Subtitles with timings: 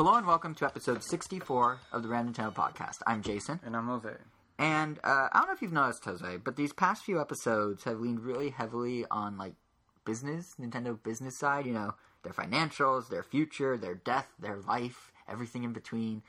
[0.00, 3.00] Hello and welcome to episode 64 of the Random Nintendo podcast.
[3.06, 3.60] I'm Jason.
[3.62, 4.08] And I'm Jose.
[4.58, 8.00] And uh, I don't know if you've noticed, Jose, but these past few episodes have
[8.00, 9.52] leaned really heavily on like
[10.06, 11.66] business, Nintendo business side.
[11.66, 16.22] You know, their financials, their future, their death, their life, everything in between.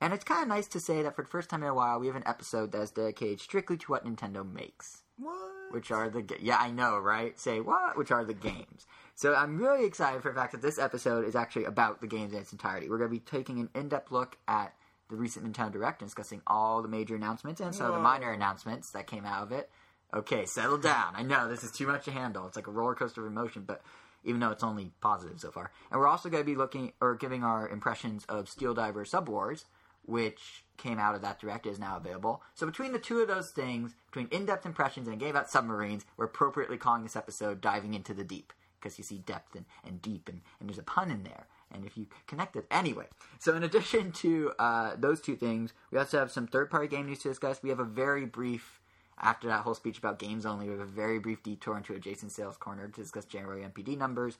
[0.00, 2.00] And it's kind of nice to say that for the first time in a while,
[2.00, 5.02] we have an episode that's dedicated strictly to what Nintendo makes.
[5.18, 5.50] What?
[5.70, 8.86] Which are the yeah I know right say what which are the games
[9.22, 12.32] so I'm really excited for the fact that this episode is actually about the games
[12.32, 12.90] in its entirety.
[12.90, 14.74] We're going to be taking an in-depth look at
[15.08, 18.32] the recent Nintendo Direct and discussing all the major announcements and some of the minor
[18.32, 19.70] announcements that came out of it.
[20.12, 21.12] Okay settle down.
[21.14, 22.48] I know this is too much to handle.
[22.48, 23.82] It's like a roller coaster of emotion but
[24.24, 25.70] even though it's only positive so far.
[25.92, 29.28] And we're also going to be looking or giving our impressions of Steel Diver Sub
[29.28, 29.66] Wars
[30.04, 32.42] which came out of that direct is now available.
[32.54, 36.04] So between the two of those things, between in-depth impressions and a game about submarines,
[36.16, 40.02] we're appropriately calling this episode "Diving into the Deep" because you see depth and, and
[40.02, 41.46] deep, and, and there's a pun in there.
[41.70, 43.06] And if you connect it anyway,
[43.38, 47.20] so in addition to uh, those two things, we also have some third-party game news
[47.20, 47.62] to discuss.
[47.62, 48.80] We have a very brief.
[49.20, 52.32] After that whole speech about games only, we have a very brief detour into adjacent
[52.32, 54.38] sales corner to discuss January NPD numbers.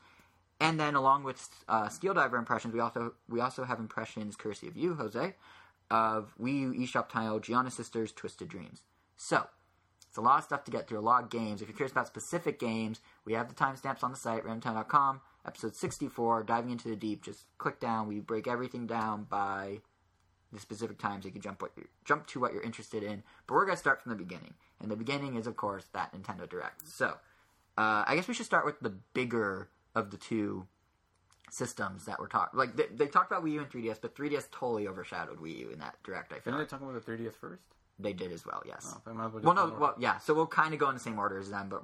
[0.60, 4.66] And then, along with uh, Steel Diver impressions, we also we also have impressions courtesy
[4.66, 5.34] of you, Jose,
[5.90, 8.82] of Wii U eShop title Giana Sisters Twisted Dreams.
[9.16, 9.46] So,
[10.12, 11.62] it's a lot of stuff to get through, a lot of games.
[11.62, 15.74] If you're curious about specific games, we have the timestamps on the site, ramtown.com, episode
[15.74, 17.24] 64, diving into the deep.
[17.24, 18.08] Just click down.
[18.08, 19.80] We break everything down by
[20.52, 21.70] the specific times you can jump what
[22.04, 23.22] jump to what you're interested in.
[23.46, 26.46] But we're gonna start from the beginning, and the beginning is of course that Nintendo
[26.46, 26.86] Direct.
[26.86, 27.16] So,
[27.78, 30.66] uh, I guess we should start with the bigger of the two
[31.48, 32.58] systems that were talking.
[32.58, 35.70] Like they, they talked about Wii U and 3DS, but 3DS totally overshadowed Wii U
[35.70, 36.34] in that direct.
[36.34, 37.62] I feel Didn't they talk about the 3DS first?
[38.02, 38.62] They did as well.
[38.66, 38.94] Yes.
[38.94, 39.76] Oh, so I might as well, well, no.
[39.78, 40.18] Well, yeah.
[40.18, 41.82] So we'll kind of go in the same order as them, but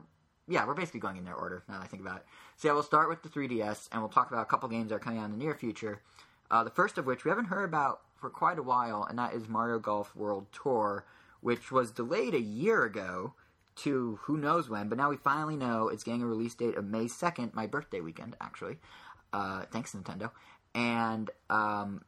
[0.49, 2.27] yeah, we're basically going in their order now that I think about it.
[2.57, 4.97] So yeah, we'll start with the 3DS, and we'll talk about a couple games that
[4.97, 6.01] are coming out in the near future.
[6.51, 9.35] Uh, the first of which we haven't heard about for quite a while, and that
[9.35, 11.05] is Mario Golf World Tour,
[11.41, 13.35] which was delayed a year ago
[13.77, 16.85] to who knows when, but now we finally know it's getting a release date of
[16.85, 18.79] May 2nd, my birthday weekend, actually.
[19.33, 20.31] Uh, thanks, Nintendo.
[20.75, 22.03] And um,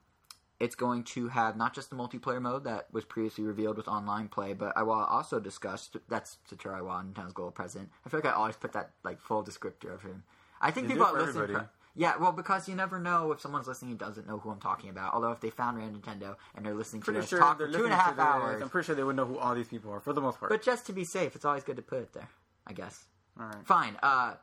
[0.61, 4.29] it's going to have not just the multiplayer mode that was previously revealed with online
[4.29, 7.91] play, but I will also discuss that's Satoru Iwata, Nintendo's global president.
[8.05, 10.23] I feel like I always put that like full descriptor of him.
[10.61, 11.55] I think You people are listening.
[11.57, 14.61] pro- yeah, well, because you never know if someone's listening who doesn't know who I'm
[14.61, 15.13] talking about.
[15.15, 17.67] Although if they found Random Nintendo and they're listening to Pretty us sure talk for
[17.67, 19.67] two and a half to hours, I'm pretty sure they would know who all these
[19.69, 20.51] people are for the most part.
[20.51, 22.29] but just to be safe, it's always good to put it there.
[22.67, 23.07] I guess.
[23.41, 23.67] all right.
[23.67, 23.97] Fine.
[24.03, 24.35] Uh,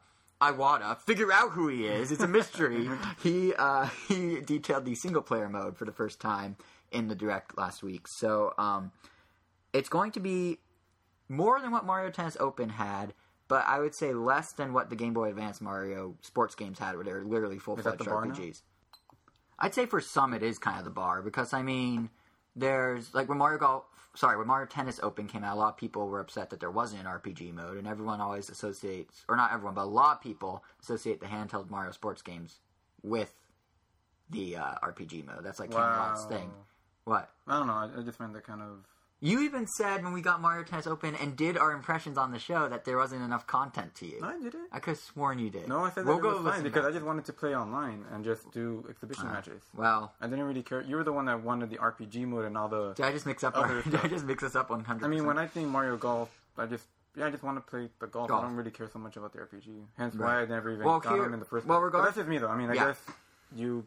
[0.42, 2.12] Iwata, figure out who he is.
[2.12, 2.90] It's a mystery.
[3.24, 6.58] he uh, he detailed the single player mode for the first time
[6.92, 8.08] in the direct last week.
[8.08, 8.92] So um,
[9.74, 10.60] it's going to be
[11.28, 13.14] more than what Mario Tennis Open had,
[13.48, 16.96] but I would say less than what the Game Boy Advance Mario sports games had,
[16.96, 18.00] where they're literally full fledged?
[18.02, 18.62] RPGs.
[19.60, 22.10] I'd say for some it is kind of the bar because I mean,
[22.56, 23.84] there's like when Mario Golf,
[24.18, 26.72] sorry, when Mario Tennis Open came out, a lot of people were upset that there
[26.72, 30.22] wasn't an RPG mode, and everyone always associates, or not everyone, but a lot of
[30.22, 32.60] people associate the handheld Mario sports games
[33.04, 33.34] with
[34.30, 35.44] the uh, RPG mode.
[35.44, 36.30] That's like Camelot's Wow.
[36.30, 36.54] thing.
[37.06, 37.30] What?
[37.48, 37.74] I don't know.
[37.74, 38.86] I, I just meant that kind of.
[39.20, 42.38] You even said when we got Mario Tennis Open and did our impressions on the
[42.38, 44.22] show that there wasn't enough content to you.
[44.22, 44.62] No, I did it.
[44.72, 45.68] I could have sworn you did.
[45.68, 46.90] No, I said that we'll it go was fine because back.
[46.90, 49.64] I just wanted to play online and just do exhibition Uh, matches.
[49.76, 50.82] Well, I didn't really care.
[50.82, 52.94] You were the one that wanted the RPG mode and all the.
[52.94, 53.58] did I just mix up?
[53.58, 55.06] Our, did I just mix us up one hundred?
[55.06, 56.86] I mean, when I think Mario Golf, I just
[57.16, 58.28] yeah, I just want to play the golf.
[58.30, 58.44] Golf.
[58.44, 59.86] I don't really care so much about the RPG.
[59.98, 60.28] Hence Right.
[60.28, 61.86] why I never even Well, got here- in the first well, place.
[61.92, 62.50] But regard- that's just me though.
[62.50, 62.86] I mean, I Yeah.
[62.86, 63.02] guess
[63.56, 63.84] you.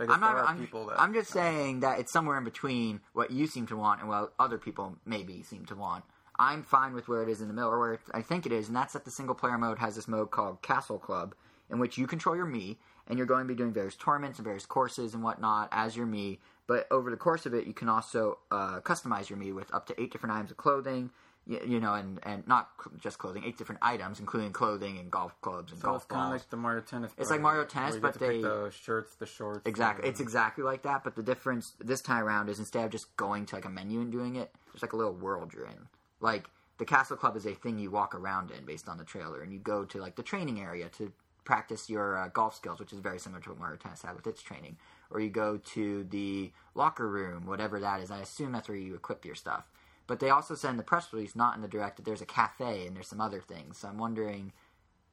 [0.00, 0.36] I'm not.
[0.36, 1.00] I'm, people that.
[1.00, 4.32] I'm just saying that it's somewhere in between what you seem to want and what
[4.38, 6.04] other people maybe seem to want.
[6.38, 8.52] I'm fine with where it is in the middle, or where it, I think it
[8.52, 11.34] is, and that's that the single player mode has this mode called Castle Club,
[11.68, 12.76] in which you control your Mii,
[13.08, 16.06] and you're going to be doing various tournaments and various courses and whatnot as your
[16.06, 16.38] Mii.
[16.68, 19.86] But over the course of it, you can also uh, customize your Mii with up
[19.86, 21.10] to eight different items of clothing,
[21.48, 22.68] you, you know, and, and not
[23.00, 26.26] just clothing, eight different items, including clothing and golf clubs and so golf it's kind
[26.26, 27.10] of like the Mario Tennis.
[27.18, 29.62] It's like Mario Tennis, but they- the shirts, the shorts.
[29.66, 30.04] Exactly.
[30.04, 33.16] and- It's exactly like that, but the difference this time around is instead of just
[33.16, 35.88] going to like a menu and doing it, there's like a little world you're in.
[36.20, 36.44] Like
[36.76, 39.52] the Castle Club is a thing you walk around in based on the trailer, and
[39.52, 41.10] you go to like the training area to
[41.44, 44.26] practice your uh, golf skills, which is very similar to what Mario Tennis had with
[44.26, 44.76] its training.
[45.10, 48.10] Or you go to the locker room, whatever that is.
[48.10, 49.64] I assume that's where you equip your stuff.
[50.08, 52.26] But they also said in the press release, not in the direct, that there's a
[52.26, 53.78] cafe and there's some other things.
[53.78, 54.52] So I'm wondering,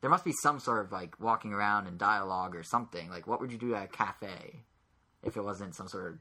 [0.01, 3.09] there must be some sort of like walking around and dialogue or something.
[3.09, 4.63] Like, what would you do at a cafe
[5.21, 6.17] if it wasn't some sort of,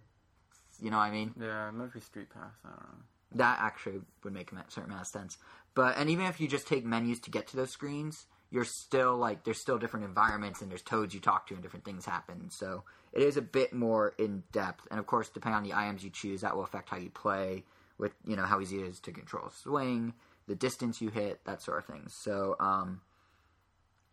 [0.82, 1.32] you know what I mean?
[1.40, 2.52] Yeah, maybe Street Pass.
[2.64, 2.98] I don't know.
[3.36, 5.38] That actually would make a certain amount of sense.
[5.74, 9.16] But and even if you just take menus to get to those screens, you're still
[9.16, 12.50] like there's still different environments and there's toads you talk to and different things happen.
[12.50, 16.04] So it is a bit more in depth, and of course, depending on the items
[16.04, 17.64] you choose, that will affect how you play
[17.98, 20.14] with you know how easy it is to control swing,
[20.46, 22.06] the distance you hit, that sort of thing.
[22.08, 23.00] So um,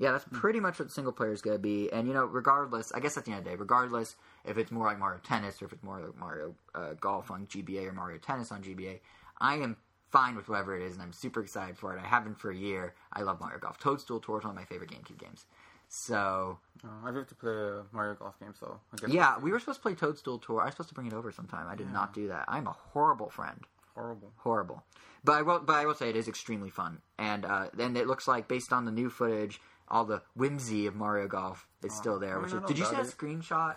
[0.02, 1.92] yeah, that's pretty much what single player is going to be.
[1.92, 4.72] And you know, regardless, I guess at the end of the day, regardless if it's
[4.72, 7.94] more like Mario Tennis or if it's more like Mario uh, Golf on GBA or
[7.94, 9.00] Mario Tennis on GBA,
[9.40, 9.78] I am
[10.10, 12.02] fine with whatever it is, and I'm super excited for it.
[12.04, 12.96] I have been for a year.
[13.14, 13.80] I love Mario Golf.
[13.80, 15.46] Toadstool Tour is one of my favorite GameCube games.
[15.94, 19.60] So Uh, I've to play a Mario Golf game, so I guess yeah, we were
[19.60, 20.62] supposed to play Toadstool Tour.
[20.62, 21.68] I was supposed to bring it over sometime.
[21.68, 22.46] I did not do that.
[22.48, 23.60] I'm a horrible friend.
[23.94, 24.32] horrible.
[24.38, 24.84] horrible.
[25.26, 28.08] But I will, but I will say it is extremely fun, and uh, and it
[28.08, 29.60] looks like based on the new footage,
[29.90, 32.38] all the whimsy of Mario Golf is still there.
[32.38, 33.76] I Which is, did you see that screenshot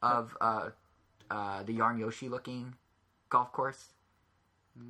[0.00, 0.70] of uh,
[1.28, 2.76] uh, the Yarn Yoshi looking
[3.30, 3.88] golf course?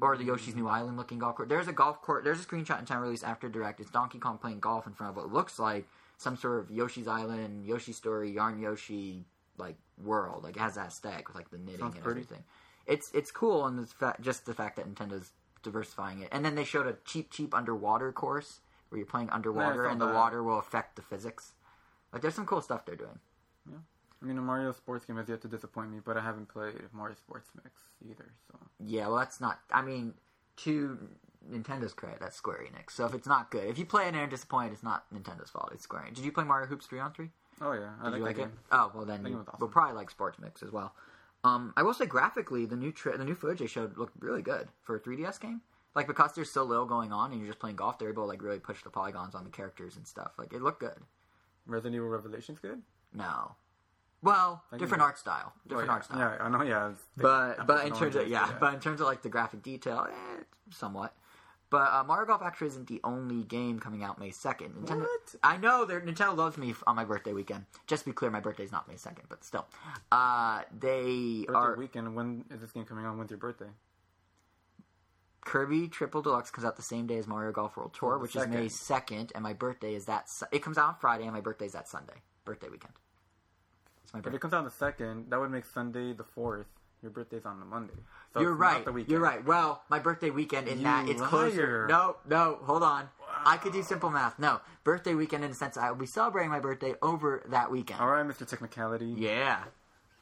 [0.01, 1.49] Or the Yoshi's New Island looking golf course.
[1.49, 2.23] There's a golf course.
[2.23, 3.81] There's a screenshot in time release after direct.
[3.81, 5.89] It's Donkey Kong playing golf in front of what looks like
[6.23, 9.25] some sort of Yoshi's Island, Yoshi Story, Yarn Yoshi
[9.59, 10.45] like world.
[10.45, 12.21] Like it has that aesthetic with like the knitting Sounds and pretty.
[12.23, 12.45] everything.
[12.87, 15.33] It's it's cool and the fact just the fact that Nintendo's
[15.63, 16.29] diversifying it.
[16.33, 20.07] And then they showed a Cheep Cheep underwater course where you're playing underwater and the
[20.07, 20.15] that.
[20.15, 21.53] water will affect the physics.
[22.13, 23.19] Like there's some cool stuff they're doing.
[23.71, 23.79] Yeah.
[24.21, 26.75] I mean, a Mario sports game has yet to disappoint me, but I haven't played
[26.93, 28.33] Mario Sports Mix either.
[28.51, 30.15] So Yeah, well that's not I mean
[30.59, 30.99] to
[31.51, 32.93] Nintendo's credit, that's Square Enix.
[32.93, 35.51] So if it's not good, if you play it and are disappointed, it's not Nintendo's
[35.51, 35.71] fault.
[35.73, 36.15] It's Square Enix.
[36.17, 37.31] Did you play Mario Hoops three on three?
[37.61, 38.43] oh yeah, I Did you like it?
[38.43, 38.53] game.
[38.71, 39.55] Oh well, then you awesome.
[39.61, 40.95] will probably like Sports Mix as well.
[41.45, 44.43] Um, I will say graphically, the new tri- the new footage they showed looked really
[44.43, 45.61] good for a 3DS game.
[45.95, 48.29] Like because there's so little going on and you're just playing golf, they're able to
[48.29, 50.33] like really push the polygons on the characters and stuff.
[50.39, 50.97] Like it looked good.
[51.67, 52.81] Resident Evil Revelations good.
[53.13, 53.55] No,
[54.23, 55.07] well, Like, different yeah.
[55.07, 55.93] art style, different yeah.
[55.95, 56.19] art style.
[56.19, 56.63] Yeah, I know.
[56.63, 59.63] Yeah, But but in terms of know, yeah, but in terms of like the graphic
[59.63, 61.15] detail, eh, somewhat.
[61.71, 64.75] But uh, Mario Golf actually isn't the only game coming out May second.
[64.75, 65.35] Nintendo, What?
[65.43, 67.65] I know Nintendo loves me f- on my birthday weekend.
[67.87, 69.67] Just to be clear, my birthday's not May second, but still,
[70.13, 72.15] uh, they birthday are weekend.
[72.15, 73.17] When is this game coming out?
[73.17, 73.71] When's your birthday?
[75.45, 78.37] Kirby Triple Deluxe comes out the same day as Mario Golf World Tour, Oh, which
[78.37, 80.29] is May second, and my birthday is that.
[80.31, 82.93] Su- it comes out on Friday, and my birthday's that Sunday, birthday weekend.
[84.15, 86.67] It's my If it comes out the second, that would make Sunday the fourth.
[87.03, 87.95] Your birthday's on the Monday.
[88.33, 88.85] So You're it's not right.
[88.85, 89.11] The weekend.
[89.11, 89.45] You're right.
[89.45, 91.87] Well, my birthday weekend in You that it's closer.
[91.89, 93.09] No, no, hold on.
[93.45, 94.39] I could do simple math.
[94.39, 98.01] No, birthday weekend in the sense I will be celebrating my birthday over that weekend.
[98.01, 98.47] All right, Mr.
[98.47, 99.15] Technicality.
[99.17, 99.65] Yeah,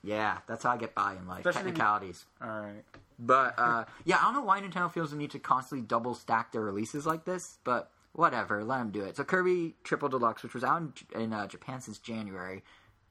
[0.02, 1.44] yeah, that's how I get by in life.
[1.44, 2.24] Especially- Technicalities.
[2.40, 2.84] All right.
[3.18, 6.52] But uh, yeah, I don't know why Nintendo feels the need to constantly double stack
[6.52, 9.16] their releases like this, but whatever, let them do it.
[9.16, 10.80] So Kirby Triple Deluxe, which was out
[11.14, 12.62] in, in uh, Japan since January,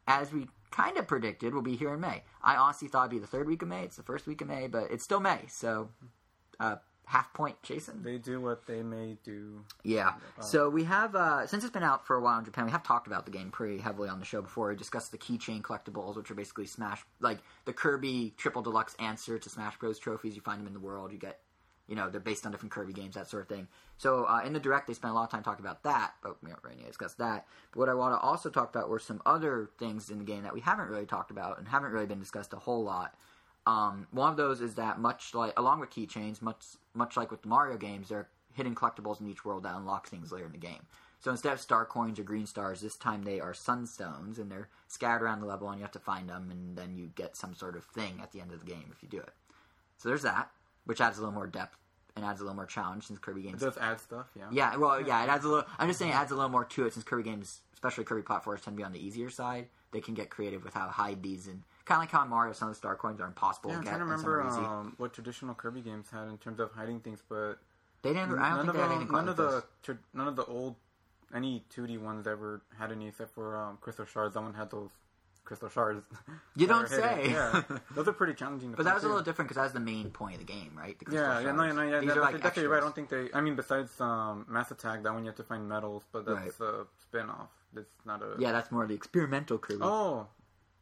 [0.07, 2.23] as we kind of predicted, will be here in May.
[2.43, 3.83] I honestly thought it'd be the third week of May.
[3.83, 5.41] It's the first week of May, but it's still May.
[5.47, 5.89] So
[6.59, 6.75] uh,
[7.05, 8.03] half point, Jason.
[8.03, 9.65] They do what they may do.
[9.83, 10.13] Yeah.
[10.41, 12.83] So we have, uh, since it's been out for a while in Japan, we have
[12.83, 14.69] talked about the game pretty heavily on the show before.
[14.69, 19.39] We discussed the keychain collectibles, which are basically Smash, like the Kirby Triple Deluxe answer
[19.39, 19.97] to Smash Bros.
[19.97, 20.35] trophies.
[20.35, 21.11] You find them in the world.
[21.11, 21.39] You get,
[21.89, 23.67] you know, they're based on different Kirby games, that sort of thing.
[23.97, 26.41] So uh, in the direct, they spent a lot of time talking about that, but
[26.43, 27.47] we don't really to discuss that.
[27.71, 30.43] But what I want to also talk about were some other things in the game
[30.43, 33.15] that we haven't really talked about and haven't really been discussed a whole lot.
[33.65, 36.63] Um, one of those is that much like, along with keychains, much
[36.93, 40.07] much like with the Mario games, there are hidden collectibles in each world that unlock
[40.07, 40.85] things later in the game.
[41.19, 44.69] So instead of star coins or green stars, this time they are sunstones, and they're
[44.87, 47.53] scattered around the level, and you have to find them, and then you get some
[47.53, 49.33] sort of thing at the end of the game if you do it.
[49.97, 50.49] So there's that,
[50.89, 51.77] which adds a little more depth
[52.15, 53.61] and adds a little more challenge since Kirby It games.
[53.61, 54.25] does add stuff.
[54.35, 54.45] Yeah.
[54.51, 55.65] Yeah, well, yeah, it adds a little.
[55.77, 58.23] I'm just saying, it adds a little more to it since Kirby games, especially Kirby
[58.23, 59.67] platforms, tend to be on the easier side.
[59.91, 62.29] They can get creative with how to hide these, and kind of like how in
[62.29, 63.89] Mario, some of the star coins are impossible Yeah, I'm to get.
[63.91, 64.59] trying to remember easy.
[64.65, 67.59] um, what traditional Kirby games had in terms of hiding things, but
[68.01, 68.23] they didn't.
[68.23, 69.97] I don't none think of they had them- anything quite none of the this.
[70.15, 70.75] none of the old
[71.33, 74.33] any 2D ones ever had any except for um, crystal shards.
[74.33, 74.89] That one had those
[75.49, 76.05] crystal shards.
[76.55, 77.31] You don't say.
[77.31, 77.63] Yeah,
[77.95, 78.69] those are pretty challenging.
[78.71, 80.45] To But that was a little different because that was the main point of the
[80.45, 80.97] game, right?
[80.97, 81.99] The crystal Yeah, yeah, no, no, yeah.
[81.99, 82.77] These That, are like definitely right.
[82.77, 83.29] I don't think they.
[83.33, 86.59] I mean, besides um, Mass Attack, that one you have to find medals, but that's
[86.59, 87.49] a spin-off.
[87.75, 88.35] It's not a.
[88.37, 89.81] Yeah, that's more the experimental Kirby.
[89.81, 90.27] Oh,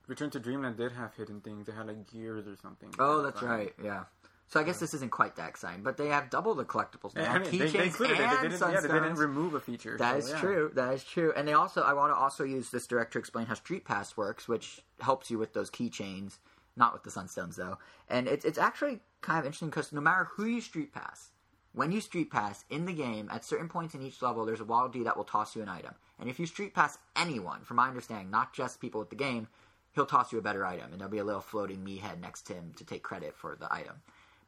[0.07, 1.67] Return to Dreamland did have hidden things.
[1.67, 2.93] They had like gears or something.
[2.99, 3.73] Oh, that's right.
[3.81, 4.03] Yeah.
[4.49, 7.33] So I guess this isn't quite that exciting, but they have double the collectibles now.
[7.33, 8.21] I mean, they, they Keychains included it.
[8.21, 9.97] and They didn't, yeah, they didn't remove a feature.
[9.97, 10.39] That so, is yeah.
[10.39, 10.71] true.
[10.73, 11.33] That is true.
[11.35, 14.15] And they also, I want to also use this direct to explain how Street Pass
[14.15, 16.37] works, which helps you with those keychains,
[16.77, 17.77] not with the Sunstones though.
[18.09, 21.31] And it's it's actually kind of interesting because no matter who you Street Pass,
[21.73, 24.65] when you Street Pass in the game, at certain points in each level, there's a
[24.65, 25.93] Waddle Dee that will toss you an item.
[26.19, 29.49] And if you Street Pass anyone, from my understanding, not just people with the game,
[29.93, 32.43] he'll toss you a better item, and there'll be a little floating Mii head next
[32.43, 33.97] to him to take credit for the item.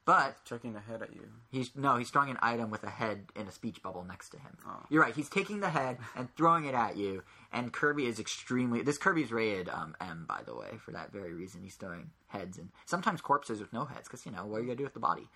[0.10, 1.22] But Checking the head at you.
[1.52, 4.38] he's no, he's throwing an item with a head in a speech bubble next to
[4.38, 4.58] him.
[4.66, 4.84] Oh.
[4.90, 5.14] You're right.
[5.14, 7.22] He's taking the head and throwing it at you.
[7.54, 8.82] And Kirby is extremely.
[8.82, 11.62] This Kirby's rated um, M, by the way, for that very reason.
[11.62, 14.66] He's throwing heads and sometimes corpses with no heads, because you know what are you
[14.66, 15.30] gonna do with the body?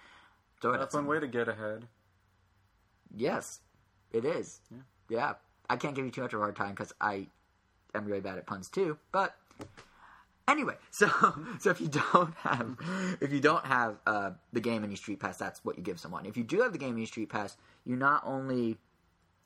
[0.59, 1.85] Throw it at That's one way to get ahead.
[3.15, 3.59] Yes,
[4.11, 4.59] it is.
[4.71, 4.77] Yeah.
[5.07, 5.33] Yeah.
[5.69, 7.27] I can't give you too much of a hard time because I
[7.93, 8.97] am really bad at puns too.
[9.11, 9.35] But
[10.47, 11.07] anyway, so
[11.59, 12.75] so if you don't have
[13.21, 15.99] if you don't have uh, the game and you street pass, that's what you give
[15.99, 16.25] someone.
[16.25, 18.77] If you do have the game and you street pass, you not only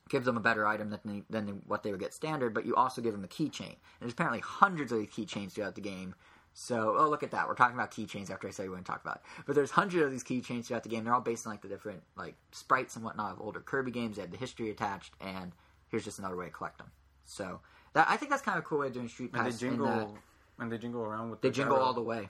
[0.10, 2.76] give them a better item than they, than what they would get standard, but you
[2.76, 3.68] also give them a keychain.
[3.68, 6.16] And there's apparently hundreds of these keychains throughout the game.
[6.54, 7.48] So, oh, look at that.
[7.48, 9.44] We're talking about keychains after I said we wouldn't talk about it.
[9.46, 11.04] But there's hundreds of these keychains throughout the game.
[11.04, 14.16] They're all based on like the different like sprites and whatnot of older Kirby games.
[14.16, 15.52] They have the history attached, and
[15.90, 16.90] here's just another way to collect them.
[17.26, 17.60] So,
[17.94, 19.60] that, I think that's kind of a cool way of doing Street And Pass.
[19.60, 20.18] they in jingle.
[20.60, 21.42] And they jingle around with.
[21.42, 22.30] they the jingle all the way.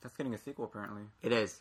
[0.00, 1.60] That's getting a sequel apparently, It is.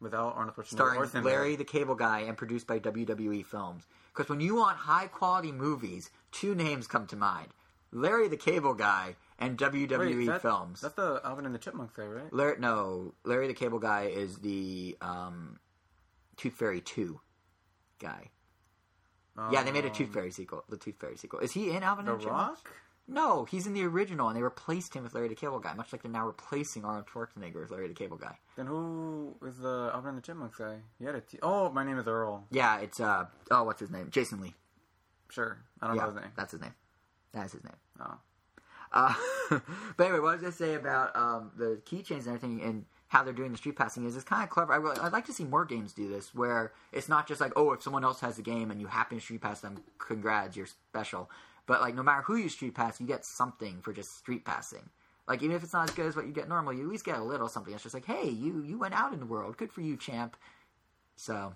[0.00, 0.66] without Arnold Schwarzenegger
[1.06, 3.84] starring Larry the Cable Guy and produced by WWE Films.
[4.14, 7.48] Because when you want high quality movies, two names come to mind:
[7.92, 10.80] Larry the Cable Guy and WWE Wait, that- Films.
[10.80, 12.32] That's the Alvin and the Chipmunks guy, right?
[12.32, 15.58] Larry, no, Larry the Cable Guy is the um,
[16.36, 17.20] Tooth Fairy Two
[17.98, 18.30] guy.
[19.50, 20.64] Yeah, they made a Tooth Um, Fairy sequel.
[20.68, 21.40] The Tooth Fairy sequel.
[21.40, 22.62] Is he in Alvin The and the Chipmunks?
[22.64, 22.70] Rock.
[23.12, 25.92] No, he's in the original, and they replaced him with Larry the Cable Guy, much
[25.92, 28.38] like they're now replacing Arnold Schwarzenegger with Larry the Cable Guy.
[28.56, 30.78] Then who is the Alvin and the Chipmunks guy?
[30.98, 31.38] He had a T.
[31.42, 32.46] Oh, my name is Earl.
[32.50, 34.08] Yeah, it's uh oh, what's his name?
[34.10, 34.54] Jason Lee.
[35.28, 36.30] Sure, I don't yeah, know his name.
[36.36, 36.74] that's his name.
[37.32, 37.76] That's his name.
[38.00, 38.14] Oh.
[38.92, 39.14] Uh,
[39.96, 43.22] but anyway, what I was gonna say about um, the keychains and everything and how
[43.22, 44.72] they're doing the street passing is it's kind of clever.
[44.72, 47.52] I really, I'd like to see more games do this, where it's not just like,
[47.56, 50.56] oh, if someone else has the game and you happen to street pass them, congrats,
[50.56, 51.30] you're special.
[51.66, 54.90] But like, no matter who you street pass, you get something for just street passing.
[55.28, 57.04] Like, even if it's not as good as what you get normally, you at least
[57.04, 57.72] get a little something.
[57.72, 60.36] It's just like, hey, you you went out in the world, good for you, champ.
[61.16, 61.54] So,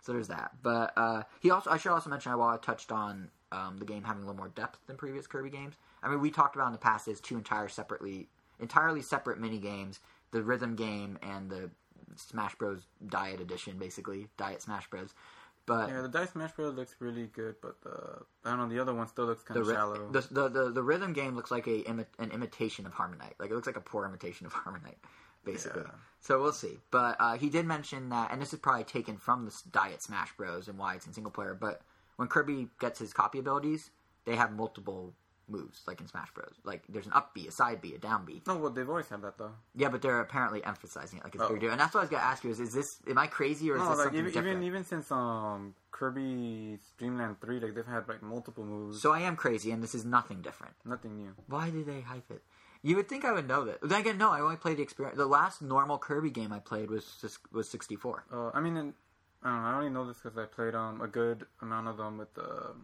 [0.00, 0.52] so there's that.
[0.62, 3.84] But uh, he also, I should also mention, I while I touched on um, the
[3.84, 5.74] game having a little more depth than previous Kirby games.
[6.02, 8.28] I mean, we talked about in the past is two entire separately,
[8.60, 11.70] entirely separate mini games: the rhythm game and the
[12.16, 12.86] Smash Bros.
[13.08, 15.14] Diet Edition, basically Diet Smash Bros.
[15.66, 18.80] But Yeah, the Dice Smash Bros looks really good, but the I don't know the
[18.80, 20.10] other one still looks kind of ri- shallow.
[20.10, 23.34] the, the the the rhythm game looks like a imi- an imitation of Harmonite.
[23.38, 24.98] Like it looks like a poor imitation of Harmonite,
[25.44, 25.82] basically.
[25.84, 25.92] Yeah.
[26.20, 26.78] So we'll see.
[26.90, 30.32] But uh, he did mention that, and this is probably taken from the Diet Smash
[30.36, 30.66] Bros.
[30.68, 31.54] and why it's in single player.
[31.58, 31.82] But
[32.16, 33.90] when Kirby gets his copy abilities,
[34.24, 35.14] they have multiple
[35.50, 36.54] moves, like in Smash Bros.
[36.64, 38.42] Like there's an up B, a side B, a down B.
[38.46, 39.52] no, well they've always had that though.
[39.74, 41.52] Yeah, but they're apparently emphasizing it, like it's Oh.
[41.52, 41.70] bigger.
[41.70, 43.76] And that's what I was gonna ask you: is is this am I crazy or
[43.76, 44.48] is No, this like something even, different?
[44.58, 49.00] even even since um Kirby Dreamland three, like they've had like multiple moves.
[49.02, 50.74] so I am crazy, and this is nothing different.
[50.84, 51.34] Nothing new.
[51.46, 52.42] Why do they hype it?
[52.82, 53.78] You would think I would know that.
[53.82, 54.30] Then again, no.
[54.30, 55.18] I only played the experience.
[55.18, 58.24] The last normal Kirby game I played was sis- was sixty four.
[58.32, 58.94] Uh, I mean, I don't
[59.62, 59.68] know.
[59.68, 62.74] I only know this because I played um a good amount of them with the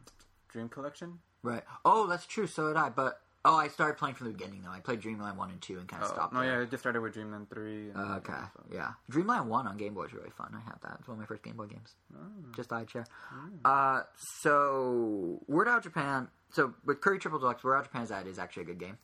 [0.49, 1.19] Dream Collection.
[1.43, 1.63] Right.
[1.85, 2.47] Oh, that's true.
[2.47, 2.89] So did I.
[2.91, 4.71] But oh, I started playing from the beginning though.
[4.71, 6.33] I played Dreamland one and two and kind of Uh, stopped.
[6.35, 6.59] no, there.
[6.59, 7.91] yeah, it just started with Dreamland three.
[7.91, 8.33] And, Uh, okay.
[8.55, 8.93] so- Yeah.
[9.09, 10.53] Dreamland one on Game Boy is really fun.
[10.57, 10.97] I have that.
[10.99, 11.95] It's one of my first Game Boy games.
[12.17, 12.19] Oh.
[12.57, 13.07] Just died share.
[13.33, 13.61] Mm.
[13.65, 16.29] Uh, so Word Out Japan.
[16.51, 18.99] So with Kirby Triple Deluxe, Word Out Japan is that is actually a good game.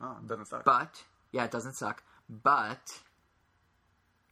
[0.00, 0.64] Oh, it doesn't suck.
[0.64, 1.02] But
[1.32, 2.02] yeah, it doesn't suck.
[2.28, 3.00] But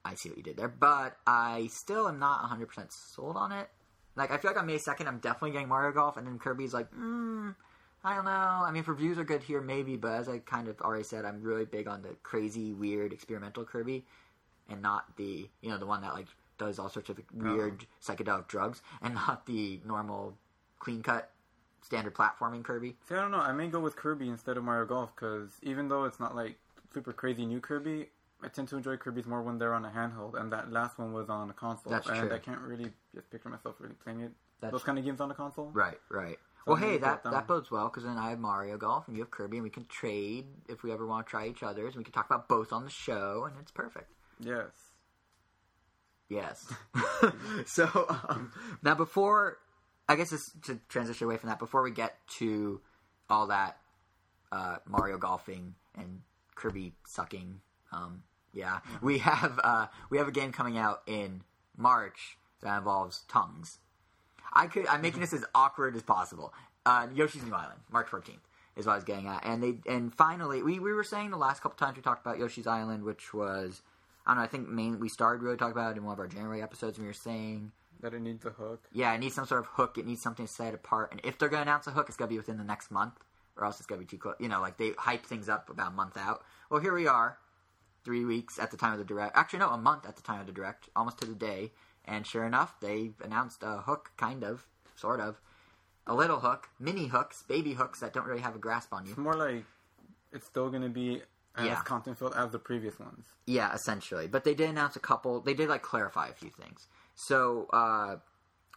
[0.04, 0.68] I see what you did there.
[0.68, 3.70] But I still am not 100 percent sold on it.
[4.16, 6.74] Like I feel like on May 2nd, I'm definitely getting Mario Golf, and then Kirby's
[6.74, 7.54] like, mm,
[8.04, 8.30] I don't know.
[8.30, 9.96] I mean, if reviews are good here, maybe.
[9.96, 13.64] But as I kind of already said, I'm really big on the crazy, weird, experimental
[13.64, 14.04] Kirby,
[14.68, 16.26] and not the you know the one that like
[16.58, 20.36] does all sorts of weird psychedelic drugs, and not the normal,
[20.78, 21.30] clean cut,
[21.82, 22.96] standard platforming Kirby.
[23.08, 23.38] See, I don't know.
[23.38, 26.56] I may go with Kirby instead of Mario Golf because even though it's not like
[26.92, 28.08] super crazy new Kirby,
[28.42, 31.12] I tend to enjoy Kirby's more when they're on a handheld, and that last one
[31.12, 31.92] was on a console.
[31.92, 32.34] That's and true.
[32.34, 34.32] I can't really just picture myself really playing it.
[34.60, 35.70] That's Those kind of games on a console.
[35.72, 36.38] Right, right.
[36.64, 39.22] So well, hey, that that bodes well because then I have Mario Golf and you
[39.22, 41.96] have Kirby, and we can trade if we ever want to try each other's.
[41.96, 44.12] We can talk about both on the show, and it's perfect.
[44.38, 44.70] Yes.
[46.28, 46.72] Yes.
[47.66, 47.88] so
[48.28, 49.58] um, now, before
[50.08, 52.80] I guess this, to transition away from that, before we get to
[53.28, 53.78] all that
[54.52, 56.20] uh, Mario golfing and
[56.56, 57.60] Kirby sucking,
[57.92, 61.42] um, yeah, we have uh, we have a game coming out in
[61.76, 63.78] March that involves tongues.
[64.52, 66.52] I could I'm making this as awkward as possible.
[66.84, 68.38] Uh, Yoshi's New Island, March 14th
[68.76, 71.36] is what I was getting at, and they and finally we, we were saying the
[71.36, 73.82] last couple times we talked about Yoshi's Island, which was
[74.26, 76.18] I don't know I think main we started really talking about it in one of
[76.18, 76.98] our January episodes.
[76.98, 78.82] And we were saying That it needs a hook.
[78.92, 79.98] yeah, it needs some sort of hook.
[79.98, 81.12] It needs something to set it apart.
[81.12, 82.90] And if they're going to announce a hook, it's got to be within the next
[82.90, 83.14] month,
[83.56, 84.36] or else it's going to be too close.
[84.40, 86.42] You know, like they hype things up about a month out.
[86.70, 87.38] Well, here we are.
[88.04, 89.36] Three weeks at the time of the direct.
[89.36, 91.72] Actually, no, a month at the time of the direct, almost to the day.
[92.04, 94.66] And sure enough, they announced a hook, kind of,
[94.96, 95.40] sort of,
[96.06, 99.10] a little hook, mini hooks, baby hooks that don't really have a grasp on you.
[99.12, 99.64] It's more like
[100.32, 101.22] it's still going to be
[101.56, 101.82] as Yeah.
[101.82, 103.26] content filled as the previous ones.
[103.46, 104.26] Yeah, essentially.
[104.28, 105.40] But they did announce a couple.
[105.40, 106.86] They did like clarify a few things.
[107.14, 108.16] So uh,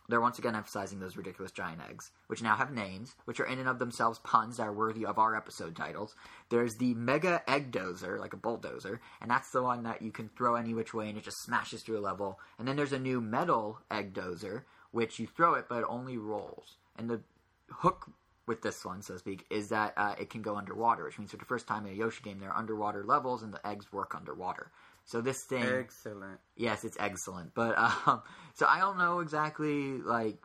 [0.09, 3.59] they're once again emphasizing those ridiculous giant eggs, which now have names, which are in
[3.59, 6.15] and of themselves puns that are worthy of our episode titles.
[6.49, 10.29] There's the Mega Egg Dozer, like a bulldozer, and that's the one that you can
[10.29, 12.39] throw any which way and it just smashes through a level.
[12.59, 16.17] And then there's a new Metal Egg Dozer, which you throw it but it only
[16.17, 16.77] rolls.
[16.97, 17.21] And the
[17.69, 18.09] hook
[18.45, 21.31] with this one, so to speak, is that uh, it can go underwater, which means
[21.31, 23.91] for the first time in a Yoshi game, there are underwater levels and the eggs
[23.93, 24.71] work underwater.
[25.05, 26.39] So this thing, Excellent.
[26.55, 27.53] yes, it's excellent.
[27.53, 28.21] But um,
[28.53, 30.37] so I don't know exactly like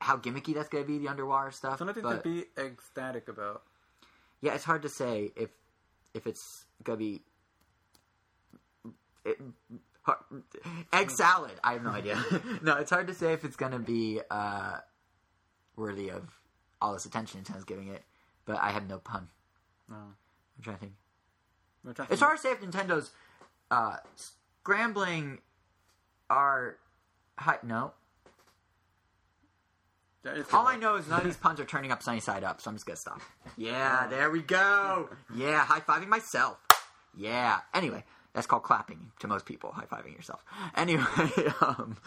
[0.00, 1.78] how gimmicky that's gonna be the underwater stuff.
[1.78, 3.62] So nothing but to be ecstatic about.
[4.42, 5.50] yeah, it's hard to say if
[6.12, 7.22] if it's gonna be
[9.24, 9.40] it,
[10.92, 11.52] egg salad.
[11.62, 12.22] I have no idea.
[12.62, 14.76] no, it's hard to say if it's gonna be uh,
[15.76, 16.28] worthy of
[16.80, 18.02] all this attention Nintendo's giving it.
[18.44, 19.28] But I have no pun.
[19.88, 19.96] No.
[19.96, 20.92] I'm trying to think.
[22.10, 23.10] It's to- hard to say if Nintendo's
[23.70, 25.38] uh, scrambling
[26.30, 26.76] are
[27.38, 27.92] hi- no.
[30.54, 32.70] All I know is none of these puns are turning up sunny side up, so
[32.70, 33.20] I'm just gonna stop.
[33.58, 35.10] Yeah, there we go.
[35.34, 36.56] Yeah, high fiving myself.
[37.14, 37.58] Yeah.
[37.74, 39.70] Anyway, that's called clapping to most people.
[39.72, 40.42] High fiving yourself.
[40.76, 41.04] Anyway,
[41.60, 41.98] um,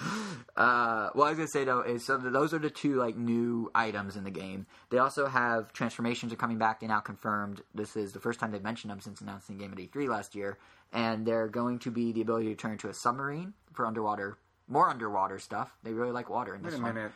[0.56, 3.70] uh, what I was gonna say though is so those are the two like new
[3.76, 4.66] items in the game.
[4.90, 6.80] They also have transformations are coming back.
[6.80, 7.62] They now confirmed.
[7.76, 10.58] This is the first time they've mentioned them since announcing game at E3 last year,
[10.94, 14.90] and they're going to be the ability to turn into a submarine for underwater, more
[14.90, 15.76] underwater stuff.
[15.84, 16.96] They really like water in Wait this a one.
[16.96, 17.12] minute.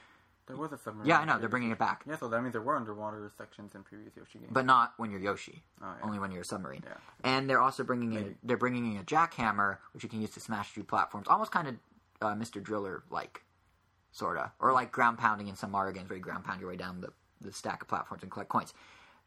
[0.48, 1.08] There was a submarine.
[1.08, 2.04] Yeah, I know they're bringing it back.
[2.08, 4.52] Yeah, so that means there were underwater sections in previous Yoshi games.
[4.52, 5.64] but not when you're Yoshi.
[5.82, 6.06] Oh, yeah.
[6.06, 6.84] Only when you're a submarine.
[6.86, 6.94] Yeah.
[7.24, 10.40] And they're also bringing in they're bringing in a jackhammer, which you can use to
[10.42, 11.76] smash through platforms, almost kind of
[12.22, 12.62] uh, Mr.
[12.62, 13.44] Driller like,
[14.12, 16.76] sorta, or like ground pounding in some Mario games where you ground pound your way
[16.76, 17.10] down the,
[17.40, 18.74] the stack of platforms and collect coins.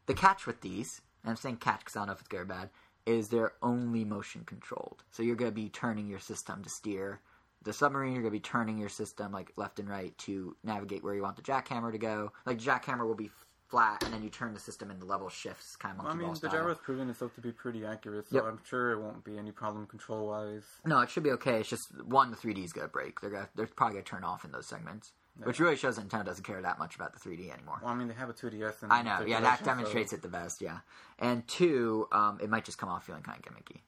[0.05, 2.41] The catch with these, and I'm saying catch because I don't know if it's good
[2.41, 2.69] or bad,
[3.05, 5.03] is they're only motion controlled.
[5.11, 7.19] So you're going to be turning your system to steer
[7.63, 8.13] the submarine.
[8.13, 11.21] You're going to be turning your system like left and right to navigate where you
[11.21, 12.31] want the jackhammer to go.
[12.45, 13.29] Like jackhammer will be
[13.67, 16.15] flat, and then you turn the system and the level shifts, kind of Well, I
[16.15, 18.45] mean, the gyro's proven itself to be pretty accurate, so Yep.
[18.45, 20.63] I'm sure it won't be any problem control wise.
[20.85, 21.59] No, it should be okay.
[21.61, 23.21] It's just one, the 3D is gonna break.
[23.21, 25.13] They're gonna, they're probably gonna turn off in those segments,
[25.43, 27.79] which really shows that Nintendo doesn't care that much about the 3D anymore.
[27.81, 28.83] Well, I mean, they have a 2DS.
[28.83, 30.79] In I know, yeah, that demonstrates so- it the best, yeah.
[31.19, 33.81] And two, um, it might just come off feeling kind of gimmicky.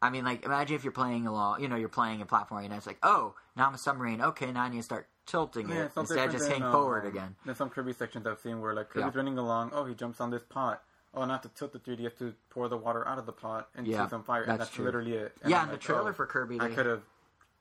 [0.00, 2.72] I mean, like, imagine if you're playing along, you know, you're playing a platform and
[2.72, 4.20] it's like, oh, now I'm a submarine.
[4.20, 6.72] Okay, now I need to start tilting Yeah, it instead of just than, hang um,
[6.72, 7.34] forward again.
[7.44, 9.18] There's some Kirby sections I've seen where like Kirby's Yeah.
[9.18, 9.72] running along.
[9.74, 10.84] Oh, he jumps on this pot.
[11.14, 13.70] Oh, not have to tilt the 3DS to pour the water out of the pot
[13.76, 14.40] into Yeah, some fire.
[14.42, 14.84] that's and that's true.
[14.84, 15.34] literally it.
[15.42, 17.02] And Yeah, I'm and the trailer oh, for Kirby, I could have.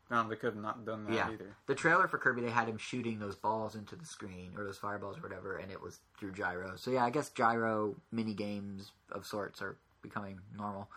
[0.10, 1.56] No, they could have not done that Yeah, either.
[1.66, 4.78] the trailer for Kirby, they had him shooting those balls into the screen or those
[4.78, 6.76] fireballs or whatever, and it was through gyro.
[6.78, 10.90] So yeah, I guess gyro mini games of sorts are becoming normal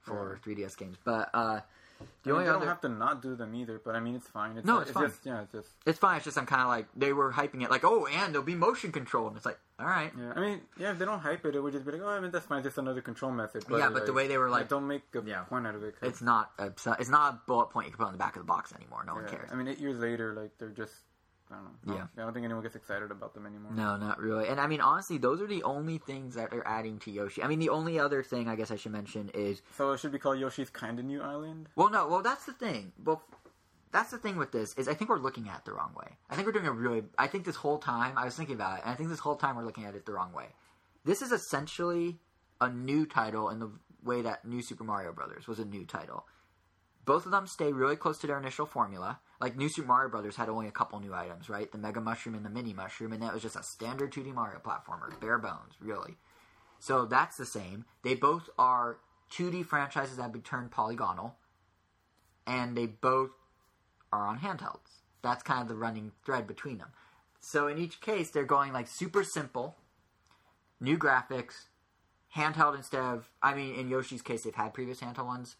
[0.00, 0.96] for 3DS games.
[1.04, 1.60] But uh,
[1.98, 4.00] the I mean, only they other don't have to not do them either, but I
[4.00, 4.56] mean, it's fine.
[4.56, 5.08] It's No, not- it's fine.
[5.08, 5.68] Just, yeah, it's just.
[5.86, 6.16] it's fine.
[6.16, 8.54] It's just I'm kind of like they were hyping it like, oh, and there'll be
[8.54, 11.44] motion control, and it's like, all right, Yeah, I mean, yeah, if they don't hype
[11.46, 12.62] it, it would just be like, oh, I mean, that's fine.
[12.62, 13.64] Just another control method.
[13.68, 15.42] But Yeah, but the way they were, like- don't make a Yeah.
[15.42, 15.98] point out of it.
[16.00, 16.66] 'cause- it's not a,
[16.98, 19.04] it's not a bullet point you can put on the back of the box anymore.
[19.06, 19.50] No one cares.
[19.52, 20.92] I mean, eight years later, like they're just.
[21.50, 21.94] I don't know.
[21.94, 22.06] Yeah.
[22.16, 23.72] I don't think anyone gets excited about them anymore.
[23.72, 24.48] No, not really.
[24.48, 27.42] And I mean, honestly, those are the only things that are adding to Yoshi.
[27.42, 30.12] I mean, the only other thing I guess I should mention is So it should
[30.12, 31.68] be called Yoshi's Kinda New Island.
[31.76, 32.06] Well, no.
[32.06, 32.92] Well, that's the thing.
[33.02, 33.22] Well,
[33.90, 36.18] that's the thing with this is I think we're looking at it the wrong way.
[36.28, 37.04] I think we're doing a really.
[37.16, 39.36] I think this whole time I was thinking about it, and I think this whole
[39.36, 40.48] time we're looking at it the wrong way.
[41.04, 42.18] This is essentially
[42.60, 43.70] a new title in the
[44.02, 46.26] way that New Super Mario Brothers was a new title.
[47.04, 49.20] Both of them stay really close to their initial formula.
[49.40, 51.70] Like New Super Mario Brothers had only a couple new items, right?
[51.70, 54.58] The Mega Mushroom and the Mini Mushroom, and that was just a standard 2D Mario
[54.58, 56.16] platformer, bare bones, really.
[56.80, 57.84] So that's the same.
[58.02, 58.98] They both are
[59.32, 61.36] 2D franchises that have been turned polygonal,
[62.46, 63.30] and they both
[64.12, 65.02] are on handhelds.
[65.22, 66.90] That's kind of the running thread between them.
[67.40, 69.76] So in each case, they're going like super simple,
[70.80, 71.66] new graphics,
[72.34, 73.28] handheld instead of.
[73.42, 75.56] I mean, in Yoshi's case, they've had previous handheld ones,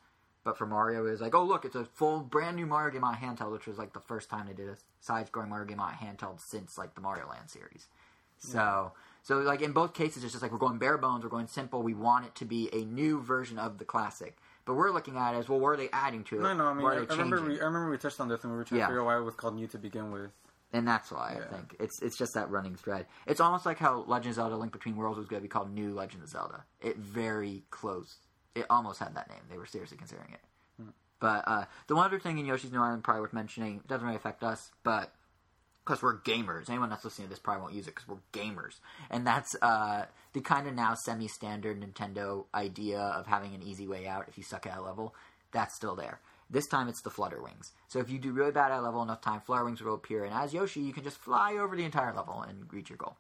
[0.49, 3.05] but for Mario, it was like, oh look, it's a full brand new Mario game
[3.05, 5.93] on handheld, which was like the first time they did a side-scrolling Mario game on
[5.93, 7.87] handheld since like the Mario Land series.
[8.43, 8.51] Hmm.
[8.51, 11.49] So, so like in both cases, it's just like we're going bare bones, we're going
[11.49, 11.83] simple.
[11.83, 15.35] We want it to be a new version of the classic, but we're looking at
[15.35, 15.61] it as well.
[15.61, 16.41] What are they adding to it?
[16.41, 18.51] No, no, I mean, I, I remember we, I remember we touched on this and
[18.51, 18.87] we were trying Yeah.
[18.87, 20.31] to figure out why it was called New to begin with.
[20.73, 21.45] And that's why Yeah.
[21.45, 23.05] I think it's it's just that running thread.
[23.27, 25.71] It's almost like how Legend of Zelda: Link Between Worlds was going to be called
[25.75, 26.65] New Legend of Zelda.
[26.81, 28.17] It very close.
[28.59, 29.40] It almost had that name.
[29.51, 30.40] They were seriously considering it.
[31.21, 34.16] But uh, the one other thing in Yoshi's New Island probably worth mentioning doesn't really
[34.16, 35.12] affect us, but
[35.85, 38.75] because we're gamers, anyone that's listening to this probably won't use it because we're gamers,
[39.11, 44.07] and that's uh, the kind of now semi-standard Nintendo idea of having an easy way
[44.07, 45.14] out if you suck at a level.
[45.51, 46.21] That's still there.
[46.51, 47.73] This time it's the flutter wings.
[47.88, 50.25] So if you do really bad at a level enough time, flutter wings will appear,
[50.25, 53.16] and as Yoshi, you can just fly over the entire level and reach your goal.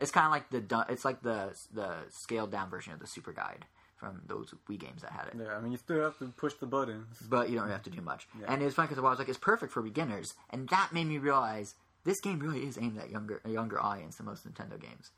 [0.00, 3.32] It's kind of like the it's like the the scaled down version of the Super
[3.32, 3.66] Guide
[4.02, 5.34] from those Wii games that had it.
[5.38, 7.18] Yeah, I mean, you still have to push the buttons.
[7.28, 8.26] But you don't really have to do much.
[8.40, 8.46] Yeah.
[8.48, 11.06] And it was fun because I was like, it's perfect for beginners, and that made
[11.06, 14.80] me realize this game really is aimed at younger a younger audience than most Nintendo
[14.80, 15.12] games.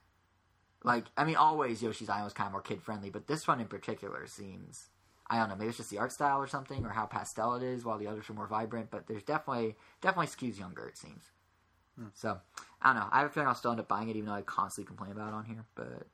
[0.83, 3.61] Like, I mean, always Yoshi's Island was kind of more kid friendly, but this one
[3.61, 4.91] in particular seems.
[5.31, 5.57] I don't know.
[5.57, 8.07] Maybe it's just the art style or something, or how pastel it is, while the
[8.07, 8.91] others are more vibrant.
[8.91, 10.87] But there's definitely definitely skews younger.
[10.87, 11.31] It seems.
[11.99, 12.09] Hmm.
[12.13, 12.39] So
[12.83, 13.09] I don't know.
[13.11, 15.13] I have a feeling I'll still end up buying it, even though I constantly complain
[15.13, 15.65] about it on here.
[15.75, 16.07] But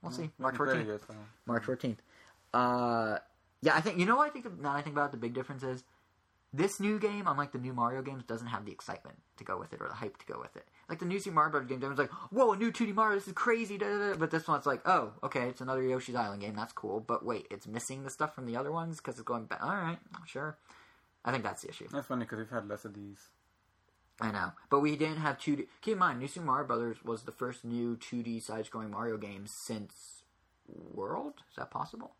[0.00, 0.30] we'll see.
[0.38, 1.28] March Haven't played it fourteenth.
[1.44, 2.02] March fourteenth.
[2.54, 3.18] Uh,
[3.62, 4.44] yeah, I think you know what I think.
[4.60, 5.82] Now that I think about it, the big difference is
[6.52, 9.72] this new game, unlike the new Mario games, doesn't have the excitement to go with
[9.72, 10.68] it or the hype to go with it.
[10.88, 13.16] Like the new Super Mario Brothers game, everyone's like, "Whoa, a new 2D Mario!
[13.16, 14.16] This is crazy!" Da, da, da.
[14.16, 16.54] But this one's like, "Oh, okay, it's another Yoshi's Island game.
[16.54, 19.46] That's cool." But wait, it's missing the stuff from the other ones because it's going
[19.46, 19.62] back.
[19.62, 20.56] All right, sure.
[21.24, 21.88] I think that's the issue.
[21.90, 23.30] That's funny because we've had less of these.
[24.20, 25.66] I know, but we didn't have 2D.
[25.80, 29.46] Keep in mind, New Super Mario Brothers was the first new 2D side-scrolling Mario game
[29.48, 30.22] since
[30.68, 31.42] World.
[31.50, 32.14] Is that possible?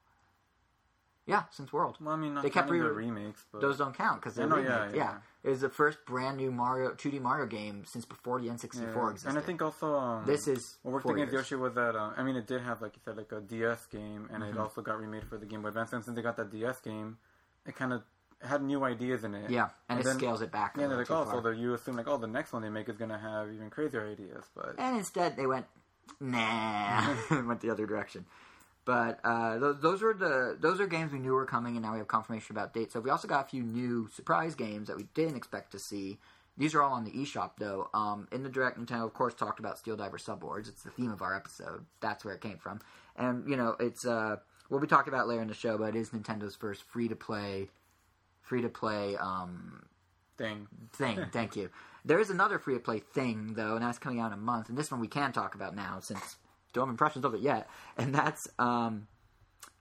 [1.26, 1.96] Yeah, since World.
[2.00, 4.44] Well, I mean, not They kept counting the remakes, but Those don't count because they're
[4.46, 4.96] I know, yeah, remakes.
[4.98, 5.02] yeah.
[5.04, 8.74] Yeah, it was the first brand new Mario 2D Mario game since before the N64
[8.94, 9.08] yeah.
[9.10, 9.28] existed.
[9.30, 11.50] And I think also um, this is what against years.
[11.50, 13.86] Yoshi was that uh, I mean, it did have like you said, like a DS
[13.86, 14.52] game, and Mm-hmm.
[14.58, 15.94] it also got remade for the Game Boy Advance.
[15.94, 17.16] And since they got that DS game,
[17.66, 18.02] it kind of
[18.42, 19.50] had new ideas in it.
[19.50, 20.76] Yeah, and, it then- scales it back.
[20.78, 21.52] Yeah, they're like, oh, so far.
[21.54, 24.44] you assume like, oh, the next one they make is gonna have even crazier ideas,
[24.54, 25.64] but And instead, they went,
[26.20, 28.26] nah, went the other direction.
[28.84, 31.92] But uh, those, those were the those are games we knew were coming, and now
[31.92, 32.92] we have confirmation about dates.
[32.92, 36.18] So we also got a few new surprise games that we didn't expect to see.
[36.56, 37.88] These are all on the eShop though.
[37.94, 40.68] Um, in the direct, Nintendo of course talked about Steel Diver Sub Wars.
[40.68, 41.86] It's the theme of our episode.
[42.00, 42.80] That's where it came from.
[43.16, 44.36] And you know, it's uh,
[44.68, 47.16] we'll be talking about later in the show, but it is Nintendo's first free to
[47.16, 47.70] play,
[48.42, 49.86] free to play um,
[50.36, 50.68] thing.
[50.92, 51.24] thing.
[51.32, 51.70] Thank you.
[52.04, 54.68] There is another free to play thing though, and that's coming out in a month.
[54.68, 56.36] And this one we can talk about now since
[56.74, 57.68] don't have impressions of it yet.
[57.96, 59.06] And that's um,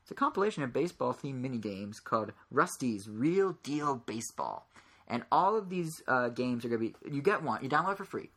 [0.02, 4.68] it's a compilation of baseball themed mini games called Rusty's Real Deal Baseball.
[5.08, 7.98] And all of these uh, games are gonna be you get one, you download it
[7.98, 8.30] for free.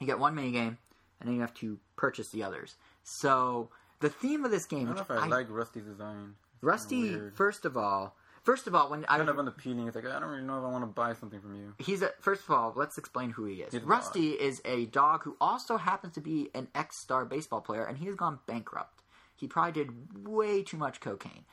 [0.00, 0.78] You get one mini game,
[1.20, 2.74] and then you have to purchase the others.
[3.04, 3.68] So
[4.00, 6.34] the theme of this I game, don't know if I, I- like Rusty's design.
[6.54, 9.86] It's Rusty, first of all, first of all, when I kind of unappealing.
[9.86, 11.74] It's like I don't really know if I want to buy something from you.
[11.78, 13.72] he's a first of all let's explain who he is.
[13.72, 17.98] He's rusty is a dog who also happens to be an ex-star baseball player and
[17.98, 19.02] he has gone bankrupt.
[19.36, 21.44] He probably did way too much cocaine.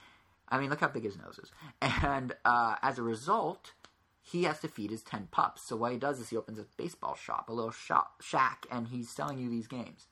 [0.50, 1.52] I mean look how big his nose is.
[1.82, 3.74] And uh, as a result
[4.22, 5.62] he has to feed his 10 pups.
[5.62, 8.88] So what he does is he opens a baseball shop a little shop shack and
[8.88, 10.08] he's selling you these games.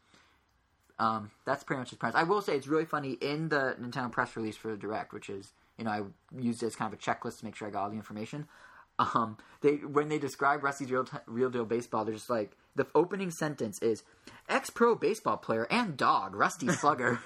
[0.98, 2.16] Um, that's pretty much his premise.
[2.16, 5.30] I will say it's really funny in the Nintendo press release for the Direct, which
[5.30, 6.02] is you know I
[6.40, 8.48] used it as kind of a checklist to make sure I got all the information.
[8.98, 12.88] Um, they when they describe Rusty's real t- real deal baseball, they're just like the
[12.96, 14.04] opening sentence is
[14.48, 17.20] ex pro baseball player and dog Rusty Slugger.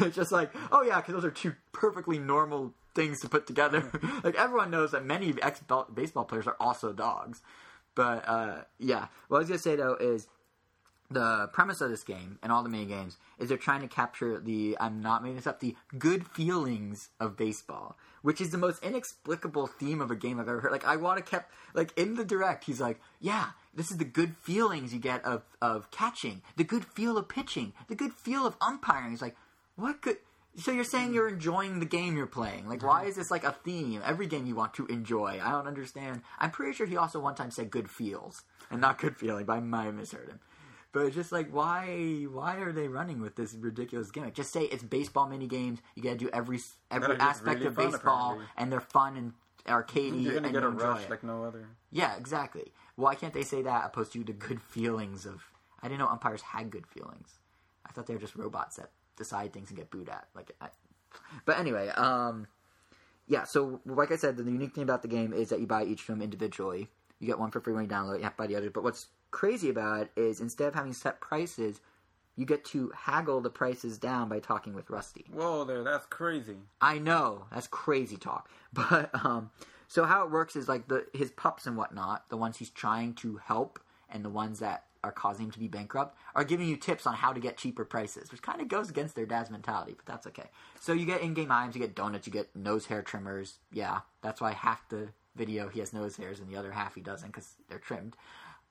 [0.00, 3.90] it's just like oh yeah, because those are two perfectly normal things to put together.
[4.24, 5.60] like everyone knows that many ex
[5.92, 7.42] baseball players are also dogs.
[7.96, 10.28] But uh, yeah, what I was gonna say though is
[11.10, 14.40] the premise of this game and all the mini games is they're trying to capture
[14.40, 18.82] the I'm not making this up the good feelings of baseball, which is the most
[18.82, 20.72] inexplicable theme of a game I've ever heard.
[20.72, 24.04] Like I want to kept like in the direct, he's like, yeah, this is the
[24.04, 28.46] good feelings you get of of catching, the good feel of pitching, the good feel
[28.46, 29.10] of umpiring.
[29.10, 29.36] He's like,
[29.76, 30.16] what good.
[30.58, 32.66] So you're saying you're enjoying the game you're playing?
[32.66, 33.08] Like, why uh-huh.
[33.10, 34.00] is this like a theme?
[34.02, 35.38] Every game you want to enjoy.
[35.42, 36.22] I don't understand.
[36.38, 39.52] I'm pretty sure he also one time said good feels and not good feeling, but
[39.52, 40.40] I might have misheard him.
[40.96, 42.24] But it's just like, why?
[42.32, 44.32] Why are they running with this ridiculous gimmick?
[44.32, 45.78] Just say it's baseball mini games.
[45.94, 46.58] You got to do every
[46.90, 48.46] every aspect really of fun, baseball, apparently.
[48.56, 49.34] and they're fun and
[49.66, 51.10] arcadey, You're gonna and get you a rush it.
[51.10, 51.68] like no other.
[51.92, 52.72] yeah, exactly.
[52.94, 55.42] Why can't they say that opposed to the good feelings of?
[55.82, 57.40] I didn't know umpires had good feelings.
[57.84, 60.28] I thought they were just robots that decide things and get booed at.
[60.34, 60.68] Like, I,
[61.44, 62.46] but anyway, um,
[63.28, 63.44] yeah.
[63.44, 66.00] So, like I said, the unique thing about the game is that you buy each
[66.00, 66.88] of them individually.
[67.18, 68.18] You get one for free when you download it.
[68.20, 68.70] You have to buy the other.
[68.70, 71.80] But what's crazy about it is instead of having set prices,
[72.36, 75.24] you get to haggle the prices down by talking with Rusty.
[75.32, 76.56] Whoa, there, that's crazy.
[76.80, 79.50] I know that's crazy talk, but um,
[79.88, 83.14] so how it works is like the his pups and whatnot, the ones he's trying
[83.14, 86.76] to help, and the ones that are causing him to be bankrupt are giving you
[86.76, 89.94] tips on how to get cheaper prices, which kind of goes against their dad's mentality,
[89.96, 90.50] but that's okay.
[90.80, 93.58] So you get in-game items, you get donuts, you get nose hair trimmers.
[93.72, 97.00] Yeah, that's why half the video he has nose hairs and the other half he
[97.00, 98.16] doesn't because they're trimmed.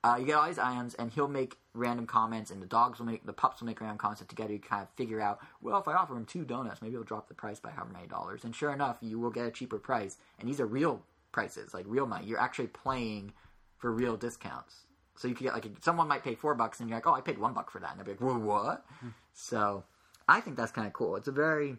[0.06, 3.06] Uh, you get all these items, and he'll make random comments, and the dogs will
[3.06, 4.20] make the pups will make random comments.
[4.20, 6.92] And together, you kind of figure out, well, if I offer him two donuts, maybe
[6.92, 8.44] he'll drop the price by however many dollars.
[8.44, 10.18] And sure enough, you will get a cheaper price.
[10.38, 12.24] And these are real prices, like real money.
[12.24, 13.32] You're actually playing
[13.78, 14.86] for real discounts.
[15.16, 17.20] So you could get like someone might pay four bucks, and you're like, oh, I
[17.20, 18.86] paid one buck for that, and they'll be like, whoa, what?
[19.32, 19.82] so
[20.28, 21.16] I think that's kind of cool.
[21.16, 21.78] It's a very,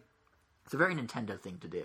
[0.66, 1.84] it's a very Nintendo thing to do.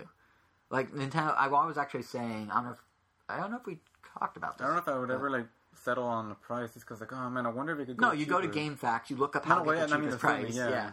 [0.68, 2.82] Like Nintendo, I was actually saying, I don't know, if,
[3.30, 3.78] I don't know if we
[4.18, 4.64] talked about this.
[4.64, 5.46] I don't know if I would ever like
[5.82, 8.06] settle on the price just because like oh man I wonder if it could go
[8.08, 8.74] No, you go to cheaper.
[8.76, 10.56] GameFAQs, you look up how No, to get the yeah, I mean, cheapest assuming, price.
[10.56, 10.68] yeah.
[10.70, 10.90] Yeah.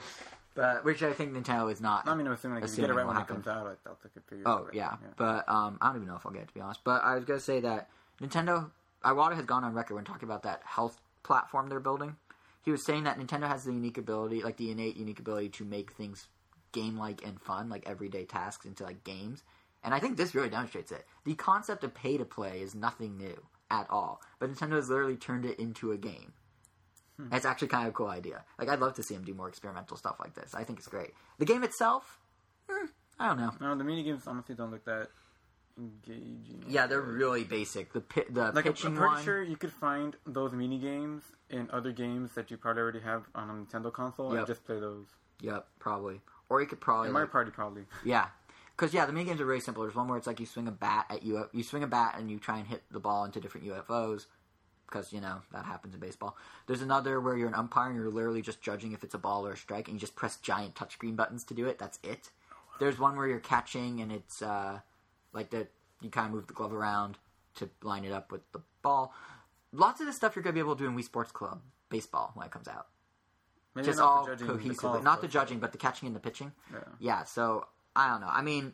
[0.53, 2.07] But which I think Nintendo is not.
[2.07, 3.37] I mean I'm assuming like if you get it right when happen.
[3.37, 4.73] it comes out I doubt they could figure Oh it out.
[4.73, 6.81] yeah, but um, I don't even know if I'll get it to be honest.
[6.83, 7.89] But I was gonna say that
[8.21, 8.69] Nintendo,
[9.05, 12.17] Iwata has gone on record when talking about that health platform they're building.
[12.63, 15.65] He was saying that Nintendo has the unique ability, like the innate unique ability, to
[15.65, 16.27] make things
[16.73, 19.43] game-like and fun, like everyday tasks, into like games.
[19.83, 21.05] And I think this really demonstrates it.
[21.25, 25.15] The concept of pay to play is nothing new at all, but Nintendo has literally
[25.15, 26.33] turned it into a game.
[27.31, 28.43] It's actually kind of a cool idea.
[28.59, 30.53] Like I'd love to see him do more experimental stuff like this.
[30.55, 31.11] I think it's great.
[31.37, 32.19] The game itself,
[32.69, 32.87] eh,
[33.19, 33.51] I don't know.
[33.61, 35.09] No, the mini games honestly don't look that
[35.77, 36.63] engaging.
[36.67, 37.93] Yeah, they're really basic.
[37.93, 39.23] The pi- the Like I'm, pitching I'm pretty one.
[39.23, 43.25] sure you could find those mini games in other games that you probably already have
[43.35, 44.37] on a Nintendo console Yep.
[44.39, 45.05] and just play those.
[45.41, 46.21] Yep, probably.
[46.49, 47.85] Or you could probably In Mario like- Party probably.
[48.03, 48.27] yeah,
[48.81, 49.83] because yeah, the mini games are really simple.
[49.83, 51.45] There's one where it's like you swing a bat at you.
[51.51, 54.25] You swing a bat and you try and hit the ball into different UFOs.
[54.87, 56.35] Because you know that happens in baseball.
[56.65, 59.45] There's another where you're an umpire and you're literally just judging if it's a ball
[59.47, 61.77] or a strike, and you just press giant touchscreen buttons to do it.
[61.77, 62.31] That's it.
[62.79, 64.79] There's one where you're catching and it's uh,
[65.31, 65.69] like that.
[66.01, 67.19] You kind of move the glove around
[67.55, 69.13] to line it up with the ball.
[69.71, 72.31] Lots of this stuff you're gonna be able to do in Wii Sports Club baseball
[72.33, 72.87] when it comes out.
[73.75, 76.51] Maybe just all cohesively, not the judging, but the catching and the pitching.
[76.73, 76.79] Yeah.
[76.99, 78.29] Yeah, so I don't know.
[78.29, 78.73] I mean,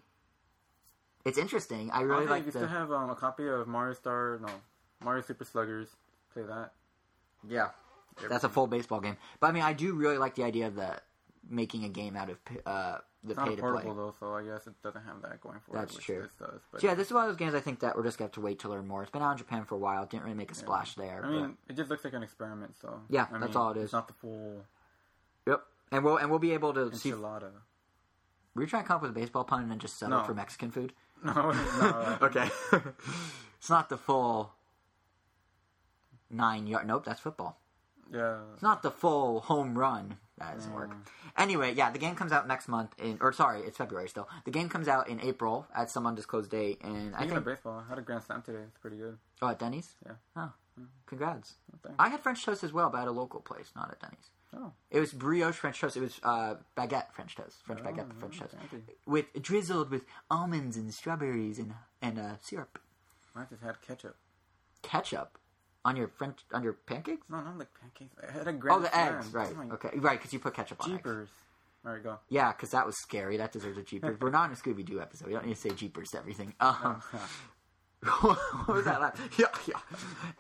[1.25, 1.91] it's interesting.
[1.91, 4.49] I really Okay, like you the still have um, a copy of Mario Star, no,
[5.03, 5.89] Mario Super Sluggers.
[6.34, 6.73] Play that.
[7.47, 7.69] yeah.
[8.30, 10.75] That's a full baseball game, but I mean, I do really like the idea of
[10.75, 10.99] the
[11.47, 13.84] making a game out of uh, the It's pay to play.
[13.84, 15.95] though, so I guess it doesn't have that going for That's it.
[15.97, 16.21] That's true.
[16.23, 18.03] This does, but So yeah, this is one of those games I think that we're
[18.03, 19.03] just gonna have to wait to learn more.
[19.03, 20.01] It's been out in Japan for a while.
[20.01, 21.23] It didn't really make a splash there.
[21.23, 22.75] I mean, it just looks like an experiment.
[22.82, 23.84] So Yeah, I that's mean, all it is.
[23.84, 24.65] It's not the full
[25.45, 25.63] yep.
[25.91, 27.13] And we'll and we'll be able to see.
[28.58, 30.24] Were you trying to come up with a baseball pun and then just settle No.
[30.26, 30.91] for Mexican food?
[31.24, 31.34] No,
[31.80, 32.17] no.
[32.28, 32.50] okay.
[33.58, 34.52] it's not the full
[36.30, 36.88] nine yard.
[36.88, 37.60] Nope, that's football.
[38.12, 38.39] yeah.
[38.54, 40.17] It's not the full home run.
[40.39, 40.91] That doesn't work.
[40.91, 40.98] Mm.
[41.38, 44.30] Anyway, yeah, the game comes out next month in, or sorry, it's February still.
[44.46, 47.46] The game comes out in April at some undisclosed date, and I Speaking think of
[47.46, 48.60] baseball, I had a grand slam today.
[48.67, 49.17] It's pretty good.
[49.41, 49.96] oh at Denny's.
[50.06, 50.12] Yeah.
[50.36, 50.52] Oh,
[51.08, 51.56] congrats.
[51.82, 51.96] thanks.
[51.98, 54.30] I had French toast as well, but at a local place, not at Denny's.
[54.60, 55.96] Oh, It was brioche French toast.
[55.98, 58.84] It was uh, baguette French toast, French baguette Oh, French toast, fancy.
[59.06, 62.80] with drizzled with almonds and strawberries and and uh, syrup,
[63.36, 64.15] I just had ketchup.
[64.82, 65.38] ketchup
[65.86, 67.26] on your French on your pancakes.
[67.30, 68.15] No, not like pancakes.
[68.28, 69.15] I had a grand Oh, the slam.
[69.17, 69.54] eggs, right?
[69.74, 70.98] Okay, right, because you put ketchup on eggs.
[71.00, 71.30] Jeepers.
[71.86, 72.17] All right, go.
[72.30, 73.38] Yeah, because that was scary.
[73.38, 74.20] That deserves a Jeepers.
[74.20, 75.28] We're not in a Scooby Doo episode.
[75.28, 76.54] We don't need to say Jeepers to everything.
[76.62, 77.02] Um,
[78.08, 79.02] what was that?
[79.02, 79.30] Laugh?
[79.38, 79.80] Yeah, yeah.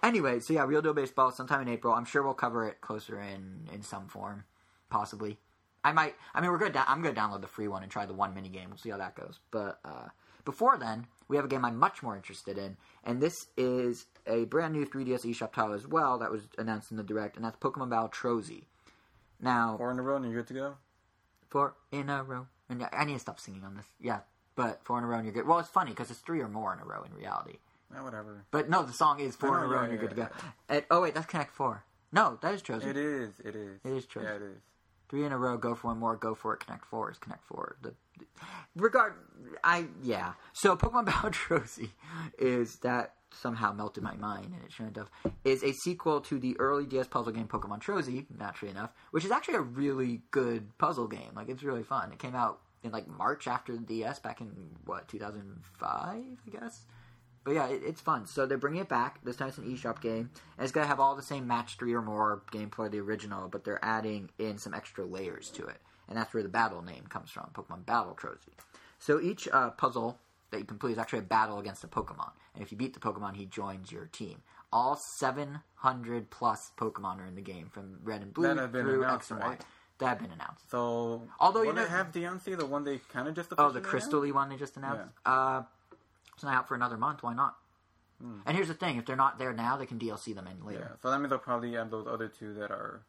[0.03, 1.93] Anyway, so yeah, Real Deal Baseball sometime in April.
[1.93, 4.43] I'm sure we'll cover it closer in in some form,
[4.89, 5.37] possibly.
[5.83, 6.15] I might.
[6.33, 6.83] I mean, we're gonna.
[6.87, 8.69] I'm gonna download the free one and try the one mini game.
[8.69, 9.39] We'll see how that goes.
[9.51, 10.07] But uh,
[10.45, 14.45] before then, we have a game I'm much more interested in, and this is a
[14.45, 17.57] brand new 3DS eShop title as well that was announced in the direct, and that's
[17.57, 18.63] Pokemon Battle Trozei.
[19.39, 20.75] Now, Four in a row, and you're good to go.
[21.49, 22.47] four in a row.
[22.69, 23.85] And yeah, I need to stop singing on this.
[24.01, 24.19] Yeah,
[24.57, 25.47] but four in a row and you're good.
[25.47, 27.59] Well, it's funny because it's three or more in a row in reality.
[27.93, 28.43] Yeah, whatever.
[28.51, 30.81] But no, the song is four in a row and you're good to go.
[30.91, 31.85] Oh wait, that's Connect Four.
[32.11, 32.89] No, that is chosen.
[32.89, 33.39] It is.
[33.45, 33.79] It is.
[33.85, 34.23] It is true.
[34.23, 34.57] Yeah, it is.
[35.09, 36.59] Three in a row, go for one more, go for it.
[36.59, 37.77] Connect Four is Connect Four.
[37.81, 37.93] The,
[38.75, 39.13] regard,
[39.63, 40.33] I yeah.
[40.51, 41.91] So Pokemon Battle Trozei
[42.39, 45.09] is that somehow melted my mind, and it shouldn't have.
[45.45, 49.31] Is a sequel to the early DS puzzle game Pokemon Trozei, naturally enough, which is
[49.31, 51.31] actually a really good puzzle game.
[51.35, 52.11] Like it's really fun.
[52.11, 54.51] It came out in like March after the DS back in
[54.85, 56.85] what 2005, I guess.
[57.43, 58.25] But yeah, it, it's fun.
[58.25, 59.23] So they're bringing it back.
[59.23, 60.29] This time it's an eShop game.
[60.57, 62.99] And it's going to have all the same match three or more gameplay of the
[62.99, 65.77] original, but they're adding in some extra layers to it.
[66.09, 68.53] And that's where the battle name comes from Pokemon Battle Trozei.
[68.99, 70.19] So each uh, puzzle
[70.51, 72.31] that you complete is actually a battle against a Pokemon.
[72.53, 74.41] And if you beat the Pokemon, he joins your team.
[74.73, 78.83] All 700 plus Pokemon are in the game from Red and Blue That have been
[78.83, 79.47] through X and Y.
[79.47, 79.65] right?
[79.99, 80.69] That have been announced.
[80.69, 83.81] So, Although, you know- they have DLC, the one they kind of just Oh, the
[83.81, 85.09] crystally one they just announced?
[85.25, 85.63] Uh,
[86.35, 87.23] it's not out for another month.
[87.23, 87.55] Why not?
[88.19, 90.63] And here's the thing: if they're not there now, they can DLC them in Yeah,
[90.65, 90.97] later.
[91.01, 93.01] so that means they'll probably add those other two that are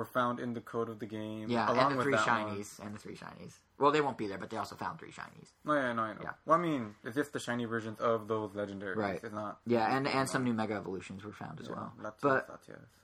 [0.00, 1.50] were found in the code of the game.
[1.50, 2.56] Yeah, along and the with three that one.
[2.56, 3.52] shinies, and the three shinies.
[3.78, 5.48] Well, they won't be there, but they also found three shinies.
[5.64, 6.20] No, yeah, no, I know.
[6.22, 6.30] Yeah.
[6.46, 8.96] Well, I mean, it's just the shiny versions of those legendaries.
[8.96, 9.20] Right.
[9.22, 9.58] It's not.
[9.66, 11.92] Yeah, and and some new Mega Evolutions were found as Yeah, well.
[12.22, 12.48] But.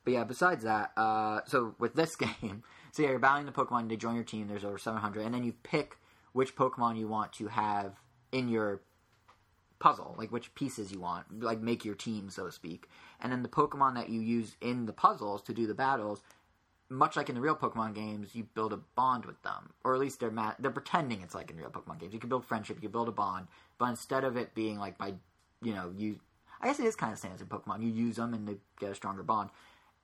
[0.05, 3.89] But yeah, besides that, uh, so with this game, so yeah, you're battling the Pokemon.
[3.89, 4.49] They join your team.
[4.49, 5.99] There's over 700, and then you pick
[6.33, 7.95] which Pokemon you want to have
[8.33, 8.81] in your
[9.79, 12.89] puzzle, like which pieces you want, like make your team, so to speak.
[13.21, 16.23] And then the Pokemon that you use in the puzzles to do the battles,
[16.89, 20.01] much like in the real Pokemon games, you build a bond with them, or at
[20.01, 22.13] least they're ma- they're pretending it's like in real Pokemon games.
[22.13, 24.97] You can build friendship, you can build a bond, but instead of it being like
[24.99, 25.15] by,
[25.63, 26.21] you know, you,
[26.61, 27.83] I guess it is kind of the same as in Pokemon.
[27.83, 29.51] You use them and they get a stronger bond.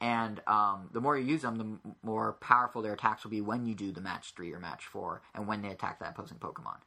[0.00, 3.66] And um, the more you use them, the more powerful their attacks will be when
[3.66, 6.78] you do the match three or match four, and when they attack that opposing Pokemon.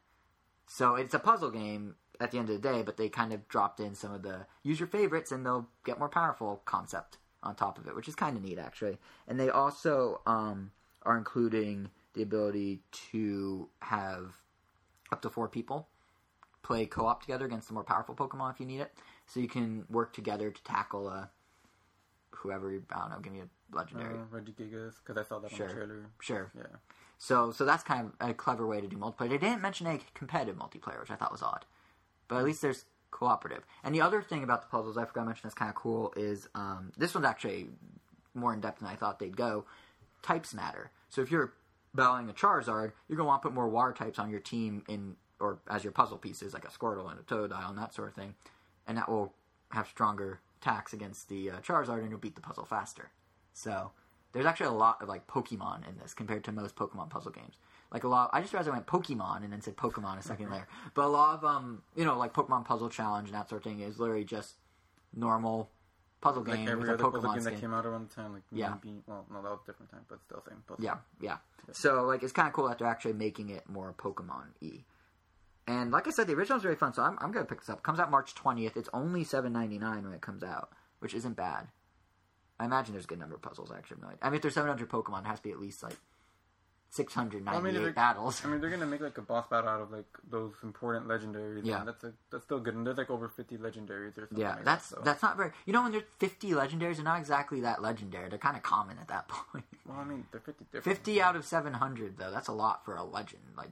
[0.66, 3.48] So it's a puzzle game at the end of the day, but they kind of
[3.48, 7.54] dropped in some of the use your favorites and they'll get more powerful concept on
[7.54, 8.98] top of it, which is kind of neat actually.
[9.26, 10.70] And they also um,
[11.02, 12.80] are including the ability
[13.10, 14.32] to have
[15.12, 15.88] up to four people
[16.62, 18.92] play co-op together against the more powerful Pokemon if you need it.
[19.26, 21.30] So you can work together to tackle a
[22.30, 24.18] whoever I don't know, give me a legendary.
[24.18, 25.68] Uh, Regigigas, because I saw that Sure.
[25.68, 26.06] on the trailer.
[26.20, 26.50] Sure.
[26.56, 26.76] Yeah.
[27.18, 29.30] So so that's kind of a clever way to do multiplayer.
[29.30, 31.64] They didn't mention a competitive multiplayer, which I thought was odd.
[32.28, 32.84] But at least there's
[33.16, 33.64] cooperative.
[33.82, 36.12] And the other thing about the puzzles I forgot to mention that's kind of cool
[36.16, 37.68] is um, this one's actually
[38.34, 39.64] more in depth than I thought they'd go.
[40.22, 40.90] Types matter.
[41.08, 41.54] So if you're
[41.94, 45.16] battling a Charizard, you're gonna want to put more water types on your team in
[45.40, 48.14] or as your puzzle pieces, like a Squirtle and a Totodile and that sort of
[48.14, 48.34] thing,
[48.86, 49.32] and that will
[49.70, 53.10] have stronger attacks against the uh, Charizard, and you'll beat the puzzle faster.
[53.52, 53.92] So
[54.32, 57.56] there's actually a lot of like Pokemon in this compared to most Pokemon puzzle games.
[57.92, 60.50] Like a lot, I just realized I went Pokemon and then said Pokemon a second
[60.50, 60.66] later.
[60.94, 63.64] But a lot of um, you know, like Pokemon Puzzle Challenge and that sort of
[63.64, 64.54] thing is literally just
[65.14, 65.70] normal
[66.20, 67.54] puzzle Like game every with a Pokemon game skin.
[67.54, 68.74] that came out around the time, like Yeah.
[68.82, 70.62] maybe, well, no, that was a different time, but still same.
[70.66, 70.84] Puzzle.
[70.84, 71.36] Yeah, yeah.
[71.72, 74.84] So like it's kind of cool that they're actually making it more Pokemon y.
[75.68, 77.68] And like I said, the original is very fun, so I'm, I'm gonna pick this
[77.68, 77.78] up.
[77.78, 78.76] It comes out March 20th.
[78.76, 80.70] It's only 7.99 when it comes out,
[81.00, 81.68] which isn't bad.
[82.58, 83.70] I imagine there's a good number of puzzles.
[83.70, 84.18] I actually have no idea.
[84.22, 85.96] I mean, if there's 700 Pokemon, it has to be at least like
[86.96, 88.42] 698 Well, I mean, battles.
[88.44, 91.60] I mean, they're gonna make like a boss battle out of like those important legendaries.
[91.64, 91.84] Yeah.
[91.84, 92.74] that's a, that's still good.
[92.74, 94.38] And there's like over fifty legendaries or something.
[94.38, 95.02] yeah, like that's that, so.
[95.04, 95.52] that's not very.
[95.66, 98.28] You know, when there's 50 legendaries, they're not exactly that legendary.
[98.28, 99.64] They're kind of common at that point.
[99.86, 100.98] Well, I mean, they're fifty different.
[100.98, 103.70] 50 out of 700 though that's a lot for a legend like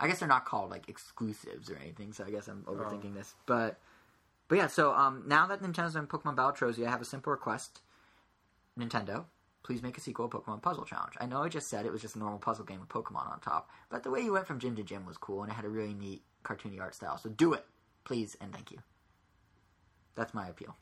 [0.00, 3.34] i guess they're not called like exclusives or anything so i guess i'm overthinking this
[3.46, 3.78] but
[4.48, 7.30] but yeah so um now that nintendo's done pokemon battle Trozei, i have a simple
[7.30, 7.80] request
[8.78, 9.24] nintendo
[9.62, 12.00] please make a sequel to pokemon puzzle challenge i know i just said it was
[12.02, 14.58] just a normal puzzle game with pokemon on top but the way you went from
[14.58, 17.28] gym to gym was cool and it had a really neat cartoony art style so
[17.28, 17.64] do it
[18.04, 18.78] please and thank you
[20.14, 20.76] that's my appeal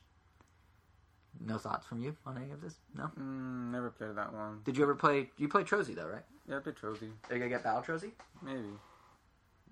[1.41, 4.61] no thoughts from you on any of this no Mm, never played that one.
[4.65, 7.07] did you ever play you played Trozei though right Yeah, I played Trophy.
[7.29, 8.11] are you gonna get Battle Trozei?
[8.43, 8.59] Maybe.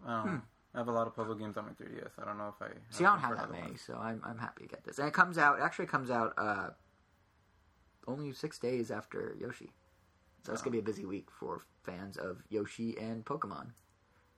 [0.06, 0.40] I don't know.
[0.74, 2.10] I have a lot of puzzle games on my 3DS.
[2.20, 2.66] I don't know if I.
[2.68, 2.78] Hmm.
[2.90, 4.98] See, I don't have that many, so I'm, I'm happy to get this.
[4.98, 6.68] And it comes out, it actually comes out uh,
[8.08, 9.70] only six days after Yoshi.
[10.44, 13.72] So it's going to be a busy week for fans of Yoshi and Pokemon.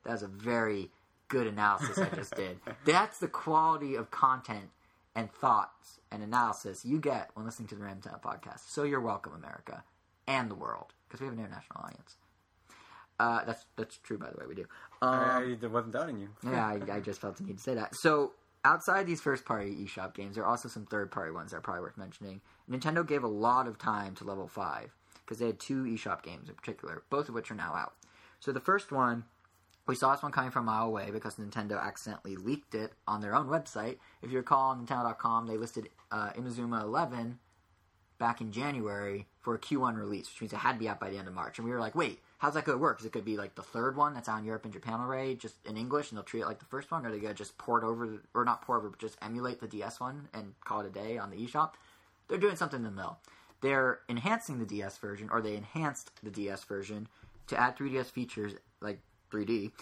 [0.05, 0.91] That's a very
[1.29, 2.59] good analysis I just did.
[2.85, 4.71] That's the quality of content
[5.15, 8.61] and thoughts and analysis you get when listening to the Ramtown podcast.
[8.69, 9.85] So you're welcome, America
[10.27, 12.17] and the world, because we have an international audience.
[13.19, 14.47] Uh, that's that's true, by the way.
[14.49, 14.67] We do.
[15.03, 16.31] Um, I, I wasn't doubting you.
[16.43, 17.95] yeah, I, I just felt the need to say that.
[17.95, 18.33] So,
[18.65, 21.63] outside these first party eShop games, there are also some third party ones that are
[21.63, 22.41] probably worth mentioning.
[22.71, 24.95] Nintendo gave a lot of time to Level 5
[25.25, 27.95] because they had two eShop games in particular, both of which are now out.
[28.41, 29.25] So, the first one,
[29.87, 33.21] we saw this one coming from a mile away because Nintendo accidentally leaked it on
[33.21, 33.99] their own website.
[34.23, 37.39] If you recall on Nintendo.com, they listed uh, Inazuma 11
[38.19, 41.11] back in January for a Q1 release, which means it had to be out by
[41.11, 41.59] the end of March.
[41.59, 42.97] And we were like, wait, how's that going to work?
[42.97, 45.35] Because it could be like the third one that's out in Europe and Japan already,
[45.35, 47.39] just in English, and they'll treat it like the first one, or they going to
[47.39, 50.81] just port over, or not port over, but just emulate the DS one and call
[50.81, 51.73] it a day on the eShop.
[52.29, 53.19] They're doing something in the middle.
[53.61, 57.09] They're enhancing the DS version, or they enhanced the DS version
[57.49, 59.01] to add 3DS features like
[59.31, 59.73] 3D,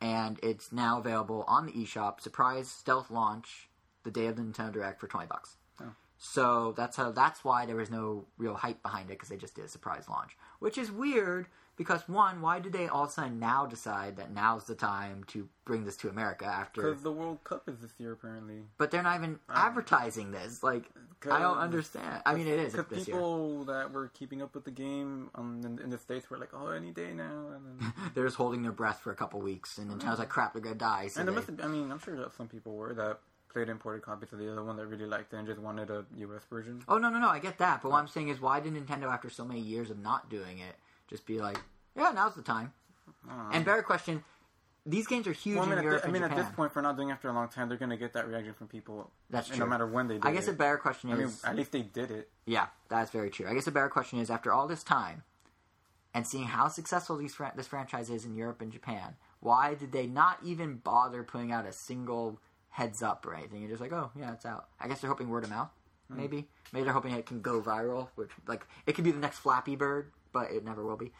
[0.00, 2.20] and it's now available on the eShop.
[2.20, 3.68] Surprise stealth launch
[4.02, 5.56] the day of the Nintendo Direct for 20 bucks.
[5.80, 5.92] Oh.
[6.18, 9.54] So that's how that's why there was no real hype behind it because they just
[9.54, 11.46] did a surprise launch, which is weird
[11.78, 15.24] because one, why did they all of a sudden now decide that now's the time
[15.28, 16.82] to bring this to America after?
[16.82, 18.64] Because the World Cup is this year, apparently.
[18.76, 20.62] But they're not even advertising this.
[20.62, 20.84] Like
[21.30, 22.22] I don't understand.
[22.26, 23.16] I mean, it is Because this year.
[23.16, 26.50] people that were keeping up with the game um, in, in the states were like,
[26.52, 29.78] "Oh, any day now," and then They're just holding their breath for a couple weeks,
[29.78, 31.98] and Nintendo's like, "Crap, they're gonna die." So and they- must have, I mean, I'm
[32.00, 33.20] sure that some people were that
[33.52, 36.04] played imported copies of the other one that really liked it and just wanted a
[36.16, 36.82] US version.
[36.88, 37.82] Oh no no no, I get that.
[37.82, 40.58] But what I'm saying is, why did Nintendo, after so many years of not doing
[40.58, 40.76] it,
[41.08, 41.58] just be like,
[41.96, 42.72] yeah, now's the time?
[43.28, 43.50] Uh-huh.
[43.52, 44.22] And better question,
[44.86, 46.36] these games are huge Well, I mean, in at, Europe thi- I mean and at
[46.36, 46.44] Japan.
[46.46, 48.54] this point, for not doing it after a long time, they're gonna get that reaction
[48.54, 49.10] from people.
[49.30, 49.56] That's true.
[49.56, 49.70] No true.
[49.70, 50.52] matter when they do I guess it.
[50.52, 52.30] a better question I mean, is, at least they did it.
[52.46, 53.46] yeah, that's very true.
[53.48, 55.24] I guess a better question is, after all this time,
[56.14, 59.92] and seeing how successful these fran- this franchise is in Europe and Japan, why did
[59.92, 62.40] they not even bother putting out a single
[62.70, 63.60] heads up or anything?
[63.60, 64.68] You're just like, oh yeah, it's out.
[64.80, 65.70] I guess they're hoping word of mouth,
[66.10, 66.16] hmm.
[66.16, 66.48] maybe.
[66.72, 69.76] Maybe they're hoping it can go viral, which like it could be the next Flappy
[69.76, 71.12] Bird, but it never will be.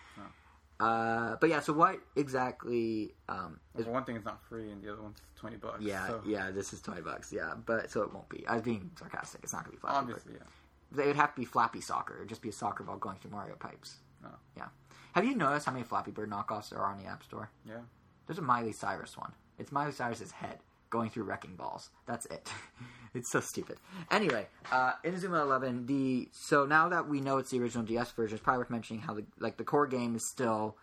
[0.80, 4.80] Uh, but yeah, so what exactly um, is Well, one thing is not free, and
[4.80, 5.82] the other one's twenty bucks.
[5.82, 8.46] yeah, so yeah, this is twenty bucks, yeah, but so it won't be.
[8.46, 9.40] I was being sarcastic.
[9.42, 9.96] It's not gonna be Flappy.
[9.96, 10.46] Obviously, yeah.
[10.92, 12.16] They would have to be Flappy Soccer.
[12.16, 13.96] It'd just be a soccer ball going through Mario pipes.
[14.24, 14.28] Oh.
[14.56, 14.68] Yeah.
[15.12, 17.50] Have you noticed how many Flappy Bird knockoffs there are on the App Store?
[17.66, 17.80] Yeah.
[18.26, 19.32] There's a Miley Cyrus one.
[19.58, 20.58] It's Miley Cyrus's head
[20.90, 21.90] going through wrecking balls.
[22.06, 22.48] That's it.
[23.18, 23.78] it's so stupid.
[24.10, 25.86] Anyway, uh, Inazuma Eleven.
[25.86, 29.02] The so now that we know it's the original DS version, it's probably worth mentioning
[29.02, 30.76] how the like the core game is still.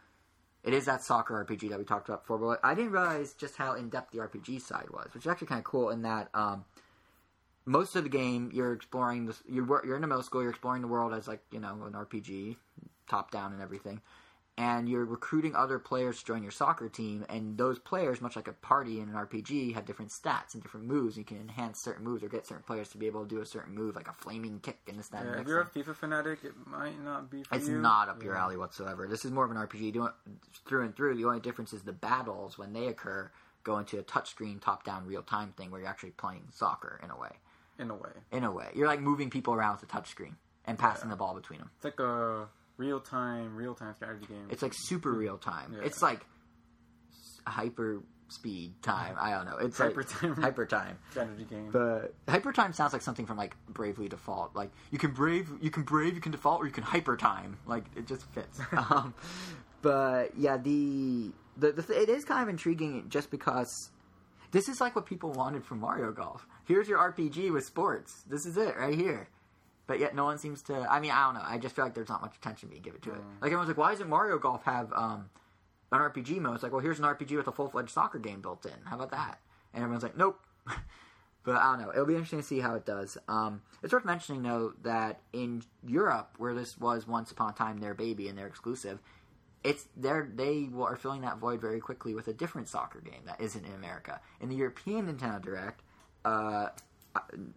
[0.63, 3.55] It is that soccer RPG that we talked about before, but I didn't realize just
[3.55, 5.91] how in depth the RPG side was, which is actually kind of cool.
[5.91, 6.65] In that, um,
[7.65, 10.81] most of the game you're exploring this you're you're in a middle school you're exploring
[10.81, 12.55] the world as like you know an rpg
[13.09, 14.01] top down and everything
[14.57, 18.47] and you're recruiting other players to join your soccer team and those players much like
[18.47, 22.05] a party in an rpg have different stats and different moves you can enhance certain
[22.05, 24.13] moves or get certain players to be able to do a certain move like a
[24.13, 25.65] flaming kick and this that and Yeah, the if you're a.
[25.65, 27.77] FIFA fanatic, it might not be for It's you.
[27.79, 29.07] not up your alley whatsoever.
[29.07, 29.91] This is more of an RPG.
[29.93, 30.09] Doing
[30.65, 31.15] through and through.
[31.17, 33.31] The only difference is the battles when they occur
[33.63, 37.31] go into a touchscreen, top-down, real-time thing where you're actually playing soccer in a way
[37.79, 38.67] In a way, in a way.
[38.75, 40.35] You're like moving people around with a touchscreen
[40.65, 41.69] and passing the ball between them.
[41.75, 42.47] it's like a
[42.78, 44.47] real time, real time strategy game.
[44.49, 45.73] It's like super real time.
[45.73, 45.86] Yeah.
[45.86, 46.26] It's like
[47.47, 49.15] hyper speed time.
[49.19, 49.57] I don't know.
[49.57, 50.36] It's like Hyper time.
[50.41, 50.97] hyper time.
[51.11, 51.69] strategy game.
[51.71, 54.55] But hyper time sounds like something from like Bravely Default.
[54.55, 57.57] Like you can brave, you can brave, you can default, or you can hyper time.
[57.65, 58.59] Like it just fits.
[58.71, 59.13] um,
[59.82, 63.91] but yeah, the the, the th- it is kind of intriguing just because
[64.51, 66.47] this is like what people wanted from Mario Golf.
[66.65, 68.23] Here's your RPG with sports.
[68.28, 69.30] This is it right here.
[69.88, 70.75] But yet no one seems to.
[70.91, 71.43] I mean, I don't know.
[71.43, 73.21] I just feel like there's not much attention being given to it.
[73.41, 75.29] Like everyone's like, why doesn't Mario Golf have um,
[75.91, 76.55] an RPG mode?
[76.55, 78.73] It's like, well, here's an RPG with a full fledged soccer game built in.
[78.86, 79.39] How about that?
[79.73, 80.39] And everyone's like, nope.
[81.45, 81.91] but I don't know.
[81.91, 83.17] It'll be interesting to see how it does.
[83.27, 87.77] Um, it's worth mentioning though that in Europe, where this was once upon a time
[87.77, 88.99] their baby and their exclusive,
[89.63, 93.39] it's they're they are filling that void very quickly with a different soccer game that
[93.41, 94.19] isn't in America.
[94.41, 95.81] In the European Nintendo Direct,
[96.23, 96.69] uh,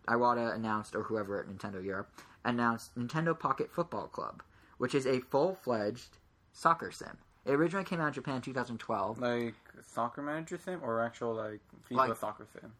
[0.06, 2.10] Iwata announced, or whoever at Nintendo Europe
[2.44, 4.42] announced, Nintendo Pocket Football Club,
[4.78, 6.18] which is a full fledged
[6.52, 7.18] soccer sim.
[7.44, 9.18] It originally came out in Japan in 2012.
[9.20, 9.54] like
[9.86, 12.72] soccer manager sim or actual like FIFA Like- soccer sim.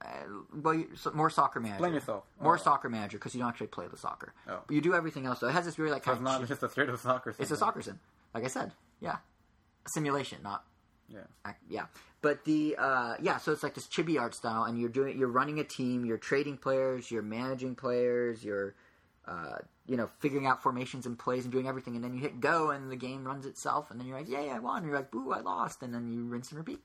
[0.00, 0.06] Uh,
[0.54, 1.78] well, so- more soccer manager.
[1.78, 2.24] Blame yourself.
[2.40, 2.58] More Oh.
[2.58, 4.34] soccer manager because you don't actually play the soccer.
[4.48, 4.60] Oh.
[4.66, 5.38] But you do everything else.
[5.40, 7.32] So it has this really like So it's of not just a straight up soccer
[7.32, 7.42] sim.
[7.42, 8.00] It's a soccer sim,
[8.34, 8.72] like I said.
[9.00, 9.18] Yeah,
[9.86, 10.64] a simulation, not
[11.12, 11.52] Yeah.
[11.68, 11.86] yeah.
[12.20, 15.28] But the uh, yeah, so it's like this chibi art style, and you're doing you're
[15.28, 18.74] running a team, you're trading players, you're managing players, you're
[19.26, 19.56] uh,
[19.86, 22.70] you know figuring out formations and plays and doing everything, and then you hit go,
[22.70, 24.78] and the game runs itself, and then you're like, yay, I won.
[24.78, 26.80] And you're like, boo, I lost, and then you rinse and repeat.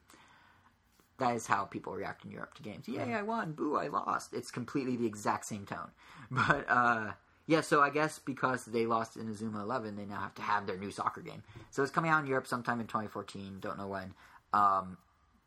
[1.19, 2.87] That is how people react in Europe to games.
[2.87, 3.53] Yay, I won.
[3.53, 4.33] Boo, I lost.
[4.33, 5.91] It's completely the exact same tone.
[6.31, 7.11] But uh,
[7.47, 10.77] yeah, so I guess because they lost Inazuma 11, they now have to have their
[10.77, 11.43] new soccer game.
[11.71, 13.59] So it's coming out in Europe sometime in 2014.
[13.61, 14.13] Don't know when.
[14.51, 14.97] Um,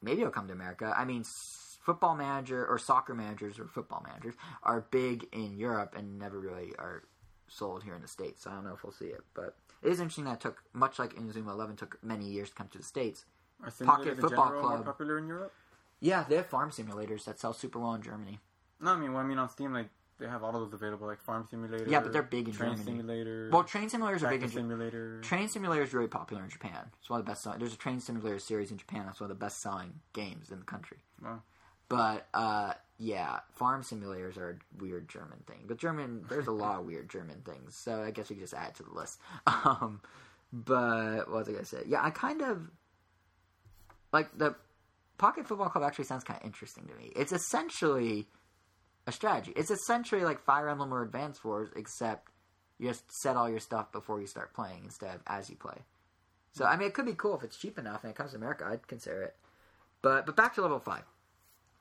[0.03, 0.95] maybe it'll come to America.
[0.97, 6.19] I mean, football manager or soccer managers or football managers are big in Europe and
[6.19, 7.03] never really are
[7.49, 8.45] sold here in the states.
[8.45, 10.63] So I don't know if we'll see it, but it is interesting that it took
[10.73, 13.27] much like Inazuma 11 took many years to come to the states.
[13.63, 14.85] Are Pocket Football general Club.
[14.87, 15.53] popular in Europe?
[16.01, 18.39] Yeah, they have farm simulators that sell super well in Germany.
[18.81, 19.91] No, I mean, well, I mean on Steam, like
[20.21, 21.87] they have all of those available, like Farm Simulator.
[21.89, 22.85] Yeah, but they're big in Train Germany.
[22.85, 23.51] Simulator.
[23.53, 24.51] Well, train simulators are big in.
[24.51, 25.21] Simulator.
[25.23, 26.91] Train Simulator is really popular in Japan.
[27.01, 27.59] It's one of the best selling.
[27.59, 30.59] There's a Train Simulator series in Japan that's one of the best selling games in
[30.59, 30.99] the country.
[31.23, 31.43] Wow.
[31.89, 35.65] But uh, yeah, farm simulators are a weird German thing.
[35.67, 37.75] But German, there's a lot of weird German things.
[37.75, 39.19] So I guess we could just add to the list.
[39.47, 40.01] Um,
[40.53, 41.83] but what was I gonna say?
[41.87, 42.71] Yeah, I kind of
[44.13, 44.57] like the
[45.17, 45.85] Pocket Football Club.
[45.85, 47.13] Actually, sounds kind of interesting to me.
[47.15, 48.27] It's essentially
[49.07, 49.53] a strategy.
[49.57, 52.31] It's essentially like Fire Emblem or Advance Wars, except
[52.79, 55.79] you just set all your stuff before you start playing instead of as you play.
[56.53, 58.37] So I mean, it could be cool if it's cheap enough and it comes to
[58.37, 58.67] America.
[58.67, 59.37] I'd consider it.
[60.03, 61.05] But but back to level five.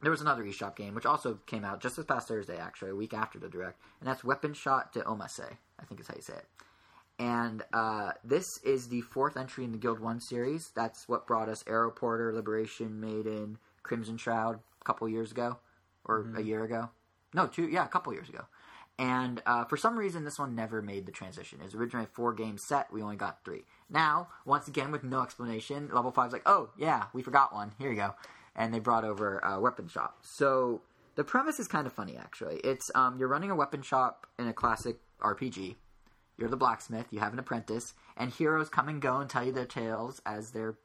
[0.02, 2.96] There was another eShop game which also came out just this past Thursday, actually, a
[2.96, 5.58] week after the direct, and that's Weapon Shop de Omasse.
[5.78, 6.46] I think is how you say it.
[7.20, 10.72] And uh, this is the fourth entry in the Guild01 series.
[10.74, 15.58] That's what brought us Aero Porter, Liberation Maiden, Crimson Shroud a couple years ago,
[16.06, 16.90] or a year ago.
[17.34, 18.46] No, two yeah, a couple years ago.
[18.98, 21.62] And uh, for some reason, this one never made the transition.
[21.62, 22.92] It was originally a four game set.
[22.92, 23.64] We only got three.
[23.90, 27.72] Now, once again, with no explanation, level five's like, oh yeah, we forgot one.
[27.80, 28.16] Here you go,
[28.56, 30.18] and they brought over a weapon shop.
[30.22, 30.82] So
[31.16, 32.58] the premise is kind of funny, actually.
[32.58, 35.76] It's um, you're running a weapon shop in a classic RPG.
[36.38, 37.08] You're the blacksmith.
[37.12, 40.52] You have an apprentice, and heroes come and go and tell you their tales as
[40.52, 40.78] they're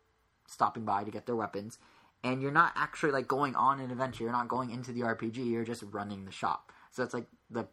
[0.46, 1.78] stopping by to get their weapons.
[2.24, 4.24] And you're not actually like going on an adventure.
[4.24, 5.36] You're not going into the RPG.
[5.36, 6.72] You're just running the shop.
[6.90, 7.66] So it's like the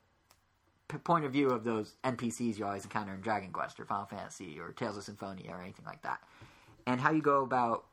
[0.89, 4.05] p- point of view of those NPCs you always encounter in Dragon Quest or Final
[4.05, 6.19] Fantasy or Tales of Symphonia or anything like that.
[6.85, 7.85] And how you go about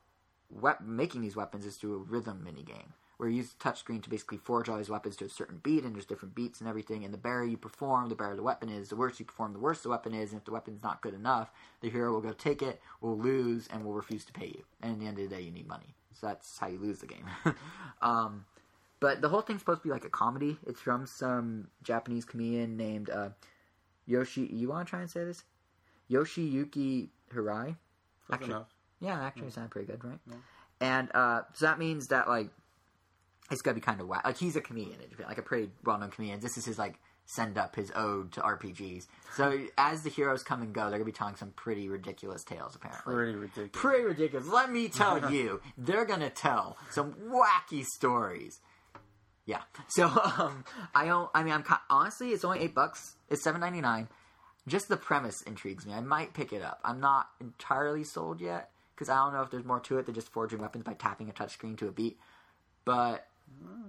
[0.50, 4.00] we- making these weapons is through a rhythm mini game where you use the touchscreen
[4.00, 6.68] to basically forge all these weapons to a certain beat, and there's different beats and
[6.68, 7.04] everything.
[7.04, 8.88] And the better you perform, the better the weapon is.
[8.88, 10.30] The worse you perform, the worse the weapon is.
[10.30, 11.50] And if the weapon's not good enough,
[11.80, 14.62] the hero will go take it, will lose, and will refuse to pay you.
[14.82, 15.96] And at the end of the day, you need money.
[16.12, 17.26] So that's how you lose the game.
[18.02, 18.44] um,
[19.00, 20.59] but the whole thing's supposed to be like a comedy.
[20.66, 23.30] It's from some Japanese comedian named uh,
[24.06, 24.48] Yoshi.
[24.52, 25.44] You want to try and say this?
[26.11, 27.76] Yoshiyuki Hirai.
[28.32, 28.64] Actually-.
[29.00, 30.18] Yeah, actually, it sounded pretty good, right?
[30.26, 30.36] Yeah.
[30.80, 32.50] And uh, so that means that like
[33.50, 34.24] it's gonna be kind of whack.
[34.24, 36.40] Like he's a comedian in Japan, like a pretty well-known comedian.
[36.40, 36.98] This is his like
[37.31, 39.07] send up his ode to RPGs.
[39.37, 42.74] So as the heroes come and go, they're gonna be telling some pretty ridiculous tales.
[42.74, 43.70] Apparently, Pretty ridiculous.
[43.74, 44.49] pretty ridiculous.
[44.49, 48.61] Let me tell you, they're gonna tell some wacky stories.
[49.45, 49.61] Yeah.
[49.89, 50.07] So
[50.39, 50.64] um,
[50.95, 51.31] I don't.
[51.35, 53.14] I mean, I'm honestly, it's only eight bucks.
[53.29, 54.09] It's seven ninety nine.
[54.66, 55.93] Just the premise intrigues me.
[55.95, 56.81] I might pick it up.
[56.83, 60.14] I'm not entirely sold yet because I don't know if there's more to it than
[60.14, 62.18] just forging weapons by tapping a touchscreen to a beat.
[62.85, 63.26] But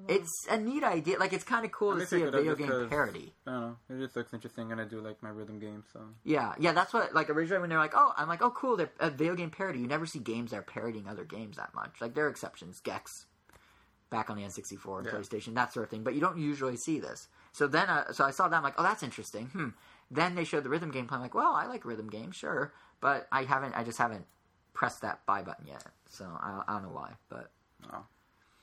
[0.07, 1.19] it's a neat idea.
[1.19, 3.33] Like it's kind of cool I to see a video game game parody.
[3.45, 3.77] I don't know.
[3.89, 5.85] It just looks interesting, and I do like my rhythm games.
[5.93, 8.77] So Yeah, yeah, that's what like originally when they're like, oh, I'm like, oh, cool,
[8.77, 9.79] they're a video game parody.
[9.79, 12.01] You never see games that are parodying other games that much.
[12.01, 13.27] Like there are exceptions, Gex,
[14.09, 15.13] back on the N64 and Yeah.
[15.13, 16.03] PlayStation, that sort of thing.
[16.03, 17.27] But you don't usually see this.
[17.51, 19.47] So then, uh, so I saw that, I'm like, oh, that's interesting.
[19.47, 19.69] Hmm.
[20.11, 21.13] Then they showed the rhythm gameplay.
[21.13, 24.25] I'm like, well, I like rhythm games, sure, but I haven't, I just haven't
[24.73, 25.83] pressed that buy button yet.
[26.09, 27.51] So I, I don't know why, but
[27.93, 28.05] oh,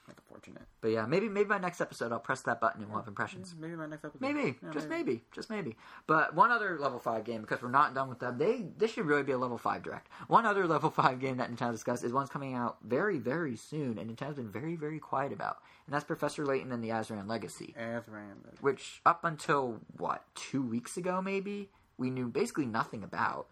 [0.07, 0.63] that's unfortunate.
[0.81, 3.55] but yeah, maybe maybe my next episode I'll press that button and we'll have impressions.
[3.59, 4.21] Maybe my next episode.
[4.21, 5.25] Maybe, Yeah, just maybe.
[5.33, 5.77] just maybe.
[6.07, 8.39] But one other level five game because we're not done with them.
[8.39, 10.09] They this should really be a level five direct.
[10.29, 13.99] One other level five game that Nintendo discussed is one's coming out very very soon,
[13.99, 17.75] and Nintendo's been very very quiet about, and that's Professor Layton and the Azran Legacy,
[17.79, 18.61] Azran.
[18.61, 23.47] which up until what two weeks ago maybe we knew basically nothing about,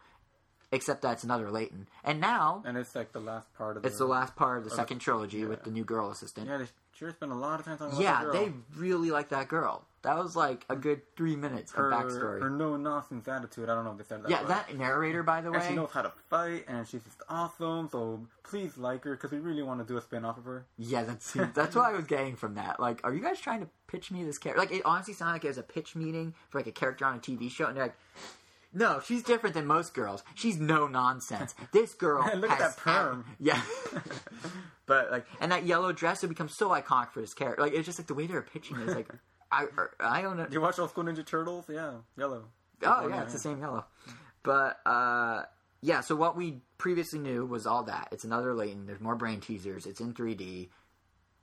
[0.75, 3.89] except that it's another Layton, and now And it's like the last part of the.
[3.89, 5.47] it's the last part of the second trilogy yeah.
[5.47, 6.49] with the new girl assistant.
[6.49, 6.66] Yeah, they
[6.97, 9.85] sure spent a lot of time talking Yeah, about that they really like that girl.
[10.03, 12.43] That was like a good three minutes of her, backstory.
[12.43, 13.70] her no nonsense attitude.
[13.70, 14.31] I don't know if they said that.
[14.31, 14.49] Yeah, right.
[14.49, 17.89] that narrator, by the And she knows how to fight, and she's just awesome.
[17.91, 20.66] So please like her because we really want to do a spin off of her.
[20.77, 22.81] Yeah, that's that's what I was getting from that.
[22.81, 24.61] Like, are you guys trying to pitch me this character?
[24.61, 27.16] Like, it honestly sounded like it was a pitch meeting for like a character on
[27.16, 27.97] a TV show, and they're like,
[28.75, 30.22] "No, she's different than most girls.
[30.35, 31.55] She's no nonsense.
[31.72, 33.61] This girl Look at that perm." Yeah,
[34.87, 37.62] but like, and that yellow dress would become so iconic for this character.
[37.62, 39.09] Like, it's just like the way they're pitching it is like,
[39.51, 39.66] I
[40.01, 40.47] I don't know.
[40.47, 41.66] Do you watch old school Ninja Turtles?
[41.68, 42.45] Yeah, yellow.
[42.83, 43.85] Oh yeah, it's the same yellow.
[44.43, 45.43] But uh,
[45.81, 48.09] yeah, so what we previously knew was all that.
[48.12, 48.87] It's another Layton.
[48.87, 49.87] There's more brain teasers.
[49.87, 50.68] It's in 3D.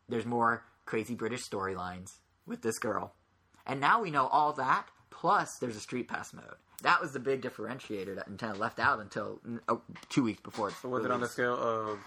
[0.10, 3.14] There's more crazy British storylines with this girl,
[3.66, 4.88] and now we know all that.
[5.10, 6.56] Plus, there's a Street Pass mode.
[6.82, 10.70] That was the big differentiator that Nintendo left out until oh, two weeks before.
[10.70, 12.00] It's So was it on the scale of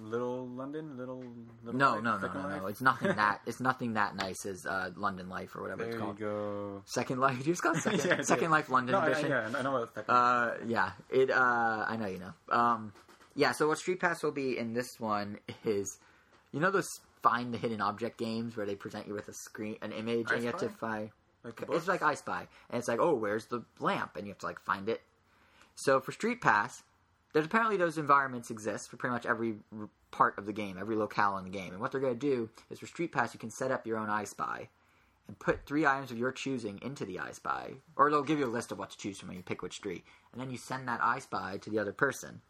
[0.00, 1.22] Little London, Little?
[1.64, 2.66] little No, Life, no, no, no, no.
[2.66, 3.40] It's nothing that.
[3.46, 6.18] It's nothing that nice as uh, London Life or whatever There it's you called.
[6.18, 6.82] go.
[6.84, 7.38] Second Life.
[7.38, 8.22] You just it Second, Yeah, I.
[8.22, 9.30] Second Life London No, I, edition?
[9.30, 10.14] yeah, I know what second.
[10.14, 10.90] Uh, yeah.
[11.10, 11.30] It.
[11.30, 12.32] Uh, I know you know.
[12.56, 12.92] Um,
[13.34, 13.52] yeah.
[13.52, 15.98] So what Street Pass will be in this one is,
[16.52, 19.76] you know, those find the hidden object games where they present you with a screen,
[19.82, 21.10] an image, I and you have to find.
[21.48, 24.16] Like It's like I Spy, and it's like, oh, where's the lamp?
[24.16, 25.02] And you have to like find it.
[25.74, 26.82] So for Street Pass,
[27.32, 29.56] there's apparently those environments exist for pretty much every
[30.10, 31.72] part of the game, every locale in the game.
[31.72, 33.98] And what they're going to do is for Street Pass, you can set up your
[33.98, 34.68] own I Spy
[35.26, 38.46] and put three items of your choosing into the I Spy, or they'll give you
[38.46, 40.88] a list of what to choose from, you pick which three, and then you send
[40.88, 42.40] that I Spy to the other person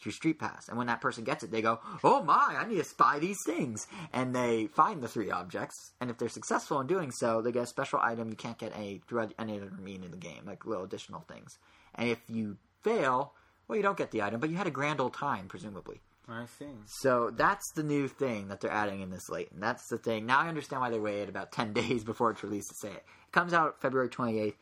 [0.00, 0.68] through Street Pass.
[0.68, 3.38] And when that person gets it, they go, "Oh my, I need to spy these
[3.44, 5.92] things," and they find the three objects.
[6.00, 8.76] And if they're successful in doing so, they get a special item you can't get
[8.76, 11.58] any through any other mean in the game, like little additional things.
[11.94, 13.34] And if you fail,
[13.68, 16.00] well, you don't get the item, but you had a grand old time, presumably.
[16.28, 16.66] I see.
[16.86, 19.50] So that's the new thing that they're adding in this late.
[19.52, 20.26] And that's the thing.
[20.26, 23.04] Now I understand why they waited about 10 days before it's released to say it.
[23.26, 24.54] It comes out February 28th.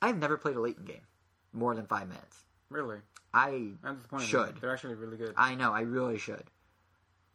[0.00, 1.02] I've never played a Layton game
[1.52, 2.44] more than five minutes.
[2.70, 2.98] Really,
[3.32, 4.26] I I'm disappointed.
[4.28, 4.60] Should.
[4.60, 5.34] They're actually really good.
[5.36, 6.44] I know, I really should.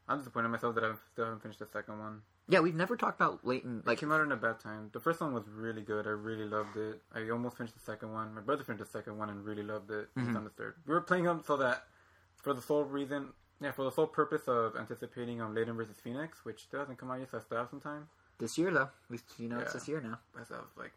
[0.07, 2.21] I'm disappointed in myself that I still haven't finished the second one.
[2.49, 3.77] Yeah, we've never talked about Layton.
[3.77, 4.89] Like Like, came out in a bad time.
[4.91, 6.05] The first one was really good.
[6.05, 7.01] I really loved it.
[7.15, 8.34] I almost finished the second one.
[8.34, 10.09] My brother finished the second one and really loved it.
[10.15, 10.36] He's Mhm.
[10.36, 10.75] on the third.
[10.86, 11.88] We were playing them so that
[12.36, 16.43] for the sole reason, yeah, for the sole purpose of anticipating um Layton versus Phoenix,
[16.43, 18.09] which still hasn't come out yet, so I still have some time.
[18.39, 19.73] this year, though, we, you know, it's Yeah.
[19.79, 20.19] this year now.
[20.36, 20.93] I still have like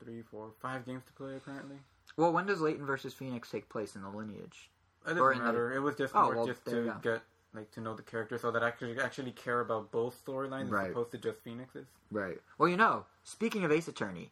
[0.00, 1.78] three, four, five games to play apparently.
[2.20, 4.70] Well, when does Layton versus Phoenix take place in the lineage?
[5.06, 5.72] It Or doesn't in the- matter.
[5.72, 7.22] It was just Oh, well, just to get
[7.54, 10.84] like to know the character, so that I actually actually care about both storylines Right.
[10.86, 11.86] as opposed to just Phoenix's.
[12.12, 12.40] Right.
[12.58, 14.30] Well, you know, speaking of Ace Attorney,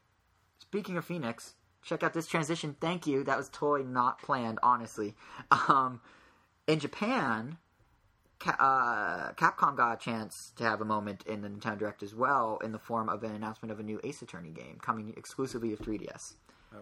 [0.59, 2.77] speaking of Phoenix, check out this transition.
[2.81, 3.25] Thank you.
[3.25, 5.17] That was totally not planned, honestly.
[5.69, 6.01] Um,
[6.69, 7.57] in Japan,
[8.39, 12.15] Ca- uh, Capcom got a chance to have a moment in the Nintendo Direct as
[12.15, 15.75] well, in the form of an announcement of a new Ace Attorney game coming exclusively
[15.75, 16.35] to 3DS.
[16.75, 16.79] Oh,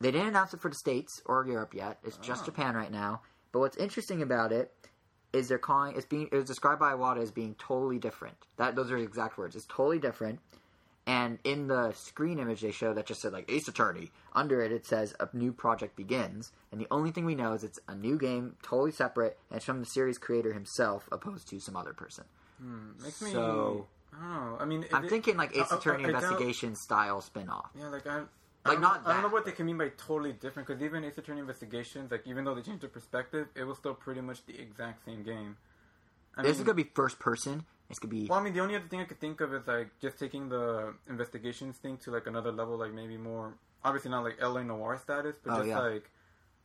[0.00, 1.98] They didn't announce it for the States or Europe yet.
[2.04, 2.46] It's just Oh.
[2.46, 3.22] Japan right now.
[3.52, 4.72] But what's interesting about it
[5.32, 8.36] is they're calling it's being it was described by Iwata as being totally different.
[8.56, 9.54] That those are the exact words.
[9.56, 10.40] It's totally different.
[11.06, 14.10] And in the screen image they show that just said like Ace Attorney.
[14.32, 16.52] Under it it says a new project begins.
[16.72, 19.64] And the only thing we know is it's a new game, totally separate, and it's
[19.64, 22.24] from the series creator himself, opposed to some other person.
[22.58, 23.02] hmm.
[23.02, 23.16] makes.
[23.16, 24.60] So- I don't.
[24.60, 27.70] I mean, I'm it- thinking like Ace I- I- Attorney doubt- investigation style spin off.
[27.76, 28.22] Yeah, like I.
[28.64, 30.82] Like, I don't, not I don't know what they can mean by totally different because
[30.82, 34.20] even Ace Attorney Investigations, like even though they changed the perspective, it was still pretty
[34.20, 35.56] much the exact same game.
[36.36, 37.64] I This is mean- gonna be first person.
[37.88, 39.66] It's gonna be Well, I mean, the only other thing I could think of is
[39.66, 44.22] like just taking the investigations thing to like another level, like maybe more obviously not
[44.24, 45.78] like LA Noire status, but Oh, just yeah.
[45.80, 46.10] like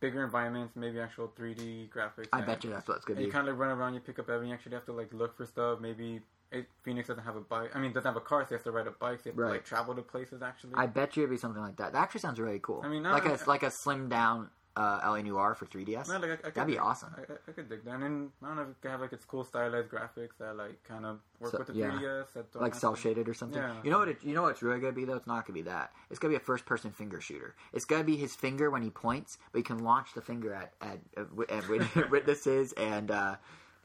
[0.01, 2.27] bigger environments, maybe actual 3D graphics.
[2.33, 3.31] I bet you that's what it's gonna And you be.
[3.31, 4.49] kind of like run around, you pick up everything.
[4.49, 5.79] You actually have to like look for stuff.
[5.79, 6.21] Maybe
[6.51, 7.75] it, Phoenix doesn't have a bike.
[7.75, 9.19] I mean, doesn't have a car, so he has to ride a bike.
[9.25, 9.51] You have to Right.
[9.53, 10.41] like travel to places.
[10.41, 11.93] Actually, I bet you it'd be something like that.
[11.93, 12.81] That actually sounds really cool.
[12.83, 16.09] I mean, like I- a like a slimmed down uh, LA Noire for 3DS.
[16.09, 17.15] No, like, I, I could That'd be awesome.
[17.17, 17.93] I, I, I could dig that.
[17.93, 20.57] And then, I don't know if it could have like its cool stylized graphics that
[20.57, 21.91] like kind of work So- with the yeah.
[21.91, 22.33] 3DS.
[22.33, 23.61] That like cell shaded or something.
[23.61, 23.73] Yeah.
[23.85, 24.09] You know what?
[24.09, 25.15] It, you know what it's really gonna be though.
[25.15, 25.93] It's not gonna be that.
[26.09, 27.55] It's gonna be a first person finger shooter.
[27.71, 30.73] It's gonna be his finger when he points, but you can launch the finger at
[30.81, 33.35] at, at, at wit- witnesses and uh,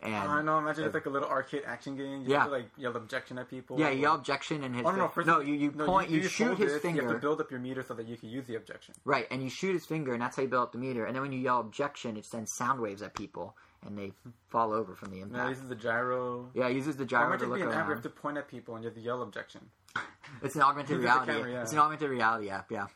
[0.02, 0.58] and I know.
[0.58, 2.22] Imagine it's like a little arcade action game.
[2.22, 2.38] You Yeah.
[2.40, 3.78] have to like yell objection at people.
[3.78, 4.84] yeah, you yell objection and his.
[4.86, 6.82] Oh, no, no, fi- first no, you you no, point you, just shoot his this,
[6.82, 7.02] finger.
[7.02, 8.94] You have to build up your meter so that you can use the objection.
[9.04, 11.04] Right, and you shoot his finger, and that's how you build up the meter.
[11.04, 14.12] And then when you yell objection, it sends sound waves at people, and they
[14.48, 15.50] fall over from the impact.
[15.50, 16.50] this is the gyro.
[16.54, 17.90] yeah, it uses the gyro might to look be an app you around.
[17.90, 19.70] have to point at people and you have to yell objection.
[20.42, 21.32] It's an augmented reality.
[21.32, 21.62] camera, yeah.
[21.62, 22.70] It's an augmented reality app.
[22.70, 22.86] Yeah,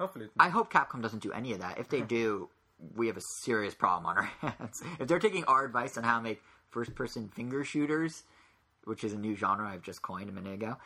[0.00, 1.78] Hopefully, I hope Capcom doesn't do any of that.
[1.78, 2.48] If they do,
[2.94, 4.82] we have a serious problem on our hands.
[5.00, 8.24] If they're taking our advice on how to make first-person finger shooters,
[8.84, 10.76] which is a new genre I've just coined a minute ago,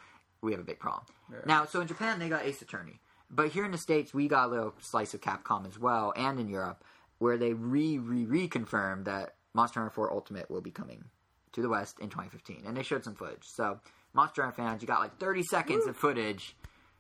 [0.40, 1.07] we have a big problem.
[1.30, 1.38] Yeah.
[1.47, 4.49] Now, so in Japan they got Ace Attorney, but here in the states we got
[4.49, 6.84] a little slice of Capcom as well, and in Europe
[7.22, 11.05] where they re re reconfirmed that Monster Hunter 4 Ultimate will be coming
[11.53, 13.45] to the West in 2015, and they showed some footage.
[13.45, 13.78] So,
[14.12, 16.57] Monster Hunter fans, you got like 30 seconds of footage.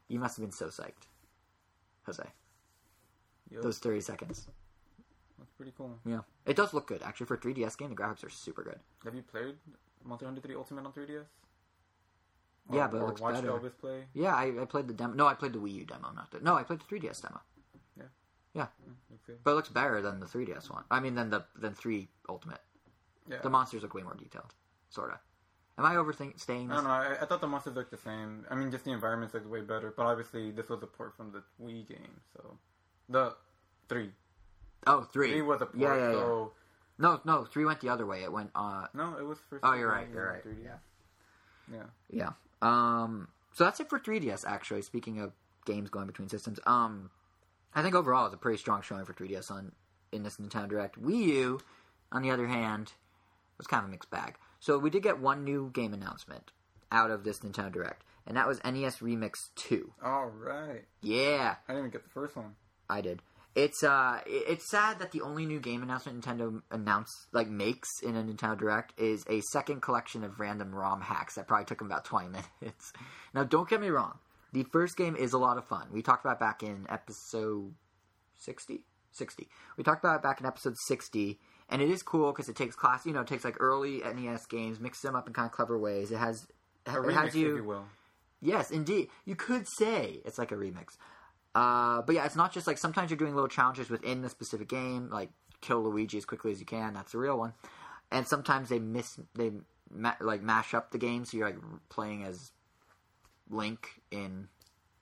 [0.08, 1.08] You must have been so psyched,
[2.06, 2.22] Jose.
[3.50, 3.62] Yup.
[3.62, 4.46] Those 30 seconds.
[5.62, 5.98] Pretty cool.
[6.04, 7.90] Yeah, it does look good actually for a 3DS game.
[7.90, 8.80] The graphics are super good.
[9.04, 9.54] Have you played
[10.04, 11.24] Monster Hunter 3 Ultimate on 3DS?
[12.72, 13.52] Yeah, but it or looks watched better.
[13.52, 14.04] Elvis play.
[14.14, 15.14] Yeah, I, I played the demo.
[15.14, 16.40] No, I played the Wii U demo, not the.
[16.40, 17.40] No, I played the 3DS demo.
[18.54, 18.66] Yeah,
[19.26, 19.36] good.
[19.36, 20.84] Mm, but it looks better than the 3DS one.
[20.90, 22.60] I mean, than the than 3 Ultimate.
[23.30, 23.38] Yeah.
[23.42, 24.52] The monsters look way more detailed,
[24.90, 25.20] sorta.
[25.78, 26.90] Am I overstaying I don't know.
[26.90, 28.44] I, I thought the monsters looked the same.
[28.50, 29.94] I mean, just the environments looked way better.
[29.96, 32.58] But obviously, this was a port from the Wii game, so
[33.08, 33.34] the
[33.88, 34.10] three.
[34.86, 35.30] Oh, three.
[35.30, 35.78] Three was a port.
[35.78, 36.12] Yeah, yeah, yeah.
[36.12, 36.52] So
[36.98, 38.22] No, no, three went the other way.
[38.22, 38.50] It went.
[38.54, 39.64] uh no, it was first.
[39.64, 40.44] Oh, you're right, you're right.
[40.44, 40.64] 3D.
[40.64, 40.76] Yeah.
[41.72, 41.82] Yeah.
[42.10, 42.30] Yeah.
[42.62, 43.28] Um.
[43.54, 44.44] So that's it for 3DS.
[44.46, 45.32] Actually, speaking of
[45.66, 47.10] games going between systems, um,
[47.74, 49.72] I think overall it's a pretty strong showing for 3DS on
[50.10, 51.00] in this Nintendo Direct.
[51.00, 51.60] Wii U,
[52.10, 52.92] on the other hand,
[53.58, 54.36] was kind of a mixed bag.
[54.60, 56.50] So we did get one new game announcement
[56.90, 59.92] out of this Nintendo Direct, and that was NES Remix Two.
[60.02, 60.84] All right.
[61.00, 62.54] Yeah, I didn't even get the first one.
[62.88, 63.22] I did.
[63.54, 68.16] It's uh, it's sad that the only new game announcement Nintendo announced like makes in
[68.16, 71.86] a Nintendo Direct is a second collection of random ROM hacks that probably took them
[71.88, 72.92] about twenty minutes.
[73.34, 74.18] Now, don't get me wrong,
[74.52, 75.88] the first game is a lot of fun.
[75.92, 77.74] We talked about it back in episode
[78.38, 78.82] 60?
[79.12, 79.48] 60.
[79.76, 81.38] We talked about it back in episode sixty,
[81.68, 84.46] and it is cool because it takes class, you know, it takes like early NES
[84.46, 86.10] games, mixes them up in kind of clever ways.
[86.10, 86.46] It has
[86.86, 87.84] A it remix, has if you you will.
[88.40, 89.08] Yes, indeed.
[89.24, 90.96] You could say it's like a remix.
[91.54, 94.68] Uh, but yeah, it's not just like sometimes you're doing little challenges within the specific
[94.68, 95.30] game, like
[95.60, 96.94] kill Luigi as quickly as you can.
[96.94, 97.52] That's the real one.
[98.10, 99.52] And sometimes they miss they
[99.90, 102.52] ma- like mash up the game, so you're like playing as
[103.50, 104.48] Link in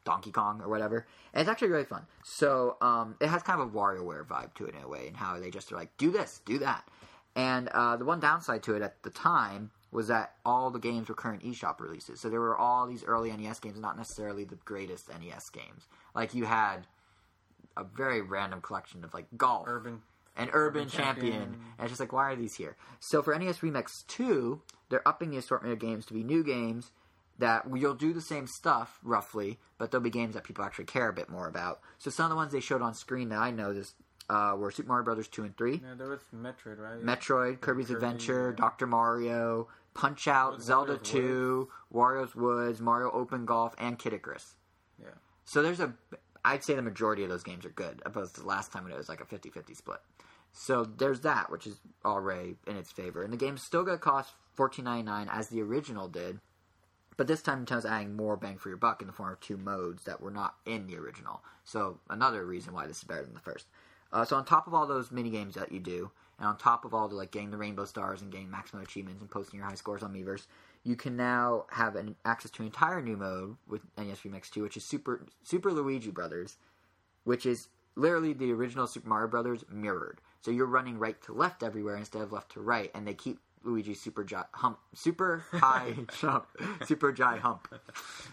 [0.05, 1.07] Donkey Kong or whatever.
[1.32, 2.07] And it's actually really fun.
[2.24, 5.16] So um, it has kind of a WarioWare vibe to it in a way, and
[5.16, 6.88] how they just are like do this, do that.
[7.36, 11.09] And uh, the one downside to it at the time was that all the games
[11.09, 12.20] were current eShop releases.
[12.20, 15.86] So there were all these early NES games, not necessarily the greatest NES games.
[16.14, 16.86] Like you had
[17.76, 20.03] a very random collection of like golf, Urban.
[20.36, 21.32] and Urban, Urban Champion.
[21.32, 21.61] Champion.
[21.78, 22.76] And it's just like, why are these here?
[23.01, 24.61] So for NES Remix 2,
[24.91, 26.91] they're upping the assortment of games to be new games
[27.38, 31.09] that you'll do the same stuff roughly, but they'll be games that people actually care
[31.09, 31.80] a bit more about.
[31.99, 33.95] So some of the ones they showed on screen that I noticed
[34.28, 37.03] uh, were Super Mario Brothers 2 and 3, Yeah, there was Metroid, right?
[37.03, 38.57] Metroid, Kirby's Kirby, Adventure, yeah.
[38.62, 38.86] Dr.
[38.86, 44.55] Mario, Punch Out, Zelda Wario's 2, Wario's Woods, Mario Open Golf, and Kid Icarus.
[45.01, 45.09] Yeah.
[45.45, 45.95] So there's a,
[46.45, 48.93] I'd say the majority of those games are good, opposed to the last time when
[48.93, 50.01] it was like a 50 50 split.
[50.53, 53.22] So there's that, which is already in its favor.
[53.22, 56.41] And the game's still going to cost $14.99 as the original did.
[57.16, 59.57] But this time Nintendo's adding more bang for your buck in the form of two
[59.57, 61.43] modes that were not in the original.
[61.64, 63.66] So another reason why this is better than the first.
[64.12, 66.11] Uh, so on top of all those mini games that you do,
[66.41, 69.20] and on top of all the like getting the rainbow stars and getting maximum achievements
[69.20, 70.47] and posting your high scores on Miiverse,
[70.82, 74.62] you can now have an access to an entire new mode with NES Remix 2,
[74.62, 76.57] which is Super Super Luigi Brothers,
[77.24, 80.20] which is literally the original Super Mario Brothers mirrored.
[80.41, 83.38] So you're running right to left everywhere instead of left to right, and they keep
[83.62, 86.46] Luigi's super gi- hump, super high jump,
[86.86, 87.68] super high hump,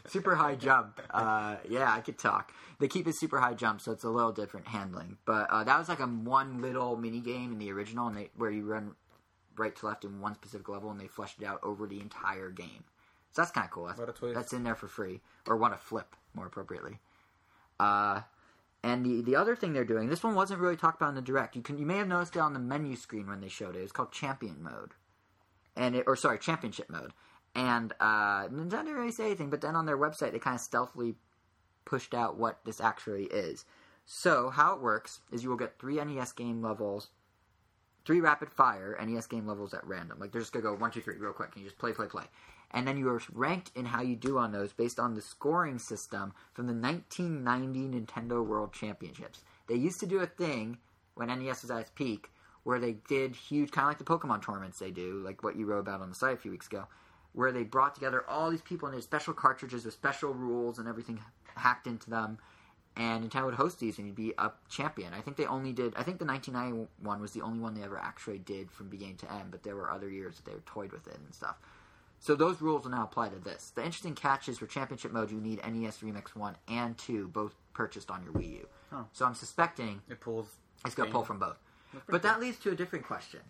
[0.07, 1.01] super high jump.
[1.09, 2.53] Uh, yeah, I could talk.
[2.79, 5.17] They keep his super high jump, so it's a little different handling.
[5.25, 8.29] But uh, that was like a one little mini game in the original, and they
[8.37, 8.95] where you run
[9.57, 12.49] right to left in one specific level, and they fleshed it out over the entire
[12.51, 12.83] game.
[13.31, 13.87] So that's kind of cool.
[13.87, 14.35] That's, What a twist.
[14.35, 16.99] that's in there for free, or want a flip, more appropriately.
[17.79, 18.21] Uh,
[18.83, 21.21] and the the other thing they're doing, this one wasn't really talked about in the
[21.21, 21.55] direct.
[21.55, 23.79] You can you may have noticed it on the menu screen when they showed it.
[23.81, 24.93] It's called Champion Mode,
[25.77, 27.13] and it, or sorry, Championship Mode.
[27.55, 30.61] And uh, Nintendo didn't really say anything, but then on their website they kind of
[30.61, 31.15] stealthily
[31.85, 33.63] pushed out what this actually is.
[34.05, 37.09] So how it works is you will get three NES game levels,
[38.05, 40.19] three rapid fire NES game levels at random.
[40.19, 42.07] Like they're just gonna go one, two, three, real quick, and you just play, play,
[42.07, 42.25] play.
[42.71, 45.79] And then you are ranked in how you do on those based on the scoring
[45.79, 49.43] system from the 1990 Nintendo World Championships.
[49.67, 50.77] They used to do a thing
[51.15, 52.29] when NES was at its peak
[52.67, 55.65] where they did huge, kind of like the Pokemon tournaments they do, like what you
[55.65, 56.83] wrote about on the site a few weeks ago,
[57.31, 60.77] where they brought together all these people and they had special cartridges with special rules
[60.77, 61.17] and everything
[61.55, 62.39] hacked into them.
[62.97, 65.13] And Nintendo would host these, and you'd be a champion.
[65.13, 65.93] I think they only did.
[65.95, 69.15] I think the 1991 one was the only one they ever actually did from beginning
[69.17, 69.49] to end.
[69.49, 71.55] But there were other years that they were toyed with it and stuff.
[72.19, 73.71] So those rules will now apply to this.
[73.75, 77.55] The interesting catch is for Championship mode, you need NES Remix One and Two, both
[77.73, 78.67] purchased on your Wii U.
[78.91, 79.05] Oh.
[79.13, 80.47] So I'm suspecting It pulls.
[80.85, 81.57] it's going to pull from both.
[82.07, 83.41] But that leads to a different question.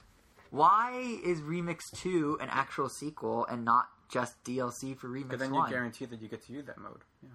[0.49, 5.27] Why is Remix 2 an actual sequel and not just DLC for Remix 1?
[5.27, 7.01] Because then you guarantee that you get to use that mode.
[7.21, 7.29] Yeah.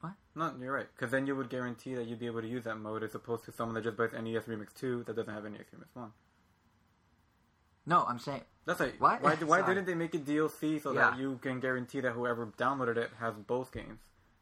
[0.00, 0.12] What?
[0.34, 0.86] No, you're right.
[0.94, 3.44] Because then you would guarantee that you'd be able to use that mode as opposed
[3.46, 6.10] to someone that just buys NES Remix 2 that doesn't have NES Remix 1.
[7.86, 9.22] no, I'm saying That's like, What?
[9.22, 11.10] why, why didn't they make it DLC so Yeah.
[11.10, 14.00] that you can guarantee that whoever downloaded it has both games?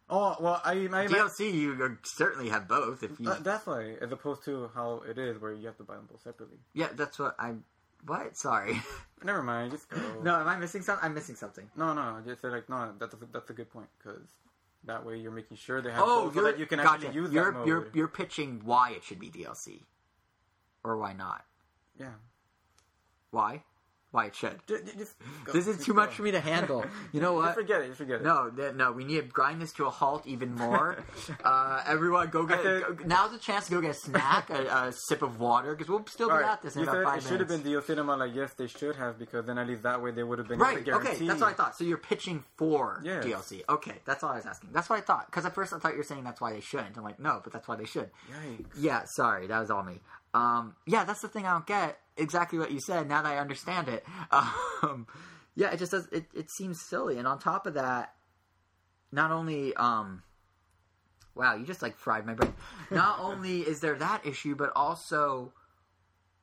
[0.09, 4.13] Oh, well, I, I DLC you certainly have both if you Uh, that's why, as
[4.13, 6.59] opposed to how it is, where you have to buy them both separately.
[6.75, 7.55] Yeah, that's what I
[8.05, 8.37] What?
[8.37, 8.81] Sorry.
[9.25, 9.99] Never mind, just go.
[10.23, 11.05] no, am I missing something?
[11.05, 11.69] I'm missing something.
[11.77, 12.21] no, no.
[12.25, 12.93] Just like, no.
[13.01, 14.29] That's a, that's a good point because
[14.85, 17.07] that way you're making sure they have Oh, both so that you can gotcha.
[17.07, 17.67] actually use you're, that mode.
[17.67, 19.83] You're you're pitching why it should be DLC,
[20.85, 21.45] or why not?
[21.99, 22.13] yeah.
[23.33, 23.65] Why?
[24.17, 24.59] Why it should?
[24.67, 25.15] Just
[25.45, 25.53] go.
[25.53, 26.01] This is too go.
[26.01, 26.87] much for me to handle.
[27.13, 27.55] You know what?
[27.55, 27.89] forget it.
[27.89, 28.25] Just forget it.
[28.25, 31.05] No, th- no, we need to grind this to a halt even more.
[31.45, 32.63] uh, everyone, go get.
[32.63, 35.91] Go, now's the chance to go get a snack, a, a sip of water, because
[35.91, 36.47] we'll still be right.
[36.47, 37.63] at this in you about five it should have been
[37.99, 40.39] and I'm like, yes, they should have because then at least that way they would
[40.39, 40.79] have been Right.
[40.79, 41.11] able to guarantee.
[41.11, 41.27] Okay.
[41.27, 41.77] That's what I thought.
[41.77, 43.25] So you're pitching for Yes.
[43.25, 43.63] DLC.
[43.69, 43.97] Okay.
[44.05, 44.71] That's all I was asking.
[44.73, 45.27] That's what I thought.
[45.27, 46.97] Because at first I thought you were saying that's why they shouldn't.
[46.97, 48.11] I'm like, no, but that's why they should.
[48.31, 48.67] Yikes.
[48.79, 49.03] Yeah.
[49.05, 50.01] Sorry, that was all me.
[50.37, 51.99] Um, yeah, that's the thing I don't get.
[52.17, 53.09] Exactly what you said.
[53.09, 54.05] Now that I understand it.
[54.83, 55.07] Um,
[55.55, 56.07] yeah, it just does.
[56.13, 57.17] It, it seems silly.
[57.17, 58.13] And on top of that,
[59.11, 60.23] not only um,
[61.35, 62.53] wow, you just like fried my brain.
[62.91, 65.55] Not only is there that issue, but also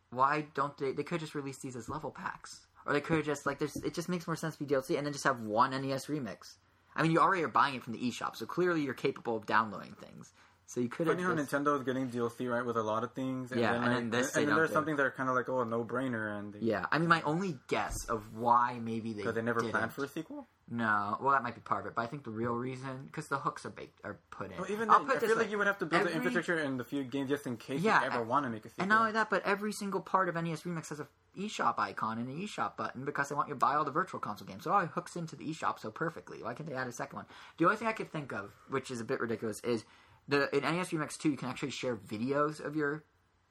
[0.09, 0.93] why don't they?
[0.93, 3.75] They could just release these as level packs, or they could just like there's.
[3.75, 6.55] It just makes more sense to be DLC, and then just have one NES remix.
[6.95, 9.45] I mean, you already are buying it from the eShop, so clearly you're capable of
[9.45, 10.33] downloading things.
[10.65, 11.15] So you could have.
[11.17, 13.51] Funny how just- Nintendo is getting DLC right with a lot of things.
[13.51, 14.73] And Yeah, then, and like, then this and they then there's do.
[14.73, 17.21] something that are kind of like oh a no brainer and Yeah, I mean, my
[17.23, 20.47] only guess of why maybe they because they never didn't, planned for a sequel.
[20.71, 23.27] No, well, that might be part of it, but I think the real reason because
[23.27, 24.57] the hooks are baked are put in.
[24.57, 25.43] Well, even I'll then, put I feel way.
[25.43, 27.57] like you would have to build Every- the infrastructure in the few games just in
[27.57, 28.83] case Yeah, you ever want to make a sequel.
[28.83, 31.07] And not only that, but every single part of NES Remix has a
[31.37, 34.19] eShop icon and an eShop button because they want you to buy all the Virtual
[34.21, 34.63] Console games.
[34.63, 36.41] So it all hooks into the eShop so perfectly.
[36.43, 37.25] Why can't they add a second one?
[37.57, 39.83] The only thing I could think of, which is a bit ridiculous, is
[40.27, 43.03] the in NES Remix 2 you can actually share videos of your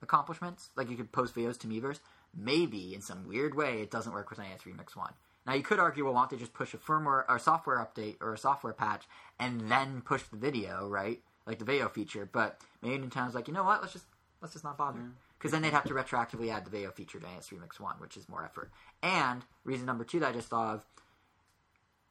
[0.03, 0.71] accomplishments.
[0.77, 2.01] Like you could post videos to Miiverse.
[2.35, 5.13] Maybe in some weird way it doesn't work with NES Remix 1.
[5.47, 8.17] Now you could argue, well, why don't they just push a firmware or software update
[8.21, 9.07] or a software patch
[9.39, 11.21] and then push the video, right?
[11.47, 12.29] Like the video feature.
[12.31, 13.81] But maybe Nintendo's like, you know what?
[13.81, 14.07] Let's just
[14.41, 15.01] let's just not bother.
[15.39, 18.17] Because then they'd have to retroactively add the video feature to NES Remix One, which
[18.17, 18.71] is more effort.
[19.03, 20.87] And reason number two that I just thought of,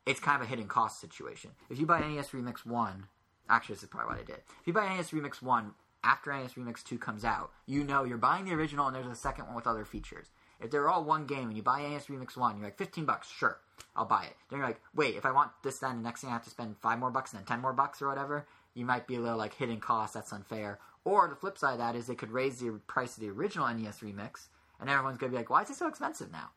[0.05, 1.51] it's kind of a hidden cost situation.
[1.70, 3.05] If you buy NES Remix One,
[3.50, 4.42] actually this is probably what I did.
[4.60, 5.74] If you buy NES Remix One
[6.04, 9.16] after NES Remix Two comes out, you know you're buying the original and there's a
[9.16, 10.28] second one with other features.
[10.60, 13.30] If they're all one game and you buy NES Remix One, you're like fifteen bucks,
[13.30, 13.60] sure,
[13.96, 14.36] I'll buy it.
[14.50, 16.50] Then you're like, wait, if I want this, then the next thing I have to
[16.50, 18.46] spend five more bucks and then ten more bucks or whatever.
[18.74, 20.14] You might be a little like hidden cost.
[20.14, 20.80] That's unfair.
[21.04, 23.68] Or the flip side of that is they could raise the price of the original
[23.68, 24.48] NES Remix,
[24.80, 26.52] and everyone's gonna be like, why is it so expensive now?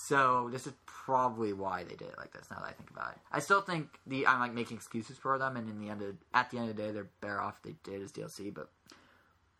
[0.00, 2.46] So this is probably why they did it like this.
[2.52, 5.36] Now that I think about it, I still think the I'm like making excuses for
[5.38, 7.60] them, and in the end, of, at the end of the day, they're better off
[7.62, 8.54] they did as DLC.
[8.54, 8.70] But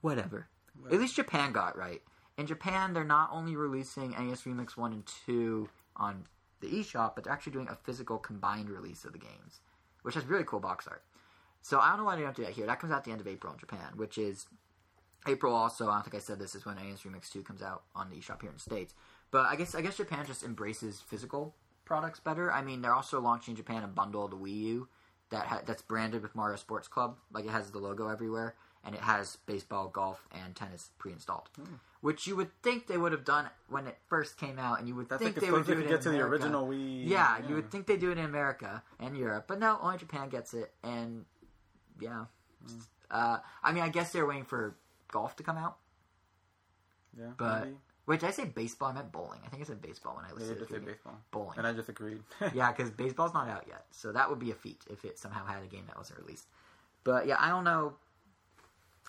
[0.01, 0.47] whatever.
[0.87, 2.03] At least Japan got it right.
[2.39, 6.23] In Japan, they're not only releasing NES Remix One and Two on
[6.61, 9.61] the eShop, but they're actually doing a physical combined release of the games,
[10.03, 11.03] which has really cool box art.
[11.63, 12.67] So I don't know why they don't do that here.
[12.67, 14.47] That comes out the end of April in Japan, which is
[15.27, 15.53] April.
[15.53, 18.09] Also, I don't think I said this is when NES Remix Two comes out on
[18.09, 18.95] the eShop here in the states.
[19.31, 21.55] But I guess I guess Japan just embraces physical
[21.85, 22.51] products better.
[22.53, 24.89] I mean, they're also launching in Japan a bundle of the Wii U
[25.31, 27.17] that ha- that's branded with Mario Sports Club.
[27.33, 28.55] Like it has the logo everywhere,
[28.85, 31.51] and it has baseball, golf, and tennis pre-installed.
[32.01, 34.95] Which you would think they would have done when it first came out, and you
[34.95, 37.07] would That's think like they would do it you in get to the original Wii.
[37.09, 40.29] Yeah, you would think they do it in America and Europe, but no, only Japan
[40.29, 40.73] gets it.
[40.83, 41.25] And
[42.01, 42.27] yeah,
[42.67, 42.79] Hmm.
[43.11, 44.77] uh, I mean, I guess they're waiting for
[45.11, 45.77] golf to come out.
[47.19, 47.77] Yeah, But maybe.
[48.09, 48.89] Wait, did I say baseball?
[48.89, 49.41] I meant bowling.
[49.45, 50.59] I think I said baseball when I Yeah, listed it.
[50.61, 51.59] just say baseball, Bowling.
[51.59, 52.23] and I just agreed.
[52.55, 55.45] yeah, because baseball's not out yet, so that would be a feat if it somehow
[55.47, 56.47] had a game that wasn't released.
[57.05, 57.95] But yeah, I don't know.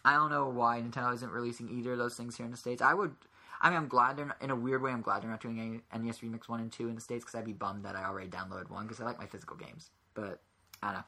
[0.05, 2.81] I don't know why Nintendo isn't releasing either of those things here in the states.
[2.81, 3.15] I would.
[3.61, 4.91] I mean, I'm glad they're not, in a weird way.
[4.91, 7.37] I'm glad they're not doing any NES Remix One and Two in the states because
[7.37, 9.89] I'd be bummed that I already downloaded one because I like my physical games.
[10.13, 10.41] But
[10.81, 11.03] I don't know.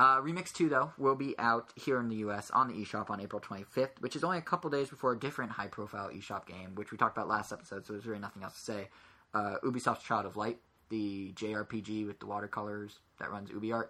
[0.00, 3.20] Uh, Remix 2, though, will be out here in the US on the eShop on
[3.20, 6.74] April 25th, which is only a couple days before a different high profile eShop game,
[6.74, 8.88] which we talked about last episode, so there's really nothing else to say.
[9.34, 13.88] Uh, Ubisoft's Child of Light, the JRPG with the watercolors that runs UbiArt,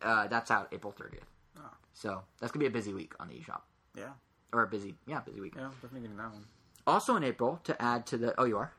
[0.00, 1.18] uh, that's out April 30th.
[1.58, 1.62] Oh.
[1.92, 3.62] So that's going to be a busy week on the eShop.
[3.96, 4.10] yeah,
[4.52, 5.54] Or a busy, yeah, busy week.
[5.56, 6.44] yeah, definitely getting that one.
[6.86, 8.32] Also in April, to add to the.
[8.40, 8.72] Oh, you are?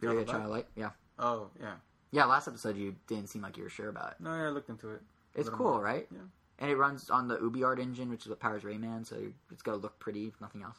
[0.00, 0.46] You're Child a of Child Light?
[0.46, 0.66] of Light?
[0.74, 0.90] Yeah.
[1.20, 1.74] Oh yeah,
[2.10, 4.16] Yeah, last episode you didn't seem like you were sure about it.
[4.18, 5.02] no, yeah, I looked into it.
[5.34, 5.82] It's cool, more.
[5.82, 6.06] right?
[6.10, 6.18] Yeah.
[6.58, 9.16] And it runs on the UbiArt engine, which is what powers Rayman, so
[9.50, 10.78] it's going to look pretty, if nothing else.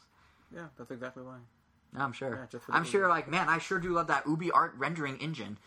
[0.54, 1.36] Yeah, that's exactly why.
[1.92, 2.30] No, I'm sure.
[2.30, 5.18] Yeah, just for the I'm sure, like, man, I sure do love that UbiArt rendering
[5.18, 5.58] engine.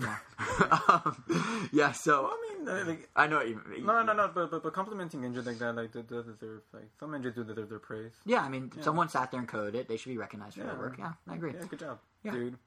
[0.00, 0.16] Yeah.
[0.88, 2.22] um, yeah, so.
[2.22, 3.84] Well, I mean, uh, like, I know what you mean.
[3.86, 7.14] no, no, no, but but, but complimenting engines like that, like, does deserve like some
[7.14, 8.12] engines do deserve their praise.
[8.24, 8.82] Yeah, I mean, Yeah.
[8.82, 9.88] someone sat there and coded it.
[9.88, 10.66] They should be recognized for Yeah.
[10.70, 10.96] their work.
[10.98, 11.52] Yeah, I agree.
[11.58, 12.32] Yeah, good job, Yeah.
[12.32, 12.58] dude.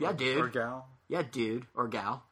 [0.00, 0.38] Yeah, Or- dude.
[0.40, 0.88] or gal.
[1.08, 2.24] Yeah, dude or gal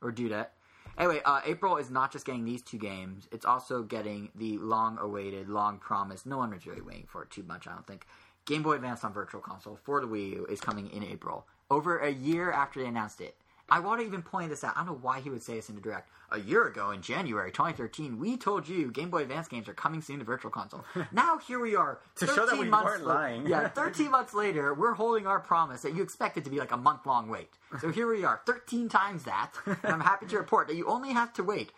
[0.00, 0.48] or dudette.
[0.96, 5.48] Anyway, uh, April is not just getting these two games; it's also getting the long-awaited,
[5.48, 6.26] long-promised.
[6.26, 8.06] No one was really waiting for it too much, I don't think.
[8.44, 11.98] Game Boy Advance on Virtual Console for the Wii U is coming in April, over
[11.98, 13.36] a year after they announced it.
[13.68, 14.74] I want to even point this out.
[14.76, 16.10] I don't know why he would say this in the direct.
[16.30, 20.02] A year ago, in January 2013, we told you Game Boy Advance games are coming
[20.02, 20.84] soon to Virtual Console.
[21.12, 23.46] now here we are, To show that 13 we months weren't la- lying.
[23.46, 26.72] Yeah, 13 months later, we're holding our promise that you expect it to be like
[26.72, 27.50] a month long wait.
[27.80, 29.52] So here we are, 13 times that.
[29.66, 31.72] And I'm happy to report that you only have to wait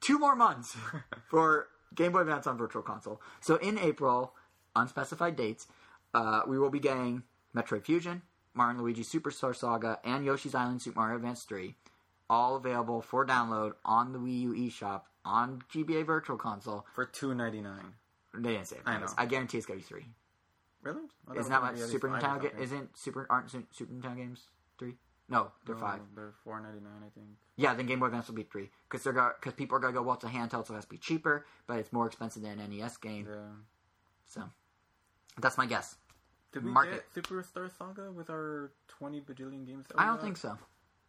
[0.00, 0.76] two more months
[1.30, 3.22] for Game Boy Advance on Virtual Console.
[3.40, 4.34] So in April,
[4.76, 5.66] unspecified dates,
[6.12, 7.22] uh, we will be getting
[7.56, 8.22] Metroid Fusion,
[8.54, 11.74] Mario and Luigi Superstar Saga, and Yoshi's Island Super Mario Advance 3,
[12.28, 16.86] all available for download on the Wii U eShop on GBA Virtual Console.
[16.94, 17.94] for two ninety nine.
[18.34, 18.82] They didn't say it.
[18.86, 19.06] I know.
[19.18, 20.06] I guarantee it's gonna be three.
[20.82, 21.02] Really?
[21.26, 22.56] Thought Isn't that what gonna be at Super least five or Nintendo?
[22.56, 24.48] Ga- isn't Super aren't Super Nintendo games
[24.78, 24.94] three?
[25.28, 26.00] No, they're No, five.
[26.16, 27.28] They're four ninety nine, I think.
[27.56, 30.02] Yeah, then Game Boy Advance will be three because they're because people are gonna go
[30.02, 32.58] well it's a handheld, so it has to be cheaper, but it's more expensive than
[32.58, 33.26] an NES game.
[33.28, 33.36] Yeah.
[34.26, 34.42] So
[35.38, 35.96] that's my guess.
[36.52, 37.04] Did we Market.
[37.14, 39.86] get Superstar Saga with our twenty bajillion games?
[39.88, 40.24] that I don't got?
[40.24, 40.58] think so.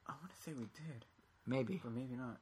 [0.08, 1.06] I want to say we did,
[1.46, 2.38] Maybe, but maybe not.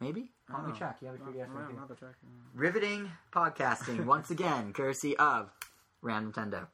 [0.00, 0.30] maybe.
[0.48, 0.78] Let don't me know.
[0.78, 0.96] check.
[1.00, 1.48] You have a No, good guess.
[1.52, 2.14] no, right the track.
[2.54, 5.50] Riveting podcasting once again, courtesy of
[6.02, 6.66] Random Nintendo.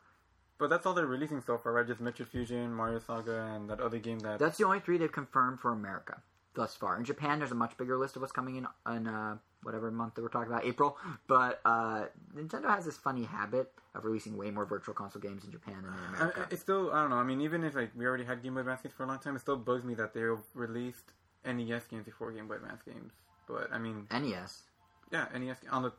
[0.58, 1.86] But that's all they're releasing so far, right?
[1.86, 4.38] Just Metroid Fusion, Mario Saga, and that other game that.
[4.38, 6.22] That's the only three they've confirmed for America
[6.54, 6.96] thus far.
[6.98, 10.14] In Japan, there's a much bigger list of what's coming in in uh, whatever month
[10.14, 10.96] that we're talking about, April.
[11.26, 12.04] But uh,
[12.36, 15.92] Nintendo has this funny habit of releasing way more Virtual Console games in Japan than
[15.92, 16.46] in I, America.
[16.50, 17.16] it's still, I don't know.
[17.16, 19.18] I mean, even if like we already had Game Boy Advance games for a long
[19.18, 20.22] time, it still bugs me that they
[20.54, 21.12] released
[21.44, 23.12] NES games before Game Boy Advance games.
[23.48, 24.62] But I mean, NES.
[25.10, 25.92] yeah, NES on the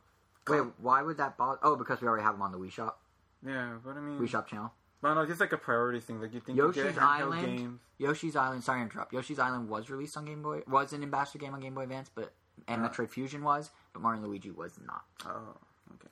[0.48, 1.58] Wait, why would that bother?
[1.62, 3.00] Oh, because we already have them on the Wii Shop,
[3.46, 3.74] yeah.
[3.82, 4.72] But I mean, Wii Shop channel.
[5.00, 6.20] But no, it's just like a priority thing.
[6.20, 7.58] Like you think you Yoshi's handheld Island.
[7.58, 7.80] games.
[7.98, 8.64] Yoshi's Island.
[8.64, 9.12] Sorry to interrupt.
[9.12, 10.62] Yoshi's Island was released on Game Boy.
[10.68, 12.32] Was an ambassador game on Game Boy Advance, but
[12.68, 12.82] and.
[12.82, 15.04] Metroid Fusion was, but Mario and Luigi was not.
[15.26, 15.56] Oh,
[15.94, 16.08] okay.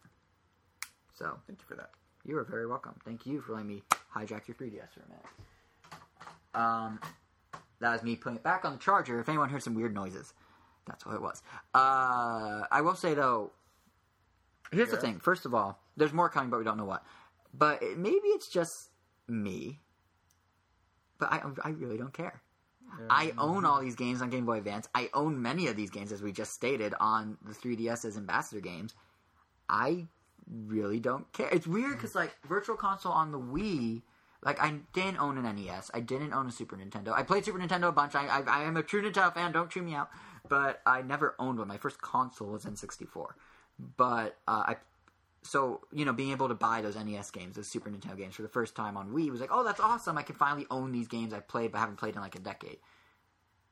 [1.14, 1.90] So Thank you for that.
[2.24, 2.94] you are very welcome.
[3.04, 3.82] Thank you for letting me
[4.14, 5.26] hijack your 3DS for a minute.
[6.54, 7.00] Um,
[7.80, 9.18] that was me putting it back on the charger.
[9.20, 10.34] If anyone heard some weird noises,
[10.86, 11.42] that's what it was.
[11.74, 13.52] Uh, I will say though,
[14.70, 15.18] here's the thing.
[15.20, 17.04] First of all, there's more coming, but we don't know what.
[17.54, 18.90] But it, maybe it's just
[19.28, 19.80] me.
[21.18, 22.41] But I, I really don't care.
[23.10, 24.88] I own all these games on Game Boy Advance.
[24.94, 28.60] I own many of these games, as we just stated, on the 3DS as ambassador
[28.60, 28.94] games.
[29.68, 30.06] I
[30.50, 31.48] really don't care.
[31.50, 34.02] It's weird because like Virtual Console on the Wii,
[34.42, 35.90] like I didn't own an NES.
[35.94, 37.12] I didn't own a Super Nintendo.
[37.12, 38.14] I played Super Nintendo a bunch.
[38.14, 39.52] I I, I am a true Nintendo fan.
[39.52, 40.10] Don't chew me out.
[40.48, 41.68] But I never owned one.
[41.68, 43.26] My first console was N64.
[43.96, 44.76] But uh, I
[45.42, 48.42] so you know being able to buy those NES games, those Super Nintendo games for
[48.42, 50.16] the first time on Wii was like, oh, that's awesome!
[50.18, 52.78] I can finally own these games I played but haven't played in like a decade.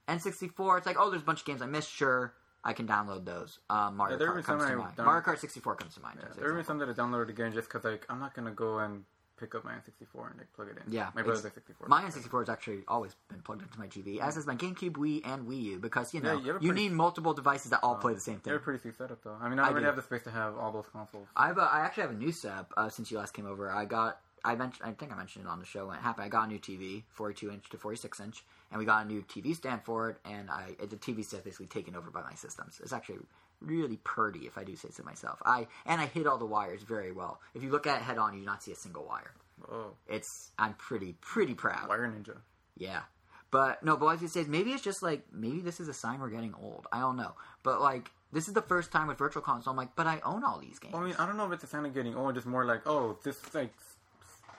[0.08, 1.90] N64, it's like, oh, there's a bunch of games I missed.
[1.90, 3.60] Sure, I can download those.
[3.70, 4.98] Um, Mario Yeah, Kart comes to mind.
[4.98, 6.18] Mario Kart 64 comes to mind.
[6.20, 8.80] Yeah, there were some that I downloaded again just because like I'm not gonna go
[8.80, 9.04] and
[9.40, 10.92] pick up my N64 and like plug it in.
[10.92, 11.88] Yeah, my brother's like 64.
[11.88, 15.22] My N64 has actually always been plugged into my TV, as is my GameCube, Wii,
[15.24, 18.14] and Wii U, because you know Yeah, you you need multiple devices that all play
[18.14, 18.50] the same thing.
[18.50, 19.36] They're a pretty sweet setup though.
[19.40, 19.86] I mean, I I don't do.
[19.86, 21.26] have the space to have all those consoles.
[21.34, 23.70] I've uh, I actually have a new setup uh, since you last came over.
[23.70, 26.24] I got I mentioned I think I mentioned it on the show when it happened.
[26.26, 29.22] I got a new TV, 42 inch to 46 inch, and we got a new
[29.22, 30.18] TV stand for it.
[30.24, 32.80] And I the TV set basically taken over by my systems.
[32.82, 33.18] It's actually
[33.60, 35.40] really purty, if I do say so myself.
[35.44, 37.40] I and I hit all the wires very well.
[37.54, 39.32] If you look at it head on, you do not see a single wire.
[39.70, 41.88] Oh, It's I'm pretty pretty proud.
[41.88, 42.38] Wire Ninja.
[42.76, 43.00] Yeah.
[43.50, 45.88] But no, but what I was say is maybe it's just like maybe this is
[45.88, 46.86] a sign we're getting old.
[46.92, 47.34] I don't know.
[47.62, 50.44] But like this is the first time with Virtual Console I'm like, but I own
[50.44, 50.94] all these games.
[50.94, 52.64] Well, I mean, I don't know if it's a sign of getting old, just more
[52.64, 53.74] like, oh, this like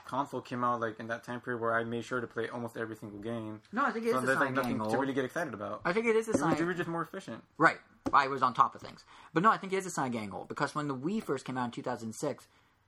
[0.06, 2.76] console came out like in that time period where I made sure to play almost
[2.76, 3.62] every single game.
[3.72, 5.24] no, I think it So is a there's sign like nothing getting to really get
[5.24, 5.80] excited about.
[5.86, 6.58] I think it is a sign.
[6.58, 7.42] you were just more efficient.
[7.56, 7.78] Right.
[8.12, 9.04] I was on top of things.
[9.32, 11.22] But no, I think it is a sign of getting old because when the Wii
[11.22, 12.46] first came out in 2006,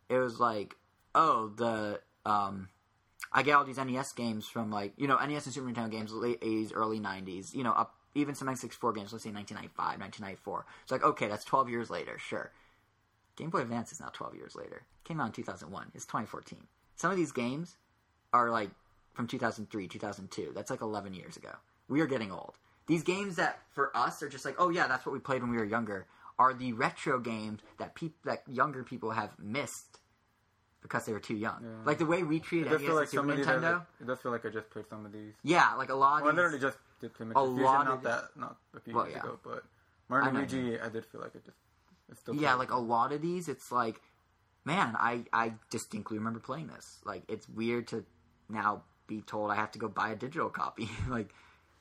[0.09, 0.77] it was like,
[1.15, 2.69] oh, the um
[3.33, 6.13] I get all these NES games from like, you know, NES and Super Nintendo games
[6.13, 10.67] late 80s, early 90s, you know, up even some N64 games, let's say 1995, 1994.
[10.83, 12.53] It's like, okay, that's 12 years later, sure.
[13.37, 14.83] Game Boy Advance is now 12 years later.
[15.03, 15.91] Came out in 2001.
[15.95, 16.61] It's 2014.
[16.95, 17.77] Some of these games
[18.33, 18.71] are like
[19.15, 20.53] from 2003, 2002.
[20.55, 21.51] That's like 11 years ago.
[21.89, 22.55] We are getting old.
[22.87, 25.51] These games that for us are just like, oh yeah, that's what we played when
[25.51, 26.07] we were younger,
[26.39, 30.01] are the retro games that peop- that younger people have missed
[30.83, 31.61] because they were too young.
[31.63, 31.69] Yeah.
[31.87, 33.61] Like the way we It treated NES feel like Super Nintendo.
[33.61, 35.33] that it does feel like I just played some of these.
[35.43, 38.03] yeah, like a lot Well, I literally just did play A Fusion, lot not of-
[38.03, 39.23] that, not a few Well, years yeah.
[39.31, 39.65] ago, but
[40.11, 41.57] Mario and Luigi, I did feel like it just
[42.11, 42.59] it's still yeah, cool.
[42.59, 44.03] like a lot of these, it's like,
[44.67, 47.01] man, I I distinctly remember playing this.
[47.07, 48.05] Like it's weird to
[48.51, 50.91] now be told I have to go buy a digital copy.
[51.09, 51.33] like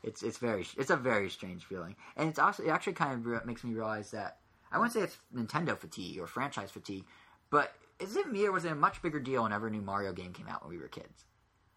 [0.04, 3.45] it's it's very it's a very strange feeling, and it's also it actually kind of
[3.45, 4.39] makes me realize that
[4.72, 7.06] I wouldn't say it's Nintendo fatigue or franchise fatigue,
[7.49, 10.14] but is it me or was it a much bigger deal whenever a new Mario
[10.14, 11.26] game came out when we were kids?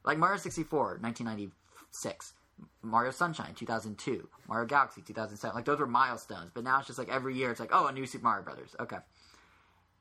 [0.04, 2.34] Like Mario 64, 1996.
[2.82, 5.54] Mario Sunshine 2002, Mario Galaxy 2007.
[5.54, 7.92] Like those were milestones, but now it's just like every year it's like, oh, a
[7.92, 8.74] new Super Mario Brothers.
[8.80, 8.96] Okay.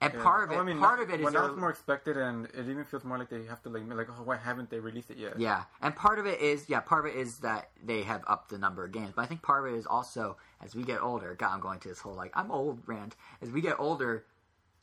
[0.01, 0.23] And Yeah.
[0.23, 2.17] part of it, Well, I mean, part of it is well, now they're- more expected,
[2.17, 4.79] and it even feels more like they have to like like oh why haven't they
[4.79, 5.39] released it yet?
[5.39, 8.49] Yeah, and part of it is yeah, part of it is that they have upped
[8.49, 11.01] the number of games, but I think part of it is also as we get
[11.01, 11.33] older.
[11.35, 13.15] God, I'm going to this whole like I'm old rant.
[13.41, 14.25] As we get older,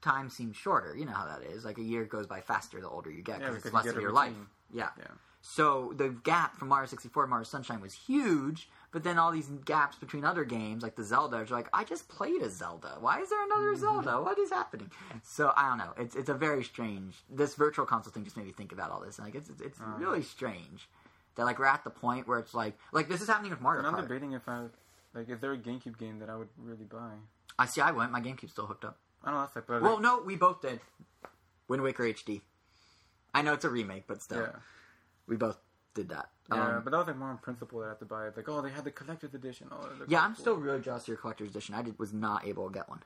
[0.01, 0.97] time seems shorter.
[0.97, 1.65] You know how that is.
[1.65, 4.01] Like a year goes by faster the older you get Yeah, because it's less of
[4.01, 4.35] your life.
[4.71, 4.89] Yeah.
[4.99, 5.05] Yeah.
[5.43, 9.49] So the gap from Mario 64 to Mario Sunshine was huge, but then all these
[9.65, 12.99] gaps between other games like the Zelda, are like I just played a Zelda.
[13.01, 13.81] Why is there another mm-hmm.
[13.81, 14.23] Zelda?
[14.23, 14.91] What is happening?
[15.23, 15.95] So I don't know.
[15.97, 17.17] It's it's a very strange.
[17.31, 19.19] This virtual console thing just made me think about all this.
[19.19, 20.89] And like it's it's, it's really strange
[21.37, 23.83] that like we're at the point where it's like like this is happening with Mario
[23.83, 24.03] I'm Kart.
[24.03, 24.67] debating if I
[25.15, 27.13] like is there a GameCube game that I would really buy?
[27.59, 27.81] I see.
[27.81, 28.13] I went.
[28.13, 28.99] My GameCube's still hooked up.
[29.25, 29.41] I don't know.
[29.43, 30.81] That's like, but Well, no, we both did.
[31.69, 32.43] Wind Waker HD.
[33.35, 34.57] I know it's a remake, but still, yeah,
[35.27, 35.59] we both
[35.95, 36.29] did that.
[36.53, 38.37] yeah, Um, but that was like more on principle that I had to buy it.
[38.37, 39.69] Like, oh, they had the collector's edition.
[39.71, 40.41] Oh, Yeah, I'm cool.
[40.43, 41.75] still really jealous of your collector's edition.
[41.75, 43.01] I did, was not able to get one.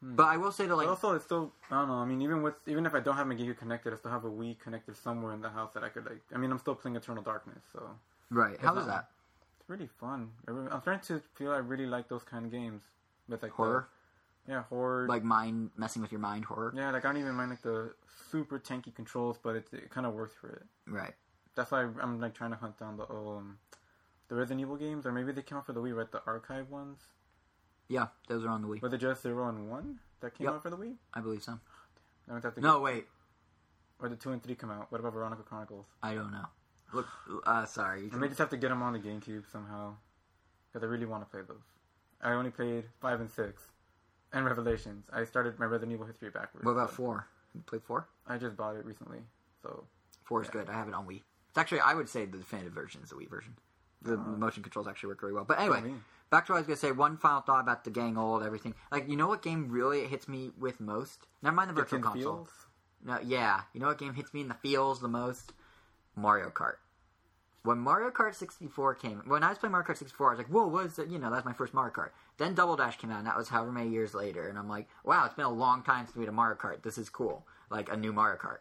[0.00, 0.14] Hmm.
[0.16, 1.94] But I will say that, like, But also, it's still I don't know.
[1.94, 4.24] I mean, even with even if I don't have my GameCube connected, I still have
[4.24, 6.20] a Wii connected somewhere in the house that I could like.
[6.34, 7.90] I mean, I'm still playing Eternal Darkness, so
[8.30, 8.58] right?
[8.60, 9.08] How was that?
[9.60, 10.30] it's really fun.
[10.48, 12.82] I'm starting to feel I really like those kind of games
[13.28, 13.88] with like the- Horror,
[14.48, 15.06] yeah, horror.
[15.08, 16.72] like mind messing with your mind, horror.
[16.76, 17.94] yeah, like I don't even mind like the
[18.30, 20.62] super tanky controls, but it, it kind of works for it.
[20.90, 21.14] Right.
[21.54, 23.58] That's why I'm like trying to hunt down the um
[24.28, 26.10] the Resident Evil games, or maybe they came out for the Wii, right?
[26.10, 27.00] The archive ones.
[27.88, 28.80] Yeah, those are on the Wii.
[28.80, 30.54] Were they just zero and one that came Yep.
[30.54, 30.94] out for the Wii?
[31.12, 31.58] I believe so.
[32.30, 33.06] I would have to No, wait.
[33.98, 34.90] or the two and three come out?
[34.90, 35.86] What about Veronica Chronicles?
[36.02, 36.46] I don't know.
[36.94, 37.06] Look,
[37.46, 38.00] uh, sorry.
[38.02, 39.94] You I can, may just have to get them on the GameCube somehow,
[40.72, 41.62] because I really want to play those.
[42.22, 43.62] I only played five and six,
[44.32, 45.06] and Revelations.
[45.12, 46.64] I started my Resident Evil history backwards.
[46.64, 47.26] what about so four?
[47.54, 48.08] You played four?
[48.26, 49.18] I just bought it recently,
[49.62, 49.84] so
[50.24, 50.68] Four is good.
[50.70, 51.22] I have it on Wii.
[51.52, 53.56] It's actually, I would say the definitive version is the Wii version.
[54.00, 54.36] The oh.
[54.38, 55.44] motion controls actually work really well.
[55.44, 55.94] But anyway, oh, me.
[56.30, 56.92] back to what I was gonna say.
[56.92, 58.74] One final thought about the gang old everything.
[58.90, 61.26] Like, you know what game really hits me with most?
[61.42, 62.36] Never mind the virtual the console.
[62.36, 62.48] feels.
[63.04, 63.60] No, yeah.
[63.74, 65.52] You know what game hits me in the feels the most?
[66.16, 66.76] Mario Kart.
[67.64, 70.48] When Mario Kart 64 came, when I was playing Mario Kart 64, I was like,
[70.48, 72.10] "Whoa, what is that?" You know, that's my first Mario Kart.
[72.38, 74.88] Then Double Dash came out, and that was however many years later, and I'm like,
[75.04, 76.82] "Wow, it's been a long time since we had a Mario Kart.
[76.82, 78.58] This is cool, like a new Mario Kart."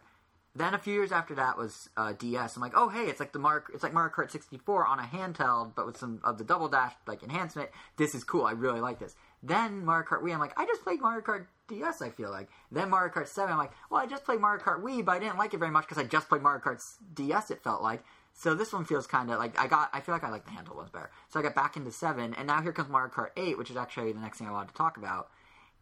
[0.54, 2.56] Then a few years after that was uh, DS.
[2.56, 5.04] I'm like, "Oh, hey, it's like the Mark, it's like Mario Kart 64 on a
[5.04, 7.70] handheld, but with some of the Double Dash like enhancement.
[7.96, 8.46] This is cool.
[8.46, 11.46] I really like this." Then Mario Kart Wii, I'm like, I just played Mario Kart
[11.68, 12.02] DS.
[12.02, 12.50] I feel like.
[12.72, 15.20] Then Mario Kart 7, I'm like, well, I just played Mario Kart Wii, but I
[15.20, 16.84] didn't like it very much because I just played Mario Kart
[17.14, 17.50] DS.
[17.50, 18.04] It felt like.
[18.34, 19.90] So this one feels kind of like I got.
[19.94, 21.12] I feel like I like the handle ones better.
[21.30, 23.78] So I got back into seven, and now here comes Mario Kart Eight, which is
[23.78, 25.30] actually the next thing I wanted to talk about.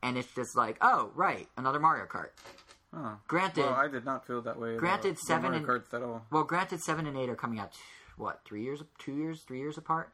[0.02, 2.30] And it's just like, oh right, another Mario Kart.
[2.94, 3.16] Huh.
[3.28, 4.76] Granted, Well, I did not feel that way.
[4.78, 6.26] Granted, seven Mario and- at all.
[6.32, 7.74] well, granted, seven and eight are coming out
[8.18, 10.12] what three years, two years, three years apart,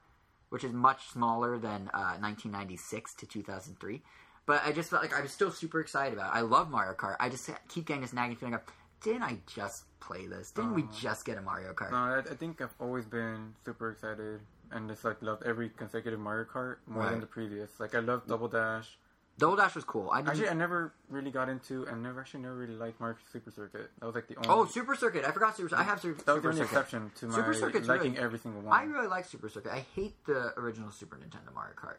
[0.50, 4.02] which is much smaller than uh, 1996 to 2003.
[4.46, 6.36] But I just felt like I was still super excited about.
[6.36, 6.38] it.
[6.38, 7.16] I love Mario Kart.
[7.20, 8.62] I just keep getting this nagging feeling of,
[9.02, 10.52] didn't I just play this?
[10.52, 11.92] Didn't we just get a Mario Kart?
[11.92, 16.20] No, I, I think I've always been super excited and just like loved every consecutive
[16.20, 17.12] Mario Kart more Right.
[17.12, 17.80] than the previous.
[17.80, 18.98] Like I loved Double Dash.
[19.38, 20.10] Double Dash was cool.
[20.12, 23.18] I didn't, Actually, I never really got into and never actually never really liked Mario
[23.34, 23.90] Super Circuit.
[24.00, 24.64] That was like the oh, only.
[24.64, 25.26] oh, Super Circuit.
[25.26, 25.76] I forgot Super.
[25.76, 26.72] I have Super, that was the Super only Circuit.
[26.72, 28.74] exception to my Super Circuit's liking really- every single one.
[28.74, 29.74] I really like Super Circuit.
[29.74, 31.98] I hate the original Super Nintendo Mario Kart.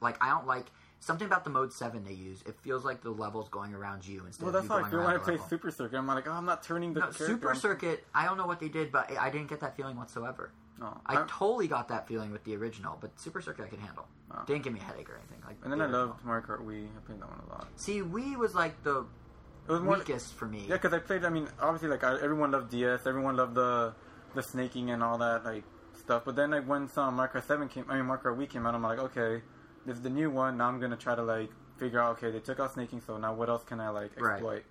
[0.00, 0.66] Like I don't like
[0.98, 2.42] something about the mode seven they use.
[2.46, 4.80] It feels like the level's going around you instead well, of that's you how I
[4.80, 5.48] going feel when I play level.
[5.48, 5.96] Super Circuit.
[5.98, 7.10] I'm like, oh, I'm not turning the No.
[7.12, 8.04] Super Circuit.
[8.14, 10.50] I don't know what they did, but I didn't get that feeling whatsoever.
[10.80, 13.80] No, I I- totally got that feeling with the original, but Super Circuit I could
[13.80, 14.06] handle.
[14.32, 14.42] Oh.
[14.46, 15.38] Didn't give me a headache or anything.
[15.46, 16.86] Like and then the I loved Mario Kart Wii.
[16.96, 17.68] I played that one a lot.
[17.76, 19.04] See, Wii was like the
[19.68, 19.96] It was more.
[19.98, 20.60] weakest for me.
[20.68, 21.24] Yeah, because I played.
[21.24, 23.06] I mean, obviously, like I, everyone loved DS.
[23.06, 23.92] Everyone loved the
[24.34, 25.64] the snaking and all that like
[25.98, 26.22] stuff.
[26.24, 28.64] But then, like when some Mario Kart Seven came, I mean, Mario Kart Wii came
[28.66, 28.74] out.
[28.74, 29.42] I'm like, okay,
[29.84, 30.56] this is the new one.
[30.56, 32.16] Now I'm gonna try to like figure out.
[32.16, 34.34] Okay, they took out snaking, so now what else can I like Right.
[34.34, 34.64] exploit?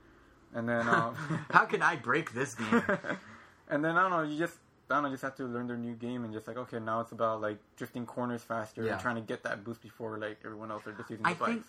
[0.56, 1.14] And then, um,
[1.52, 2.82] How can I break this game?
[3.70, 4.24] and then I don't know.
[4.24, 4.58] You just
[4.90, 5.10] I don't know.
[5.12, 7.58] Just have to learn their new game and just like okay, now it's about like
[7.76, 8.94] drifting corners faster Yeah.
[8.94, 11.40] and trying to get that boost before like everyone else are just using I the
[11.40, 11.52] bikes.
[11.54, 11.66] think-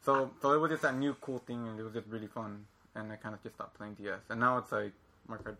[0.00, 2.66] So so it was just that new cool thing and it was just really fun.
[2.94, 4.20] And I kind of just stopped playing DS.
[4.30, 4.92] And now it's like
[5.28, 5.56] Mario Kart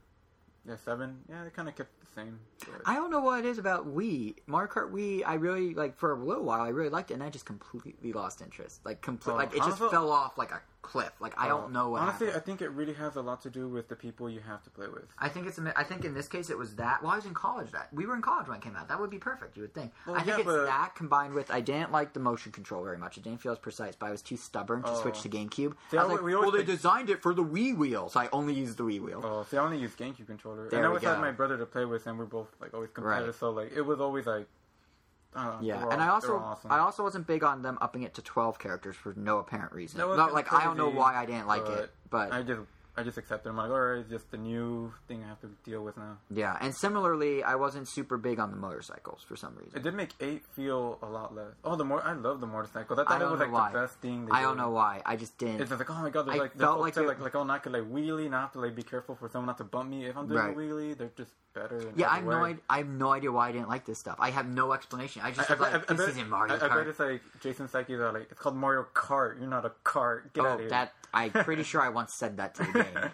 [0.66, 1.22] yeah seven.
[1.28, 2.40] Yeah, it kind of kept the same.
[2.84, 4.34] I don't know what it is about Wii.
[4.46, 6.60] Mario Kart Wii, I really like for a little while.
[6.62, 8.84] I really liked it, and I just completely lost interest.
[8.84, 11.12] Like complete, Oh, like it just fell off like a cliff.
[11.20, 12.02] Like I don't oh, know what.
[12.02, 12.42] Honestly, happened.
[12.42, 14.70] I think it really has a lot to do with the people you have to
[14.70, 15.04] play with.
[15.18, 15.58] I think it's.
[15.76, 17.02] I think in this case it was that.
[17.02, 17.70] Well, I was in college.
[17.72, 18.88] That we were in college when it came out.
[18.88, 19.56] That would be perfect.
[19.56, 19.92] You would think.
[20.06, 22.84] Well, I think yeah, it's but- that combined with I didn't like the motion control
[22.84, 23.16] very much.
[23.16, 25.02] It didn't feel as precise, but I was too stubborn to Oh.
[25.02, 25.74] switch to GameCube.
[25.90, 28.28] See, I was like, we well, they designed it for the Wii wheel, so I
[28.32, 29.20] only used the Wii wheel.
[29.24, 31.58] Oh, see, I only used GameCube controller, There and I we always had my brother
[31.58, 33.34] to play with, and we're both like always competitive.
[33.36, 34.46] So like it was always like,
[35.34, 36.72] Uh, know, Yeah, they were and I also awesome.
[36.72, 40.06] I also wasn't big on them upping it to twelve characters for no apparent reason.
[40.06, 42.60] Was Not, like I don't know why I didn't like it, but I just
[42.96, 43.48] I just accepted.
[43.50, 46.16] I'm like, all right, it's just a new thing I have to deal with now.
[46.30, 46.56] yeah.
[46.60, 49.78] And similarly, I wasn't super big on the motorcycles for some reason.
[49.78, 51.52] It did make eight feel a lot less.
[51.62, 52.98] Oh, the more I love the motorcycles.
[52.98, 53.70] I thought I it was know like why.
[53.72, 54.26] the best thing.
[54.32, 54.62] I don't did.
[54.62, 55.02] know why.
[55.06, 55.60] I just didn't.
[55.60, 57.34] It's just like, oh my god, they're I like, felt they're like it- like, like,
[57.36, 59.58] oh, not to like wheelie, and I have to like be careful for someone not
[59.58, 60.06] to bump me.
[60.06, 60.52] If I'm doing Right.
[60.56, 61.30] a wheelie, they're just
[61.60, 61.92] better.
[61.96, 62.60] yeah, I have no idea.
[62.70, 64.16] I have no idea why I didn't like this stuff.
[64.18, 65.22] I have no explanation.
[65.24, 66.86] I just I, was I, like, I, this bet, isn't Mario I, I bet Kart.
[66.88, 69.38] it's like Jason Psyche that like it's called Mario Kart.
[69.38, 70.32] You're not a cart.
[70.34, 70.68] Get out Oh, of here.
[70.70, 73.10] that I'm pretty sure I once said that to the game.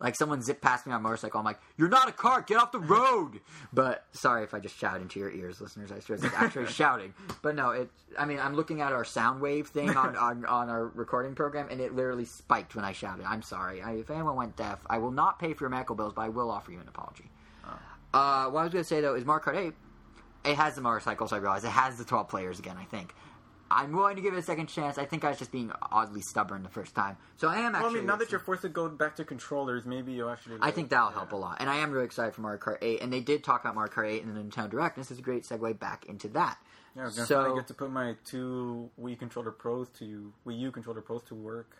[0.00, 1.40] Like someone zipped past me on a motorcycle.
[1.40, 2.40] I'm like, "You're not a car.
[2.42, 3.40] Get off the road!"
[3.72, 5.90] But sorry if I just shout into your ears, listeners.
[5.90, 7.14] I was actually shouting.
[7.42, 7.90] But no, it.
[8.16, 11.66] I mean, I'm looking at our sound wave thing on, on, on our recording program,
[11.68, 13.24] and it literally spiked when I shouted.
[13.26, 13.82] I'm sorry.
[13.82, 16.28] I, if anyone went deaf, I will not pay for your medical bills, but I
[16.28, 17.28] will offer you an apology.
[18.12, 19.74] Uh, what I was going to say though is Mario Kart 8.
[20.44, 21.32] It has the motorcycles.
[21.32, 22.76] I realize it has the 12 players again.
[22.78, 23.14] I think.
[23.70, 24.96] I'm willing to give it a second chance.
[24.96, 27.82] I think I was just being oddly stubborn the first time, so I am actually.
[27.82, 30.56] well, I mean, now that you're forced to go back to controllers, maybe you'll actually.
[30.62, 31.14] I think that'll yeah.
[31.16, 31.58] help a lot.
[31.60, 33.02] And I am really excited for Mario Kart 8.
[33.02, 34.96] And they did talk about Mario Kart 8 in the Nintendo Direct.
[34.96, 36.58] And this is a great segue back into that.
[36.96, 40.58] Yeah, I'm gonna So- finally get to put my two Wii controller pros to Wii
[40.60, 41.76] U controller pros to work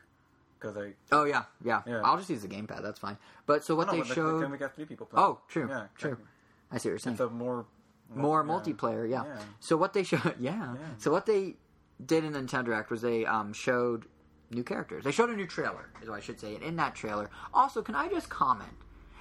[0.58, 0.92] because I.
[1.12, 1.82] Oh, yeah, yeah.
[1.86, 2.02] Yeah.
[2.02, 2.82] I'll just use the gamepad.
[2.82, 3.16] That's fine.
[3.46, 4.42] But so what no, they but, showed.
[4.42, 5.26] Then we got three people playing.
[5.26, 5.68] Oh, true.
[5.68, 6.12] Yeah, true.
[6.12, 6.26] exactly.
[6.70, 7.14] I see what you're saying.
[7.14, 7.66] It's a more.
[8.14, 8.52] More yeah.
[8.52, 9.24] multiplayer, yeah.
[9.24, 9.38] Yeah.
[9.60, 10.34] So what they showed.
[10.40, 10.74] Yeah.
[10.74, 10.76] Yeah.
[10.96, 11.56] So what they
[12.04, 14.06] did in the Nintendo Direct was they um, showed
[14.50, 15.04] new characters.
[15.04, 16.54] They showed a new trailer, is what I should say.
[16.54, 18.70] And in that trailer, also, can I just comment?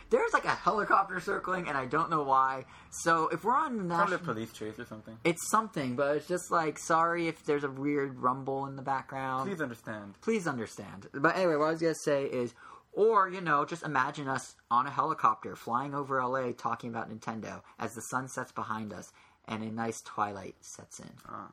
[0.09, 2.65] There's like a helicopter circling, and I don't know why.
[2.91, 5.17] So if we're on Probably national, a police chase or something.
[5.23, 9.49] it's something, but it's just like sorry if there's a weird rumble in the background.
[9.49, 10.15] Please understand.
[10.21, 11.07] Please understand.
[11.13, 12.53] But anyway, what I was gonna say is,
[12.93, 17.61] or you know, just imagine us on a helicopter flying over LA talking about Nintendo
[17.77, 19.11] as the sun sets behind us
[19.47, 21.11] and a nice twilight sets in.
[21.27, 21.49] Ah.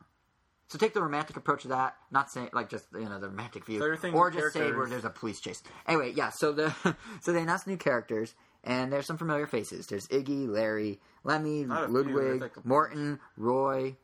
[0.75, 3.65] So take the romantic approach to that, not saying like just you know the romantic
[3.65, 5.63] view, So you're saying or just say where there's a police chase.
[5.87, 6.31] Anyway, yeah.
[6.31, 6.75] So the
[7.21, 9.87] so they announced new characters, and there's some familiar faces.
[9.87, 13.95] There's Iggy, Larry, Lemmy, Ludwig, like Morton, Roy,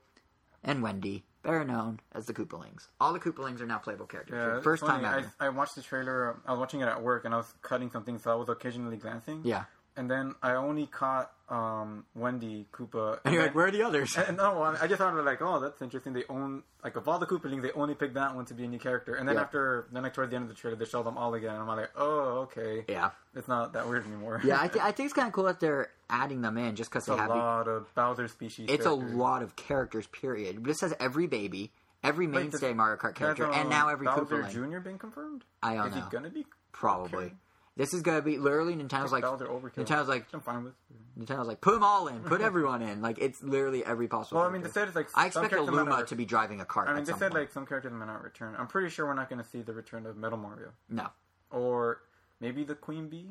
[0.64, 2.88] and Wendy, better known as the Koopalings.
[3.02, 4.38] All the Koopalings are now playable characters.
[4.38, 5.04] Yeah, for the first funny.
[5.04, 5.34] time ever.
[5.42, 6.40] I, I watched the trailer.
[6.48, 8.96] I was watching it at work, and I was cutting something, so I was occasionally
[8.96, 9.42] glancing.
[9.44, 9.66] yeah,
[9.98, 13.20] And then I only caught um, Wendy Koopa.
[13.26, 14.16] and you're then- like, where are the others?
[14.16, 16.14] And, no, I just thought like, oh, that's interesting.
[16.14, 18.68] They own like of all the Koopalings, they only picked that one to be a
[18.68, 19.16] new character.
[19.16, 19.42] And then Yeah.
[19.42, 21.60] after, then like towards the end of the trailer, they show them all again, and
[21.62, 24.40] I'm like, oh, okay, yeah, it's not that weird anymore.
[24.46, 24.62] yeah.
[24.62, 27.06] I, th- I think it's kind of cool that they're adding them in just because
[27.06, 27.30] they a have.
[27.30, 28.68] lot of Bowser species.
[28.72, 30.08] It's a lot of characters.
[30.08, 30.64] Period.
[30.64, 34.52] This has every baby, every mainstay Has, Mario Kart character, and now every Bowser Koopaling.
[34.72, 34.80] Jr.
[34.80, 35.44] been confirmed?
[35.62, 36.02] I don't Is know.
[36.02, 36.46] he gonna be?
[36.72, 37.26] Probably.
[37.26, 37.34] Okay.
[37.82, 39.24] This is gonna be literally Nintendo's like.
[39.24, 40.74] Nintendo's like I'm fine with.
[41.18, 43.02] Nintendo's like put them all in, put everyone in.
[43.02, 44.40] Like it's literally every possible.
[44.40, 44.80] Well, I mean, they character.
[44.80, 46.90] said it's like I expect a Luma not to be driving a cart.
[46.90, 47.34] I mean, they said point.
[47.34, 48.56] like some characters may not return.
[48.56, 51.08] I'm pretty sure we're not going to see the return of Metal Mario no.
[51.50, 52.04] or
[52.40, 53.30] maybe the Queen Bee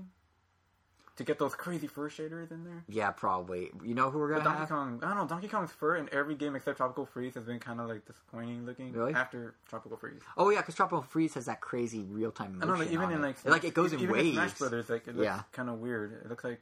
[1.20, 2.82] to get those crazy fur shaders in there.
[2.88, 3.70] Yeah, probably.
[3.84, 4.68] You know who we're gonna Donkey have?
[4.70, 5.26] Kong, I don't know.
[5.26, 8.64] Donkey Kong's fur in every game except Tropical Freeze has been kind of like disappointing
[8.66, 8.92] looking.
[8.92, 9.12] Really?
[9.14, 12.78] After Tropical Freeze, Oh yeah, because Tropical Freeze has that crazy real time I don't
[12.78, 12.84] know.
[12.84, 13.22] Even in it.
[13.22, 14.34] like like it goes in waves.
[14.34, 15.42] Smash Brothers, like it looks Yeah.
[15.52, 16.12] kind of weird.
[16.24, 16.60] It looks like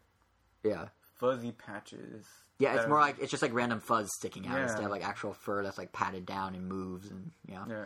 [0.65, 0.89] Yeah,
[1.21, 2.27] fuzzy patches.
[2.59, 2.75] yeah.
[2.75, 4.65] It's more are- like it's just like random fuzz sticking out Yeah.
[4.65, 7.65] instead of like actual fur that's like patted down and moves and yeah.
[7.69, 7.85] yeah.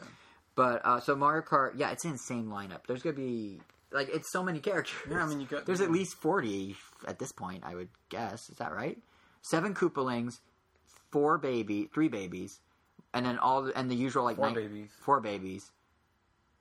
[0.54, 2.86] But uh, so Mario Kart, yeah, it's an insane lineup.
[2.86, 3.60] There's gonna be
[3.92, 4.96] like it's so many characters.
[5.10, 7.62] Yeah, I mean, you got- there's at least forty at this point.
[7.64, 8.48] I would guess.
[8.50, 8.98] Is that right?
[9.42, 10.40] Seven Koopalings,
[11.10, 12.60] four baby, three babies,
[13.12, 14.90] and then all the, and the usual like Four nine- babies.
[15.00, 15.70] Four babies.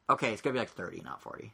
[0.09, 1.53] Okay, it's gonna be like thirty, not forty,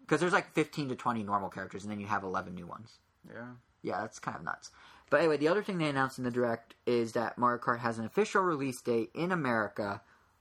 [0.00, 2.98] because there's like fifteen to twenty normal characters, and then you have eleven new ones.
[3.28, 3.46] Yeah.
[3.82, 4.70] Yeah, that's kind of nuts.
[5.10, 7.98] But anyway, the other thing they announced in the direct is that Mario Kart has
[7.98, 10.00] an official release date in America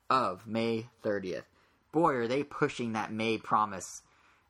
[0.09, 1.43] of May 30th.
[1.91, 4.01] Boy, are they pushing that May promise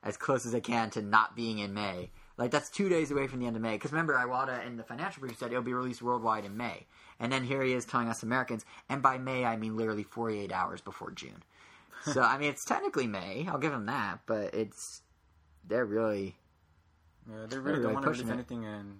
[0.03, 2.09] as close as they can to not being in May.
[2.37, 3.73] Like that's two days away from the end of May.
[3.73, 6.87] Because remember, Iwata in the financial brief said it'll be released worldwide in May,
[7.19, 10.51] and then here he is telling us Americans, and by May I mean literally 48
[10.51, 11.43] hours before June.
[12.05, 13.47] So I mean, it's technically May.
[13.47, 15.01] I'll give them that, but it's
[15.67, 16.35] they're really
[17.29, 18.97] Yeah, they really really don't want to release anything in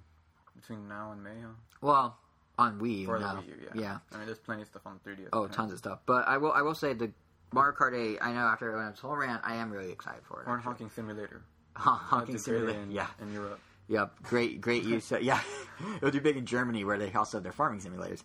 [0.55, 1.53] between now and May, huh?
[1.81, 2.17] well
[2.59, 3.05] on Wii.
[3.05, 3.25] For no.
[3.25, 3.97] Wii U, yeah.
[4.13, 5.29] I mean, there's plenty of stuff on 3DS.
[5.33, 5.99] Oh, tons of stuff.
[6.05, 7.11] But I will I will say the
[7.53, 10.41] Mario Kart 8, I know after I went whole rant, I am really excited for
[10.41, 10.47] it.
[10.47, 10.57] Or.
[10.57, 11.41] Honking Simulator.
[11.75, 12.79] Honking That's a great Simulator.
[12.83, 13.07] in, Yeah.
[13.21, 13.59] in Europe.
[13.87, 14.23] Yep.
[14.23, 15.11] Great great use.
[15.11, 15.41] of- yeah.
[15.97, 18.23] It'll do big in Germany where they also have their farming simulators.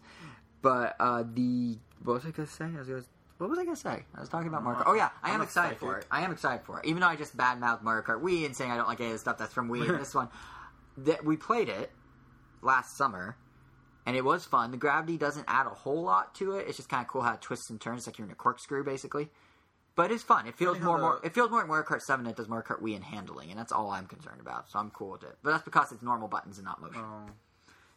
[0.63, 2.67] But uh the what was I gonna say?
[2.67, 3.03] I was gonna
[3.39, 4.05] what was I gonna say?
[4.15, 4.85] I was talking about Mario Kart.
[4.87, 6.07] Oh yeah, I am I'm excited for it.
[6.11, 6.87] I am excited for it.
[6.87, 9.15] Even though I just badmouthed Mario Kart Wii and saying I don't like any of
[9.15, 10.29] the stuff that's from Wii and this one.
[10.99, 11.91] That we played it
[12.63, 13.37] last summer
[14.07, 14.71] and it was fun.
[14.71, 16.67] The gravity doesn't add a whole lot to it.
[16.69, 18.85] It's just kind of cool how it twists and turns, like you're in a corkscrew,
[18.85, 19.29] basically.
[19.97, 20.47] But it's fun.
[20.47, 21.21] It feels more, how more.
[21.25, 23.51] It feels more like Mario Kart Seven than it does Mario Kart Wii in handling,
[23.51, 24.71] and that's all I'm concerned about.
[24.71, 25.37] So I'm cool with it.
[25.43, 27.01] But that's because it's normal buttons and not motion.
[27.03, 27.27] Oh,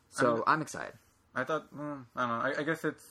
[0.10, 0.94] so I mean- I'm excited.
[1.36, 1.68] I thought.
[1.76, 2.46] Well, I don't know.
[2.46, 3.04] I, I guess it's.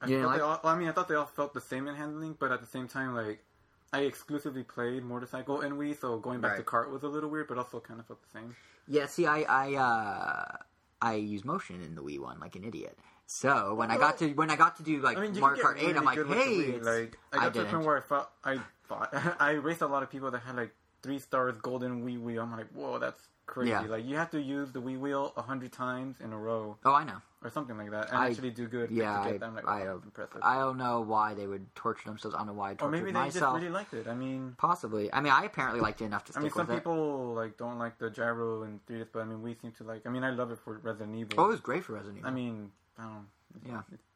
[0.00, 1.94] I, You like- all, well, I mean, I thought they all felt the same in
[1.94, 3.44] handling, but at the same time, like,
[3.92, 6.66] I exclusively played motorcycle and Wii, so going back to Right.
[6.66, 8.56] kart was a little weird, but also kind of felt the same.
[8.88, 9.04] Yeah.
[9.06, 10.56] See, I I uh,
[11.02, 12.98] I use motion in the Wii one like an idiot.
[13.26, 15.76] So when I got to when I got to do like I mean, Mario Kart
[15.76, 17.86] get Eight, I'm like, good with the hey, like I I got to the point
[17.86, 18.58] where I felt I
[18.88, 22.42] thought I raced a lot of people that had like three stars golden Wii Wheel.
[22.42, 23.70] I'm like, whoa, that's crazy.
[23.70, 23.80] Yeah.
[23.82, 26.94] Like you have to use the Wii wheel a hundred times in a row oh,
[26.94, 27.20] I know.
[27.42, 28.90] or something like that, and I- actually do good.
[28.90, 29.54] Yeah, to I, them.
[29.56, 30.38] Like, I, that's impressive.
[30.42, 32.34] I don't know why they would torture themselves.
[32.34, 33.54] I don't know why I or tortured maybe they myself.
[33.54, 34.06] just really liked it.
[34.06, 35.12] I mean, Possibly.
[35.12, 36.78] I mean, I apparently liked it enough to I mean, some with it.
[36.80, 40.06] people like don't like the gyro and 3DS, but I mean, we seem to like.
[40.06, 41.34] I mean, I love it for Resident Evil.
[41.38, 42.30] Oh, it was great for Resident Evil.
[42.30, 43.12] I mean, I don't.
[43.12, 43.24] know.
[43.66, 43.82] Yeah.
[43.92, 44.09] It's-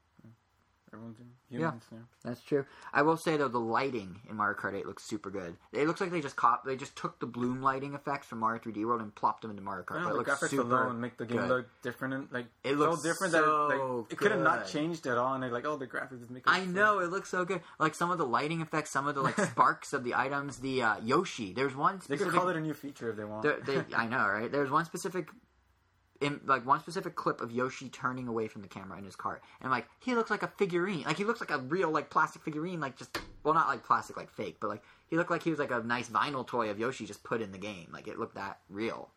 [1.50, 1.82] Humans.
[1.90, 1.98] Yeah.
[2.24, 2.64] That's true.
[2.92, 5.56] I will say though, the lighting in Mario Kart 8 looks super good.
[5.72, 8.60] It looks like they just cop they just took the bloom lighting effects from Mario
[8.60, 10.00] 3D World and plopped them into Mario Kart.
[10.00, 11.48] I but it the looks graphics super alone make the game good.
[11.48, 14.66] look different and like It looks so different so that like it could have not
[14.66, 15.34] changed at all.
[15.34, 16.44] And they're like, oh, the graphics is making.
[16.46, 17.60] I it know it looks so good.
[17.78, 20.58] Like some of the lighting effects, some of the like sparks of the items.
[20.58, 21.52] The uh, Yoshi.
[21.52, 23.42] There's one They could call it a new feature if they want.
[23.66, 24.50] they, I know, right?
[24.50, 25.28] There's one specific
[26.24, 29.42] in like one specific clip of Yoshi turning away from the camera in his cart,
[29.60, 31.02] and I'm like, he looks like a figurine.
[31.04, 34.16] Like he looks like a real like plastic figurine, like just well, not like plastic,
[34.16, 36.78] like fake, but like he looked like he was like a nice vinyl toy of
[36.78, 37.88] Yoshi just put in the game.
[37.92, 39.10] Like it looked that real,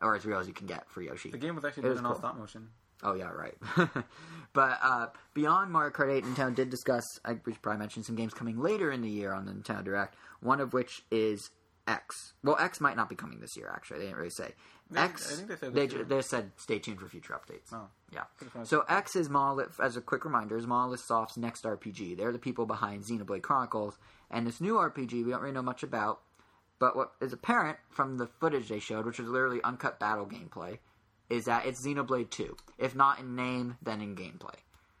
[0.00, 1.30] or as real as you can get for Yoshi.
[1.30, 2.68] The game was actually done in all stop motion.
[3.02, 3.56] Oh yeah, right.
[4.52, 7.04] but uh, beyond Mario Kart 8, Nintendo did discuss.
[7.24, 9.84] I we should probably mention some games coming later in the year on the Nintendo
[9.84, 10.14] Direct.
[10.40, 11.50] One of which is
[11.88, 12.34] X.
[12.42, 13.70] Well, X might not be coming this year.
[13.74, 14.54] Actually, they didn't really say.
[14.90, 15.32] They- X.
[15.32, 17.72] I think they said they, they said stay tuned for future updates.
[17.72, 17.88] Oh.
[18.12, 18.24] Yeah.
[18.64, 19.80] So X is Monolith.
[19.80, 22.16] As a quick reminder, is Monolith Soft's next RPG.
[22.16, 23.98] They're the people behind Xenoblade Chronicles,
[24.30, 26.20] and this new RPG we don't really know much about.
[26.78, 30.78] But what is apparent from the footage they showed, which was literally uncut battle gameplay,
[31.30, 32.56] is that it's Xenoblade 2.
[32.78, 34.56] If not in name, then in gameplay.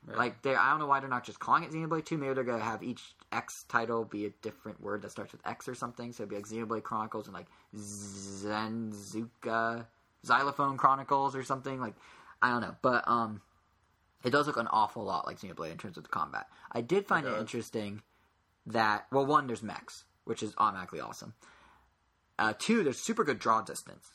[0.06, 2.18] Like they, I don't know why they're not just calling it Xenoblade 2.
[2.18, 5.68] Maybe they're gonna have each X title be a different word that starts with X
[5.68, 6.12] or something.
[6.12, 7.46] So it'd be like Xenoblade Chronicles and like
[7.76, 9.86] Zenzuka
[10.24, 11.80] Xylophone Chronicles or something.
[11.80, 11.94] Like
[12.40, 13.42] I don't know, but um,
[14.22, 16.46] it does look an awful lot like Xenoblade in terms of the combat.
[16.72, 18.02] I did find It it, interesting
[18.66, 21.34] that well, one there's mechs, which is automatically awesome.
[22.38, 24.10] Uh, two, there's super good draw distance.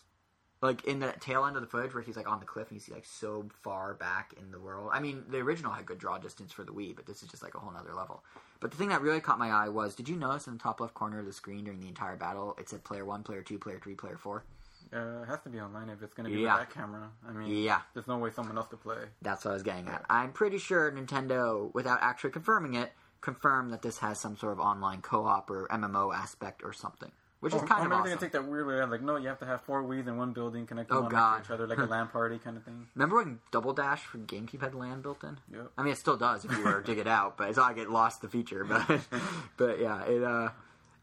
[0.62, 2.76] Like in the tail end of the footage where he's like on the cliff and
[2.76, 4.90] you see like so far back in the world.
[4.94, 7.42] I mean, the original had good draw distance for the Wii, but this is just
[7.42, 8.24] like a whole nother level.
[8.60, 10.82] But the thing that really caught my eye was, did you notice in the top
[10.82, 13.58] left corner of the screen during the entire battle, it said player one, player two,
[13.58, 14.44] player three, player four?
[14.92, 16.58] Uh, it has to be online if it's going to be Yeah.
[16.60, 17.10] with that camera.
[17.26, 17.82] I mean, Yeah.
[17.94, 18.98] there's no way someone else could play.
[19.22, 20.04] That's what I was getting at.
[20.10, 22.92] I'm pretty sure Nintendo, without actually confirming it,
[23.22, 27.54] confirmed that this has some sort of online co-op or MMO aspect or something, which
[27.54, 28.06] is kind or of awesome.
[28.06, 30.34] gonna take that weird way like, no, you have to have four Wii's in one
[30.34, 32.88] building connected Oh, one to each other, like a LAN party kind of thing.
[32.96, 35.38] Remember when Double Dash from GameCube had LAN built in?
[35.54, 35.72] Yep.
[35.78, 37.70] I mean, it still does if you were to dig it out, but it's not
[37.70, 38.64] like it lost the feature.
[38.66, 38.86] But,
[39.58, 40.24] but yeah, it.
[40.24, 40.50] uh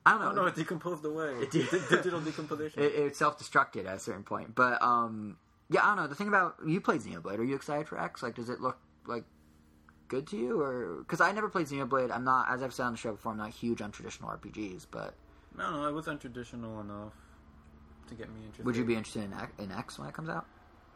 [0.04, 0.28] I don't know.
[0.30, 1.30] Oh no, it decomposed away.
[1.40, 1.68] It did.
[1.68, 2.80] Di- digital decomposition.
[2.80, 4.54] it, it self-destructed at a certain point.
[4.54, 5.36] But um,
[5.68, 6.06] yeah, I don't know.
[6.06, 7.38] The thing about you played Xenoblade.
[7.38, 8.22] Are you excited for X?
[8.22, 9.24] Like, does it look like
[10.06, 12.12] good to you, or because I never played Xenoblade?
[12.14, 14.86] I'm not, as I've said on the show before, I'm not huge on traditional RPGs.
[14.88, 15.14] But
[15.56, 17.12] no, no, it wasn't traditional enough
[18.08, 18.64] to get me interested.
[18.66, 20.46] would you be interested in X, in X when it comes out?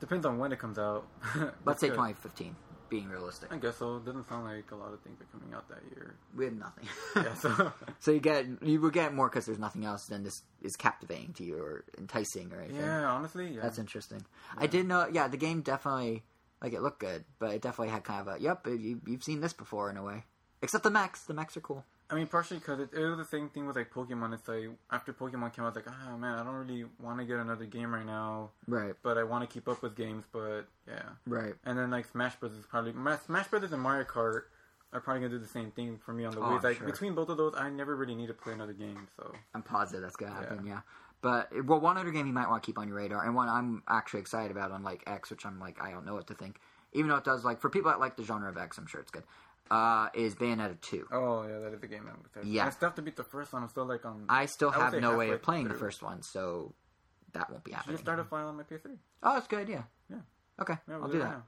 [0.01, 1.07] Depends on when it comes out.
[1.65, 2.57] Let's say Because- 2015.
[2.89, 3.99] Being realistic, I guess so.
[3.99, 6.17] It doesn't sound like a lot of things are coming out that year.
[6.37, 6.89] we have nothing.
[7.15, 10.43] Yeah, so So you get you would get more because there's nothing else than this
[10.61, 12.81] is captivating to you or enticing or anything.
[12.81, 13.61] yeah, honestly, yeah.
[13.63, 14.27] That's interesting.
[14.59, 15.07] I did know.
[15.13, 16.25] Yeah, the game definitely
[16.61, 18.67] like it looked good, but it definitely had kind of a yep.
[18.67, 20.25] You, you've seen this before in a way.
[20.61, 21.23] Except the mechs.
[21.23, 21.85] The mechs are cool.
[22.11, 24.35] I mean, partially because it, it was the same thing with like Pokemon.
[24.35, 27.39] It's like after Pokemon came out, like, ah man, I don't really want to get
[27.39, 28.95] another game right now, Right.
[29.03, 30.25] but I want to keep up with games.
[30.33, 31.55] But yeah, Right.
[31.65, 32.93] and then like Smash Brothers is probably
[33.27, 34.43] Smash Brothers and Mario Kart
[34.93, 36.45] are probably gonna do the same thing for me on the Oh.
[36.57, 36.87] I'm Like sure.
[36.87, 39.07] between both of those, I never really need to play another game.
[39.17, 40.67] So I'm positive that's gonna happen.
[40.67, 40.81] Yeah.
[41.23, 43.49] But well, one other game you might want to keep on your radar, and one
[43.49, 46.35] I'm actually excited about, on like X, which I'm like I don't know what to
[46.35, 46.59] think.
[46.93, 49.01] Even though it does like for people that like the genre of X, I'm sure
[49.01, 49.23] it's good.
[49.71, 51.07] Uh, is Bayonetta two.
[51.13, 52.45] oh yeah, that is the game I'm.
[52.45, 52.67] Yeah.
[52.67, 53.63] I still have to beat the first one.
[53.63, 54.25] I'm still like on.
[54.29, 56.75] I still I have no way of playing the first one, so
[57.35, 57.95] that won't be happening.
[57.95, 58.97] just start a file on my PS3.
[59.23, 59.87] Oh, that's a good idea.
[60.11, 60.17] Yeah.
[60.61, 61.31] Okay, Yeah, I'll do that.
[61.31, 61.43] now.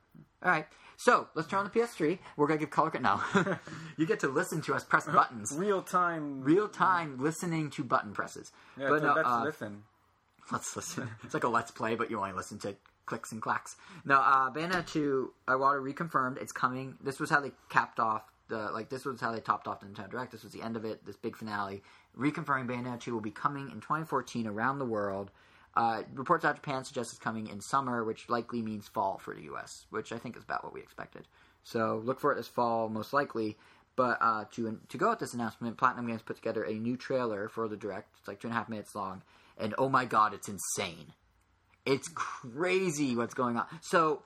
[0.44, 0.66] All right.
[0.96, 2.18] So let's turn on the PS3.
[2.36, 3.24] We're gonna give color cut now.
[3.96, 6.42] you get to listen to us press buttons, Real time.
[6.42, 8.52] real time listening to button presses.
[8.78, 9.82] Yeah, but so no, let's uh, listen.
[10.52, 11.10] let's listen.
[11.24, 12.76] It's like a let's play, but you only listen to
[13.06, 13.76] clicks and clacks.
[14.04, 16.96] No, uh, Bayonetta 2, Iwata reconfirmed it's coming.
[17.02, 18.88] This was how they capped off the like.
[18.88, 20.32] This was how they topped off the Nintendo Direct.
[20.32, 21.04] This was the end of it.
[21.04, 21.82] This big finale,
[22.18, 25.30] reconfirming Bayonetta 2 will be coming in 2014 around the world.
[25.74, 29.34] Uh, reports out of Japan suggest it's coming in summer, which likely means fall for
[29.34, 31.26] the U.S., which I think is about what we expected.
[31.64, 33.56] So look for it this fall, most likely.
[33.96, 37.48] But uh, to to go with this announcement, Platinum Games put together a new trailer
[37.48, 38.16] for the direct.
[38.18, 39.22] It's like two and a half minutes long,
[39.58, 41.12] and oh my god, it's insane!
[41.84, 43.66] It's crazy what's going on.
[43.80, 44.22] So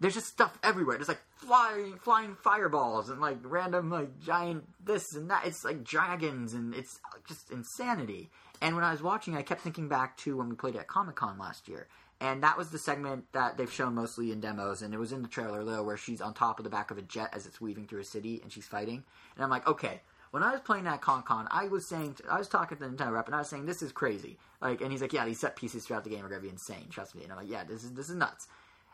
[0.00, 0.96] there's just stuff everywhere.
[0.96, 5.46] There's like flying flying fireballs and like random like giant this and that.
[5.46, 8.30] It's like dragons and it's just insanity.
[8.60, 11.16] And when I was watching, I kept thinking back to when we played at Comic
[11.16, 11.88] Con last year.
[12.20, 15.22] And that was the segment that they've shown mostly in demos, and it was in
[15.22, 17.60] the trailer though, where she's on top of the back of a jet as it's
[17.60, 19.02] weaving through a city, and she's fighting.
[19.34, 20.02] And I'm like, okay,
[20.32, 22.90] when I was playing that Con Con, I was saying, I was talking to the
[22.90, 24.38] Nintendo rep, and I was saying, this is crazy.
[24.60, 26.86] Like, and he's like, yeah, these set pieces throughout the game are gonna be insane.
[26.90, 27.22] Trust me.
[27.22, 28.48] And I'm like, yeah, this is this is nuts.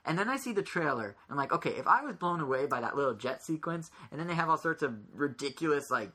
[0.04, 1.06] And then I see the trailer.
[1.06, 4.18] And I'm like, okay, if I was blown away by that little jet sequence, and
[4.18, 6.10] then they have all sorts of ridiculous, like,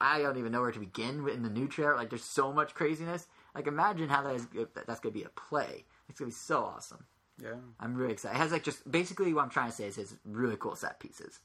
[0.00, 1.96] I don't even know where to begin in the new trailer.
[1.96, 3.28] Like, there's so much craziness.
[3.54, 5.84] Like, imagine how that is, that's going to be a play.
[6.08, 7.04] It's going to be so awesome.
[7.40, 7.54] Yeah.
[7.78, 8.36] I'm really excited.
[8.36, 10.98] It has, like, just basically what I'm trying to say is it's really cool set
[10.98, 11.40] pieces.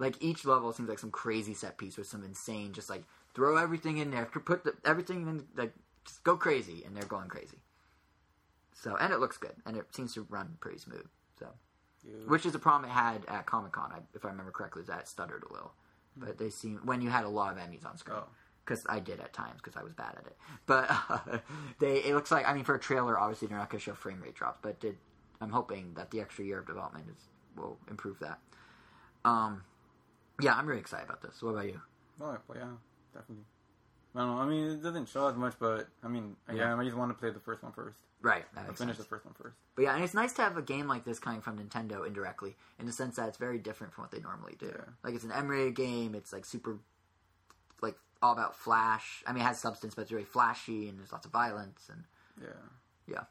[0.00, 3.04] Like, each level seems like some crazy set piece with some insane, just like,
[3.34, 5.74] throw everything in there, put the, everything in, like,
[6.04, 7.58] just go crazy, and they're going crazy.
[8.72, 11.06] So and it looks good, and it seems to run pretty smooth.
[11.38, 11.48] So,
[12.26, 15.08] which is a problem it had at Comic Con, if I remember correctly, that it
[15.08, 15.72] stuttered a little.
[16.16, 18.18] But they seem when you had a lot of enemies on screen.
[18.20, 18.28] Oh.
[18.64, 20.36] Because I did at times, because I was bad at it.
[20.66, 21.38] But uh,
[21.78, 23.94] they, it looks like I mean, for a trailer, obviously they're not going to show
[23.94, 24.96] frame rate drops, but it,
[25.40, 27.24] I'm hoping that the extra year of development is
[27.56, 28.38] will improve that.
[29.24, 29.62] Um,
[30.42, 31.42] yeah, I'm really excited about this.
[31.42, 31.80] What about you?
[32.20, 32.64] Oh, well, yeah,
[33.14, 33.44] definitely.
[34.14, 34.42] I don't know.
[34.42, 36.76] I mean, it doesn't show as much, but I mean, Yeah.
[36.76, 37.98] I just want to play the first one first.
[38.22, 38.98] Right, I'll finish sense.
[38.98, 39.56] the first one first.
[39.76, 42.56] But yeah, and it's nice to have a game like this coming from Nintendo indirectly,
[42.78, 44.66] in the sense that it's very different from what they normally do.
[44.66, 44.84] Yeah.
[45.02, 46.14] Like it's an M-rated game.
[46.14, 46.78] It's like super,
[47.80, 49.22] like all about flash.
[49.26, 52.04] I mean, it has substance, but it's very flashy and there's lots of violence and
[52.42, 52.48] Yeah.
[53.06, 53.24] yeah.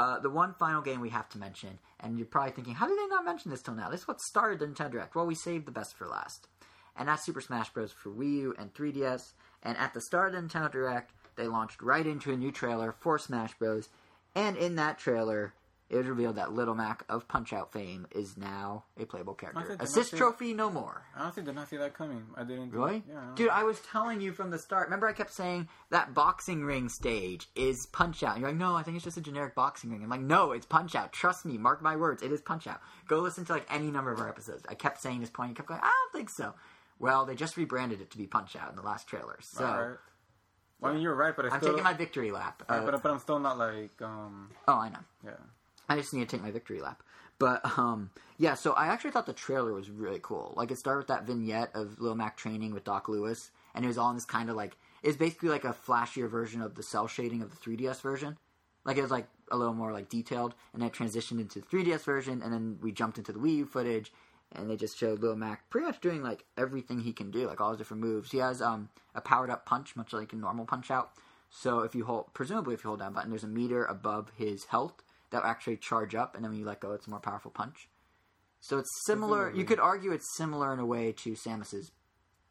[0.00, 2.96] Uh, the one final game we have to mention, and you're probably thinking, how did
[2.98, 3.90] they not mention this till now?
[3.90, 5.14] This is what started the Nintendo Direct.
[5.14, 6.48] Well, we saved the best for last,
[6.96, 7.92] and that's Super Smash Bros.
[7.92, 9.34] for Wii U and 3DS.
[9.62, 12.94] And at the start of the Nintendo Direct, they launched right into a new trailer
[12.98, 13.90] for Smash Bros.
[14.34, 15.52] And in that trailer,
[15.90, 19.76] it was revealed that Little Mac of Punch Out fame is now a playable character.
[19.78, 21.02] I Assist trophy, no more.
[21.16, 22.24] I honestly did not see that coming.
[22.36, 22.70] I didn't.
[22.72, 23.02] Really?
[23.08, 23.32] Yeah.
[23.34, 24.86] Dude, I was telling you from the start.
[24.86, 28.34] Remember, I kept saying that boxing ring stage is Punch Out.
[28.36, 30.02] And you're like, no, I think it's just a generic boxing ring.
[30.02, 31.12] I'm like, no, it's Punch Out.
[31.12, 32.80] Trust me, mark my words, it is Punch Out.
[33.08, 34.62] Go listen to like any number of our episodes.
[34.68, 35.48] I kept saying this point.
[35.50, 36.54] You kept going, I don't think so.
[37.00, 39.38] Well, they just rebranded it to be Punch Out in the last trailer.
[39.42, 39.96] So All right.
[40.80, 41.72] Well, I mean, you're right, but I I'm still.
[41.72, 42.62] taking my victory lap.
[42.68, 44.98] Right, Uh, but, but I'm still not like um oh, I know.
[45.24, 45.32] yeah.
[45.90, 47.02] I just need to take my victory lap.
[47.40, 50.54] But um, yeah, so I actually thought the trailer was really cool.
[50.56, 53.88] Like it started with that vignette of Lil Mac training with Doc Louis, and it
[53.88, 56.82] was all in this kind of like it's basically like a flashier version of the
[56.84, 58.38] cell shading of the 3DS version.
[58.84, 61.66] Like it was like a little more like detailed, and then it transitioned into the
[61.66, 64.12] 3DS version, and then we jumped into the Wii U footage,
[64.52, 67.60] and they just showed Lil Mac pretty much doing like everything he can do, like
[67.60, 68.30] all his different moves.
[68.30, 71.10] He has um a powered up punch, much like a normal punch out.
[71.50, 74.66] So if you hold, presumably if you hold down button, there's a meter above his
[74.66, 77.20] health that will actually charge up, and then when you let go, it's a more
[77.20, 77.88] powerful punch.
[78.60, 79.52] So it's similar.
[79.54, 81.92] You could argue it's similar in a way to Samus's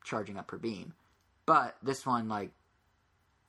[0.04, 0.94] charging up her beam,
[1.46, 2.52] but this one like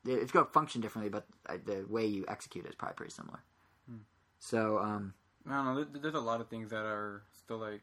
[0.04, 3.12] it's going to function differently, but uh, the way you execute it is probably pretty
[3.12, 3.40] similar.
[4.40, 5.12] So um,
[5.46, 6.00] I don't know.
[6.00, 7.82] There's a lot of things that are still like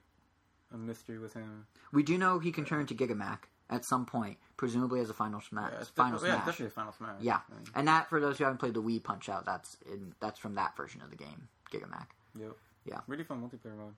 [0.73, 1.65] a mystery with him.
[1.93, 5.13] we do know he can turn into Giga Mac at some point, presumably as a
[5.13, 5.71] final smash.
[5.73, 6.45] Yeah, final yeah, smash.
[6.45, 7.15] definitely a final smash.
[7.21, 9.77] Yeah, I mean, and that for those who haven't played the Wii Punch Out, that's
[9.85, 12.09] in, that's from that version of the game, Giga Mac.
[12.39, 12.51] Yep.
[12.85, 12.99] Yeah.
[13.07, 13.93] Really fun multiplayer mode.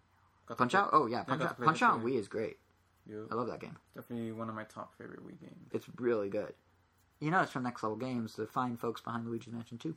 [0.48, 2.04] Got Punch Out, oh yeah, Punch to Out, Punch Out on.
[2.04, 2.58] Wii is great.
[3.08, 3.28] Yep.
[3.32, 3.78] I love that game.
[3.96, 5.70] Definitely one of my top favorite Wii games.
[5.72, 6.54] It's really good.
[7.20, 9.96] You know, it's from Next Level Games, the fine folks behind Luigi's Mansion 2.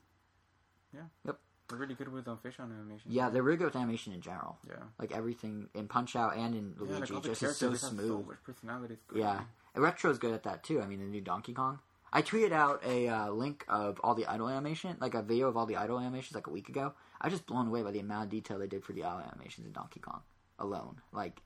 [1.69, 3.11] They're really good with um, facial animation.
[3.11, 4.59] Yeah, they're really good with animation in general.
[4.69, 4.75] Yeah.
[4.99, 8.27] Like everything in Punch Out and in Yeah, Luigi just is so smooth.
[8.45, 8.99] personality.
[9.15, 9.41] Yeah,
[9.75, 10.83] and Retro's good at that too.
[10.83, 11.79] I mean, the new Donkey Kong.
[12.13, 15.57] I tweeted out a uh, link of all the idle animation, like a video of
[15.57, 16.93] all the idle animations, like a week ago.
[17.19, 19.21] I was just blown away by the amount of detail they did for the idle
[19.21, 20.21] animations in Donkey Kong
[20.59, 21.01] alone.
[21.11, 21.41] Like,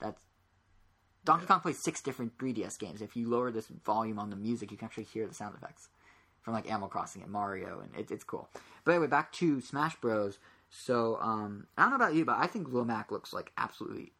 [0.00, 0.22] that's
[1.24, 3.02] Donkey Kong plays six different 3DS games.
[3.02, 5.88] If you lower this volume on the music, you can actually hear the sound effects
[6.46, 8.48] from like Animal Crossing and Mario, and it, it's cool.
[8.84, 10.38] But anyway, back to Smash Bros.
[10.70, 14.12] So um, I don't know about you, but I think Lil Mac looks like absolutely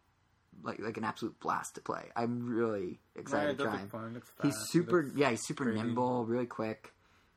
[0.64, 2.02] like like an absolute blast to play.
[2.16, 4.20] I'm really excited it to try him.
[4.42, 5.78] He's super, yeah, he's super crazy.
[5.78, 6.92] nimble, really quick.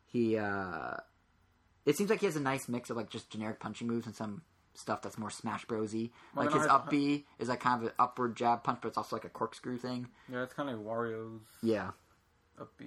[0.07, 0.95] He, uh,
[1.85, 4.15] it seems like he has a nice mix of like just generic punching moves and
[4.15, 4.41] some
[4.73, 6.09] stuff that's more Smash Brosy.
[6.35, 8.87] Well, like his I- up B is like kind of an upward jab punch, but
[8.87, 10.07] it's also like a corkscrew thing.
[10.31, 11.91] Yeah, it's kind of like Wario's Yeah.
[12.59, 12.85] up B.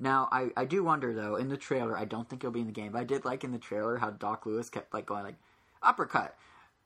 [0.00, 2.66] Now I, I do wonder though in the trailer I don't think it'll be in
[2.66, 5.24] the game but I did like in the trailer how Doc Louis kept like going
[5.24, 5.36] like
[5.82, 6.36] uppercut.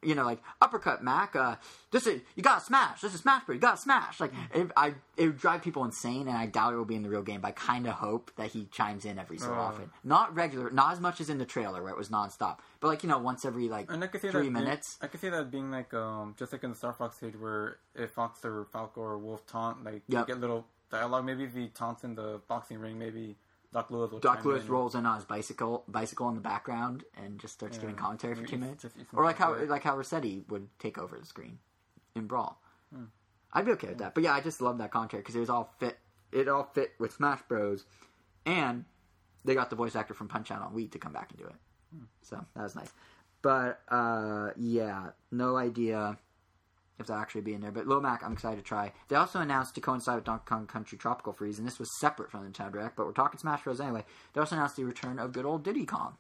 [0.03, 1.57] You know like uppercut Mac uh
[1.91, 4.19] this is you gotta smash this is smash bro you gotta smash.
[4.19, 7.03] Like it, I it would drive people insane and I doubt it will be in
[7.03, 9.59] the real game but I kind of hope that he chimes in every so Oh.
[9.59, 9.91] often.
[10.03, 13.03] Not regular not as much as in the trailer where it was nonstop but like
[13.03, 14.97] you know once every like And I could see three minutes.
[14.99, 17.35] Being, I could see that being like um just like in the Star Fox stage
[17.39, 21.25] where if Fox or Falco or Wolf taunt like you get little dialogue.
[21.25, 23.37] Maybe if he taunts in the boxing ring, maybe
[23.73, 24.19] Doc Louis will.
[24.19, 24.69] Doc Louis in.
[24.69, 27.83] rolls in on his bicycle bicycle in the background and just starts Yeah.
[27.83, 28.85] giving commentary for two minutes
[29.15, 31.59] or like how like how Rossetti would take over the screen
[32.15, 32.61] in Brawl.
[32.93, 33.05] Hmm.
[33.53, 34.15] I'd be okay with that.
[34.15, 35.99] But yeah, I just love that commentary because it was all fit.
[36.33, 37.85] It all fit with Smash Bros.
[38.47, 38.85] And
[39.45, 41.47] they got the voice actor from Punch Out on Wii to come back and do
[41.47, 41.55] it.
[41.95, 42.05] Hmm.
[42.23, 42.93] So that was nice.
[43.43, 46.19] But uh, yeah, no idea
[47.01, 47.73] if they'll actually be in there.
[47.73, 48.93] But Lil Mac, I'm excited to try.
[49.09, 52.31] They also announced to coincide with Donkey Kong Country Tropical Freeze, and this was separate
[52.31, 53.81] from the Nintendo Direct, but we're talking Smash Bros.
[53.81, 54.05] anyway.
[54.33, 56.17] They also announced the return of good old Diddy Kong.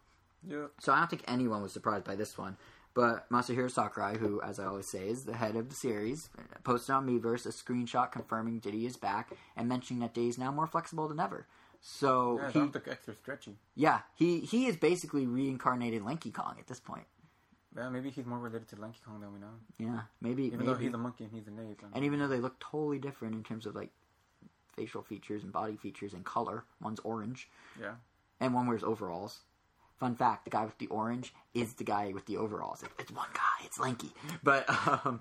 [0.47, 0.66] Yeah.
[0.81, 2.57] So I don't think anyone was surprised by this one.
[2.93, 6.28] But Masahiro Sakurai, who, as I always say, is the head of the series,
[6.65, 10.51] posted on Miiverse a screenshot confirming Diddy is back and mentioning that Diddy is now
[10.51, 11.47] more flexible than ever.
[11.81, 13.57] So Yeah, he, extra stretchy.
[13.77, 17.07] yeah, he he is basically reincarnated Lanky Kong at this point.
[17.77, 19.55] Yeah, maybe he's more related to Lanky Kong than we know.
[19.79, 20.45] Yeah, maybe.
[20.45, 20.73] Even maybe.
[20.73, 21.83] though he's a monkey and he's an ape.
[21.95, 23.91] and even though they look totally different in terms of like
[24.77, 27.49] facial features and body features and color, one's orange
[27.81, 27.93] yeah.
[28.41, 29.41] and one wears overalls.
[29.99, 32.83] Fun fact: the guy with the orange is the guy with the overalls.
[32.83, 33.65] It- It's one guy.
[33.67, 34.11] It's Lanky.
[34.43, 34.65] But
[35.05, 35.21] um,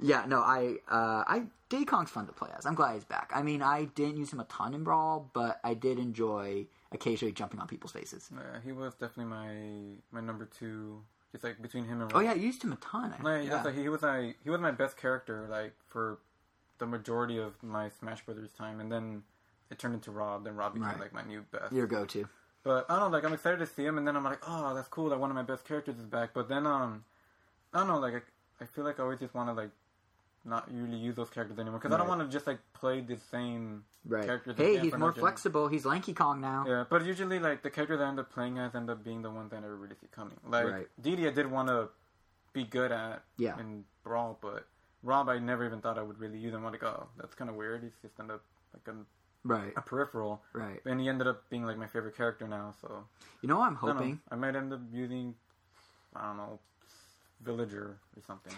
[0.00, 2.66] yeah, no, I uh, I Diddy Kong's fun to play as.
[2.66, 3.30] I'm glad he's back.
[3.34, 7.32] I mean, I didn't use him a ton in Brawl, but I did enjoy occasionally
[7.32, 8.28] jumping on people's faces.
[8.34, 11.02] Yeah, he was definitely my my number two.
[11.32, 13.14] Just like between him and Oh yeah, I used him a ton.
[13.18, 13.62] I- Like, yeah.
[13.62, 16.18] like, he was my he was my best character like for
[16.78, 19.22] the majority of my Smash Brothers time, and then
[19.70, 20.44] it turned into Rob.
[20.44, 21.00] Then Rob became Right.
[21.00, 21.72] like my new best.
[21.72, 22.28] Your go-to.
[22.62, 24.74] But I don't know, like I'm excited to see him, and then I'm like, oh,
[24.74, 25.08] that's cool.
[25.08, 26.30] That one of my best characters is back.
[26.34, 27.04] But then um,
[27.72, 29.70] I don't know, like I, I feel like I always just want to like
[30.44, 33.16] not really use those characters anymore because I don't want to just like play the
[33.30, 34.24] same Right.
[34.24, 34.56] characters.
[34.56, 35.68] Hey, he's more flexible.
[35.68, 36.64] He's Lanky Kong now.
[36.66, 39.30] Yeah, but usually like the characters I end up playing as end up being the
[39.30, 40.38] ones that I never really see coming.
[40.48, 40.86] Like Right.
[41.00, 41.88] Diddy, I did want to
[42.52, 43.58] be good at Yeah.
[43.58, 44.66] in Brawl, but
[45.02, 46.64] Rob, I never even thought I would really use him.
[46.64, 47.82] I'm like, oh, that's kind of weird.
[47.82, 48.42] He's just end up
[48.72, 48.96] like a,
[49.44, 49.72] Right.
[49.76, 50.80] a peripheral, Right.
[50.84, 52.72] and he ended up being like my favorite character now.
[52.80, 53.06] So
[53.42, 53.92] You know what I'm I know.
[53.94, 54.20] hoping?
[54.30, 55.34] I might end up using,
[56.14, 56.58] I don't know,
[57.42, 58.54] Villager or something.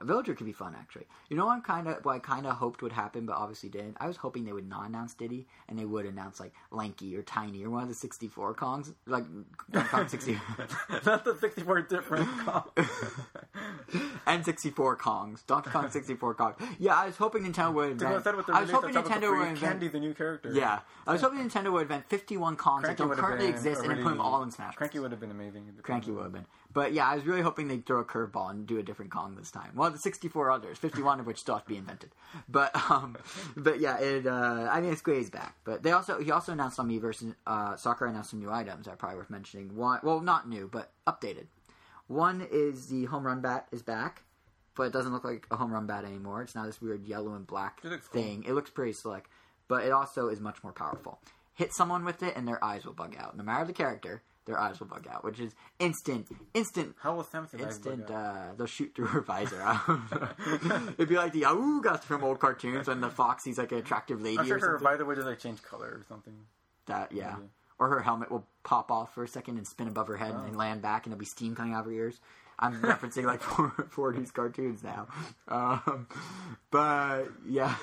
[0.00, 1.06] A villager could be fun, actually.
[1.28, 3.68] You know, what I'm kind of what I kind of hoped would happen, but obviously
[3.68, 3.96] didn't.
[4.00, 7.22] I was hoping they would not announce Diddy, and they would announce like Lanky or
[7.22, 9.24] Tiny or one of the 64 Kongs, like
[9.72, 10.38] Kong 60
[11.04, 12.78] Not the 64 different comp.
[14.26, 16.54] and 64 Kongs, Donkey Kong 64 Kong.
[16.78, 18.26] Yeah, I was hoping Nintendo would invent.
[18.48, 19.58] I was hoping Nintendo would invent.
[19.58, 20.52] Candy, the new character.
[20.52, 24.10] Yeah, I was hoping Nintendo would invent 51 Kongs that don't currently exist, and put
[24.10, 24.76] them all in Smash.
[24.76, 25.64] Cranky would have been amazing.
[25.82, 26.46] Cranky would have been.
[26.72, 29.34] But yeah, I was really hoping they'd throw a curveball and do a different Kong
[29.36, 29.72] this time.
[29.74, 32.10] Well, the 64 others, 51 of which still have to be invented.
[32.48, 33.16] But um,
[33.56, 34.26] but yeah, it.
[34.26, 35.56] Uh, I mean, it's he's back.
[35.64, 38.92] But they also he also announced on Miiverse, uh, Sakurai announced some new items that
[38.92, 39.74] are probably worth mentioning.
[39.76, 41.46] One, well, not new, but updated.
[42.06, 44.22] One is the home run bat is back,
[44.74, 46.42] but it doesn't look like a home run bat anymore.
[46.42, 48.22] It's now this weird yellow and black It looks cool.
[48.22, 48.44] thing.
[48.46, 49.28] It looks pretty slick,
[49.68, 51.18] but it also is much more powerful.
[51.54, 53.36] Hit someone with it, and their eyes will bug out.
[53.36, 57.26] No matter the character, their eyes will bug out, which is instant, instant, How was
[57.28, 58.10] Samus's eyes instant.
[58.10, 59.62] Uh, they'll shoot through her visor.
[60.98, 64.20] It'd be like the Augas from old cartoons when the fox sees like an attractive
[64.20, 64.84] lady I'm sure or her something.
[64.88, 66.34] visor would just like change color or something.
[66.86, 67.34] that yeah.
[67.38, 67.50] maybe.
[67.78, 70.40] Or her helmet will pop off for a second and spin above her head and
[70.40, 70.44] Oh.
[70.46, 72.18] then land back, and there'll be steam coming out of her ears.
[72.58, 75.06] I'm referencing like 40s cartoons now,
[75.46, 76.08] um,
[76.72, 77.76] but yeah.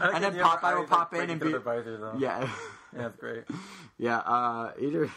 [0.00, 1.50] And then other Popeye will pop like, in and be
[2.18, 2.48] yeah,
[2.96, 3.44] yeah, it's great.
[3.98, 4.18] yeah.
[4.20, 5.10] Uh, either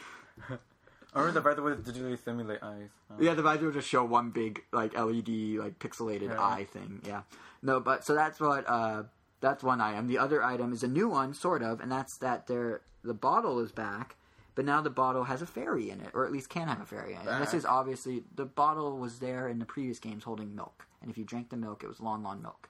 [1.16, 2.90] I remember the visor would digitally simulate eyes.
[3.10, 3.16] Oh.
[3.20, 6.42] Yeah, the visor will just show one big like LED like pixelated Yeah.
[6.44, 7.02] eye thing.
[7.06, 7.22] Yeah.
[7.62, 9.04] No, but so that's what uh
[9.42, 10.08] that's one item.
[10.08, 13.60] The other item is a new one, sort of, and that's that there the bottle
[13.60, 14.16] is back,
[14.56, 16.86] but now the bottle has a fairy in it, or at least can have a
[16.86, 17.28] fairy in it.
[17.28, 21.10] And this is obviously the bottle was there in the previous games holding milk, and
[21.10, 22.70] if you drank the milk, it was Lon Lon milk.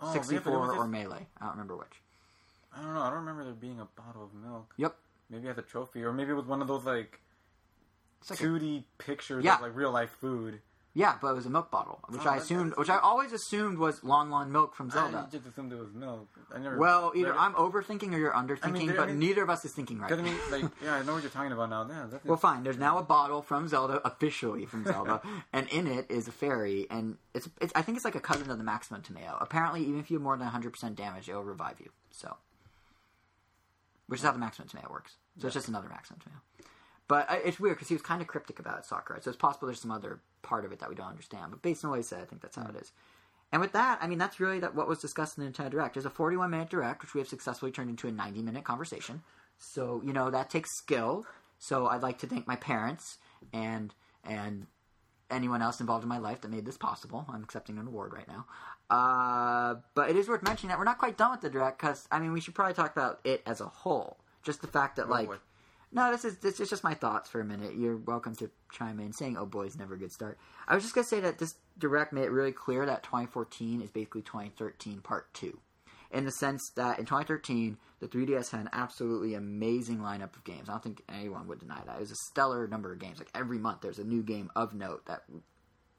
[0.00, 1.26] Oh, yeah, Sixty but it was four or just- melee.
[1.40, 2.00] I don't remember which.
[2.76, 3.00] I don't know.
[3.02, 4.72] I don't remember there being a bottle of milk.
[4.76, 4.94] Yep.
[5.30, 7.20] Maybe as a trophy, or maybe it was one of those like
[8.20, 9.56] It's like a- 2D pictures Yeah.
[9.56, 10.60] of like real life food.
[10.94, 13.78] yeah, but it was a milk bottle, which Oh, I assumed, which I always assumed
[13.78, 15.26] was Lon Lon milk from Zelda.
[15.28, 16.26] I just assumed it was milk.
[16.52, 16.76] I never.
[16.76, 20.00] Well, either I'm overthinking or you're underthinking, I but mean- neither of us is thinking
[20.00, 20.10] right.
[20.10, 21.86] I mean, like, yeah, I know what you're talking about now.
[21.88, 22.64] Yeah, Well, fine.
[22.64, 25.22] There's now a bottle from Zelda, officially from Zelda,
[25.52, 28.50] and in it is a fairy, and it's, it's I think it's like a cousin
[28.50, 29.36] of the Maximum Tomato.
[29.40, 31.90] Apparently, even if you have more than 100 percent damage, it'll revive you.
[32.10, 32.36] So,
[34.08, 35.16] which is how the Maximum Tomato works.
[35.38, 36.40] So it's just another Maximum Tomato.
[37.08, 39.80] But it's weird because he was kind of cryptic about Sakurai, so it's possible there's
[39.80, 41.50] some other part of it that we don't understand.
[41.50, 42.92] But based on what he said, I think that's how it is.
[43.50, 45.94] And with that, I mean, that's really that what was discussed in the Nintendo Direct.
[45.94, 49.22] There's a 41 minute Direct, which we have successfully turned into a 90 minute conversation.
[49.56, 51.24] So you know that takes skill.
[51.58, 53.18] So I'd like to thank my parents
[53.52, 54.66] and and
[55.30, 57.26] anyone else involved in my life that made this possible.
[57.28, 58.46] I'm accepting an award right now.
[58.90, 62.06] Uh, but it is worth mentioning that we're not quite done with the Direct because
[62.10, 64.18] I mean we should probably talk about it as a whole.
[64.42, 65.28] Just the fact that Oh, like.
[65.90, 67.74] No, this is this is just my thoughts for a minute.
[67.74, 69.12] You're welcome to chime in.
[69.12, 70.38] Saying "oh boy" is never a good start.
[70.66, 73.90] I was just gonna say that this direct made it really clear that 2014 is
[73.90, 75.58] basically 2013 Part Two,
[76.10, 80.68] in the sense that in 2013 the 3DS had an absolutely amazing lineup of games.
[80.68, 81.96] I don't think anyone would deny that.
[81.96, 83.18] It was a stellar number of games.
[83.18, 85.22] Like every month, there's a new game of note that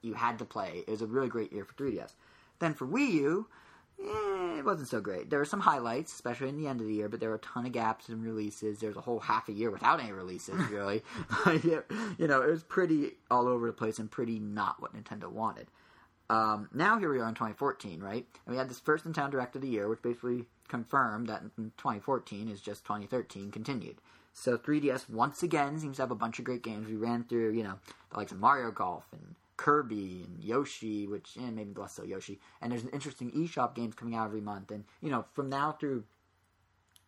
[0.02, 0.84] you had to play.
[0.88, 2.14] It was a really great year for 3DS.
[2.60, 3.48] Then for Wii U,
[4.02, 5.30] eh, it wasn't so great.
[5.30, 7.40] There were some highlights, especially in the end of the year, but there were a
[7.40, 8.80] ton of gaps in releases.
[8.80, 11.04] There was a whole half a year without any releases, really.
[11.46, 15.68] you know, it was pretty all over the place and pretty not what Nintendo wanted.
[16.30, 18.26] Um, now here we are in 2014, right?
[18.46, 22.48] And we had this first Nintendo Direct of the year, which basically confirmed that 2014
[22.48, 23.98] is just 2013 continued.
[24.34, 26.88] So 3DS once again seems to have a bunch of great games.
[26.88, 27.80] We ran through, you know,
[28.12, 32.40] the likes of Mario Golf and Kirby and Yoshi, which eh, maybe less so Yoshi.
[32.62, 34.72] And there's an interesting eShop games coming out every month.
[34.72, 36.06] And you know, from now through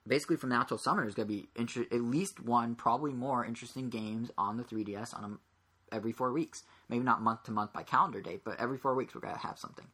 [0.05, 3.45] basically from now till summer there's going to be inter- at least one, probably more
[3.45, 6.63] interesting games on the 3DS on a, every four weeks.
[6.89, 9.39] Maybe not month to month by calendar date, but every four weeks we're going to
[9.39, 9.87] have something.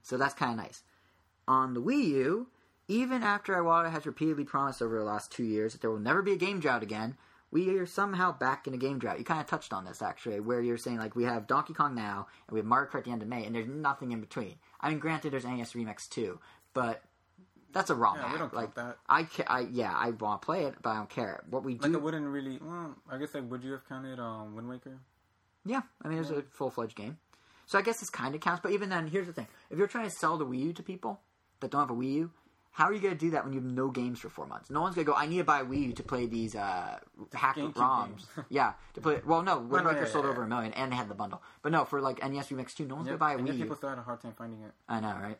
[0.00, 0.82] So that's kind of nice.
[1.46, 2.46] On the Wii U,
[2.88, 6.22] even after Iwata has repeatedly promised over the last two years that there will never
[6.22, 7.18] be a game drought again,
[7.52, 9.18] we are somehow back in a game drought.
[9.18, 11.94] You kind of touched on this actually, where you're saying like we have Donkey Kong
[11.94, 14.20] now and we have Mario Kart at the end of May, and there's nothing in
[14.20, 14.56] between.
[14.80, 16.40] I mean, granted, there's NES Remix too,
[16.74, 17.02] but
[17.72, 18.16] that's a wrong.
[18.20, 18.98] Yeah, we don't like that.
[19.08, 21.42] I, ca- I yeah, I want to play it, but I don't care.
[21.48, 22.58] What we do, Like, I wouldn't really.
[22.60, 24.98] Well, I guess like, would you have counted um, Wind Waker?
[25.64, 27.18] yeah, I mean, it was a full fledged game.
[27.66, 28.60] So I guess this kind of counts.
[28.62, 30.82] But even then, here's the thing: if you're trying to sell the Wii U to
[30.82, 31.20] people
[31.60, 32.30] that don't have a Wii U,
[32.72, 34.70] how are you going to do that when you have no games for four months?
[34.70, 35.16] No one's going to go.
[35.16, 36.98] I need to buy a Wii U to play these uh,
[37.34, 38.24] hack GameCube ROMs.
[38.48, 39.20] yeah, to play.
[39.26, 40.46] Well, no, Wind no, Waker yeah, sold yeah, over yeah.
[40.46, 41.42] a million, and they had the bundle.
[41.62, 43.46] But no, for like NES Remix two, no one's Yeah, going to buy a and
[43.46, 43.58] Wii U.
[43.60, 44.72] people still had a hard time finding it.
[44.88, 45.38] I know, right?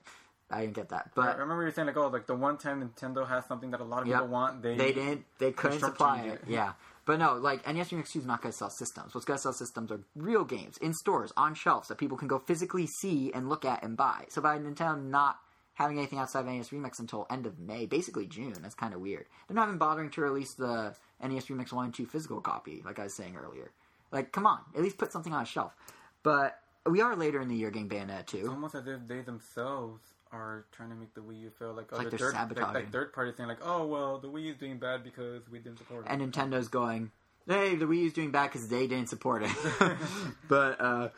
[0.50, 2.58] I didn't get that, I but remember you were saying like, oh, like the one
[2.58, 4.16] time Nintendo has something that a lot of Yep.
[4.18, 5.24] people want, they they didn't.
[5.38, 6.32] They couldn't supply it.
[6.34, 6.40] it.
[6.46, 6.72] Yeah,
[7.06, 9.14] but no, like NES Remix Two is not going to sell systems.
[9.14, 12.28] What's going to sell systems are real games in stores on shelves that people can
[12.28, 14.26] go physically see and look at and buy.
[14.28, 15.38] So by Nintendo not
[15.74, 19.00] having anything outside of NES Remix until end of May, basically June, that's kind of
[19.00, 19.26] weird.
[19.48, 22.98] They're not even bothering to release the NES Remix One and Two physical copy, like
[22.98, 23.70] I was saying earlier.
[24.10, 25.74] Like, come on, at least put something on a shelf.
[26.22, 30.02] But we are later in the year getting Bayonetta It's almost as if they themselves
[30.32, 32.42] are trying to make the Wii U feel like, oh, like the they're third, like,
[32.48, 32.74] sabotaging.
[32.74, 35.58] like third party saying like, oh well, the Wii U is doing bad because we
[35.58, 36.10] didn't support it.
[36.10, 37.10] and Nintendo's going,
[37.46, 39.50] "Hey, the Wii U's doing bad because they didn't support it."
[40.48, 41.08] but uh,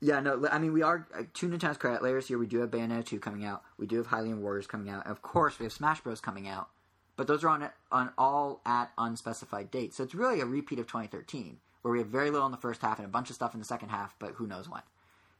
[0.00, 2.02] yeah, no, I mean we are uh, to Nintendo's credit.
[2.02, 2.38] layers here.
[2.38, 3.64] we do have Bayonetta two coming out.
[3.78, 5.04] We do have Hylian Warriors coming out.
[5.04, 6.68] And of course, we have Smash Bros coming out.
[7.16, 9.96] But those are on on all at unspecified dates.
[9.96, 12.80] So it's really a repeat of 2013, where we have very little in the first
[12.80, 14.82] half and a bunch of stuff in the second half, but who knows when.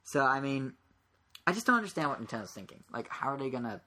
[0.02, 0.72] So I mean,
[1.47, 2.82] I just don't understand what Nintendo's thinking.
[2.93, 3.80] Like, how are they gonna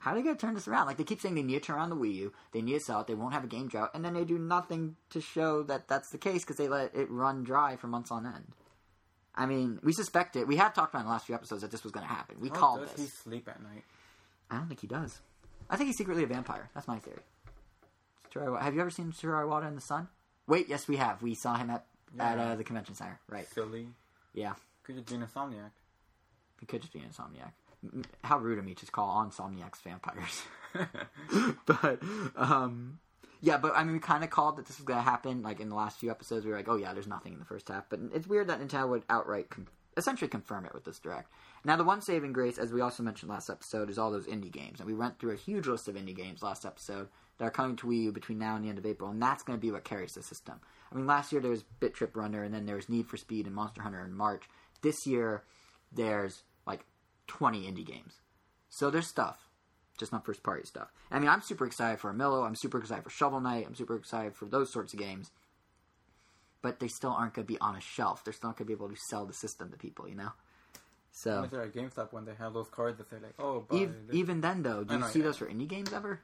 [0.00, 0.86] how are they going to turn this around?
[0.86, 2.80] Like they keep saying they need to turn around the Wii U, they need to
[2.80, 5.62] sell it, they won't have a game drought, and then they do nothing to show
[5.64, 8.54] that that's the case because they let it run dry for months on end.
[9.34, 10.46] I mean, we suspect it.
[10.46, 12.36] We have talked about in the last few episodes that this was going to happen.
[12.40, 13.00] We How called does this.
[13.00, 13.84] he sleep at night?
[14.50, 15.20] I don't think he does.
[15.68, 16.68] I think he's secretly a vampire.
[16.74, 17.22] That's my theory.
[18.60, 20.08] Have you ever seen Satoru Iwata in the sun?
[20.46, 21.22] Wait, yes, we have.
[21.22, 21.84] We saw him at
[22.18, 23.18] at uh, the convention center.
[23.28, 23.46] Right?
[23.52, 23.86] Silly.
[24.34, 24.54] Yeah.
[24.82, 25.70] Could just be an insomniac.
[26.58, 27.52] He could just be an insomniac.
[27.84, 30.42] M- How rude of me to call on insomniacs vampires.
[31.66, 32.00] but
[32.36, 32.98] um,
[33.40, 35.42] yeah, but I mean, we kind of called that this was going to happen.
[35.42, 37.44] Like in the last few episodes, we were like, "Oh yeah, there's nothing in the
[37.44, 40.98] first half." But it's weird that Nintendo would outright, com- essentially, confirm it with this
[40.98, 41.32] direct.
[41.64, 44.52] Now, the one saving grace, as we also mentioned last episode, is all those indie
[44.52, 47.08] games, and we went through a huge list of indie games last episode
[47.38, 49.42] that are coming to Wii U between now and the end of April, and that's
[49.42, 50.60] going to be what carries the system.
[50.92, 53.16] I mean, last year there was Bit Trip Runner, and then there was Need for
[53.16, 54.44] Speed and Monster Hunter in March.
[54.82, 55.44] This year,
[55.90, 56.84] there's like
[57.26, 58.20] 20 indie games.
[58.68, 59.49] So there's stuff,
[60.00, 60.90] just not first party stuff.
[61.10, 62.44] I mean, I'm super excited for Armillo.
[62.44, 63.66] I'm super excited for Shovel Knight.
[63.66, 65.30] I'm super excited for those sorts of games.
[66.62, 68.24] But they still aren't going to be on a shelf.
[68.24, 70.32] They're still not going to be able to sell the system to people, you know?
[71.12, 73.78] So, Unless they're at GameStop when they have those cards that say like, oh, buy
[73.78, 75.26] ev- even then, though, do you know, see yeah.
[75.26, 76.20] those for indie games ever?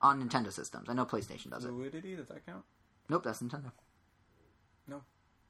[0.00, 0.88] On Nintendo systems.
[0.88, 1.68] I know PlayStation does it.
[1.68, 2.64] Fluidity, does that count?
[3.08, 3.72] Nope, that's Nintendo.
[4.88, 5.02] No.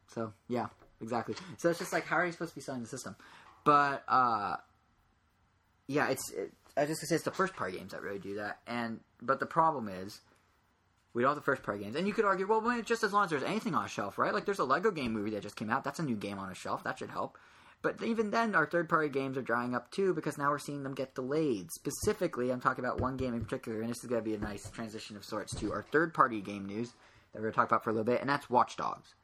[0.08, 0.66] So yeah,
[1.00, 1.34] exactly.
[1.56, 3.16] So it's just like how are you supposed to be selling the system?
[3.64, 4.56] But uh,
[5.86, 8.18] yeah, it's it, I was just gonna say it's the first party games that really
[8.18, 8.58] do that.
[8.66, 10.20] And but the problem is
[11.12, 13.24] we don't have the first party games, and you could argue, well, just as long
[13.24, 14.34] as there's anything on a shelf, right?
[14.34, 15.84] Like there's a Lego game movie that just came out.
[15.84, 16.82] That's a new game on a shelf.
[16.82, 17.38] That should help.
[17.82, 20.82] But even then, our third party games are drying up too because now we're seeing
[20.82, 21.70] them get delayed.
[21.70, 24.38] Specifically, I'm talking about one game in particular, and this is going to be a
[24.38, 26.94] nice transition of sorts to our third party game news
[27.32, 29.14] that we're going to talk about for a little bit, and that's Watch Dogs.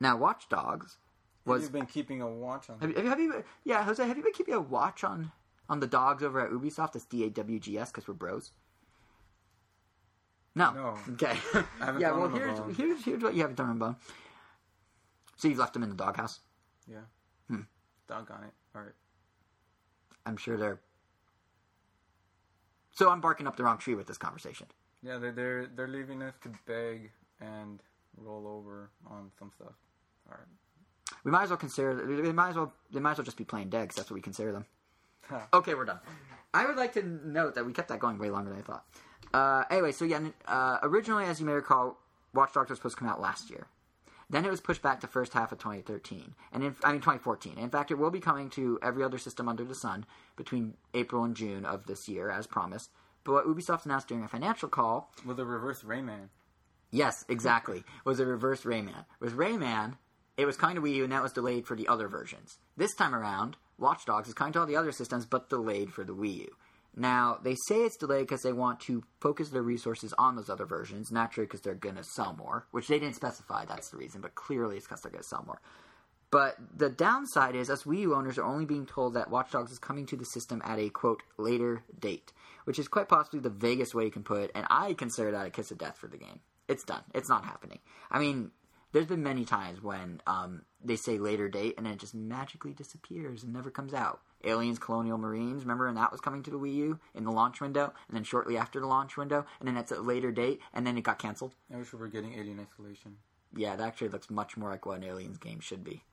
[0.00, 0.98] Now, Watch Dogs
[1.46, 1.62] was.
[1.62, 2.78] You've been keeping a watch on.
[2.80, 5.32] Have you, have you, yeah, Jose, have you been keeping a watch on
[5.68, 6.92] on the dogs over at Ubisoft?
[6.92, 8.52] That's D A W G S because we're bros.
[10.54, 10.72] No.
[10.72, 10.98] No.
[11.14, 11.38] Okay.
[11.98, 12.12] Yeah.
[12.12, 13.96] Well, here's here's here's what you haven't thrown a bone.
[15.36, 16.40] So you've left them in the doghouse.
[16.90, 16.98] Yeah.
[17.48, 17.62] Hmm.
[18.08, 18.52] Doggone it.
[18.74, 18.92] All right.
[20.26, 20.80] I'm sure they're.
[22.90, 24.66] So I'm barking up the wrong tree with this conversation.
[25.02, 27.80] Yeah, they're they're they're leaving us to beg and
[28.16, 29.74] roll over on some stuff.
[30.28, 30.48] All right.
[31.24, 31.94] We might as well consider.
[32.22, 32.72] They might as well.
[32.92, 33.88] They might as well just be playing dead.
[33.90, 34.66] 'cause that's what we consider them.
[35.52, 36.00] Okay, we're done.
[36.54, 38.84] I would like to note that we kept that going way longer than I thought.
[39.32, 41.98] Uh, anyway, so yeah, uh, originally, as you may recall,
[42.32, 43.66] Watch Dogs was supposed to come out last year,
[44.30, 47.58] Then it was pushed back to first half of 2013, and in, I mean 2014.
[47.58, 51.24] In fact, it will be coming to every other system under the sun between April
[51.24, 52.90] and June of this year, as promised.
[53.24, 56.28] But what Ubisoft announced during a financial call With a reverse Rayman.
[56.90, 57.84] Yes, exactly.
[58.04, 59.04] was a reverse Rayman.
[59.20, 59.98] With Rayman,
[60.38, 62.58] it was coming to Wii U and that was delayed for the other versions.
[62.76, 66.04] This time around, Watch Dogs is coming to all the other systems but delayed for
[66.04, 66.56] the Wii U.
[66.96, 70.66] Now, they say it's delayed because they want to focus their resources on those other
[70.66, 74.20] versions, naturally because they're going to sell more, which they didn't specify that's the reason,
[74.20, 75.60] but clearly it's because they're going to sell more.
[76.30, 79.72] But the downside is, us Wii U owners are only being told that Watch Dogs
[79.72, 82.32] is coming to the system at a quote later date,
[82.64, 84.50] which is quite possibly the vaguest way you can put it.
[84.54, 86.40] And I consider that a kiss of death for the game.
[86.68, 87.02] It's done.
[87.14, 87.78] It's not happening.
[88.10, 88.50] I mean,
[88.92, 92.72] there's been many times when um, they say later date and then it just magically
[92.72, 94.20] disappears and never comes out.
[94.44, 97.60] Aliens Colonial Marines, remember, and that was coming to the Wii U in the launch
[97.60, 100.86] window, and then shortly after the launch window, and then it's a later date, and
[100.86, 101.54] then it got canceled.
[101.72, 103.16] I wish we were getting Alien Isolation.
[103.56, 106.04] Yeah, it actually looks much more like what an Aliens game should be.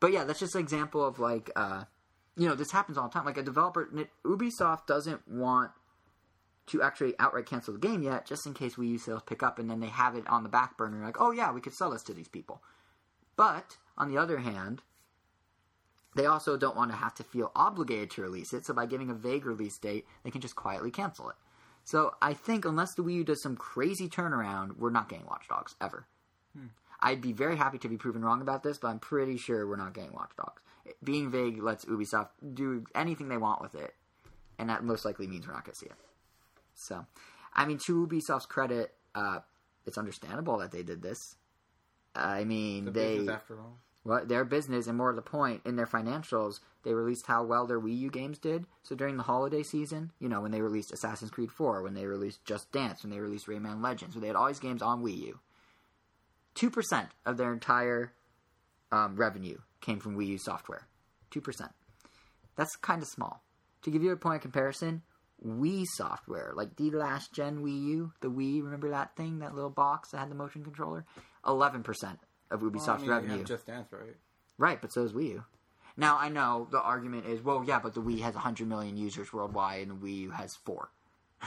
[0.00, 1.84] But yeah, that's just an example of like, uh,
[2.36, 3.26] you know, this happens all the time.
[3.26, 3.88] Like a developer,
[4.24, 5.72] Ubisoft doesn't want
[6.68, 9.58] to actually outright cancel the game yet, just in case Wii U sales pick up,
[9.58, 11.90] and then they have it on the back burner, like, oh yeah, we could sell
[11.90, 12.62] this to these people.
[13.36, 14.82] But on the other hand,
[16.16, 19.10] they also don't want to have to feel obligated to release it, so by giving
[19.10, 21.36] a vague release date, they can just quietly cancel it.
[21.84, 25.48] So I think unless the Wii U does some crazy turnaround, we're not getting Watch
[25.48, 26.06] Dogs ever.
[26.56, 26.66] Hmm.
[27.00, 29.76] I'd be very happy to be proven wrong about this, but I'm pretty sure we're
[29.76, 30.60] not getting Watch Dogs.
[31.02, 33.94] Being vague lets Ubisoft do anything they want with it,
[34.58, 35.96] and that most likely means we're not going to see it.
[36.80, 37.06] So,
[37.54, 39.40] I mean, to Ubisoft's credit, uh,
[39.86, 41.36] it's understandable that they did this.
[42.14, 43.78] I mean, The they business after all.
[44.04, 47.66] well, their business, and more to the point, in their financials, they released how well
[47.66, 48.64] their Wii U games did.
[48.82, 52.06] So during the holiday season, you know, when they released Assassin's Creed 4, when they
[52.06, 55.02] released Just Dance, when they released Rayman Legends, when they had all these games on
[55.02, 55.38] Wii U,
[56.54, 58.12] 2% of their entire
[58.90, 60.86] um, revenue came from Wii U software.
[61.30, 61.70] 2%.
[62.56, 63.42] That's kind of small.
[63.82, 65.02] To give you a point of comparison,
[65.46, 69.70] Wii software, like the last gen Wii U, the Wii, remember that thing, that little
[69.70, 71.04] box that had the motion controller?
[71.44, 71.84] 11%
[72.50, 73.44] of Ubisoft's Well, I mean, revenue.
[73.44, 74.16] Just Dance, right?
[74.58, 75.44] Right, but so is Wii U.
[75.96, 79.32] Now I know the argument is, well, yeah, but the Wii has 100 million users
[79.32, 80.90] worldwide, and the Wii U has four.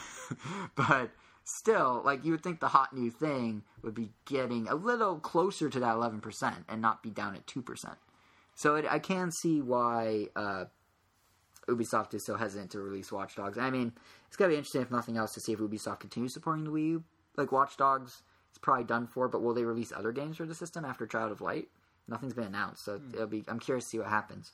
[0.76, 1.12] but
[1.44, 5.70] still, like you would think the hot new thing would be getting a little closer
[5.70, 7.96] to that 11% and not be down at 2%.
[8.56, 10.66] So it, I can see why uh,
[11.68, 13.58] Ubisoft is so hesitant to release Watch Dogs.
[13.58, 13.94] I mean,
[14.28, 16.88] it's gonna be interesting if nothing else to see if Ubisoft continues supporting the Wii
[16.88, 17.04] U.
[17.38, 20.56] Like Watch Dogs, it's probably done for, but will they release other games for the
[20.56, 21.70] system after Child of Light?
[22.08, 23.44] Nothing's been announced, so it'll be.
[23.48, 24.52] I'm curious to see what happens.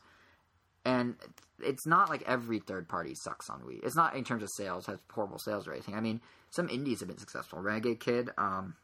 [0.85, 1.15] And
[1.59, 3.83] it's not like every third party sucks on Wii.
[3.83, 5.95] It's not in terms of sales has horrible sales or anything.
[5.95, 7.59] I mean, some indies have been successful.
[7.59, 8.75] Renegade Kid, um,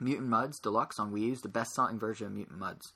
[0.00, 2.92] Mutant Mudds Deluxe on Wii U is the best selling version of Mutant Mudds.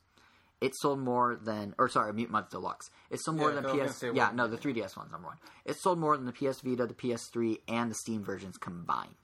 [0.61, 2.91] It sold more than, or sorry, Mutant Mudds Deluxe.
[3.09, 4.17] It sold more Yeah, than I was gonna PS.
[4.17, 5.39] yeah, what- no, the 3DS one's number one.
[5.65, 9.15] It sold more than the PS Vita, the PS3, and the Steam versions combined.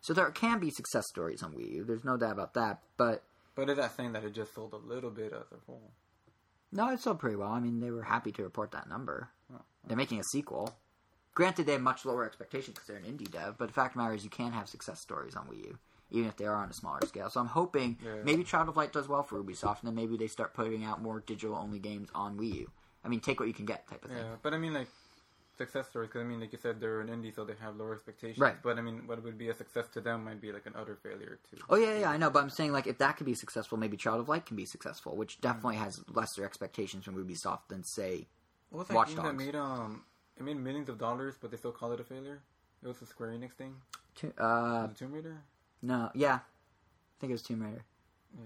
[0.00, 1.84] So there can be success stories on Wii U.
[1.84, 2.82] There's no doubt about that.
[2.96, 3.24] But
[3.56, 5.92] But is that saying that it just sold a little bit as a whole?
[6.70, 7.50] no, it sold pretty well.
[7.52, 9.30] I mean, they were happy to report that number.
[9.52, 9.60] Oh.
[9.86, 10.76] They're making a sequel.
[11.34, 13.56] Granted, they have much lower expectations because they're an indie dev.
[13.58, 15.78] But the fact of the matter is, you can have success stories on Wii U,
[16.14, 17.28] even if they are on a smaller scale.
[17.28, 18.22] So I'm hoping Yeah.
[18.24, 21.02] maybe Child of Light does well for Ubisoft, and then maybe they start putting out
[21.02, 22.70] more digital only games on Wii U.
[23.04, 24.18] I mean, take what you can get, type of thing.
[24.18, 24.88] Yeah, but I mean, like
[25.58, 27.94] success stories because I mean, like you said, they're an indie, so they have lower
[27.94, 28.38] expectations.
[28.38, 28.56] Right.
[28.62, 30.96] But I mean, what would be a success to them might be like an utter
[30.96, 31.58] failure too.
[31.68, 33.96] Oh yeah, yeah, I know, but I'm saying like if that could be successful, maybe
[33.96, 38.26] Child of Light can be successful, which definitely has lesser expectations from Ubisoft than say.
[38.70, 39.28] What was that Watch game Dogs.
[39.28, 40.02] that made um,
[40.36, 42.40] it made millions of dollars, but they still call it a failure?
[42.82, 43.76] It was a Square Enix thing.
[44.16, 45.42] To- Uh, Tomb Raider?
[45.84, 47.84] No, yeah, I think it was Tomb Raider.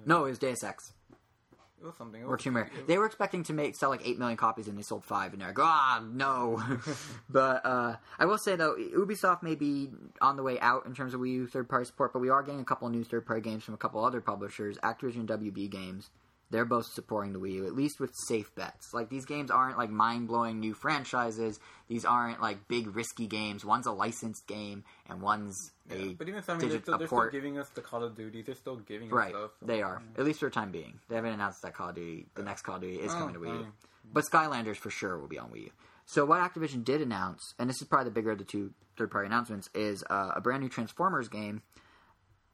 [0.05, 0.93] No, it was Deus Ex
[1.81, 2.21] It was something.
[2.21, 2.71] It or Tomb Raider.
[2.87, 5.41] They were expecting to make sell like eight million copies, and they sold five, and
[5.41, 6.63] they're like, ah, no.
[7.31, 9.91] but uh, I will say though, Ubisoft may be
[10.21, 12.43] on the way out in terms of Wii U third party support, but we are
[12.43, 15.29] getting a couple of new third party games from a couple other publishers, Activision, and
[15.29, 16.11] WB Games.
[16.51, 18.95] They're both supporting the Wii U, at least with safe bets.
[18.95, 21.61] Like these games aren't like mind blowing new franchises.
[21.89, 23.65] These aren't like big risky games.
[23.65, 27.07] One's a licensed game, and one's a But even so, I mean, they're, still, they're
[27.07, 28.41] still giving us the Call of Duty.
[28.43, 29.69] They're still giving Right, us stuff.
[29.69, 30.03] they are.
[30.17, 30.99] At least for the time being.
[31.09, 33.35] They haven't announced that Call of Duty, the next Call of Duty is Oh, coming
[33.35, 33.63] to Wii U.
[33.65, 33.73] fine.
[34.11, 35.71] But Skylanders for sure will be on Wii U.
[36.07, 39.27] So what Activision did announce, and this is probably the bigger of the two third-party
[39.27, 41.61] announcements, is uh, a brand new Transformers game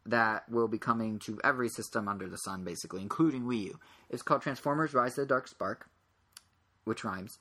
[0.07, 3.81] that will be coming to every system under the sun, basically, including Wii U.
[4.11, 5.89] It's called Transformers: Rise of the Dark Spark,
[6.85, 7.39] which rhymes.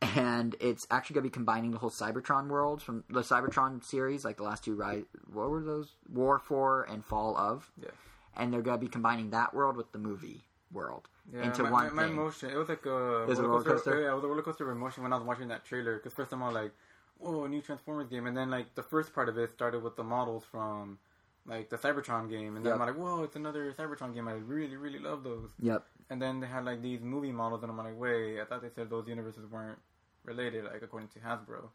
[0.00, 4.24] And it's actually going to be combining the whole Cybertron world from the Cybertron series,
[4.24, 4.74] like the last two.
[4.74, 5.92] Rise, what were those?
[6.12, 7.90] War for and Fall of Yeah.
[8.36, 11.84] and they're gonna be combining that world with the movie world Yeah, into my, one
[11.88, 12.12] my, my thing.
[12.12, 12.50] emotion.
[12.50, 14.00] It was like a Is it a roller coaster?
[14.00, 15.96] Yeah, it was a roller coaster of emotion when I was watching that trailer.
[15.96, 16.72] Because first I'm all like,
[17.18, 19.96] "Whoa, a new Transformers game!" And then like the first part of it started with
[19.96, 20.98] the models from
[21.46, 22.80] like the Cybertron game, and then Yep.
[22.80, 25.50] I'm like, "Whoa, it's another Cybertron game!" I really, really love those.
[25.58, 25.84] Yep.
[26.10, 28.70] And then they had like these movie models, and I'm like, "Wait, I thought they
[28.70, 29.78] said those universes weren't
[30.24, 31.70] related, like according to Hasbro."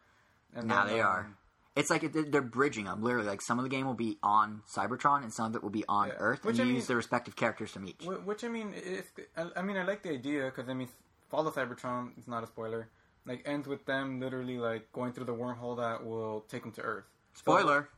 [0.55, 1.37] And Now they um, are.
[1.75, 3.03] It's like they're bridging them.
[3.03, 5.69] Literally, like some of the game will be on Cybertron, and some of it will
[5.69, 6.13] be on Yeah.
[6.17, 8.03] Earth, Which and I you mean- use the respective characters from each.
[8.03, 10.87] Which I mean, it's, I I mean, I like the idea because I mean,
[11.29, 12.17] Fall of Cybertron.
[12.17, 12.87] It's not a spoiler.
[13.25, 16.81] Like ends with them literally like going through the wormhole that will take them to
[16.81, 17.03] Earth.
[17.33, 17.89] Spoiler.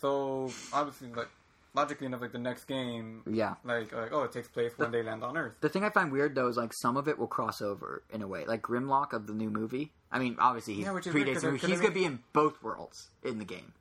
[0.00, 1.28] So obviously, like
[1.74, 3.54] logically enough, like the next game, Yeah.
[3.64, 5.54] like like oh, it takes place when they land on Earth.
[5.60, 8.22] The thing I find weird though is like some of it will cross over in
[8.22, 9.92] a way, like Grimlock of the new movie.
[10.12, 11.58] I mean, obviously he's Yeah, which is weird, predates 'cause I- movie.
[11.60, 13.72] 'cause I He's gonna be in both worlds in the game.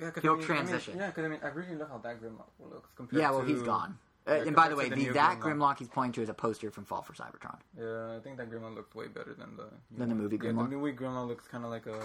[0.00, 0.98] Yeah, He'll I mean, I mean- transition.
[0.98, 3.20] yeah, because I mean, I really love how that Grimlock looks compared.
[3.20, 3.98] Yeah, well, to, he's gone.
[4.28, 5.42] Uh, yeah, and by the way, the the, that Grimlock.
[5.56, 7.58] Grimlock he's pointing to is a poster from Fall of Cybertron.
[7.78, 10.70] Yeah, I think that Grimlock looks way better than the Than the movie Yeah, Grimlock?
[10.70, 12.00] the movie Grimlock looks kind of like a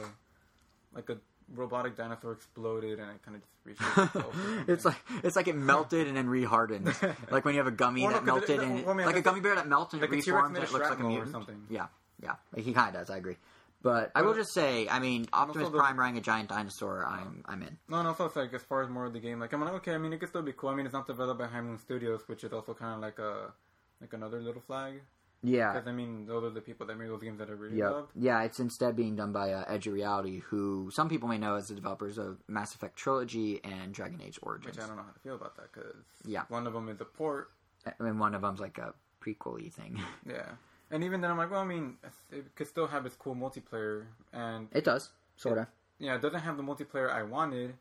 [0.93, 1.17] like a
[1.53, 4.35] robotic dinosaur exploded and it kind of just reshaped itself.
[4.67, 6.87] It's like it's like it melted and then rehardened,
[7.31, 9.05] like when you have a gummy Well, no, that it- melted and well, I mean,
[9.05, 10.87] like a gummy bear that melts and like it reforms and it looks like a
[11.01, 11.61] shrapnel or something.
[11.69, 11.87] Yeah,
[12.21, 13.09] yeah, like he kind of does.
[13.09, 13.37] I agree,
[13.81, 17.43] but I will just say, I mean, Optimus the- Prime riding a giant dinosaur, I'm
[17.45, 17.77] I'm in.
[17.89, 19.73] No, no, so it's like as far as more of the game, like I'm like,
[19.75, 20.69] okay, I mean, it could still be cool.
[20.69, 23.19] I mean, it's not developed by High Moon Studios, which is also kind of like
[23.19, 23.53] a
[23.99, 25.01] like another little flag.
[25.43, 27.77] Yeah, Because I mean, those are the people that made those games that I really
[27.77, 27.91] Yep.
[27.91, 28.11] loved.
[28.15, 31.55] Yeah, it's instead being done by uh, Edge of Reality, who some people may know
[31.55, 34.75] as the developers of Mass Effect Trilogy and Dragon Age Origins.
[34.75, 35.95] Which I don't know how to feel about that because
[36.25, 36.43] Yeah.
[36.49, 37.51] one of them is a port.
[37.87, 39.99] I mean, one of them's like a prequel-y thing.
[40.27, 40.49] Yeah,
[40.91, 41.97] and even then, I'm like, well, I mean,
[42.31, 45.65] it could still have its cool multiplayer, and it does, sort of.
[45.97, 47.73] yeah, it doesn't have the multiplayer I wanted,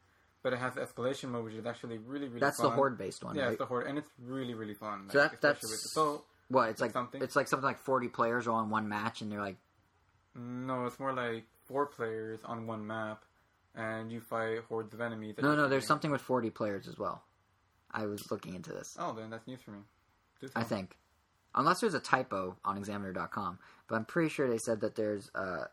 [0.42, 2.40] but it has escalation mode, which is actually really, really.
[2.40, 2.70] That's fun.
[2.70, 3.50] the horde-based one, Yeah, right?
[3.50, 5.10] it's the horde, and it's really, really fun.
[5.10, 6.68] So like, that- that's- so What?
[6.68, 7.22] It's like something.
[7.22, 9.56] it's like something like forty players all in one match, and they're like,
[10.34, 13.24] no, it's more like four players on one map,
[13.74, 15.36] and you fight hordes of enemies.
[15.40, 15.68] no, no.
[15.68, 17.22] There's something with forty players as well.
[17.92, 18.96] I was looking into this.
[18.98, 19.80] Oh, then that's news for me.
[20.56, 20.96] I think,
[21.54, 23.58] unless there's a typo on Examiner.com,
[23.88, 25.64] but I'm pretty sure they said that there's uh,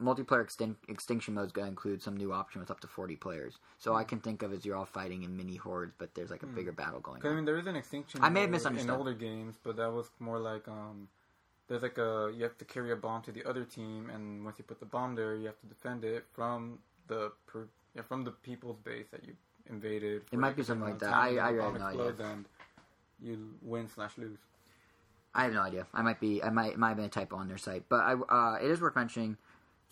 [0.00, 3.16] multiplayer extin- extinction mode is going to include some new option with up to 40
[3.16, 3.58] players.
[3.78, 6.42] So I can think of as you're all fighting in mini hordes, but there's like
[6.42, 7.30] a bigger battle going on.
[7.32, 8.20] I mean, there is an extinction.
[8.22, 8.90] I may have mode misunderstood.
[8.90, 11.08] in older games, but that was more like um,
[11.68, 14.58] there's like a you have to carry a bomb to the other team, and once
[14.58, 16.78] you put the bomb there, you have to defend it from
[17.08, 19.34] the per, yeah, from the people's base that you
[19.68, 20.22] invaded.
[20.32, 21.12] It might be something like that.
[21.12, 22.14] I- I have no idea.
[22.20, 22.44] And
[23.22, 24.38] you win slash lose.
[25.34, 25.86] I have no idea.
[25.94, 26.42] I might be.
[26.42, 26.72] I might.
[26.72, 28.14] It might have been a typo on their site, but I.
[28.14, 29.36] Uh, it is worth mentioning.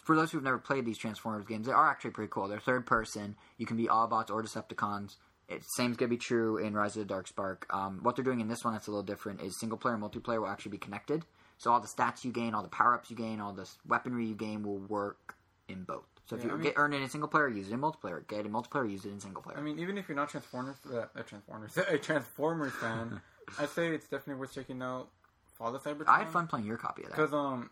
[0.09, 2.49] For those who've never played these Transformers games, they are actually pretty cool.
[2.49, 3.37] They're third person.
[3.59, 5.17] You can be Autobots or Decepticons.
[5.51, 7.67] It same's gonna be true in Rise of the Dark Spark.
[7.69, 10.03] Um, what they're doing in this one that's a little different is single player and
[10.03, 11.27] multiplayer will actually be connected.
[11.59, 14.25] So all the stats you gain, all the power ups you gain, all the weaponry
[14.25, 15.35] you gain will work
[15.69, 16.07] in both.
[16.25, 17.81] So if Yeah, you I mean- get earn it in single player, use it in
[17.83, 18.27] multiplayer.
[18.27, 19.59] Get it in multiplayer, use it in single player.
[19.59, 23.21] I mean, even if you're not Transformers, uh, a Transformers, a Transformers fan,
[23.59, 25.11] I'd say it's definitely worth checking out.
[25.59, 26.09] Fall of Cybertron.
[26.09, 27.17] I had fun playing your copy of that.
[27.17, 27.69] Because um,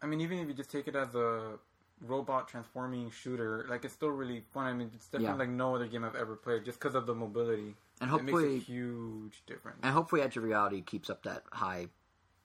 [0.00, 1.58] I mean, even if you just take it as a
[2.04, 4.66] robot transforming shooter, like it's still really fun.
[4.66, 5.34] I mean, it's definitely Yeah.
[5.38, 7.74] like no other game I've ever played, just because of the mobility.
[8.00, 9.78] And it makes hopefully- a huge difference.
[9.82, 11.88] And hopefully, Edge of Reality keeps up that high,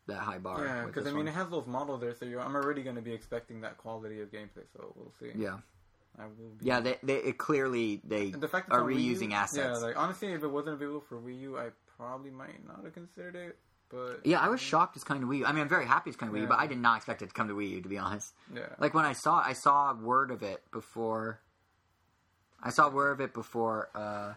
[0.06, 0.64] that high bar.
[0.64, 1.28] yeah, because I mean, one.
[1.28, 4.22] it has those models there, so you're, I'm already going to be expecting that quality
[4.22, 4.66] of gameplay.
[4.74, 5.32] So we'll see.
[5.36, 5.58] yeah,
[6.20, 6.50] I will.
[6.60, 6.66] Be.
[6.66, 6.80] yeah.
[6.80, 9.80] They, they it clearly they And the fact that are Wii U- reusing assets.
[9.82, 12.94] Yeah, like honestly, if it wasn't available for Wii U, I probably might not have
[12.94, 13.58] considered it.
[13.90, 15.46] But Yeah, I was shocked it's coming to Wii U.
[15.46, 16.50] I mean, I'm very happy it's coming to Wii U, Yeah.
[16.56, 18.34] but I did not expect it to come to Wii U, to be honest.
[18.54, 21.40] Yeah, Like, when I saw I saw word of it before...
[22.62, 24.34] I saw word of it before, uh...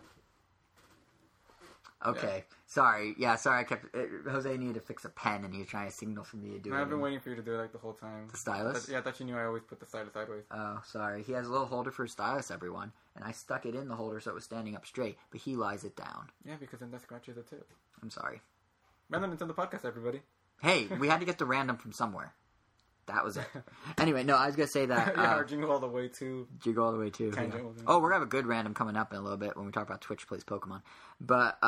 [2.06, 3.14] Okay, sorry.
[3.18, 3.94] Yeah, sorry, I kept...
[3.94, 6.50] Uh, Jose needed to fix a pen, and he was trying to signal for me
[6.52, 6.82] to do And it.
[6.82, 8.28] I've been waiting for you to do it like the whole time.
[8.30, 8.86] The stylus?
[8.86, 10.44] But, yeah, I thought you knew I always put the stylus sideways.
[10.50, 11.22] Oh, sorry.
[11.22, 12.92] He has a little holder for his stylus, everyone.
[13.16, 15.56] And I stuck it in the holder so it was standing up straight, but he
[15.56, 16.30] lies it down.
[16.46, 17.68] Yeah, because then that scratches the tip.
[18.02, 18.40] I'm sorry.
[19.10, 20.22] Random Nintendo podcast, everybody.
[20.62, 22.32] Hey, we had to get the random from somewhere.
[23.06, 23.44] That was it.
[23.98, 25.14] Anyway, no, I was gonna say that.
[25.16, 26.46] yeah, uh, our jingle all the way to.
[26.64, 27.32] you go all the way too.
[27.34, 27.50] Yeah.
[27.86, 29.72] Oh, we're gonna have a good random coming up in a little bit when we
[29.72, 30.82] talk about Twitch plays Pokemon.
[31.20, 31.66] But uh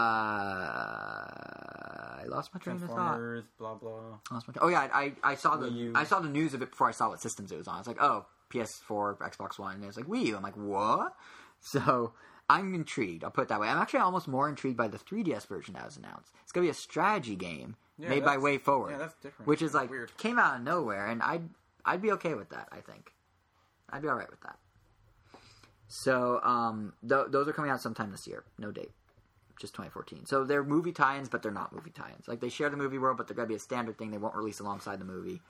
[2.21, 3.19] I lost my train of thought.
[3.59, 4.19] Blah blah.
[4.31, 5.93] Lost my oh yeah, I I saw the U.
[5.97, 7.75] I saw the news of it before I saw what systems it was on.
[7.75, 8.25] I was like, oh,
[8.55, 10.37] PS4, Xbox One, and it was like Wii U.
[10.37, 11.15] I'm like, what?
[11.65, 12.13] So
[12.51, 13.25] I'm intrigued.
[13.25, 13.69] I'll put it that way.
[13.69, 16.33] I'm actually almost more intrigued by the 3DS version that was announced.
[16.43, 18.91] It's gonna be a strategy game Yeah, made by WayForward.
[18.91, 19.47] Yeah, that's different.
[19.47, 20.15] which is like weird.
[20.19, 21.49] came out of nowhere, and I'd
[21.85, 22.69] I'd be okay with that.
[22.71, 23.13] I think
[23.91, 24.59] I'd be all right with that.
[25.89, 28.45] So um, th- those are coming out sometime this year.
[28.59, 28.93] No date.
[29.61, 30.27] just 2014.
[30.27, 32.27] So they're movie tie-ins, but they're not movie tie-ins.
[32.27, 34.11] Like they share the movie world, but they're gonna be a standard thing.
[34.11, 35.41] They won't release alongside the movie.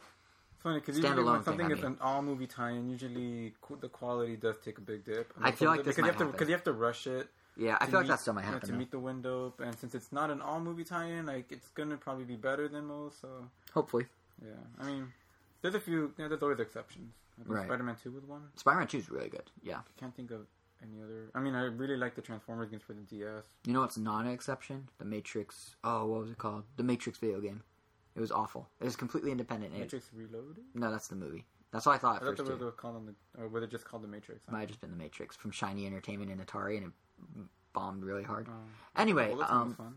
[0.63, 3.89] It's funny because usually Standalone when something I is an all movie tie-in, usually the
[3.89, 5.33] quality does take a big dip.
[5.43, 6.31] I feel like this because you have to happen.
[6.33, 7.29] because you have to rush it.
[7.57, 8.69] Yeah, I to feel like meet- that still might you know, happen.
[8.69, 11.97] to meet the window, and since it's not an all movie tie-in, like it's gonna
[11.97, 13.21] probably be better than most.
[13.21, 13.29] So
[13.75, 14.07] Hopefully,
[14.41, 15.13] yeah, I mean,
[15.63, 16.15] there's a few.
[16.17, 17.13] Yeah, there's always exceptions.
[17.41, 17.67] I think Right.
[17.67, 18.43] Spider-Man Two was one.
[18.55, 19.51] Spider-Man 2 is really good.
[19.65, 20.47] Yeah, I can't think of
[20.81, 21.29] any other.
[21.35, 23.47] I mean, I really like the Transformers games for the DS.
[23.67, 24.89] you know what's not an exception?
[24.99, 25.75] The Matrix.
[25.83, 26.63] Oh, what was it called?
[26.77, 27.63] The Matrix video game.
[28.15, 28.69] It was awful.
[28.81, 29.75] It was completely independent.
[29.75, 30.65] It- Matrix Reloaded.
[30.75, 31.47] no, that's the movie.
[31.73, 32.45] That's what I thought I at thought first.
[32.59, 32.77] they were too.
[32.77, 34.41] called the, or were they just called the Matrix?
[34.51, 36.93] Might have just been the Matrix from Shiny Entertainment and Atari, and it
[37.73, 38.47] bombed really hard.
[38.51, 38.53] Oh.
[39.01, 39.95] Anyway, Well, that sounds um, fun.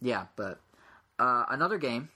[0.00, 0.58] Yeah, but
[1.18, 2.08] uh, another game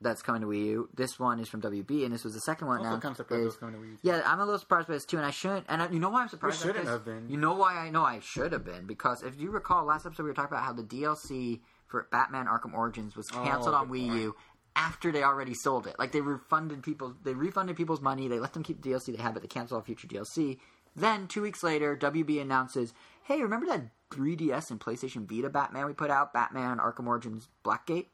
[0.00, 0.88] that's coming to Wii U.
[0.94, 2.78] This one is from WB, and this was the second one.
[2.78, 3.98] Also, now kind of surprised it is- coming to Wii U.
[4.02, 5.66] Yeah, I'm a little surprised by this too, and I shouldn't.
[5.68, 6.60] And I, you know why I'm surprised?
[6.60, 6.92] by shouldn't this?
[6.92, 7.28] have been.
[7.28, 10.24] You know why I know I should have been because if you recall, last episode
[10.24, 11.60] we were talking about how the DLC
[11.92, 14.06] for Batman Arkham Origins was oh, canceled Oh, on Wii.
[14.06, 14.34] U
[14.74, 15.94] after they already sold it.
[15.98, 18.26] Like they refunded people, they refunded people's money.
[18.26, 20.58] They let them keep the DLC they had, but they canceled all future DLC.
[20.96, 22.92] Then two weeks later, WB announces,
[23.22, 28.06] "Hey, remember that 3DS and PlayStation Vita Batman we put out, Batman Arkham Origins Blackgate?"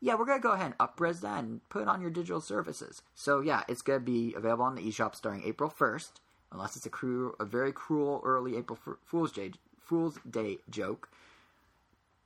[0.00, 3.02] yeah, we're gonna go ahead and upres that and put it on your digital services.
[3.14, 6.90] So yeah, it's gonna be available on the eShop starting April first, unless it's a
[6.90, 11.08] cruel, a very cruel early April F- Fool's Day Fool's Day joke.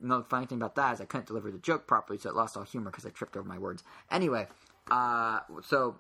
[0.01, 2.57] The funny thing about that is I couldn't deliver the joke properly, so it lost
[2.57, 3.83] all humor because I tripped over my words.
[4.11, 4.47] Anyway,
[4.91, 5.99] uh, so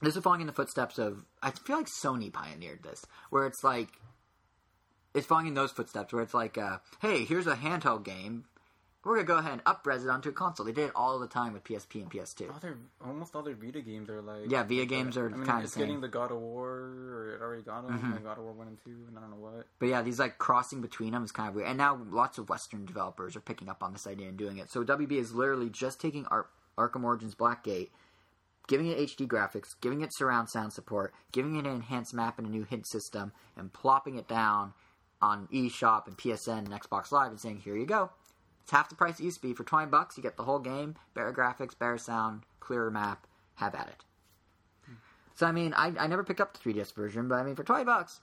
[0.00, 3.64] this is following in the footsteps of I feel like Sony pioneered this, where it's
[3.64, 3.88] like
[5.14, 8.44] it's following in those footsteps, where it's like, uh, hey, here's a handheld game.
[9.04, 10.64] We're gonna go ahead and upres it onto a console.
[10.64, 12.50] They did it all the time with PSP and PS2.
[12.50, 15.48] All their almost all their Vita games are like Yeah, Vita games are I mean,
[15.62, 18.12] it's the getting the God of War, or it already got them, mm-hmm.
[18.12, 19.66] like God of War one and two, and I don't know what.
[19.78, 21.68] But yeah, these like crossing between them is kind of weird.
[21.68, 24.70] And now lots of Western developers are picking up on this idea and doing it.
[24.70, 26.48] So WB is literally just taking Ar-
[26.78, 27.90] Arkham Origins Blackgate,
[28.68, 32.46] giving it HD graphics, giving it surround sound support, giving it an enhanced map and
[32.46, 34.72] a new hint system, and plopping it down
[35.20, 38.10] on eShop and PSN and Xbox Live and saying, "Here you go."
[38.64, 39.52] It's half the price it used to be.
[39.52, 43.26] For twenty bucks, you get the whole game, better graphics, better sound, clearer map.
[43.56, 44.04] Have at it.
[45.36, 47.62] So I mean, I, I never picked up the 3DS version, but I mean, for
[47.62, 48.20] twenty bucks,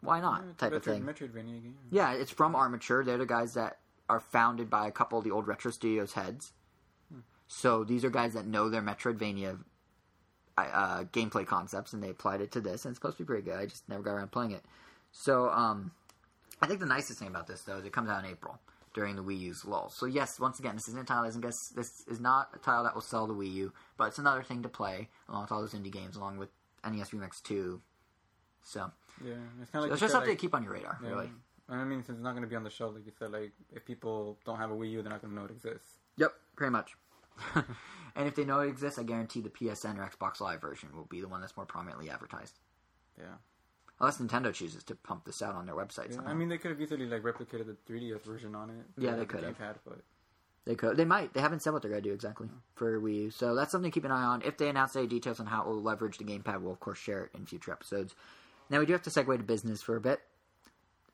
[0.00, 0.42] why not?
[0.44, 1.02] It's a type of thing.
[1.02, 1.78] Metroidvania game.
[1.90, 3.04] Yeah, it's from Armature.
[3.04, 3.78] They're the guys that
[4.08, 6.52] are founded by a couple of the old Retro Studios heads.
[7.48, 9.58] So these are guys that know their Metroidvania
[10.56, 13.42] uh, gameplay concepts, and they applied it to this, and it's supposed to be pretty
[13.42, 13.58] good.
[13.58, 14.64] I just never got around playing it.
[15.12, 15.90] So um,
[16.62, 18.58] I think the nicest thing about this, though, is it comes out in April
[18.94, 19.90] during the Wii U's lull.
[19.90, 21.24] So yes, once again, this isn't a title.
[21.24, 24.18] Isn't guess this is not a title that will sell the Wii U, but it's
[24.18, 26.50] another thing to play along with all those indie games, along with
[26.84, 27.80] NES Remix Two.
[28.62, 28.90] So,
[29.24, 30.98] Yeah, it's kind of so like it's just something like, to keep on your radar,
[31.02, 31.08] yeah.
[31.08, 31.30] really.
[31.68, 33.52] I mean, since it's not going to be on the show, like you said, like
[33.74, 35.98] if people don't have a Wii U, they're not going to know it exists.
[36.16, 36.94] Yep, pretty much.
[37.54, 41.06] and if they know it exists, I guarantee the PSN or Xbox Live version will
[41.06, 42.58] be the one that's more prominently advertised.
[43.18, 43.36] Yeah.
[44.02, 46.22] Unless Nintendo chooses to pump this out on their website yeah.
[46.26, 48.84] I mean, they could have easily like replicated the 3DS version on it.
[48.98, 49.56] Yeah, they the could have.
[49.56, 50.00] gamepad, but
[50.64, 50.96] they could.
[50.96, 51.32] They might.
[51.32, 53.30] They haven't said what they're going to do exactly for Wii U.
[53.30, 54.42] So that's something to keep an eye on.
[54.42, 56.98] If they announce any details on how it will leverage the gamepad, we'll of course
[56.98, 58.16] share it in future episodes.
[58.70, 60.20] Now we do have to segue to business for a bit.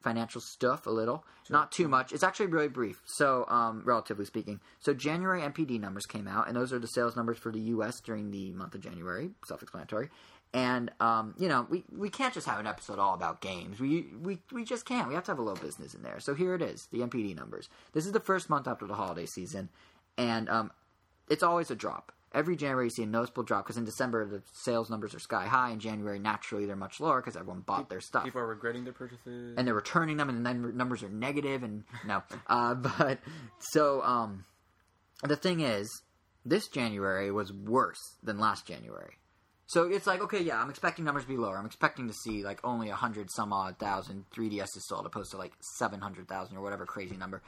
[0.03, 2.13] Financial stuff, a little, not too much.
[2.13, 3.03] It's actually really brief.
[3.05, 7.17] So, um, relatively speaking, so January NPD numbers came out, and those are the sales
[7.17, 8.01] numbers for the U.S.
[8.01, 9.31] during the month of January.
[9.47, 10.09] Self-explanatory.
[10.55, 13.81] And um, you know, we, we can't just have an episode all about games.
[13.81, 15.07] We, we we just can't.
[15.09, 16.21] We have to have a little business in there.
[16.21, 17.69] So here it is, the NPD numbers.
[17.93, 19.69] This is the first month after the holiday season,
[20.17, 20.71] and um,
[21.29, 22.13] it's always a drop.
[22.33, 25.47] Every January you see a noticeable drop because in December the sales numbers are sky
[25.47, 25.71] high.
[25.71, 28.93] In January, naturally they're much lower because everyone bought their stuff people are regretting their
[28.93, 29.55] purchases.
[29.57, 32.23] and they're returning them, and the num- numbers are negative, and no.
[32.47, 33.19] Uh, but
[33.59, 34.45] so um,
[35.23, 36.03] the thing is,
[36.45, 39.15] this January was worse than last January.
[39.69, 41.59] So it's like, okay, yeah, I'm expecting numbers to be lower.
[41.59, 45.31] I'm expecting to see like only a hundred some odd thousand 3DS is sold, opposed
[45.33, 47.43] to like seven hundred thousand or whatever crazy number.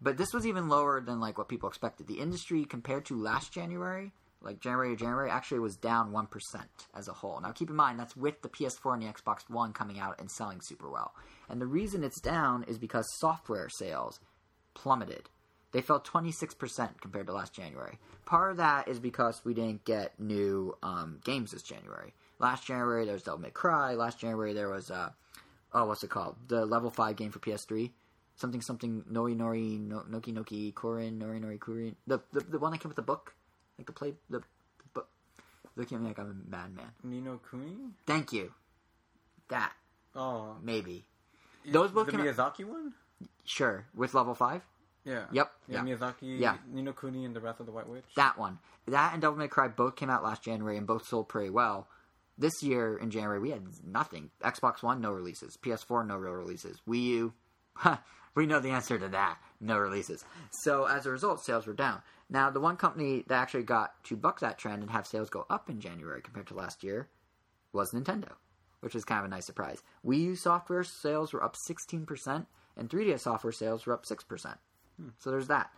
[0.00, 2.06] But this was even lower than like what people expected.
[2.06, 6.86] The industry compared to last January, like January to January, actually was down one percent
[6.94, 7.40] as a whole.
[7.40, 10.30] Now keep in mind that's with the PS4 and the Xbox One coming out and
[10.30, 11.12] selling super well.
[11.48, 14.20] And the reason it's down is because software sales
[14.74, 15.28] plummeted.
[15.74, 17.98] They fell 26% compared to last January.
[18.26, 22.14] Part of that is because we didn't get new um, games this January.
[22.38, 23.94] Last January there was Devil May Cry.
[23.94, 25.10] Last January there was uh,
[25.72, 26.36] oh what's it called?
[26.46, 27.90] The level five game for PS3.
[28.36, 31.96] Something something Nori Nori no, Noki Noki Korin Nori Nori Kurin.
[32.06, 33.34] The, the the one that came with the book,
[33.76, 34.44] like the play the, the
[34.94, 35.08] book.
[35.74, 36.86] Looking at me like I'm a madman.
[37.02, 37.76] Ni no Kuni.
[38.06, 38.52] Thank you.
[39.48, 39.72] That
[40.14, 41.04] Oh, maybe
[41.66, 42.94] those both the came out- Miyazaki one.
[43.44, 44.62] sure with level five.
[45.04, 45.24] Yeah.
[45.32, 45.52] Yep.
[45.68, 45.96] Yeah, Yeah.
[45.96, 46.56] Miyazaki, Yeah.
[46.66, 48.04] Ni no Kuni, and the Wrath of the White Witch.
[48.16, 48.58] That one.
[48.86, 51.88] That and Devil May Cry both came out last January and both sold pretty well.
[52.36, 54.30] This year in January we had nothing.
[54.42, 55.56] Xbox One no releases.
[55.58, 56.80] PS4 no real releases.
[56.88, 57.32] Wii U,
[58.34, 59.38] we know the answer to that.
[59.60, 60.24] No releases.
[60.50, 62.02] So as a result, sales were down.
[62.28, 65.46] Now the one company that actually got to buck that trend and have sales go
[65.48, 67.08] up in January compared to last year
[67.72, 68.32] was Nintendo,
[68.80, 69.82] which is kind of a nice surprise.
[70.04, 74.56] Wii U software sales were up 16%, and 3DS software sales were up 6%.
[75.18, 75.70] So there's that.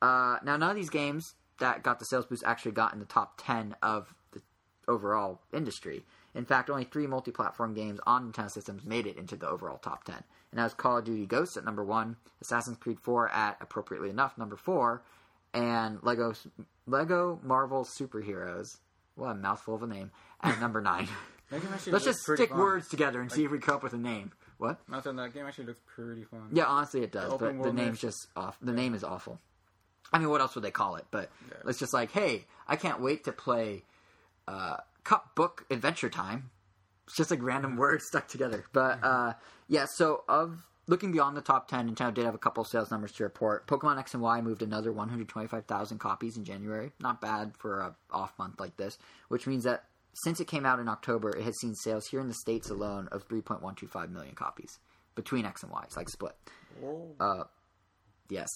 [0.00, 3.04] Uh, now, none of these games that got the sales boost actually got in the
[3.04, 4.40] top 10 of the
[4.88, 6.04] overall industry.
[6.34, 9.78] In fact, only three multi platform games on Nintendo systems made it into the overall
[9.78, 10.16] top 10.
[10.16, 14.10] And that was Call of Duty Ghosts at number one, Assassin's Creed 4 at, appropriately
[14.10, 15.02] enough, number four,
[15.54, 16.34] and Lego,
[16.86, 18.78] Lego Marvel Superheroes,
[19.14, 20.10] what a mouthful of a name,
[20.42, 21.08] at number nine.
[21.50, 22.58] That game actually Let's just stick fun.
[22.58, 24.32] words together and see if we come up with a name.
[24.62, 24.78] What?
[24.88, 26.50] Not saying that game actually looks pretty fun.
[26.52, 27.32] Yeah, honestly, it does.
[27.32, 28.56] The But the name's just off.
[28.62, 29.40] The name is awful.
[30.12, 31.04] I mean, what else would they call it?
[31.10, 31.68] But Yeah.
[31.70, 33.82] it's just like, hey, I can't wait to play
[34.46, 36.50] uh, Cup Book Adventure Time.
[37.08, 38.64] It's just like random words stuck together.
[38.72, 39.32] But uh,
[39.66, 43.10] yeah, so of looking beyond the top ten, Nintendo did have a couple sales numbers
[43.12, 43.66] to report.
[43.66, 46.92] Pokemon X and Y moved another 125,000 copies in January.
[47.00, 50.78] Not bad for a off month like this, which means that since it came out
[50.78, 54.78] in October, it has seen sales here in the states alone of 3.125 million copies
[55.14, 55.82] between X and Y.
[55.84, 56.36] It's like split.
[56.84, 57.44] Oh.
[58.28, 58.48] Yes.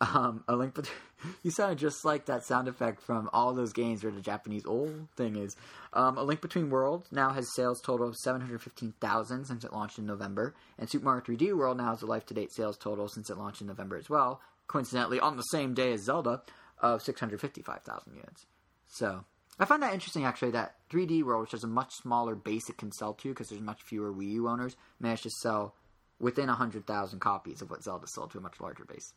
[0.00, 0.76] Um, a link,
[1.42, 5.08] you sounded just like that sound effect from all those games where the Japanese old
[5.16, 5.54] thing is.
[5.92, 9.64] Um, a Link Between Worlds now has sales total of seven hundred fifteen thousand since
[9.64, 12.52] it launched in November, and Super Mario 3D World now has a life to date
[12.52, 14.40] sales total since it launched in November as well.
[14.66, 16.42] Coincidentally, on the same day as Zelda,
[16.80, 18.46] of six hundred fifty five thousand units.
[18.88, 19.24] So
[19.62, 22.78] I find that interesting actually that 3D World, which has a much smaller base it
[22.78, 25.76] can sell to because there's much fewer Wii U owners, managed to sell
[26.18, 29.14] within 100,000 copies of what Zelda sold to a much larger base.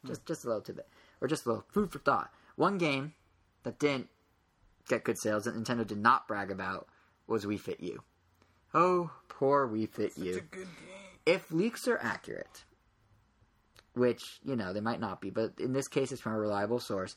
[0.00, 0.08] Hmm.
[0.08, 0.88] Just just a little tidbit.
[1.20, 2.32] Or just a little food for thought.
[2.56, 3.12] One game
[3.64, 4.08] that didn't
[4.88, 6.88] get good sales that Nintendo did not brag about
[7.26, 8.02] was Wii Fit U.
[8.72, 10.30] Oh, poor Wii Fit U.
[10.30, 10.66] It's a good game.
[11.26, 12.64] If leaks are accurate,
[13.92, 16.80] which, you know, they might not be, but in this case it's from a reliable
[16.80, 17.16] source,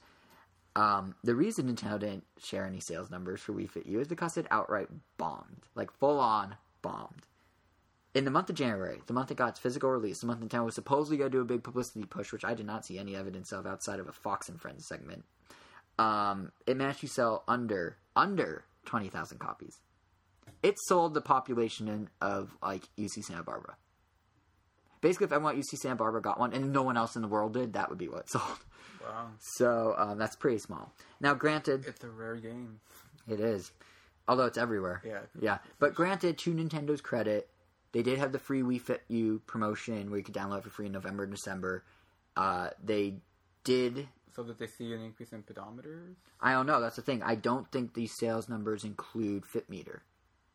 [0.78, 4.38] um, the reason Nintendo didn't share any sales numbers for Wii Fit U is because
[4.38, 4.88] it outright
[5.18, 5.66] bombed.
[5.74, 7.24] Like, full on bombed.
[8.14, 10.66] In the month of January, the month it got its physical release, the month Nintendo
[10.66, 13.16] was supposedly going to do a big publicity push, which I did not see any
[13.16, 15.26] evidence of outside of a Fox and Friends segment.
[15.98, 19.80] Um, it managed to sell under under twenty thousand copies.
[20.62, 23.78] It sold the population of like UC Santa Barbara.
[25.02, 27.28] Basically, if everyone at UC Santa Barbara got one and no one else in the
[27.28, 28.60] world did, that would be what sold.
[29.08, 29.28] Wow.
[29.40, 30.94] So um, that's pretty small.
[31.20, 32.80] Now, granted, It's a rare game.
[33.28, 33.72] it is,
[34.28, 35.02] although it's everywhere.
[35.06, 35.20] Yeah.
[35.40, 37.50] Yeah, but granted, to Nintendo's credit,
[37.94, 40.86] they did have the free Wii Fit U promotion where you could download for free
[40.88, 41.84] in November and December.
[42.36, 43.16] Uh, they
[43.64, 44.08] did.
[44.36, 46.14] So that they see an increase in pedometers.
[46.40, 46.80] I don't know.
[46.80, 47.24] That's the thing.
[47.24, 50.04] I don't think these sales numbers include Fit Meter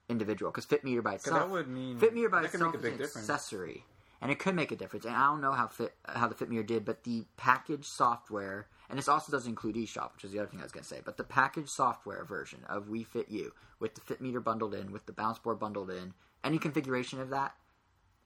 [0.09, 2.79] individual because Fit Meter by itself that would mean Fit Meter by itself make a
[2.79, 3.29] big is an difference.
[3.31, 3.85] accessory,
[4.23, 5.05] and it could make a difference.
[5.05, 8.99] And I don't know how fit how the FitMeter did, but the package software, and
[8.99, 11.01] this also doesn't include eShop, which is the other thing I was going to say.
[11.05, 15.07] But the package software version of Wii Fit U with the FitMeter bundled in, with
[15.07, 17.55] the bounce board bundled in, any configuration of that,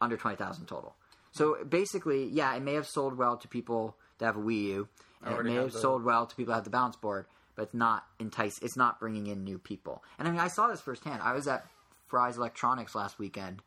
[0.01, 0.95] under twenty thousand total.
[1.33, 4.89] So basically, yeah, it may have sold well to people that have a Wii U,
[5.23, 7.27] and it may have have the- sold well to people that have the bounce board,
[7.55, 8.59] but it's not entice.
[8.63, 10.03] It's not bringing in new people.
[10.19, 11.23] And I mean, I saw this firsthand.
[11.23, 11.67] I was at
[12.07, 13.63] Fry's Electronics last weekend,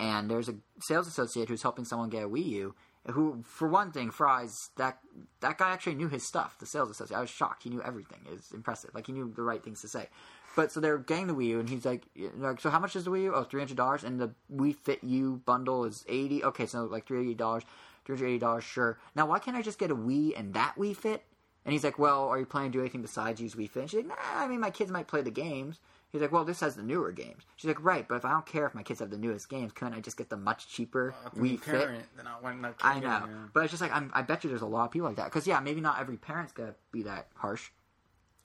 [0.00, 2.74] and there's a sales associate who's helping someone get a Wii U.
[3.12, 4.98] Who, for one thing, Fry's that
[5.40, 6.58] that guy actually knew his stuff.
[6.58, 7.62] The sales associate, I was shocked.
[7.62, 8.18] He knew everything.
[8.26, 8.90] It was impressive.
[8.94, 10.08] Like he knew the right things to say.
[10.56, 12.02] But so they're getting the Wii U, and he's like,
[12.36, 13.34] like, so how much is the Wii U?
[13.34, 16.42] Oh, three hundred dollars, and the Wii Fit U bundle is eighty.
[16.42, 17.62] Okay, so like three eighty dollars,
[18.04, 18.64] three hundred eighty dollars.
[18.64, 18.98] Sure.
[19.14, 21.24] Now, why can't I just get a Wii and that Wii Fit?
[21.64, 23.82] And he's like, well, are you planning to do anything besides use Wii Fit?
[23.82, 25.78] And she's like, nah, I mean, my kids might play the games.
[26.12, 27.44] He's like, well, this has the newer games.
[27.56, 29.72] She's like, right, but if I don't care if my kids have the newest games,
[29.72, 31.82] couldn't I just get the much cheaper you Wii Fit?
[31.82, 31.86] I
[32.82, 33.26] I know, yeah.
[33.54, 35.26] but it's just like I'm, I bet you there's a lot of people like that.
[35.26, 37.70] Because yeah, maybe not every parent's gonna be that harsh.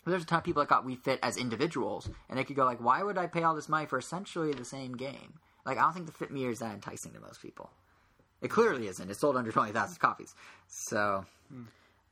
[0.03, 2.55] But there's a ton of people that got Wii Fit as individuals, and they could
[2.55, 5.79] go like, "Why would I pay all this money for essentially the same game?" Like,
[5.79, 7.71] I don't think the Fit meter is that enticing to most people.
[8.41, 9.09] It clearly isn't.
[9.09, 10.35] It sold under twenty thousand copies,
[10.67, 11.25] so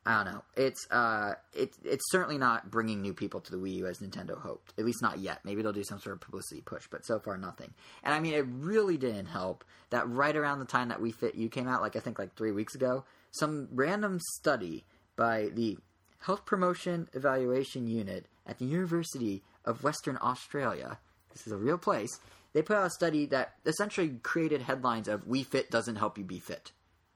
[0.06, 0.44] I don't know.
[0.58, 4.38] It's uh, it, it's certainly not bringing new people to the Wii U as Nintendo
[4.38, 4.74] hoped.
[4.78, 5.40] At least not yet.
[5.46, 7.74] Maybe they'll do some sort of publicity push, but so far nothing.
[8.04, 11.36] And I mean, it really didn't help that right around the time that Wii Fit
[11.36, 14.84] U came out, like I think like three weeks ago, some random study
[15.16, 15.78] by the
[16.20, 20.98] Health Promotion Evaluation Unit at the University of Western Australia.
[21.32, 22.20] This is a real place.
[22.54, 26.24] They put out a study that essentially created headlines of "Wii Fit doesn't help you
[26.24, 26.72] be fit."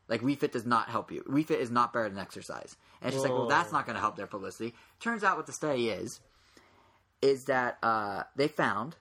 [0.08, 1.24] Like Wii Fit does not help you.
[1.28, 2.76] Wii Fit is not better than exercise.
[3.02, 4.74] And it's just like, well, that's not going to help their publicity.
[5.00, 6.20] Turns out what the study is,
[7.22, 8.96] is that uh, they found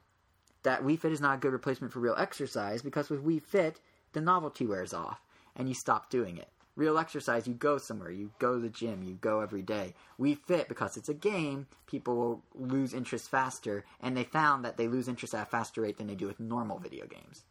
[0.62, 3.80] that Wii Fit is not a good replacement for real exercise because with Wii Fit,
[4.12, 5.20] the novelty wears off
[5.54, 6.48] and you stop doing it.
[6.74, 9.94] Real exercise, you go somewhere, you go to the gym, you go every day.
[10.20, 14.76] Wii Fit, because it's a game, people will lose interest faster, and they found that
[14.76, 17.44] they lose interest at a faster rate than they do with normal video games.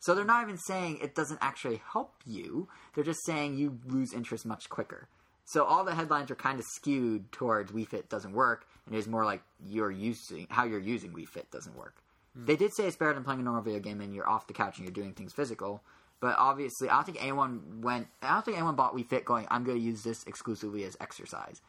[0.00, 4.12] So they're not even saying it doesn't actually help you, they're just saying you lose
[4.14, 5.08] interest much quicker.
[5.44, 9.06] So all the headlines are kind of skewed towards Wii Fit doesn't work, and it's
[9.06, 12.02] more like you're using how you're using Wii Fit doesn't work.
[12.36, 12.46] Hmm.
[12.46, 14.52] They did say it's better than playing a normal video game and you're off the
[14.52, 15.82] couch and you're doing things physical.
[16.20, 18.08] But obviously, I don't think anyone went.
[18.22, 19.46] I don't think anyone bought Wii Fit going.
[19.50, 21.60] I'm going to use this exclusively as exercise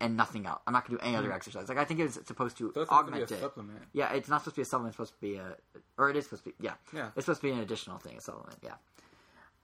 [0.00, 0.60] and nothing else.
[0.66, 1.68] I'm not going to do any other exercise.
[1.68, 3.40] Like I think it's supposed to So it's supposed to be augment a it.
[3.40, 3.78] supplement.
[3.92, 4.90] Yeah, it's not supposed to be a supplement.
[4.90, 5.56] It's supposed to be a,
[5.98, 6.56] or it is supposed to be.
[6.60, 7.10] Yeah, Yeah.
[7.16, 8.58] it's supposed to be an additional thing, a supplement.
[8.62, 8.74] Yeah.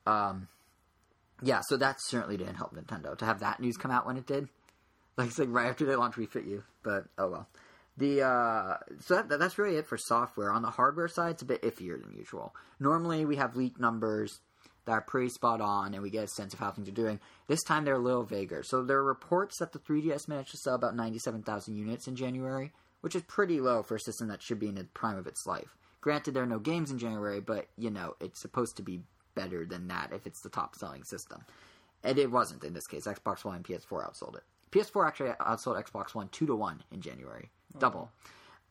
[0.06, 0.48] Um,
[1.42, 1.60] yeah.
[1.62, 4.48] So that certainly didn't help Nintendo to have that news come out when it did.
[5.16, 7.48] Like it's like right after they launched Wii Fit U, but oh well.
[7.96, 10.50] The uh, so that, that's really it for software.
[10.52, 12.54] On the hardware side, it's a bit iffier than usual.
[12.78, 14.40] Normally, we have leaked numbers
[14.84, 17.20] that are pretty spot on, and we get a sense of how things are doing.
[17.46, 18.62] This time, they're a little vaguer.
[18.64, 22.72] So there are reports that the 3DS managed to sell about 97,000 units in January,
[23.00, 25.46] which is pretty low for a system that should be in the prime of its
[25.46, 25.76] life.
[26.00, 29.02] Granted, there are no games in January, but you know it's supposed to be
[29.34, 31.44] better than that if it's the top selling system.
[32.02, 33.06] And it wasn't in this case.
[33.06, 34.42] Xbox One and PS4 outsold it.
[34.70, 38.10] PS4 actually outsold Xbox One two to one in January, double.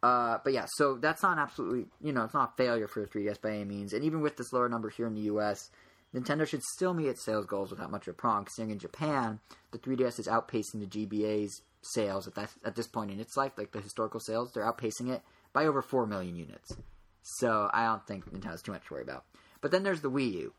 [0.02, 3.02] Uh, but yeah, so that's not an absolutely, you know, it's not a failure for
[3.02, 3.94] the 3DS by any means.
[3.94, 5.70] And even with this lower number here in the US,
[6.14, 8.46] Nintendo should still meet its sales goals without much of a problem.
[8.46, 9.40] Considering in Japan,
[9.72, 13.54] the 3DS is outpacing the GBA's sales at that at this point in its life,
[13.58, 15.22] like the historical sales, they're outpacing it
[15.54, 16.76] by over four million units.
[17.22, 19.26] So I don't think Nintendo has too much to worry about.
[19.62, 20.54] But then there's the Wii U,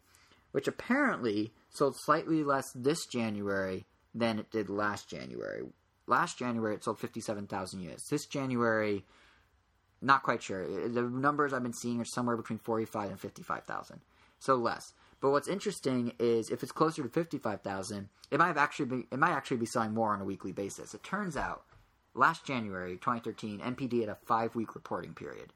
[0.52, 5.62] which apparently sold slightly less this January than it did last January.
[6.06, 8.08] Last January it sold 57,000 units.
[8.08, 9.04] This January,
[10.02, 10.66] not quite sure.
[10.88, 14.00] The numbers I've been seeing are somewhere between 45 and 55,000.
[14.38, 14.92] So less.
[15.20, 19.18] But what's interesting is if it's closer to 55,000, it might have actually be it
[19.18, 20.94] might actually be selling more on a weekly basis.
[20.94, 21.64] It turns out
[22.14, 25.52] last January 2013, NPD had a 5-week reporting period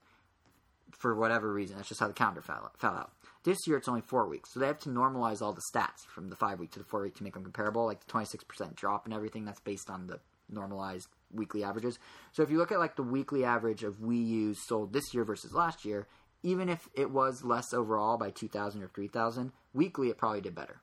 [0.92, 1.76] for whatever reason.
[1.76, 3.12] That's just how the calendar fell, fell out.
[3.44, 6.28] This year it's only four weeks, so they have to normalize all the stats from
[6.28, 7.84] the five week to the four week to make them comparable.
[7.86, 10.20] Like the twenty six percent drop and everything, that's based on the
[10.50, 11.98] normalized weekly averages.
[12.32, 15.24] So if you look at like the weekly average of Wii U's sold this year
[15.24, 16.06] versus last year,
[16.44, 20.42] even if it was less overall by two thousand or three thousand, weekly it probably
[20.42, 20.80] did better.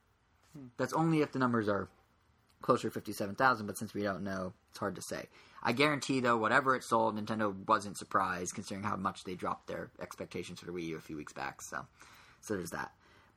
[0.57, 0.67] Hmm.
[0.75, 1.87] That's only if the numbers are
[2.61, 5.27] closer to 57,000, but since we don't know, it's hard to say.
[5.63, 9.91] I guarantee, though, whatever it sold, Nintendo wasn't surprised considering how much they dropped their
[9.99, 11.61] expectations for the Wii U a few weeks back.
[11.61, 11.85] So,
[12.39, 12.91] so there's that.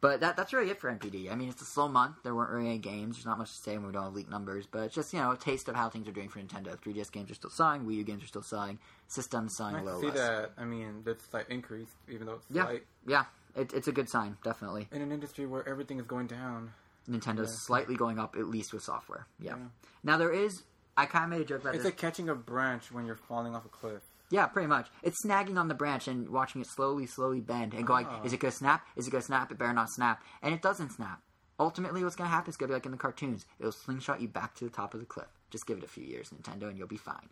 [0.05, 1.33] But that, that's really it for NPD.
[1.33, 2.17] I mean, it's a slow month.
[2.25, 3.17] There weren't really any games.
[3.17, 4.67] There's not much to say when we don't have leaked numbers.
[4.71, 6.79] But it's just, you know, a taste of how things are doing for Nintendo.
[6.79, 7.85] 3DS games are still selling.
[7.87, 8.79] Wii U games are still selling.
[9.09, 10.17] Systems selling I a little see less.
[10.19, 10.51] that.
[10.59, 12.65] I mean, that's like increase, even though it's Yeah.
[12.67, 12.83] slight.
[13.07, 13.25] Yeah,
[13.57, 14.89] it, it's a good sign, definitely.
[14.93, 16.73] In an industry where everything is going down.
[17.09, 17.57] Nintendo's Yeah.
[17.67, 19.27] slightly going up, at least with software.
[19.41, 19.57] Yeah.
[19.57, 19.63] Yeah.
[20.03, 20.65] Now, there is.
[20.99, 21.77] I kind of made a joke about it.
[21.77, 21.93] It's this.
[21.93, 24.03] like catching a branch when you're falling off a cliff.
[24.35, 24.89] Yeah, pretty much.
[25.05, 28.21] It's snagging on the branch and watching it slowly, slowly bend and going, Ah.
[28.25, 28.85] is it going to snap?
[28.97, 29.53] Is it going to snap?
[29.53, 30.25] It better not snap.
[30.43, 31.23] And it doesn't snap.
[31.61, 33.47] Ultimately, what's going to happen is going to be like in the cartoons.
[33.61, 35.29] It'll slingshot you back to the top of the cliff.
[35.51, 37.29] Just give it a few years, Nintendo, and you'll be fine.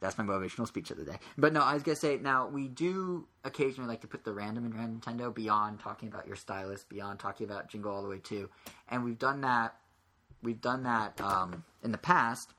[0.00, 1.18] That's my motivational speech of the day.
[1.38, 4.34] But no, I was going to say, now, we do occasionally like to put the
[4.34, 8.08] random in Random Nintendo beyond talking about your stylus, beyond talking about Jingle All the
[8.10, 8.50] Way 2.
[8.90, 9.76] And we've done that,
[10.42, 12.52] we've done that um, in the past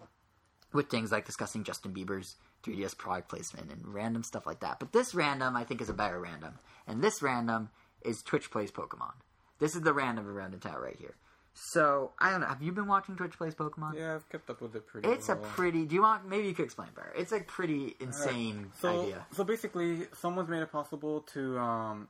[0.73, 4.79] with things like discussing Justin Bieber's 3DS product placement and random stuff like that.
[4.79, 6.59] But this random, I think, is a better random.
[6.88, 7.69] And this random
[8.03, 9.13] is Twitch Plays Pokemon.
[9.59, 11.15] This is the random around the tower right here.
[11.53, 12.47] So, I don't know.
[12.47, 13.95] Have you been watching Twitch Plays Pokemon?
[13.95, 15.85] Yeah, I've kept up with it pretty It's a pretty.
[15.85, 16.27] Do you want.
[16.27, 17.13] Maybe you could explain better.
[17.15, 19.25] It's a pretty insane so, idea.
[19.33, 22.07] So basically, someone's made it possible to um,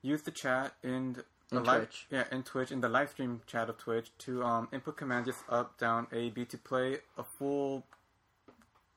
[0.00, 1.16] use the chat in
[1.50, 2.06] the In live, Twitch.
[2.10, 5.40] yeah, in Twitch, in the live stream chat of Twitch, to um, input commands just
[5.48, 7.84] up, down, A, B to play a full,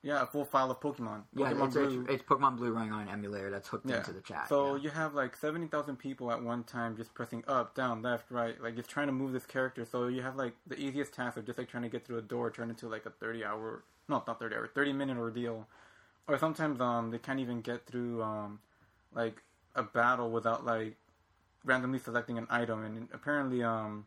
[0.02, 1.22] yeah, a full file of Pokemon.
[1.34, 2.00] Yeah, Pokemon it's, Blue.
[2.02, 3.98] it's, it's Pokemon Blue running on an emulator that's hooked yeah.
[3.98, 4.48] into the chat.
[4.48, 4.82] So yeah.
[4.82, 8.60] you have like seventy thousand people at one time just pressing up, down, left, right,
[8.60, 9.84] like just trying to move this character.
[9.84, 12.22] So you have like the easiest task of just like trying to get through a
[12.22, 15.68] door turned into like a thirty hour, no, not thirty hour, thirty minute ordeal.
[16.26, 18.58] Or sometimes um they can't even get through um
[19.14, 19.42] like
[19.76, 20.96] a battle without like
[21.64, 22.84] randomly selecting an item.
[22.84, 24.06] And apparently um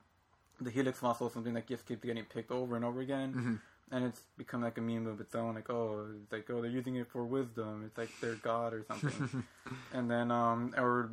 [0.59, 3.34] the Helix fossil is something that just keeps getting picked over and over again.
[3.34, 3.55] Mm-hmm.
[3.91, 6.72] And it's become like a meme of its own, like oh, it's like oh, they're
[6.72, 7.84] using it for wisdom.
[7.86, 9.44] It's like their god or something.
[9.94, 11.12] and then um, or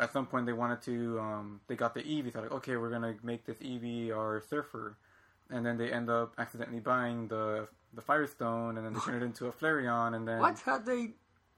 [0.00, 2.32] at some point they wanted to um, they got the Eevee.
[2.32, 4.96] So like, okay, we're gonna make this Eevee our surfer,
[5.48, 9.24] and then they end up accidentally buying the the Firestone, and then they turn it
[9.24, 10.58] into a Flareon, and then What?
[10.58, 11.10] How'd they?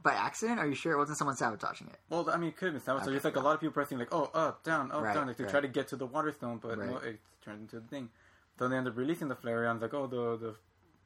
[0.02, 0.58] By accident?
[0.58, 1.98] Are you sure it wasn't someone sabotaging it?
[2.08, 3.08] Well, I mean, it could have been Sabotage.
[3.08, 3.16] Okay.
[3.16, 5.36] It's like a lot of people pressing like, oh, up, down, up, Right, down, like
[5.36, 5.50] to right.
[5.50, 8.08] try to get to the water stone, but no, it turned into the thing.
[8.60, 9.76] So they end up releasing the Flareon.
[9.76, 10.54] It's like, oh, the the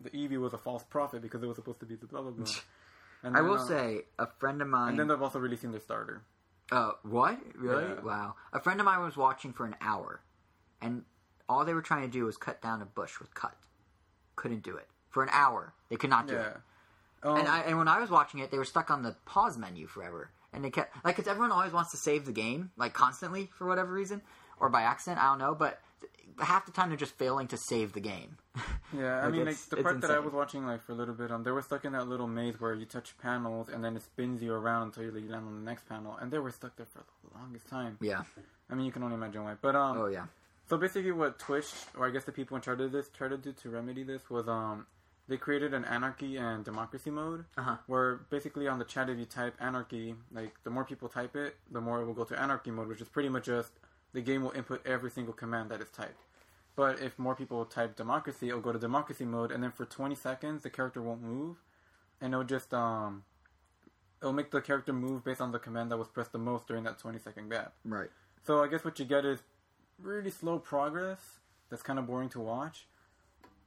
[0.00, 2.32] the Eevee was a false prophet because it was supposed to be the blah blah
[2.32, 2.46] blah.
[3.22, 4.90] And I then, will uh, say a friend of mine.
[4.90, 6.20] and then they're also releasing their starter.
[6.70, 7.38] Uh, what?
[7.54, 7.84] Really?
[7.84, 8.00] Yeah.
[8.02, 8.34] Wow.
[8.52, 10.20] A friend of mine was watching for an hour,
[10.82, 11.04] and
[11.48, 13.54] all they were trying to do was cut down a bush with cut.
[14.36, 15.72] Couldn't do it for an hour.
[15.88, 16.48] They could not do Yeah.
[16.48, 16.56] it.
[17.22, 19.56] Um, And I, and when I was watching it, they were stuck on the pause
[19.56, 22.92] menu forever, and they kept like because everyone always wants to save the game like
[22.92, 24.20] constantly for whatever reason
[24.58, 25.22] or by accident.
[25.22, 25.80] I don't know, but
[26.38, 28.36] half the time they're just failing to save the game.
[28.96, 31.14] Yeah, I Like, mean, like the part that I was watching, like for a little
[31.14, 33.96] bit, um, they were stuck in that little maze where you touch panels and then
[33.96, 36.76] it spins you around until you land on the next panel, and they were stuck
[36.76, 36.98] there for
[37.28, 37.98] the longest time.
[38.00, 38.22] yeah.
[38.70, 39.54] I mean, you can only imagine why.
[39.60, 40.26] But um, Oh yeah.
[40.68, 41.66] So basically, what Twitch,
[41.96, 44.30] or I guess the people in charge of this, tried to do to remedy this
[44.30, 44.86] was um,
[45.28, 47.76] they created an anarchy and democracy mode, Uh-huh.
[47.86, 51.56] where basically on the chat, if you type anarchy, like the more people type it,
[51.70, 53.72] the more it will go to anarchy mode, which is pretty much just
[54.14, 56.22] the game will input every single command that is typed.
[56.76, 60.14] But if more people type democracy, it'll go to democracy mode, and then for 20
[60.14, 61.56] seconds, the character won't move,
[62.20, 63.24] and it'll just um,
[64.20, 66.82] it'll make the character move based on the command that was pressed the most during
[66.84, 67.74] that 20 second gap.
[67.84, 68.08] Right.
[68.46, 69.38] So I guess what you get is
[70.00, 71.20] really slow progress.
[71.70, 72.86] That's kind of boring to watch.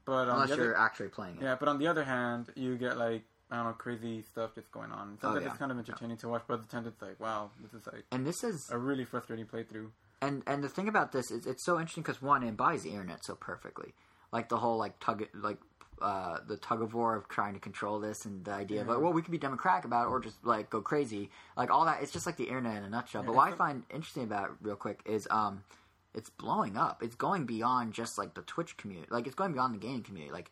[0.06, 1.44] But Unless other, you're actually playing it.
[1.44, 4.68] yeah, but on the other hand, you get like I don't know crazy stuff that's
[4.70, 5.18] going on.
[5.22, 5.50] Sometimes Oh, yeah.
[5.50, 7.88] it's kind of entertaining to watch, but at the time it's like wow, this is
[7.88, 9.90] like And this is a really frustrating playthrough.
[10.22, 12.90] And and the thing about this is it's so interesting because one it embodies the
[12.92, 13.94] internet so perfectly.
[14.32, 15.58] Like the whole like tug like
[16.00, 19.00] uh, the tug of war of trying to control this and the idea of like
[19.00, 21.30] well we could be democratic about it or just like go crazy.
[21.56, 23.24] Like all that it's just like the internet in a nutshell.
[23.24, 25.64] But what i find interesting about it real quick is um
[26.14, 27.02] it's blowing up.
[27.04, 29.08] It's going beyond just like the twitch community.
[29.12, 30.32] Like it's going beyond the gaming community.
[30.32, 30.52] Like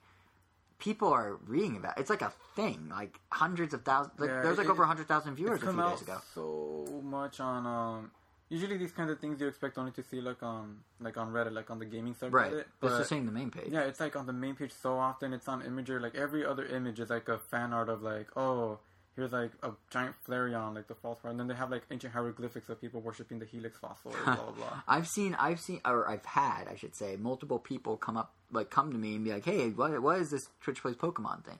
[0.79, 2.01] people are reading about it.
[2.01, 2.87] it's like a thing.
[2.89, 5.81] Like hundreds of thousands like Yeah, there's like it- over 100000 viewers It's a few
[5.89, 6.17] days ago.
[6.33, 8.11] so much on um.
[8.49, 11.53] Usually these kinds of things you expect only to see like on like on Reddit,
[11.53, 12.31] like on the gaming subreddit.
[12.31, 14.71] right it's But just saying the main page Yeah, it's like on the main page
[14.71, 15.33] so often.
[15.33, 15.99] It's on Imgur.
[15.99, 18.79] Like every other image is like a fan art of like, oh,
[19.15, 21.31] here's like a giant Flareon, like the false part.
[21.31, 24.51] And then they have like ancient hieroglyphics of people worshiping the Helix fossil, blah blah
[24.51, 24.81] blah.
[24.87, 28.69] I've seen, I've seen, or I've had, I should say, multiple people come up, like,
[28.69, 31.57] come to me and be like, "Hey, what, what is this Twitch plays Pokemon thing?"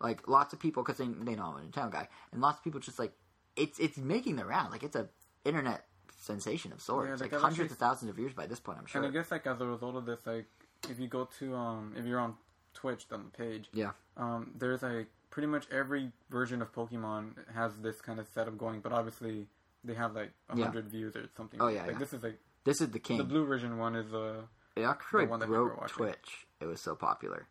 [0.00, 2.64] Like, lots of people, because they, they know I'm a Nintendo guy, and lots of
[2.64, 3.12] people just like,
[3.56, 5.08] it's it's making the round, like, it's a
[5.44, 5.86] internet
[6.20, 8.86] sensation of sorts, Yeah, like, hundreds actually- of thousands of views by this point, I'm
[8.86, 9.02] sure.
[9.02, 10.46] And I guess like as a result of this, like
[10.88, 12.34] if you go to um if you're on
[12.74, 17.76] Twitch on the page, yeah, um there's like pretty much every version of Pokemon has
[17.78, 19.46] this kind of setup going, but obviously
[19.82, 20.64] they have like a Yeah.
[20.66, 21.60] hundred views or something.
[21.60, 21.98] Oh, yeah, like yeah.
[21.98, 23.16] this is like this is the king.
[23.18, 24.42] the blue version one is uh
[24.76, 25.88] It actually the one that broke.
[25.88, 26.46] Twitch.
[26.60, 27.46] It was so popular.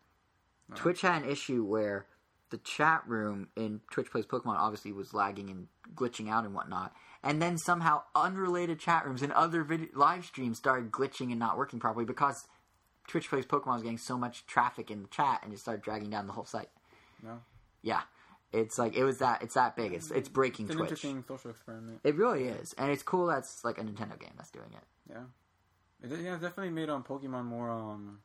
[0.76, 2.06] Twitch had an issue where
[2.50, 5.66] the chat room in Twitch Plays Pokemon obviously was lagging and
[5.96, 6.92] glitching out and whatnot.
[7.22, 11.58] And then somehow unrelated chat rooms and other vid- live streams started glitching and not
[11.58, 12.46] working properly because
[13.08, 16.08] Twitch Plays Pokemon was getting so much traffic in the chat and it started dragging
[16.10, 16.70] down the whole site.
[17.22, 17.40] no.
[17.82, 18.02] Yeah.
[18.52, 19.92] It's like it was that it's that big.
[19.92, 20.90] It's it's breaking It's an Twitch.
[20.90, 22.00] interesting social experiment.
[22.02, 22.74] It really is.
[22.76, 24.82] And it's cool that's like a Nintendo game that's doing it.
[25.08, 25.22] Yeah,
[26.02, 28.18] it, yeah, it's definitely made um Pokemon more um.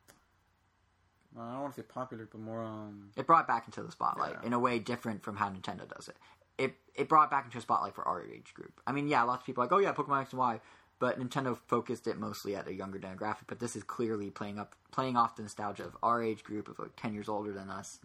[1.38, 3.10] I don't want to say popular, but more um.
[3.16, 4.46] It brought it back into the spotlight Yeah.
[4.46, 6.16] in a way different from how Nintendo does it.
[6.58, 8.80] It it brought back into a spotlight for our age group.
[8.86, 10.60] I mean, yeah, lots of people are like, oh yeah, Pokemon X and Y,
[10.98, 13.44] but Nintendo focused it mostly at a younger demographic.
[13.46, 16.78] But this is clearly playing up, playing off the nostalgia of our age group of
[16.78, 17.98] like ten years older than us.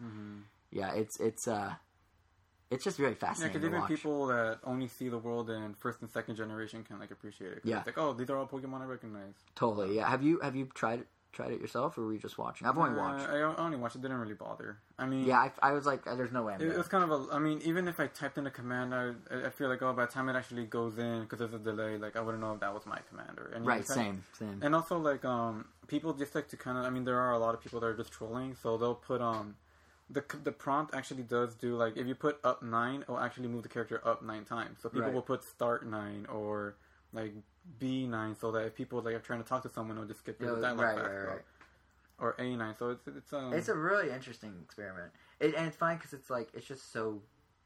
[0.70, 1.74] Yeah, it's it's uh,
[2.70, 3.24] it's just really Mm-hmm.
[3.24, 6.84] Yeah, fascinating because even people that only see the world in first and second generation
[6.84, 7.60] can like appreciate it.
[7.64, 7.78] Yeah.
[7.78, 9.34] it's like oh, these are all Pokemon I recognize.
[9.54, 9.96] totally.
[9.96, 12.66] Yeah, have you have you tried it tried it yourself, or were you just watching?
[12.66, 13.28] I've only Uh, watched.
[13.28, 14.02] I I only watched it.
[14.02, 14.78] Didn't really bother.
[14.98, 16.54] I mean, Yeah, I, I was like, there's no way.
[16.58, 17.34] It, it was kind of a.
[17.34, 19.12] I mean, even if I typed in a command, I
[19.46, 21.96] I feel like oh, by the time it actually goes in, because there's a delay,
[21.98, 23.50] like I wouldn't know if that was my commander.
[23.54, 24.58] And right, same, same.
[24.62, 26.84] And also, like, um, people just like to kind of.
[26.84, 29.20] I mean, there are a lot of people that are just trolling, so they'll put
[29.20, 29.56] um,
[30.10, 33.62] the the prompt actually does do like if you put up nine, it'll actually move
[33.62, 34.78] the character up nine times.
[34.82, 35.14] So people Right.
[35.14, 36.76] will put start nine or
[37.12, 37.32] like
[37.78, 40.20] B nine, so that if people like are trying to talk to someone, they'll just
[40.20, 41.44] skip through Yeah, the dialogue right, fast, right, or- right.
[42.18, 43.52] Or A nine, so it's it's um.
[43.52, 45.10] It's a really interesting experiment,
[45.40, 47.20] it, and it's fine because it's like it's just so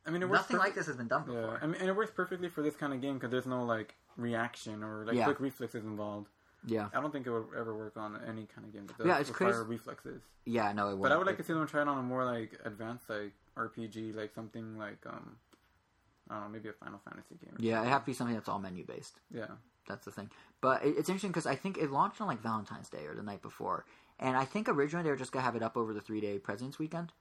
[0.06, 1.58] I mean, it works nothing like this has been done before.
[1.58, 3.64] Yeah, I mean, and it works perfectly for this kind of game because there's no
[3.64, 5.24] like reaction or like Yeah.
[5.24, 6.28] quick reflexes involved.
[6.66, 9.06] Yeah, I don't think it would ever work on any kind of game that does
[9.06, 9.68] Yeah, it's require crazy.
[9.68, 10.22] reflexes.
[10.46, 11.02] yeah, no, it won't.
[11.02, 13.32] But I would like to see them try it on a more like advanced like
[13.58, 15.36] RPG, like something like um
[16.30, 17.52] I don't know, maybe a Final Fantasy game.
[17.52, 19.20] or Yeah, it have to be something that's all menu based.
[19.30, 19.48] Yeah.
[19.88, 20.30] That's the thing.
[20.60, 23.22] But it, it's interesting because I think it launched on like Valentine's Day or the
[23.22, 23.84] night before,
[24.18, 26.38] and I think originally they were just gonna have it up over the three day
[26.38, 27.12] Presidents Weekend,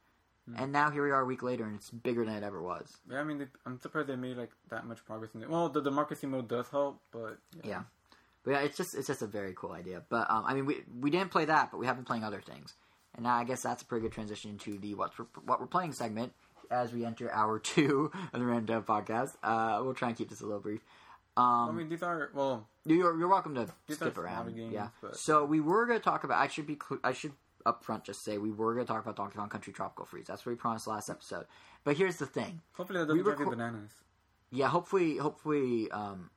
[0.58, 2.98] and now here we are a week later, and it's bigger than it ever was.
[3.10, 5.50] Yeah, I mean, they, I'm surprised they made like that much progress in it.
[5.50, 7.84] Well, the democracy mode does help, but Yeah.
[8.44, 10.04] But yeah, it's just it's just a very cool idea.
[10.08, 12.42] But um, I mean, we we didn't play that, but we have been playing other
[12.42, 12.76] things,
[13.16, 15.66] and now I guess that's a pretty good transition to the what's we're, what we're
[15.66, 16.32] playing segment
[16.70, 19.36] as we enter hour two of the Random Dev podcast.
[19.42, 20.82] Uh, we'll try and keep this a little brief.
[21.38, 24.56] Um, I mean, these are well, You're, you're welcome to skip around.
[24.56, 24.88] games, yeah.
[25.02, 26.40] but- So we were going to talk about.
[26.40, 26.78] I should be.
[27.04, 27.34] I should
[27.66, 30.28] up front just say we were going to talk about Donkey Kong Country Tropical Freeze.
[30.28, 31.46] That's what we promised last episode.
[31.84, 32.62] But here's the thing.
[32.74, 33.92] hopefully that doesn't We you bananas.
[34.52, 34.68] Yeah.
[34.70, 35.18] Hopefully.
[35.18, 35.92] Hopefully.
[35.92, 36.30] Um.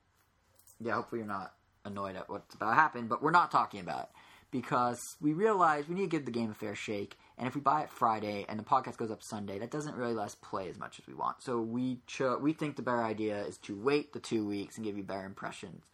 [0.80, 0.94] Yeah.
[0.94, 1.54] Hopefully you're not
[1.84, 3.06] annoyed at what's about to happen.
[3.08, 4.08] But we're not talking about it
[4.50, 7.16] because we realize we need to give the game a fair shake.
[7.38, 10.12] And if we buy it Friday and the podcast goes up Sunday, that doesn't really
[10.14, 11.40] let us play as much as we want.
[11.42, 14.84] So we cho- we think the better idea is to wait the two weeks and
[14.84, 15.84] give you better impressions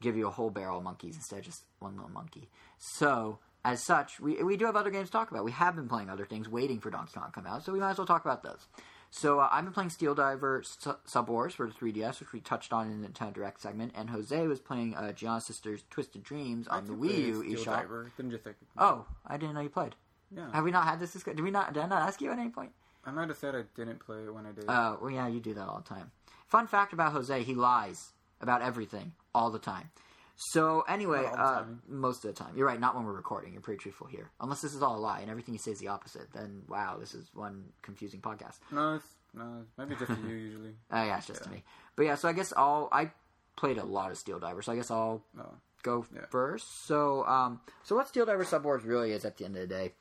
[0.00, 2.50] give you a whole barrel of monkeys instead of just one little monkey.
[2.78, 5.44] So, as such, we, we do have other games to talk about.
[5.44, 7.80] We have been playing other things, waiting for Donkey Kong to come out, so we
[7.80, 8.66] might as well talk about those.
[9.10, 12.40] So, uh, I've been playing Steel Diver Su- Sub Wars for the 3DS, which we
[12.40, 16.22] touched on in the Nintendo Direct segment, and Jose was playing uh, Giana's Sister's Twisted
[16.22, 17.80] Dreams on the Wii U Steel eShop.
[17.82, 18.12] Diver.
[18.16, 18.56] Didn't just like.
[18.76, 19.94] Oh, I didn't know you played.
[20.30, 20.52] Yeah.
[20.52, 21.36] Have we not had this discussion?
[21.36, 21.72] Did we not?
[21.72, 22.72] Did I not ask you at any point?
[23.04, 24.68] I might have said I didn't play it when I did.
[24.68, 26.10] Uh, well, yeah, you do that all the time.
[26.46, 29.90] Fun fact about Jose: he lies about everything all the time.
[30.36, 32.80] So anyway, all uh, most of the time, you're right.
[32.80, 33.52] Not when we're recording.
[33.52, 34.30] You're pretty truthful here.
[34.40, 36.96] Unless this is all a lie and everything you say is the opposite, then wow,
[36.98, 38.58] this is one confusing podcast.
[38.72, 40.74] no, it's no, maybe just you usually.
[40.90, 41.56] Oh yeah, it's just to Yeah.
[41.56, 41.64] me.
[41.96, 42.88] But yeah, so I guess I'll.
[42.90, 43.10] I
[43.56, 45.48] played a lot of Steel Diver, so I guess I'll No.
[45.84, 46.26] Go Yeah.
[46.30, 46.86] first.
[46.86, 49.68] So, um, so what Steel Diver Sub Wars really is at the end of the
[49.68, 49.92] day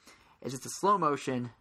[0.42, 1.52] is it's a slow motion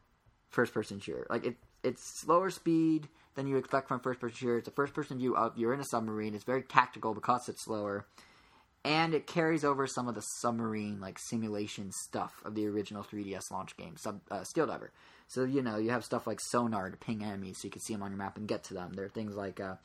[0.49, 1.27] first person shooter.
[1.29, 4.59] Like it, it's slower speed than you expect from first person shooter.
[4.59, 6.35] It's a first person view of you're in a submarine.
[6.35, 8.07] It's very tactical because it's slower,
[8.85, 13.51] and it carries over some of the submarine like simulation stuff of the original 3DS
[13.51, 14.93] launch game, Sub uh, Steel Diver.
[15.29, 17.95] So you know you have stuff like sonar to ping enemies so you can see
[17.95, 18.93] them on your map and get to them.
[18.95, 19.77] There are things like uh,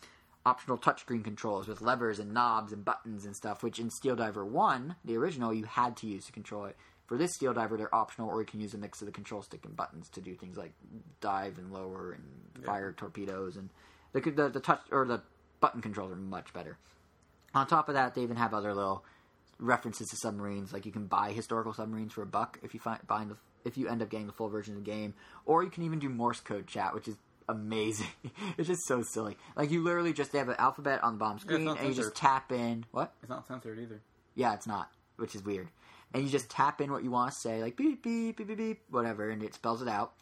[0.48, 4.45] optional touchscreen controls with levers and knobs and buttons and stuff, which in Steel Diver
[4.45, 6.78] 1, the original, you had to use to control it.
[7.06, 9.41] For this Steel Diver, they're optional, or you can use a mix of the control
[9.41, 10.72] stick and buttons to do things like
[11.19, 13.57] dive and lower and fire torpedoes.
[13.57, 13.69] And
[14.14, 15.22] the, the, the touch or the
[15.60, 16.78] button controls are much better.
[17.53, 19.03] On top of that, they even have other little
[19.60, 20.72] references to submarines.
[20.72, 23.78] Like you can buy historical submarines for a buck if you find buying the if
[23.78, 25.14] you end up getting the full version of the game,
[25.45, 27.18] or you can even do Morse code chat, which is
[27.48, 28.07] amazing.
[28.57, 29.38] it's just so silly.
[29.56, 32.15] Like you literally just have an alphabet on the bottom screen, not and you just
[32.15, 33.14] tap in what?
[33.22, 34.02] It's not censored either.
[34.36, 35.69] Yeah, it's not, which is weird.
[36.14, 38.57] And you just tap in what you want to say, like beep beep beep beep
[38.57, 40.14] beep, whatever, and it spells it out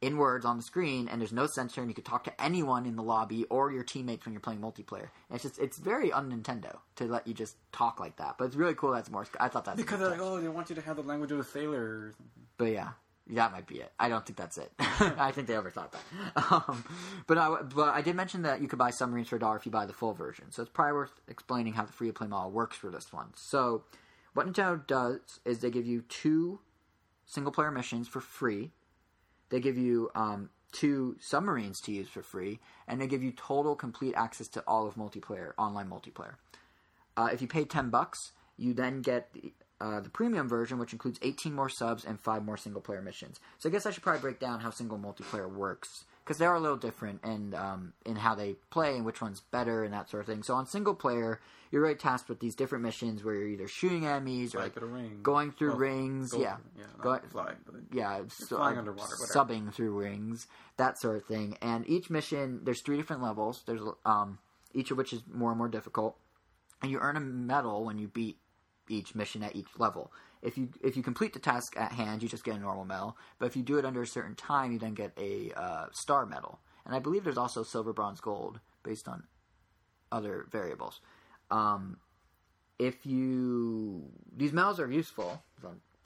[0.00, 1.08] in words on the screen.
[1.08, 3.82] And there's no censor, and you can talk to anyone in the lobby or your
[3.82, 5.08] teammates when you're playing multiplayer.
[5.28, 8.36] And it's just it's very un Nintendo to let you just talk like that.
[8.38, 8.92] But it's really cool.
[8.92, 9.26] That's more.
[9.40, 11.40] I thought that's Because they're like, oh, they want you to have the language of
[11.40, 12.46] a sailor or something.
[12.58, 12.88] But yeah,
[13.30, 13.92] that might be it.
[13.98, 14.72] I don't think that's it.
[14.78, 16.02] I think they overthought that.
[16.50, 16.84] Um,
[17.26, 19.66] but I, but I did mention that you could buy submarines for a dollar if
[19.66, 20.50] you buy the full version.
[20.50, 23.28] So it's probably worth explaining how the free to play model works for this one.
[23.34, 23.84] So
[24.34, 26.60] what Nintendo does is they give you two
[27.26, 28.70] single player missions for free.
[29.50, 33.74] They give you um, two submarines to use for free, and they give you total
[33.74, 36.34] complete access to all of multiplayer, online multiplayer.
[37.16, 39.34] Uh, if you pay ten bucks, you then get
[39.80, 43.40] uh, the premium version, which includes 18 more subs and five more single player missions.
[43.58, 46.56] So I guess I should probably break down how single multiplayer works because they are
[46.56, 50.10] a little different and um, in how they play and which one's better and that
[50.10, 50.42] sort of thing.
[50.42, 51.40] So on single player,
[51.70, 54.74] you're really tasked with these different missions where you're either shooting enemies or like
[55.22, 59.32] going through rings, yeah, yeah, Go- fly, but yeah, so, flying underwater, whatever.
[59.32, 60.46] subbing through rings,
[60.76, 61.56] that sort of thing.
[61.62, 63.62] And each mission, there's three different levels.
[63.66, 64.38] There's um,
[64.74, 66.16] each of which is more and more difficult,
[66.82, 68.36] and you earn a medal when you beat
[68.90, 70.12] each mission at each level.
[70.42, 73.16] If you if you complete the task at hand, you just get a normal medal.
[73.38, 76.26] But if you do it under a certain time, you then get a uh, star
[76.26, 76.60] medal.
[76.86, 79.24] And I believe there's also silver, bronze, gold based on
[80.10, 81.00] other variables.
[81.50, 81.98] Um,
[82.78, 84.04] if you
[84.34, 85.42] these medals are useful.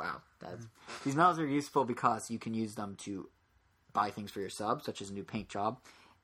[0.00, 0.66] Wow, that's
[1.04, 3.28] these medals are useful because you can use them to
[3.92, 5.78] buy things for your sub, such as a new paint job,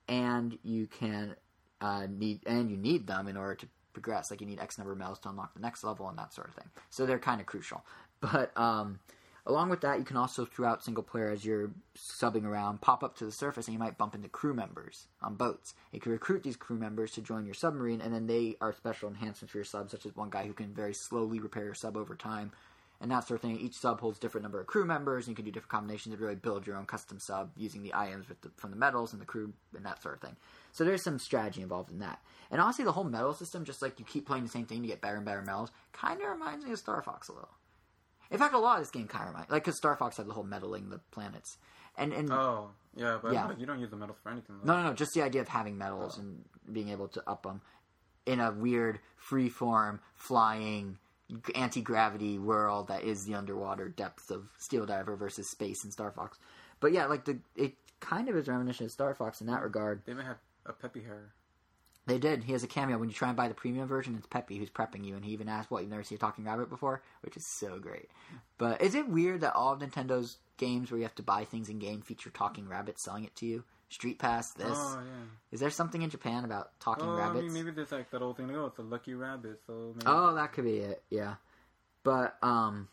[0.09, 1.37] and you can
[1.81, 3.69] uh, need and you need them in order to
[4.01, 4.31] progress.
[4.31, 6.49] Like you need X number of medals to unlock the next level and that sort
[6.49, 6.71] of thing.
[6.91, 7.85] So they're kind of crucial.
[8.21, 8.99] But um,
[9.47, 13.17] along with that, you can also throughout single player as you're subbing around, pop up
[13.17, 15.75] to the surface and you might bump into crew members on boats.
[15.93, 19.09] You can recruit these crew members to join your submarine, and then they are special
[19.09, 21.97] enhancements for your sub, such as one guy who can very slowly repair your sub
[21.97, 22.53] over time.
[23.01, 23.59] and that sort of thing.
[23.59, 26.21] Each sub holds different number of crew members, and you can do different combinations to
[26.21, 29.27] really build your own custom sub using the items the, from the medals and the
[29.27, 30.37] crew and that sort of thing.
[30.73, 32.21] So there's some strategy involved in that.
[32.51, 34.89] And honestly, the whole medal system, just like you keep playing the same thing to
[34.89, 37.51] get better and better medals, kind of reminds me of Star Fox a little.
[38.31, 40.27] In fact, a lot of this game kind of reminds, like, because Star Fox had
[40.27, 41.57] the whole medaling the planets,
[41.97, 43.51] and and Oh, yeah, but Yeah.
[43.57, 44.59] you don't use the medals for anything.
[44.63, 44.73] Though.
[44.75, 46.21] no, no, no, just the idea of having medals Oh.
[46.23, 47.61] and being able to up them
[48.27, 50.99] in a weird free form flying
[51.55, 56.11] anti gravity world that is the underwater depths of Steel Diver versus space in Star
[56.13, 56.39] Fox.
[56.81, 60.03] But yeah, like the it kind of is reminiscent of Star Fox in that regard.
[60.05, 60.39] They even have
[60.69, 61.33] a Peppy Hare.
[62.07, 62.45] They did.
[62.45, 64.15] He has a cameo when you try and buy the premium version.
[64.17, 66.45] It's Peppy who's prepping you, and he even asked, "What you've never seen a talking
[66.45, 68.09] rabbit before?" Which is so great.
[68.57, 71.69] But is it weird that all of Nintendo's games where you have to buy things
[71.69, 73.65] in game feature talking rabbits selling it to you?
[73.91, 74.69] Street Pass, this.
[74.73, 75.25] Oh yeah.
[75.51, 77.45] Is there something in Japan about talking Oh, I rabbits?
[77.45, 78.67] mean, maybe there's like that old thing to go.
[78.67, 79.61] It's a lucky rabbit.
[79.67, 80.07] So maybe.
[80.07, 81.03] Oh, that could be it.
[81.11, 81.35] Yeah,
[82.05, 82.89] but um,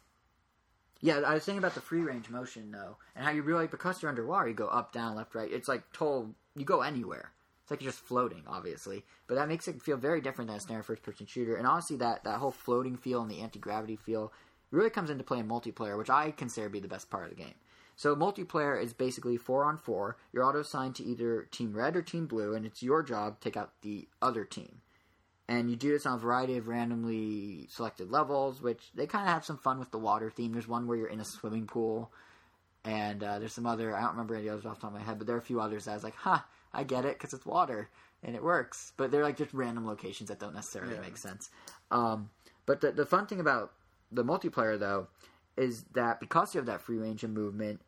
[0.99, 4.01] yeah, I was thinking about the free range motion though, and how you really because
[4.01, 5.51] you're underwater, you go up, down, left, right.
[5.51, 6.35] It's like total.
[6.55, 7.31] You go anywhere.
[7.65, 10.59] It's like you're just floating, obviously, but that makes it feel very different than a
[10.59, 11.55] standard first person shooter.
[11.55, 14.31] And honestly, that that whole floating feel and the anti gravity feel
[14.69, 17.31] really comes into play in multiplayer, which I consider to be the best part of
[17.31, 17.55] the game.
[17.95, 20.17] So multiplayer is basically four on four.
[20.31, 23.49] You're auto assigned to either Team Red or Team Blue, and it's your job to
[23.49, 24.81] take out the other team
[25.47, 29.33] and you do this on a variety of randomly selected levels, which they kind of
[29.33, 30.53] have some fun with the water theme.
[30.53, 32.11] There's one where you're in a swimming pool,
[32.83, 35.05] and uh, there's some other I don't remember any others off the top of my
[35.05, 36.39] head, but there are a few others that I was like, "Huh,
[36.75, 37.89] I get it because it's water
[38.23, 41.01] and it works." But they're like just random locations that don't necessarily Yeah.
[41.01, 41.49] make sense.
[41.91, 42.29] Um,
[42.65, 43.73] but the the fun thing about
[44.11, 45.07] the multiplayer though
[45.57, 47.81] is that because you have that free range of movement,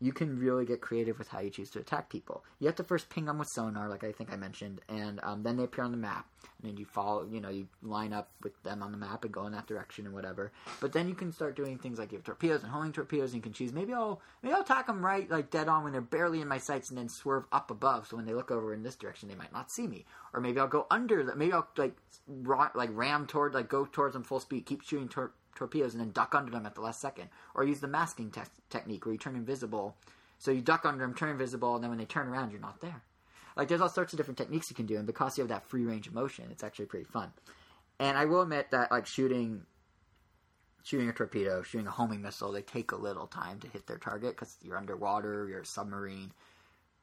[0.00, 2.44] you can really get creative with how you choose to attack people.
[2.58, 5.42] You have to first ping them with sonar, like I think I mentioned, and um,
[5.42, 6.26] then they appear on the map.
[6.60, 9.32] And then you follow, you know, you line up with them on the map and
[9.32, 10.52] go in that direction and whatever.
[10.80, 13.36] But then you can start doing things like you have torpedoes and homing torpedoes, and
[13.36, 16.02] you can choose maybe I'll maybe I'll attack them right like dead on when they're
[16.02, 18.82] barely in my sights, and then swerve up above, so when they look over in
[18.82, 20.04] this direction, they might not see me.
[20.34, 21.96] Or maybe I'll go under, maybe I'll like
[22.26, 26.00] ra- like ram toward, like go towards them full speed, keep shooting tor- torpedoes, and
[26.00, 27.28] then duck under them at the last second.
[27.54, 29.96] Or use the masking te- technique where you turn invisible.
[30.38, 32.80] So you duck under them, turn invisible, and then when they turn around, you're not
[32.80, 33.02] there.
[33.56, 35.64] Like there's all sorts of different techniques you can do, and because you have that
[35.64, 37.32] free range of motion, it's actually pretty fun.
[37.98, 39.62] And I will admit that like shooting,
[40.84, 43.96] shooting a torpedo, shooting a homing missile, they take a little time to hit their
[43.96, 46.32] target because you're underwater, you're a submarine.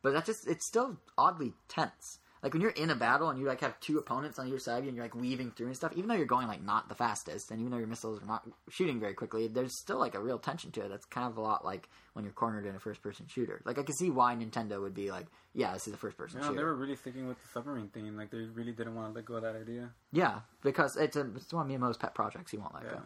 [0.03, 2.19] But that just it's still oddly tense.
[2.43, 4.79] Like when you're in a battle and you like have two opponents on your side
[4.79, 6.89] of you and you're like weaving through and stuff, even though you're going like not
[6.89, 10.13] the fastest, and even though your missiles are not shooting very quickly, there's still like
[10.13, 10.89] a real tension to it.
[10.89, 13.61] That's kind of a lot like when you're cornered in a first person shooter.
[13.63, 16.39] Like I can see why Nintendo would be like, yeah, this is a first person
[16.41, 16.57] Yeah, shooter.
[16.59, 18.17] they were really sticking with the submarine theme.
[18.17, 19.91] Like they really didn't want to let go of that idea.
[20.11, 22.51] Yeah, because it's, a, it's one of Miyamoto's pet projects.
[22.51, 22.89] He won't let Yeah.
[22.91, 23.01] go.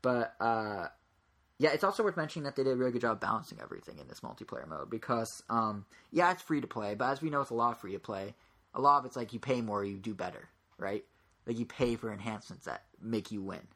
[0.00, 0.86] But uh,
[1.58, 4.08] yeah, it's also worth mentioning that they did a really good job balancing everything in
[4.08, 4.88] this multiplayer mode.
[4.88, 7.80] Because um, yeah, it's free to play, but as we know, it's a lot of
[7.80, 8.34] free to play.
[8.74, 11.04] A lot of it's like you pay more, you do better, right?
[11.46, 13.66] Like you pay for enhancements that make you win.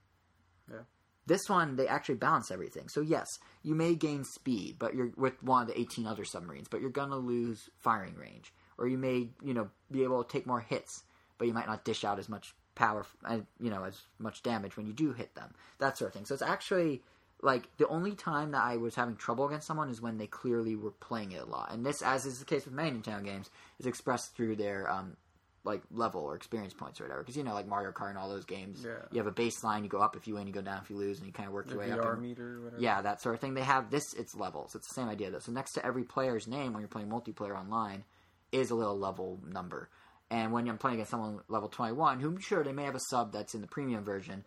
[0.70, 0.82] Yeah.
[1.26, 2.88] This one, they actually balance everything.
[2.88, 3.26] So yes,
[3.62, 6.90] you may gain speed, but you're with one of the 18 other submarines, but you're
[6.90, 11.04] gonna lose firing range, or you may, you know, be able to take more hits,
[11.38, 14.76] but you might not dish out as much power, uh, you know, as much damage
[14.76, 15.54] when you do hit them.
[15.78, 16.24] That sort of thing.
[16.24, 17.02] So it's actually
[17.42, 20.76] like the only time that I was having trouble against someone is when they clearly
[20.76, 23.50] were playing it a lot, and this, as is the case with many Nintendo games,
[23.80, 25.16] is expressed through their um,
[25.64, 27.20] like level or experience points or whatever.
[27.22, 28.92] Because you know, like Mario Kart and all those games, Yeah.
[29.10, 29.82] you have a baseline.
[29.82, 31.46] You go up if you win, you go down if you lose, and you kind
[31.48, 32.04] of work your way up.
[32.04, 32.82] And- meter, or whatever.
[32.82, 33.54] yeah, that sort of thing.
[33.54, 34.04] They have this.
[34.16, 34.74] It's levels.
[34.74, 35.38] It's the same idea though.
[35.40, 38.04] So next to every player's name when you're playing multiplayer online
[38.52, 39.88] is a little level number.
[40.30, 43.32] And when I'm playing against someone level 21, who sure they may have a sub
[43.32, 44.44] that's in the premium version,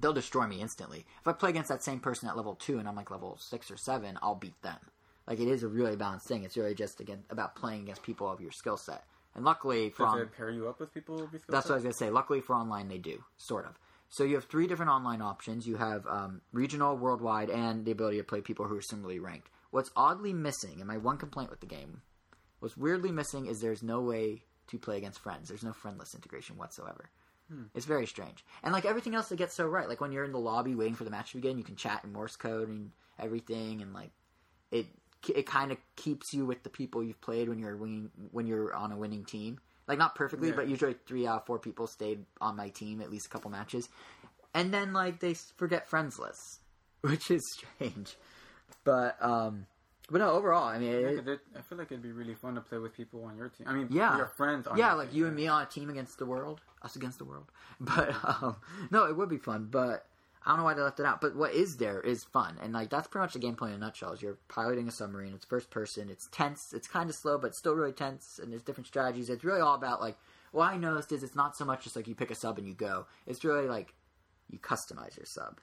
[0.00, 1.04] they'll destroy me instantly.
[1.20, 3.70] If I play against that same person at level two and I'm like level six
[3.70, 4.78] or seven, I'll beat them.
[5.26, 6.44] Like it is a really balanced thing.
[6.44, 9.04] It's really just again about playing against people of your skill set.
[9.34, 11.16] And luckily, for on- pair you up with people?
[11.16, 12.10] with these skill that's what I was gonna say.
[12.10, 13.78] Luckily for online, they do sort of.
[14.08, 15.66] So you have three different online options.
[15.66, 19.50] You have um, regional, worldwide, and the ability to play people who are similarly ranked.
[19.70, 22.00] What's oddly missing, and my one complaint with the game,
[22.60, 25.48] what's weirdly missing is there's no way to play against friends.
[25.48, 27.10] There's no friendless integration whatsoever.
[27.74, 28.44] It's very strange.
[28.62, 29.88] And like everything else, they get so right.
[29.88, 32.02] Like when you're in the lobby waiting for the match to begin, you can chat
[32.04, 34.10] in Morse code and everything, and like
[34.70, 34.86] it
[35.34, 38.74] it kind of keeps you with the people you've played when you're winning, when you're
[38.74, 39.58] on a winning team.
[39.86, 40.56] Like not perfectly, Yeah.
[40.56, 43.50] but usually three out of four people stayed on my team at least a couple
[43.50, 43.88] matches,
[44.52, 46.58] and then like they forget friends lists,
[47.00, 48.16] which is strange.
[48.84, 49.64] But um,
[50.10, 52.60] but no, overall, I mean, Yeah, it- I feel like it'd be really fun to
[52.60, 53.66] play with people on your team.
[53.68, 54.16] I mean, Yeah.
[54.16, 54.66] your friends.
[54.66, 56.96] On yeah, your like team, you and me on a team against the world, us
[56.96, 57.50] against the world.
[57.80, 58.56] But um,
[58.90, 59.66] no, it would be fun.
[59.70, 60.06] But
[60.44, 62.72] I don't know why they left it out, but what is there is fun, and
[62.72, 64.12] like that's pretty much the gameplay in a nutshell.
[64.12, 65.34] Is you're piloting a submarine.
[65.34, 66.08] It's first person.
[66.08, 66.72] It's tense.
[66.72, 68.38] It's kind of slow, but still really tense.
[68.42, 69.28] And there's different strategies.
[69.28, 70.16] It's really all about like
[70.52, 72.66] what I noticed is it's not so much just like you pick a sub and
[72.66, 73.06] you go.
[73.26, 73.94] It's really like
[74.48, 75.60] you customize your sub,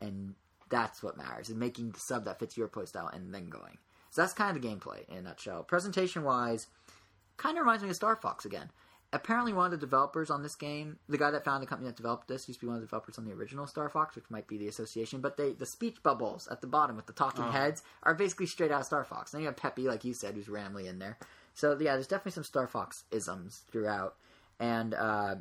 [0.00, 0.34] and
[0.72, 1.48] that's what matters.
[1.48, 3.78] And making the sub that fits your playstyle and then going.
[4.10, 5.62] So that's kind of the gameplay in a nutshell.
[5.62, 6.66] Presentation wise,
[7.36, 8.70] kind of reminds me of Star Fox again
[9.12, 11.96] apparently one of the developers on this game, the guy that found the company that
[11.96, 14.24] developed this, used to be one of the developers on the original Star Fox, which
[14.30, 15.20] might be the association.
[15.20, 17.50] But they the speech bubbles at the bottom with the talking Oh.
[17.50, 19.32] heads are basically straight out of Star Fox.
[19.32, 21.18] Then you have Peppy, like you said, who's randomly in there.
[21.54, 24.16] So yeah, there's definitely some Star Fox isms throughout.
[24.58, 25.36] And uh,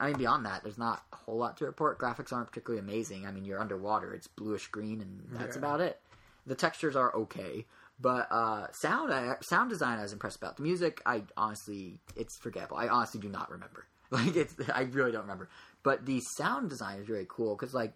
[0.00, 1.98] I mean, beyond that, there's not a whole lot to report.
[1.98, 3.26] Graphics aren't particularly amazing.
[3.26, 5.60] I mean, you're underwater; it's bluish green, and that's Yeah.
[5.60, 6.00] about it.
[6.46, 7.66] The textures are okay.
[8.00, 10.56] But uh, sound, I, sound design, I was impressed about.
[10.56, 12.76] The music, I honestly, it's forgettable.
[12.76, 13.86] I honestly do not remember.
[14.10, 15.50] Like, it's, I really don't remember.
[15.82, 17.92] But the sound design is really cool because, like,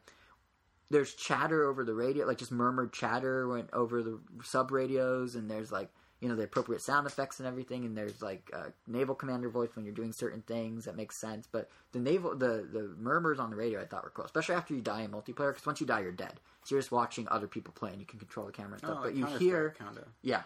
[0.91, 5.51] there's chatter over the radio, like just murmured chatter went over the sub radios, and
[5.51, 5.89] there's like,
[6.23, 9.71] you know, the appropriate sound effects and everything, and there's like uh, naval commander voice
[9.75, 11.49] when you're doing certain things that makes sense.
[11.51, 14.73] But the naval, the the murmurs on the radio, I thought were cool, especially after
[14.73, 16.35] you die in multiplayer, because once you die, you're dead.
[16.63, 18.99] So you're just watching other people play, and you can control the camera and stuff.
[19.01, 20.05] Oh, but you hear, kinda.
[20.23, 20.43] yeah,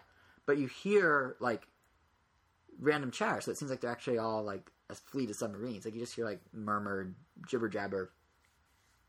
[0.46, 1.68] but you hear like
[2.78, 5.84] random chatter, so it seems like they're actually all like a fleet of submarines.
[5.84, 7.14] Like you just hear like murmured
[7.46, 8.12] jibber jabber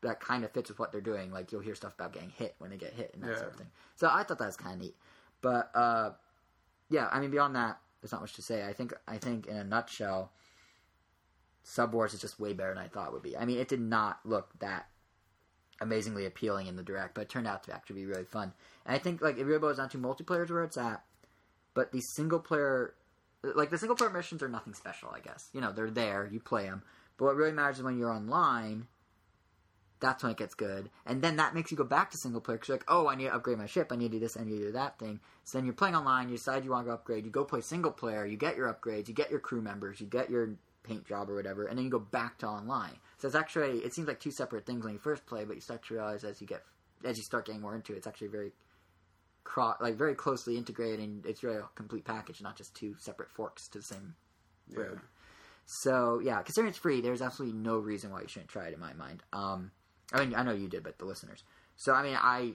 [0.02, 1.32] that kind of fits with what they're doing.
[1.32, 3.38] Like you'll hear stuff about getting hit when they get hit and that Yeah.
[3.38, 3.70] sort of thing.
[3.96, 4.96] So I thought that was kind of neat.
[5.40, 6.10] But uh,
[6.90, 8.66] yeah, I mean beyond that, there's not much to say.
[8.66, 10.32] I think I think in a nutshell,
[11.62, 13.36] Sub Wars is just way better than I thought it would be.
[13.36, 14.86] I mean, it did not look that
[15.80, 18.52] amazingly appealing in the direct, but it turned out to actually be really fun.
[18.86, 21.04] And I think like it really boils down to multiplayer is where it's at,
[21.74, 22.94] but the single player,
[23.42, 25.10] like the single player missions are nothing special.
[25.14, 26.82] I guess you know they're there, you play them,
[27.16, 28.86] but what really matters is when you're online.
[30.00, 32.56] That's when it gets good, and then that makes you go back to single player
[32.56, 34.36] because you're like, oh, I need to upgrade my ship, I need to do this,
[34.36, 35.20] I need to do that thing.
[35.44, 37.60] So then you're playing online, you decide you want to go upgrade, you go play
[37.60, 40.50] single player, you get your upgrades, you get your crew members, you get your
[40.84, 42.98] paint job or whatever, and then you go back to online.
[43.18, 45.60] So it's actually it seems like two separate things when you first play, but you
[45.60, 46.62] start to realize as you get
[47.04, 48.52] as you start getting more into it, it's actually very
[49.44, 53.30] cro- like very closely integrated, and it's really a complete package, not just two separate
[53.30, 54.14] forks to the same
[54.68, 55.00] Yeah.
[55.66, 58.80] So yeah, considering it's free, there's absolutely no reason why you shouldn't try it in
[58.80, 59.22] my mind.
[59.32, 59.70] Um,
[60.12, 61.42] I mean, I know you did, but the listeners.
[61.76, 62.54] So I mean, I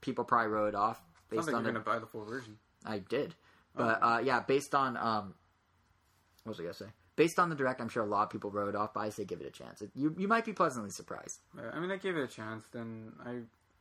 [0.00, 1.00] people probably wrote it off
[1.30, 1.78] based Sounds like on you're the.
[1.80, 2.58] gonna buy the full version.
[2.84, 3.34] I did,
[3.76, 4.06] but Oh.
[4.14, 5.34] uh, yeah, based on um,
[6.44, 6.86] what was I gonna say?
[7.16, 9.10] Based on the direct, I'm sure a lot of people wrote it off, but I
[9.10, 9.82] say give it a chance.
[9.82, 11.40] It, you you might be pleasantly surprised.
[11.56, 12.64] Yeah, I mean, I gave it a chance.
[12.72, 13.40] Then I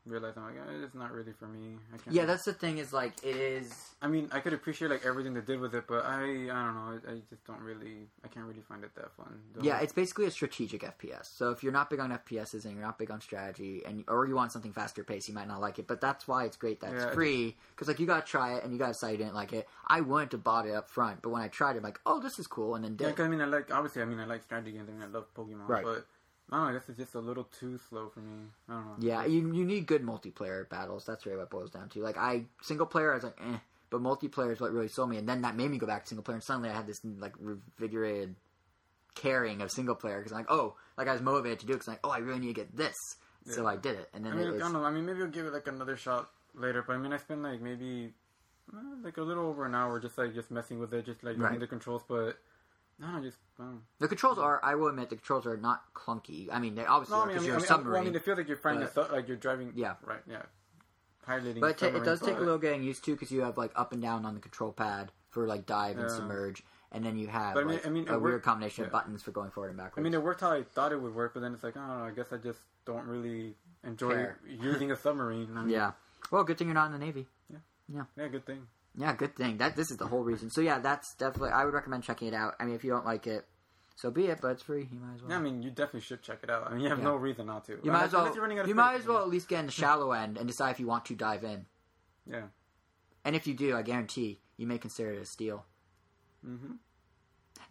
[0.10, 1.78] realized I'm like, eh, it's not really for me.
[1.94, 2.16] I can't.
[2.16, 2.78] Yeah, that's the thing.
[2.78, 3.74] Is like it is.
[4.02, 6.76] I mean, I could appreciate like everything they did with it, but I, I don't
[6.76, 7.00] know.
[7.08, 8.08] I, I just don't really.
[8.24, 9.40] I can't really find it that fun.
[9.62, 11.26] Yeah, it's basically a strategic FPS.
[11.26, 14.26] So if you're not big on FPSs and you're not big on strategy, and or
[14.28, 15.88] you want something faster paced, you might not like it.
[15.88, 17.58] But that's why it's great that Yeah, it's free.
[17.76, 19.68] Because like you gotta try it, and you gotta decide you didn't like it.
[19.88, 22.20] I wouldn't have bought it up front, but when I tried it, I'm like, oh,
[22.20, 23.16] this is cool, and then Yeah, did.
[23.18, 24.02] 'cause I mean, I like obviously.
[24.02, 24.90] I mean, I like strategy games.
[24.90, 25.84] I mean, I love Pokemon, Right.
[25.84, 26.06] but
[26.52, 26.70] I don't know.
[26.72, 28.48] I guess it's just a little too slow for me.
[28.68, 28.96] I don't know.
[29.00, 31.06] Yeah, you you need good multiplayer battles.
[31.06, 32.00] That's really what it boils down to.
[32.02, 33.58] Like I single player, I was like, eh,
[33.90, 36.10] but multiplayer is what really sold me, and then that made me go back to
[36.10, 38.36] single player, and suddenly I had this like revigorated
[39.16, 41.76] caring of single player because I'm like, oh, like I was motivated to do it
[41.78, 42.96] because like, oh, I really need to get this,
[43.46, 44.84] so I did it, and then I mean, it I don't know.
[44.84, 46.84] I mean, maybe I'll give it like another shot later.
[46.86, 48.14] But I mean, I spent like maybe
[48.74, 51.38] uh, like a little over an hour just like just messing with it, just like
[51.38, 51.60] learning Right.
[51.60, 52.04] the controls.
[52.08, 52.38] But
[53.00, 53.82] no, I just I don't.
[54.00, 56.48] The controls are, I will admit, the controls are not clunky.
[56.52, 57.68] I mean, they obviously No, are I mean, I because mean, you're I a mean,
[57.68, 57.94] submarine.
[57.94, 59.72] well, I mean, it feels like you're but- a su- like you're driving.
[59.76, 59.96] Yeah.
[60.06, 60.22] right.
[60.28, 60.42] Yeah,
[61.26, 61.62] piloting.
[61.62, 63.58] but it, ta- it submarine, does take a little getting used to because you have
[63.58, 66.16] like up and down on the control pad for like dive and Yeah.
[66.16, 68.86] submerge, and then you have But I mean- I mean, a it weird worked- combination
[68.86, 70.02] of buttons for going forward and backward.
[70.02, 72.04] I mean, it worked how I thought it would work, but then it's like oh.
[72.04, 74.40] I guess I just don't really enjoy Care.
[74.48, 75.56] using a submarine.
[75.56, 75.92] I yeah.
[76.32, 77.28] Well, good thing you're not in the Navy.
[77.52, 77.58] Yeah.
[77.88, 78.04] Yeah.
[78.18, 78.68] Yeah, good thing.
[78.96, 79.58] Yeah, good thing.
[79.58, 80.50] That this is the whole reason.
[80.50, 81.52] So yeah, that's definitely.
[81.52, 82.56] I would recommend checking it out.
[82.60, 83.46] I mean, if you don't like it,
[83.96, 84.40] so be it.
[84.42, 84.88] But it's free.
[84.92, 85.32] You might as well.
[85.32, 86.68] Yeah, I mean, you definitely should check it out.
[86.68, 87.04] I mean, you have Yeah.
[87.06, 87.80] no reason not to.
[87.84, 88.26] you might as well.
[88.34, 88.78] You're running out of You space.
[88.78, 91.06] might as well at least get in the shallow end and decide if you want
[91.06, 91.66] to dive in.
[92.26, 92.48] Yeah.
[93.24, 95.66] And if you do, I guarantee you may consider it a steal.
[96.46, 96.74] Mm-hmm.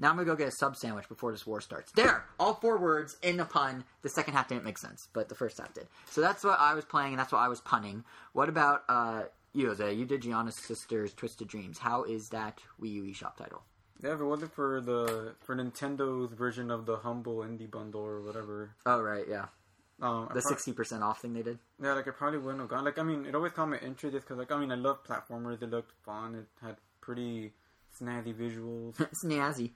[0.00, 1.90] Now I'm gonna go get a sub sandwich before this war starts.
[1.92, 3.84] There, all four words in a pun.
[4.02, 5.88] The second half didn't make sense, but the first half did.
[6.10, 8.04] So that's what I was playing, and that's what I was punning.
[8.32, 9.92] What about uh, you, Jose?
[9.92, 11.78] You did Giana's Sisters Twisted Dreams.
[11.78, 13.62] How is that Wii U eShop title?
[14.02, 18.22] Yeah, if it wasn't for the for Nintendo's version of the humble indie bundle or
[18.22, 19.46] whatever, Oh right, yeah,
[20.00, 21.58] um, the sixty percent off thing they did.
[21.82, 22.84] Yeah, like I probably wouldn't have gone.
[22.84, 25.02] Like I mean, it always caught my interest just because, like, I mean, I love
[25.02, 25.60] platformers.
[25.62, 26.36] It looked fun.
[26.36, 27.52] It had pretty
[28.00, 28.94] snazzy visuals.
[29.24, 29.72] Snazzy.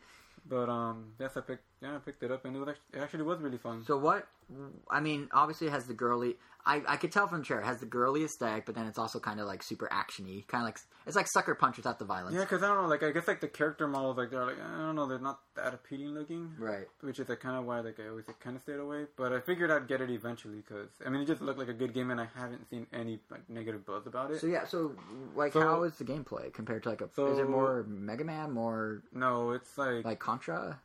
[0.47, 3.03] But um, yes, I picked yeah I picked it up and it was actually, it
[3.03, 3.85] actually was really fun.
[3.85, 4.27] So what?
[4.91, 6.37] I mean, obviously it has the girly.
[6.65, 8.99] I, I could tell from the trailer it has the girly aesthetic, but then it's
[8.99, 12.05] also kind of like super actiony, kind of like it's like Sucker Punch without the
[12.05, 12.37] violence.
[12.37, 14.61] Yeah, because I don't know, like I guess like the character models, like they're like
[14.63, 16.87] I don't know, they're not that appealing looking, Right.
[17.01, 19.07] which is like kind of why like I always like, kind of stayed away.
[19.17, 21.73] But I figured I'd get it eventually because I mean it just looked like a
[21.75, 24.41] good game and I haven't seen any like negative buzz about it.
[24.41, 24.65] So yeah.
[24.67, 24.95] So
[25.35, 27.09] like, So- how is the gameplay compared to like a?
[27.17, 30.79] So- is it more Mega Man, more no, it's like, like Contra?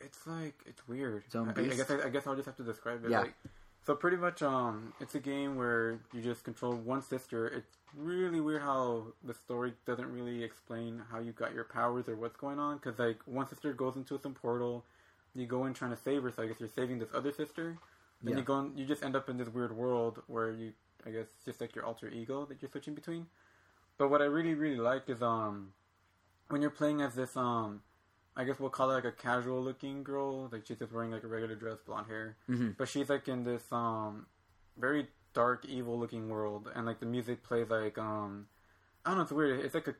[0.00, 1.24] It's like it's weird.
[1.30, 3.10] Zone I, I guess I, I guess I'll just have to describe it.
[3.10, 3.20] Yeah.
[3.20, 3.34] Like,
[3.86, 7.48] so pretty much, um, it's a game where you just control one sister.
[7.48, 12.14] It's really weird how the story doesn't really explain how you got your powers or
[12.14, 12.76] what's going on.
[12.76, 14.84] Because like one sister goes into some portal,
[15.34, 16.30] you go in trying to save her.
[16.30, 17.78] So I guess you're saving this other sister.
[18.22, 18.38] Then Yeah.
[18.40, 20.72] you go, in, you just end up in this weird world where you,
[21.06, 23.26] I guess, it's just like your alter ego that you're switching between.
[23.96, 25.72] But what I really really like is um,
[26.48, 27.80] when you're playing as this um,
[28.36, 30.48] I guess we'll call it like a casual looking girl.
[30.50, 32.36] Like she's just wearing like a regular dress, blonde hair.
[32.48, 32.76] Mhm.
[32.76, 34.26] But she's like in this um
[34.78, 38.46] very dark, evil looking world, and like the music plays like um
[39.04, 39.22] I don't know.
[39.24, 39.60] It's weird.
[39.64, 39.94] It's like a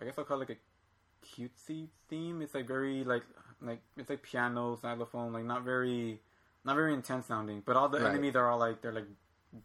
[0.00, 2.42] I guess I'll call it like a cutesy theme.
[2.42, 3.24] It's like very like
[3.60, 6.20] like it's like piano, xylophone, like not very
[6.64, 7.62] not very intense sounding.
[7.66, 8.10] But all the Right.
[8.10, 9.08] enemies are all like they're like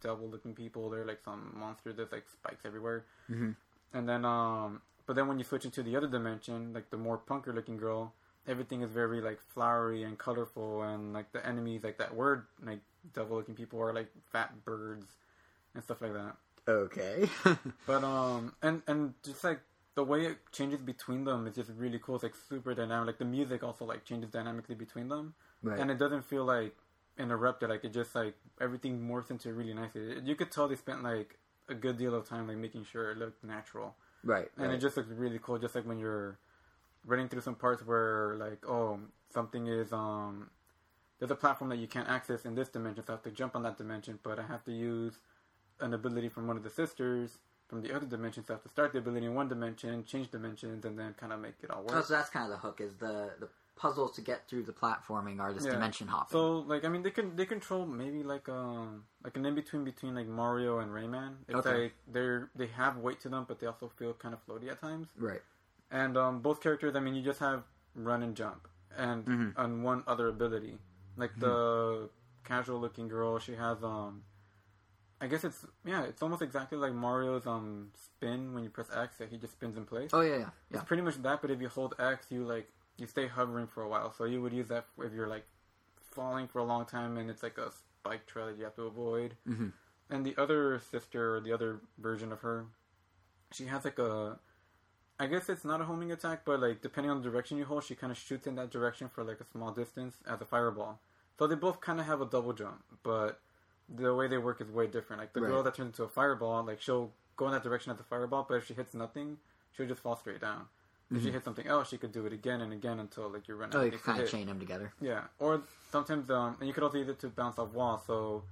[0.02, 0.90] devil looking people.
[0.90, 1.94] They're like some monster.
[1.94, 3.06] There's like spikes everywhere.
[3.30, 3.56] Mhm.
[3.94, 7.18] And then um but then when you switch into the other dimension, like the more
[7.18, 8.14] punker looking girl,
[8.48, 12.80] everything is very like flowery and colorful and like the enemies like that word like
[13.14, 15.06] devil looking people are like fat birds
[15.74, 16.36] and stuff like that.
[16.68, 17.30] Okay.
[17.86, 19.60] But um and and just like
[19.96, 22.16] the way it changes between them is just really cool.
[22.16, 23.08] It's like super dynamic.
[23.08, 25.36] Like the music also like changes dynamically between them.
[25.62, 25.80] right.
[25.80, 26.76] And it doesn't feel like
[27.18, 27.70] interrupted.
[27.70, 30.20] Like it just like everything morphs into really nicely.
[30.24, 31.38] You could tell they spent like
[31.70, 34.50] a good deal of time like making sure it looked natural right.
[34.58, 34.76] and right.
[34.76, 35.58] it just looks really cool.
[35.58, 36.38] Just like when you're
[37.06, 39.00] running through some parts where like oh
[39.34, 40.50] something is um
[41.20, 43.56] there's a platform that you can't access in this dimension, so I have to jump
[43.56, 45.20] on that dimension, but I have to use
[45.80, 47.38] an ability from one of the sisters
[47.68, 50.30] from the other dimension, so I have to start the ability in one dimension, change
[50.30, 51.94] dimensions, and then kind of make it all work.
[51.94, 54.72] Oh, so that's kind of the hook is the the puzzles to get through the
[54.74, 55.72] platforming are this Yeah.
[55.72, 56.32] dimension hopping.
[56.38, 59.84] So like I mean they can they control maybe like um like an in between
[59.84, 61.38] between like Mario and Rayman.
[61.48, 61.84] It's Okay.
[61.84, 64.80] like they're they have weight to them, but they also feel kind of floaty at
[64.80, 65.10] times.
[65.18, 65.42] right.
[65.92, 69.54] And um, both characters, I mean, you just have run and jump, and Mhm.
[69.58, 70.80] and one other ability.
[71.16, 72.10] Like the
[72.44, 74.24] casual looking girl, she has um,
[75.22, 79.18] I guess it's yeah, it's almost exactly like Mario's um spin when you press X,
[79.18, 80.10] that he just spins in place.
[80.14, 80.50] Oh yeah, yeah, yeah.
[80.72, 83.82] It's pretty much that, but if you hold X, you like you stay hovering for
[83.84, 84.12] a while.
[84.14, 85.46] So you would use that if you're like
[86.12, 88.84] falling for a long time, and it's like a spike trail that you have to
[88.84, 89.36] avoid.
[89.48, 89.74] Mhm.
[90.10, 92.66] And the other sister, or the other version of her,
[93.52, 94.38] she has like a,
[95.20, 97.84] I guess it's not a homing attack, but like depending on the direction you hold,
[97.84, 101.00] she kind of shoots in that direction for like a small distance as a fireball.
[101.40, 103.40] So they both kind of have a double jump, but
[103.90, 105.20] the way they work is way different.
[105.22, 108.00] Like the girl that turns into a fireball, like she'll go in that direction as
[108.00, 109.40] a fireball, but if she hits nothing,
[109.72, 110.68] she'll just fall straight down.
[111.16, 113.56] If she hit something else, she could do it again and again until like you
[113.56, 113.76] run running.
[113.76, 114.38] Oh, out you of can things to kind of hit.
[114.38, 114.94] chain them together.
[115.02, 115.62] Yeah, or
[115.92, 118.02] sometimes um, and you could also use it to bounce off walls.
[118.08, 118.44] So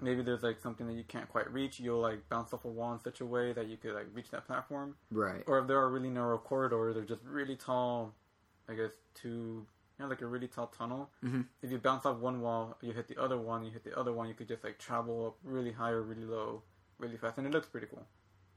[0.00, 1.80] maybe there's like something that you can't quite reach.
[1.80, 4.30] You'll like bounce off a wall in such a way that you could like reach
[4.30, 4.96] that platform.
[5.10, 5.42] Right.
[5.46, 8.14] Or if there are really narrow corridors, they're just really tall.
[8.68, 9.64] I guess two, you
[10.00, 11.10] know, like a really tall tunnel.
[11.24, 11.46] Mhm.
[11.62, 13.64] If you bounce off one wall, you hit the other one.
[13.64, 14.28] You hit the other one.
[14.28, 16.62] You could just like travel up really high or really low,
[16.98, 18.06] really fast, and it looks pretty cool.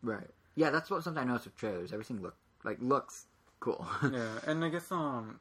[0.02, 0.28] Right.
[0.56, 1.94] Yeah, that's what something I noticed with trailers.
[1.94, 3.28] Everything look like looks
[3.60, 3.86] cool.
[4.12, 5.40] yeah, and I guess um,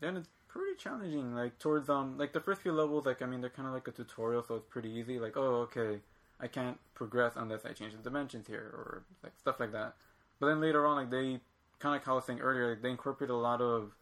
[0.00, 1.34] then it's pretty challenging.
[1.34, 3.88] Like towards um, like the first few levels, like I mean, they're kind of like
[3.88, 5.18] a tutorial, so it's pretty easy.
[5.18, 6.00] Like, oh, okay,
[6.40, 9.94] I can't progress unless I change the dimensions here, or like stuff like that.
[10.40, 11.40] But then later on, like they
[11.78, 13.92] kind of like how I was saying earlier, like, they incorporate a lot of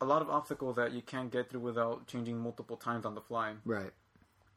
[0.00, 3.20] a lot of obstacles that you can't get through without changing multiple times on the
[3.20, 3.52] fly.
[3.64, 3.90] right.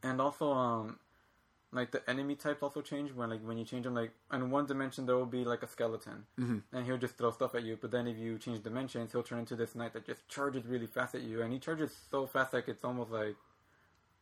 [0.02, 0.98] And also, um,
[1.74, 3.94] like the enemy types also change when like when you change them.
[3.94, 6.62] Like in one dimension, there will be like a skeleton, Mhm.
[6.72, 7.76] and he'll just throw stuff at you.
[7.80, 10.86] But then if you change dimensions, he'll turn into this knight that just charges really
[10.86, 13.36] fast at you, and he charges so fast like it's almost like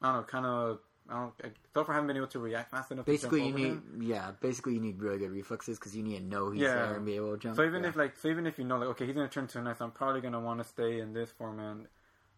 [0.00, 0.78] I don't know, kind of.
[1.08, 1.32] I don't.
[1.44, 3.06] I, so far, haven't been able to react fast enough.
[3.06, 3.98] Basically, you need him.
[4.02, 4.30] yeah.
[4.40, 6.74] Basically, you need really good reflexes because you need to know he's Yeah.
[6.74, 7.56] there and be able to jump.
[7.56, 7.88] So even yeah.
[7.88, 9.78] if like, so even if you know like, okay, he's gonna turn to a knight,
[9.78, 11.88] so I'm probably gonna want to stay in this format.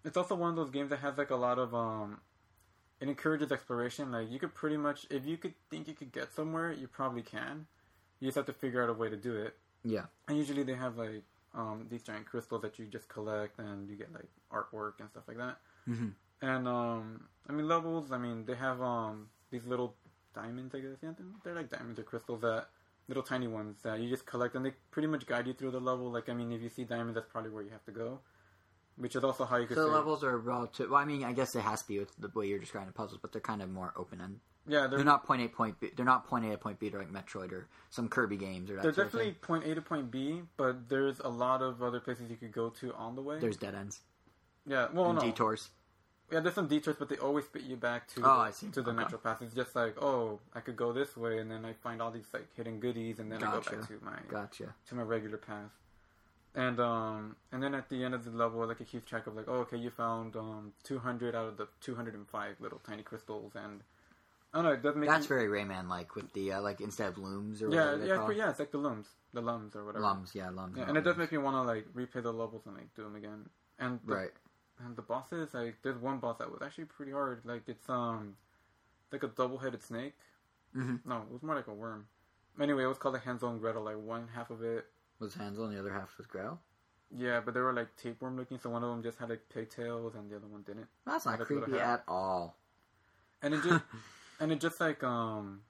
[0.02, 2.20] It's also one of those games that has like a lot of um,
[3.05, 4.10] it encourages exploration.
[4.10, 7.23] Like you could pretty much, if you could think you could get somewhere, you probably
[7.23, 7.66] can.
[8.18, 9.52] You just have to figure out a way to do it.
[9.84, 11.23] yeah, And usually they have like
[11.55, 15.24] um, these giant crystals that you just collect, and you get like artwork and stuff
[15.28, 15.58] like that.
[15.86, 16.12] Mhm.
[16.41, 18.10] And um, I mean levels.
[18.10, 19.94] I mean they have um these little
[20.34, 20.74] diamonds.
[20.74, 22.68] I guess yeah, they're like diamonds or crystals that
[23.07, 25.81] little tiny ones that you just collect, and they pretty much guide you through the
[25.91, 26.10] level.
[26.10, 28.20] Like, I mean, if you see diamonds, that's probably where you have to go.
[28.97, 30.90] Which is also how you could So the levels are relative.
[30.90, 32.92] Well, I mean, I guess it has to be with the way you're describing the
[32.94, 34.39] puzzles, but they're kind of more open end.
[34.68, 35.90] yeah, they're, They're not point A point B.
[35.97, 38.76] They're not point A to point B to like Metroid or some Kirby games or
[38.76, 42.31] that they're definitely point A to point B, but there's a lot of other places
[42.31, 43.39] you could go to on the way.
[43.40, 44.00] There's dead ends
[44.66, 45.70] yeah, well, no, detours.
[46.32, 48.97] yeah, there's some detours, but they always spit you back to Oh, to the Okay.
[49.00, 49.42] natural path.
[49.42, 52.28] It's just like, oh, I could go this way, and then I find all these
[52.32, 54.74] like hidden goodies, and then I go back to my Gotcha.
[54.89, 55.70] to my regular path.
[56.55, 59.34] And um and then at the end of the level, like it keeps track of
[59.34, 63.81] like, oh, okay, you found um 200 out of the 205 little tiny crystals, and
[64.52, 66.81] I don't know, it does make That's you, very Rayman like with the uh, like
[66.81, 69.41] instead of looms or yeah, whatever yeah, call it's, yeah, it's like the looms, the
[69.41, 70.05] lums or whatever.
[70.05, 70.31] lums.
[70.33, 70.76] Yeah, lums.
[70.78, 73.02] Yeah, and it does make me want to like replay the levels and like do
[73.02, 73.49] them again.
[73.81, 74.31] And the, right.
[74.84, 77.42] and the bosses, like there's one boss that was actually pretty hard.
[77.44, 78.36] Like it's um
[79.10, 80.15] like a double-headed snake.
[80.76, 81.00] Mhm.
[81.05, 82.07] No, it was more like a worm.
[82.60, 83.83] Anyway, it was called like Hansel and Gretel.
[83.83, 84.86] Like one half of it
[85.20, 86.60] Was Hansel and the other half was Growl?
[87.17, 90.15] Yeah, but they were like tapeworm looking, so one of them just had like pigtails
[90.15, 90.86] and the other one didn't.
[91.07, 92.57] That's not Like a little creepy at all.
[93.43, 93.84] And it just
[94.41, 95.60] and it just like um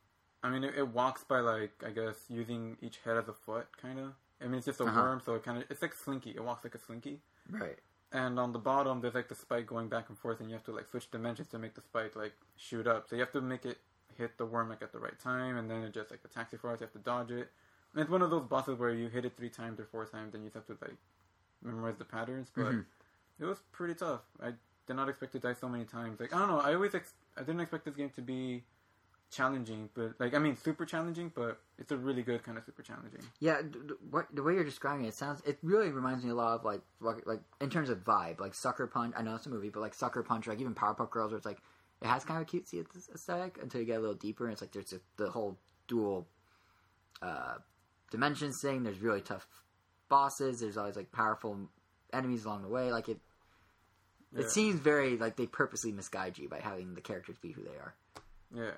[0.42, 3.66] I mean it, it walks by like I guess using each head as a foot
[3.76, 4.12] kind of.
[4.40, 5.00] I mean it's just a Uh-huh.
[5.00, 6.30] worm, so it kind of it's like slinky.
[6.30, 7.20] It walks like a slinky.
[7.50, 7.78] Right.
[8.12, 10.64] And on the bottom there's like the spike going back and forth, and you have
[10.64, 13.08] to like switch dimensions to make the spike like shoot up.
[13.08, 13.78] So you have to make it
[14.16, 16.58] hit the worm like at the right time, and then it just like attacks you
[16.58, 16.80] for us.
[16.80, 17.50] You have to dodge it.
[17.94, 20.32] And it's one of those bosses where you hit it three times or four times,
[20.32, 20.96] then you have to like
[21.62, 22.50] memorize the patterns.
[22.54, 22.84] But Mhm.
[23.38, 24.22] it was pretty tough.
[24.42, 24.54] I
[24.86, 26.18] did not expect to die so many times.
[26.20, 26.60] Like I don't know.
[26.60, 28.64] I always ex- I didn't expect this game to be
[29.30, 32.82] challenging, but like I mean super challenging, but it's a really good kind of super
[32.82, 33.20] challenging.
[33.40, 35.40] Yeah, d- d- what the way you're describing it, it sounds.
[35.46, 38.54] It really reminds me a lot of like, like, like in terms of vibe, like
[38.54, 39.14] Sucker Punch.
[39.16, 41.46] I know it's a movie, but like Sucker Punch, like even Powerpuff Girls, where it's
[41.46, 41.60] like
[42.02, 44.60] it has kind of a cutesy aesthetic until you get a little deeper, and it's
[44.62, 45.58] like there's a, the whole
[45.88, 46.26] dual
[47.22, 47.54] uh,
[48.14, 48.82] dimensions thing.
[48.82, 49.46] There's really tough
[50.08, 50.60] bosses.
[50.60, 51.58] There's always like powerful
[52.12, 52.90] enemies along the way.
[52.92, 53.18] Like it,
[54.32, 54.42] Yeah.
[54.42, 57.76] it seems very like they purposely misguide you by having the characters be who they
[57.78, 57.94] are.
[58.54, 58.70] Yeah.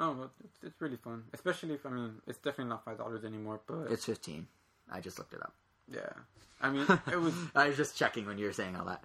[0.00, 1.24] Oh, it's, it's really fun.
[1.32, 4.46] Especially if I mean it's definitely not five dollars anymore, but It's 15.
[4.90, 5.54] I just looked it up.
[5.92, 6.12] yeah.
[6.60, 7.34] I mean it was.
[7.54, 9.04] I was just checking when you were saying all that.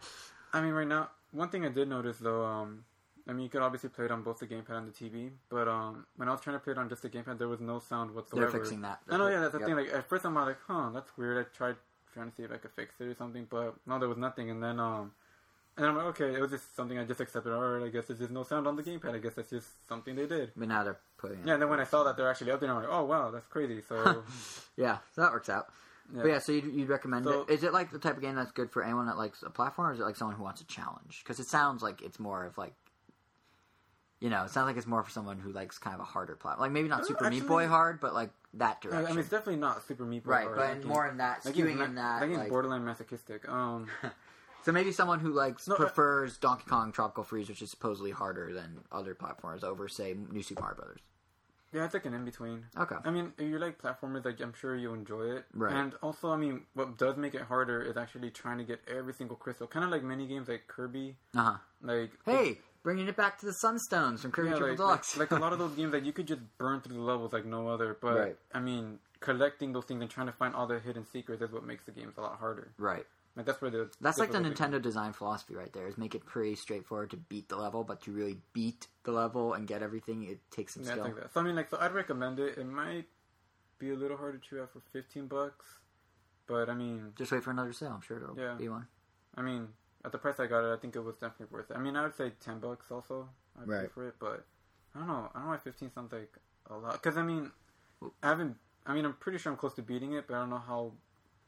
[0.53, 2.45] I mean right now, one thing I did notice though.
[2.45, 2.85] Um,
[3.27, 5.67] I mean you could obviously play it on both the gamepad and the TV, but
[5.67, 7.79] um, when I was trying to play it on just the gamepad, there was no
[7.79, 8.49] sound whatsoever.
[8.51, 8.99] They're fixing that.
[9.09, 9.67] I know, yeah, that's the Yep.
[9.67, 9.75] thing.
[9.77, 11.37] Like at first, I'm like, huh, that's weird.
[11.45, 11.75] I tried
[12.13, 14.49] trying to see if I could fix it or something, but no, there was nothing.
[14.51, 15.13] And then, um,
[15.77, 17.51] and I'm like, okay, it was just something I just accepted.
[17.53, 19.15] All right, I guess there's just no sound on the gamepad.
[19.15, 20.51] I guess that's just something they did.
[20.55, 21.47] But now they're putting it.
[21.47, 21.53] Yeah.
[21.53, 23.47] And then when I saw that they're actually up there, I'm like, oh wow, that's
[23.47, 23.81] crazy.
[23.87, 24.23] So
[24.77, 25.67] Yeah, so that works out.
[26.13, 27.49] yeah, But yeah, so you'd, you'd recommend So- it.
[27.53, 29.87] Is it like the type of game that's good for anyone that likes a platform,
[29.89, 31.21] or is it like someone who wants a challenge?
[31.23, 32.73] Because it sounds like it's more of like,
[34.23, 36.35] you know, it sounds like it's more for someone who likes kind of a harder
[36.37, 36.61] platform.
[36.61, 39.05] Like maybe not Uh, Super Meat Boy hard, but like that direction.
[39.05, 40.31] I mean, it's definitely not Super Meat Boy.
[40.31, 42.21] right, or but more in that, skewing in that.
[42.21, 43.49] That game's like- borderline masochistic.
[43.49, 43.87] Um,
[44.63, 48.53] so maybe someone who likes No, prefers Donkey Kong Tropical Freeze, which is supposedly harder
[48.53, 51.01] than other platforms, over say New Super Mario Brothers.
[51.73, 52.63] yeah, it's like an in between.
[52.77, 52.95] Okay.
[53.03, 55.43] I mean, if you like platformers, like I'm sure you enjoy it.
[55.53, 55.73] Right.
[55.75, 59.13] And also, I mean, what does make it harder is actually trying to get every
[59.13, 59.67] single crystal.
[59.67, 61.17] Kind of like mini games like Kirby.
[61.35, 61.57] Uh huh.
[61.81, 65.17] Like Hey, bringing it back to the Sunstones from Kirby yeah, Triple like, Deluxe.
[65.17, 67.33] like, like a lot of those games that you could just burn through the levels
[67.33, 67.97] like no other.
[67.99, 68.37] But Right.
[68.53, 71.63] I mean, collecting those things and trying to find all the hidden secrets is what
[71.63, 72.71] makes the games a lot harder.
[72.77, 73.05] right.
[73.35, 75.87] Like that's where the That's like the difficulty- Nintendo design philosophy right there.
[75.87, 79.53] Is make it pretty straightforward to beat the level, but to really beat the level
[79.53, 81.03] and get everything, it takes some Yeah, I skill.
[81.05, 81.33] think that.
[81.33, 82.59] So I mean, like, so I'd recommend it.
[82.59, 83.05] It might
[83.79, 85.65] be a little hard to chew out for fifteen bucks,
[86.45, 87.93] but I mean, Just wait for another sale.
[87.95, 88.53] I'm sure it'll Yeah.
[88.53, 88.85] be one.
[89.35, 89.69] I mean,
[90.05, 91.77] at the price I got it, I think it was definitely worth it.
[91.77, 93.29] I mean, I would say ten bucks also.
[93.61, 94.45] I'd pay for it, but
[94.95, 95.29] I don't know.
[95.33, 96.33] I don't know why fifteen sounds like
[96.69, 96.93] a lot.
[96.93, 97.51] Because I mean,
[98.21, 98.57] I haven't.
[98.85, 100.91] I mean, I'm pretty sure I'm close to beating it, but I don't know how.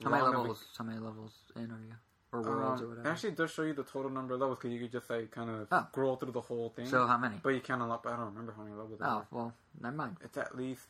[0.03, 0.65] How many long of levels?
[0.77, 1.93] How many levels in are you?
[2.31, 3.07] Or worlds or Um, whatever?
[3.07, 5.31] It actually does show you the total number of levels because you could just like
[5.31, 5.85] kind of Oh.
[5.91, 6.85] scroll through the whole thing.
[6.85, 7.39] so how many?
[7.41, 8.05] but you can't unlock.
[8.05, 8.99] I don't remember how many levels.
[8.99, 9.27] there Oh are.
[9.31, 10.17] well, never mind.
[10.21, 10.87] It's at least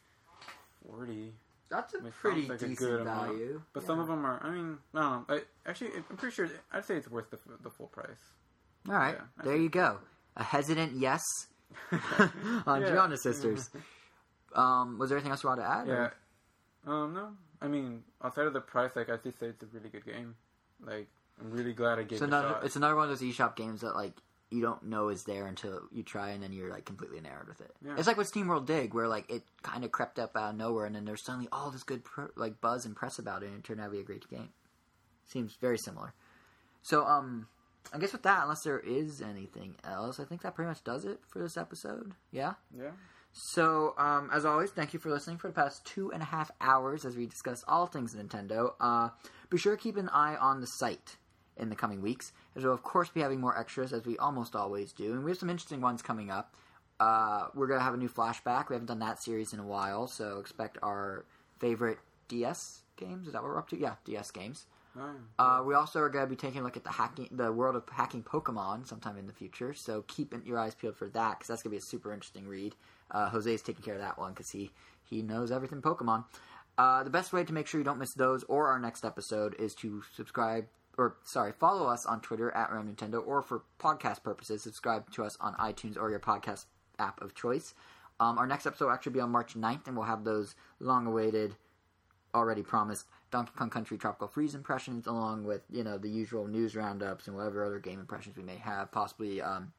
[0.87, 1.33] forty.
[1.75, 3.27] That's a pretty like a decent good amount.
[3.27, 3.61] value.
[3.73, 3.87] But Yeah.
[3.87, 4.41] some of them are.
[4.43, 5.35] I mean, I don't know.
[5.35, 6.49] I, actually, I'm pretty sure.
[6.71, 8.07] I'd say it's worth the, the full price.
[8.87, 9.97] All right, yeah, there you go.
[10.37, 11.21] A hesitant yes
[11.91, 12.89] on Yeah.
[12.89, 13.69] Giana Sisters.
[14.55, 15.87] Um, was there anything else you wanted to add?
[15.87, 15.93] Yeah.
[16.87, 17.13] or- Um.
[17.13, 17.31] No.
[17.61, 20.35] I mean, outside of the price, like I just say it's a really good game.
[20.81, 21.09] Like
[21.41, 23.57] I'm really glad I gave It's it a another, it's another one of those eShop
[23.57, 24.13] games that like
[24.51, 27.61] you don't know is there until you try, and then you're like completely enamored with
[27.61, 27.71] it.
[27.85, 27.95] Yeah.
[27.97, 30.85] It's like with SteamWorld Dig, where like it kind of crept up out of nowhere,
[30.85, 33.57] and then there's suddenly all this good pr- like buzz and press about it, and
[33.57, 34.49] it turned out to be a great game.
[35.25, 36.13] Seems very similar.
[36.83, 37.47] So, um,
[37.91, 41.05] I guess with that, unless there is anything else, I think that pretty much does
[41.05, 42.13] it for this episode.
[42.31, 42.53] Yeah.
[42.77, 42.91] Yeah.
[43.33, 46.51] So, um, as always, thank you for listening for the past two and a half
[46.61, 48.73] hours as we discuss all things Nintendo.
[48.79, 49.09] Uh,
[49.49, 51.17] be sure to keep an eye on the site
[51.57, 54.55] in the coming weeks, as we'll, of course, be having more extras, as we almost
[54.55, 55.13] always do.
[55.13, 56.53] And we have some interesting ones coming up.
[56.99, 58.69] Uh, we're going to have a new flashback.
[58.69, 61.25] We haven't done that series in a while, so expect our
[61.59, 63.27] favorite DS games.
[63.27, 63.77] Is that what we're up to?
[63.77, 64.65] Yeah, DS games.
[64.97, 65.15] Oh.
[65.37, 67.75] Uh, we also are going to be taking a look at the hacking, the world
[67.75, 69.73] of hacking Pokemon sometime in the future.
[69.73, 72.47] So keep your eyes peeled for that because that's going to be a super interesting
[72.47, 72.75] read.
[73.11, 74.71] Uh, is taking care of that one because he
[75.03, 76.23] he knows everything Pokemon.
[76.77, 79.55] Uh, the best way to make sure you don't miss those or our next episode
[79.59, 80.65] is to subscribe
[80.97, 85.23] or sorry, follow us on Twitter at Ram Nintendo, or for podcast purposes, subscribe to
[85.23, 86.65] us on iTunes or your podcast
[86.99, 87.73] app of choice.
[88.19, 91.55] Um, our next episode will actually be on March 9th, and we'll have those long-awaited,
[92.33, 96.75] already promised Donkey Kong Country Tropical Freeze impressions, along with you know the usual news
[96.75, 99.73] roundups and whatever other game impressions we may have, possibly um,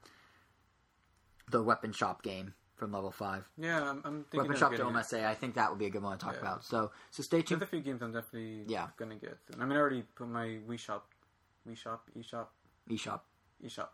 [1.51, 3.49] the Weapon Shop game from Level Five.
[3.59, 5.25] Yeah, I'm, I'm thinking Weapon Shop de Omasse.
[5.25, 6.41] I think that would be a good one to talk Yeah.
[6.41, 6.65] about.
[6.65, 7.61] So, so stay tuned.
[7.61, 8.89] There's a few games I'm definitely Yeah.
[8.97, 9.39] gonna get.
[9.55, 11.09] I mean, I already put my Wii Shop,
[11.69, 12.47] Wii Shop, eShop,
[12.91, 13.21] eShop,
[13.65, 13.89] eShop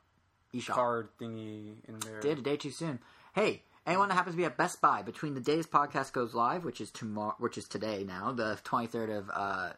[0.54, 0.74] eShop.
[0.74, 2.20] card thingy in there.
[2.20, 2.98] Did a day too soon.
[3.34, 6.64] Hey, anyone that happens to be at Best Buy between the days podcast goes live,
[6.64, 9.72] which is tomorrow, which is today now, the 23rd of uh,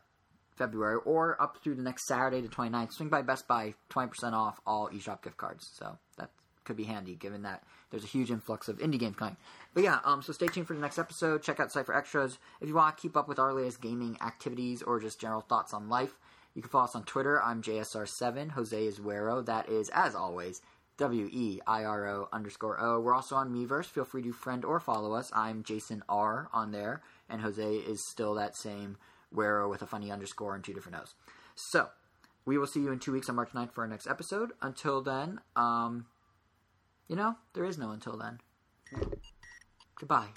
[0.56, 4.60] February, or up through the next Saturday, the 29th, swing by Best Buy, 20% off
[4.66, 5.68] all eShop gift cards.
[5.74, 6.30] So that
[6.64, 9.36] could be handy, given that there's a huge influx of indie games coming.
[9.72, 11.42] But yeah, um, so stay tuned for the next episode.
[11.42, 12.38] Check out Cypher extras.
[12.60, 15.72] If you want to keep up with our latest gaming activities or just general thoughts
[15.74, 16.14] on life,
[16.54, 17.42] you can follow us on Twitter.
[17.42, 18.52] I'm JSR7.
[18.52, 19.44] Jose is Wero.
[19.44, 20.62] That is, as always,
[20.98, 23.00] W E I R O underscore O.
[23.00, 23.86] We're also on Miiverse.
[23.86, 25.32] Feel free to friend or follow us.
[25.34, 28.96] I'm Jason R on there, and Jose is still that same
[29.34, 31.14] Wero with a funny underscore and two different O's.
[31.56, 31.88] So,
[32.44, 34.52] we will see you in two weeks on March 9th for our next episode.
[34.62, 36.06] Until then, um,
[37.08, 38.40] you know, there is no until then.
[39.98, 40.28] Goodbye.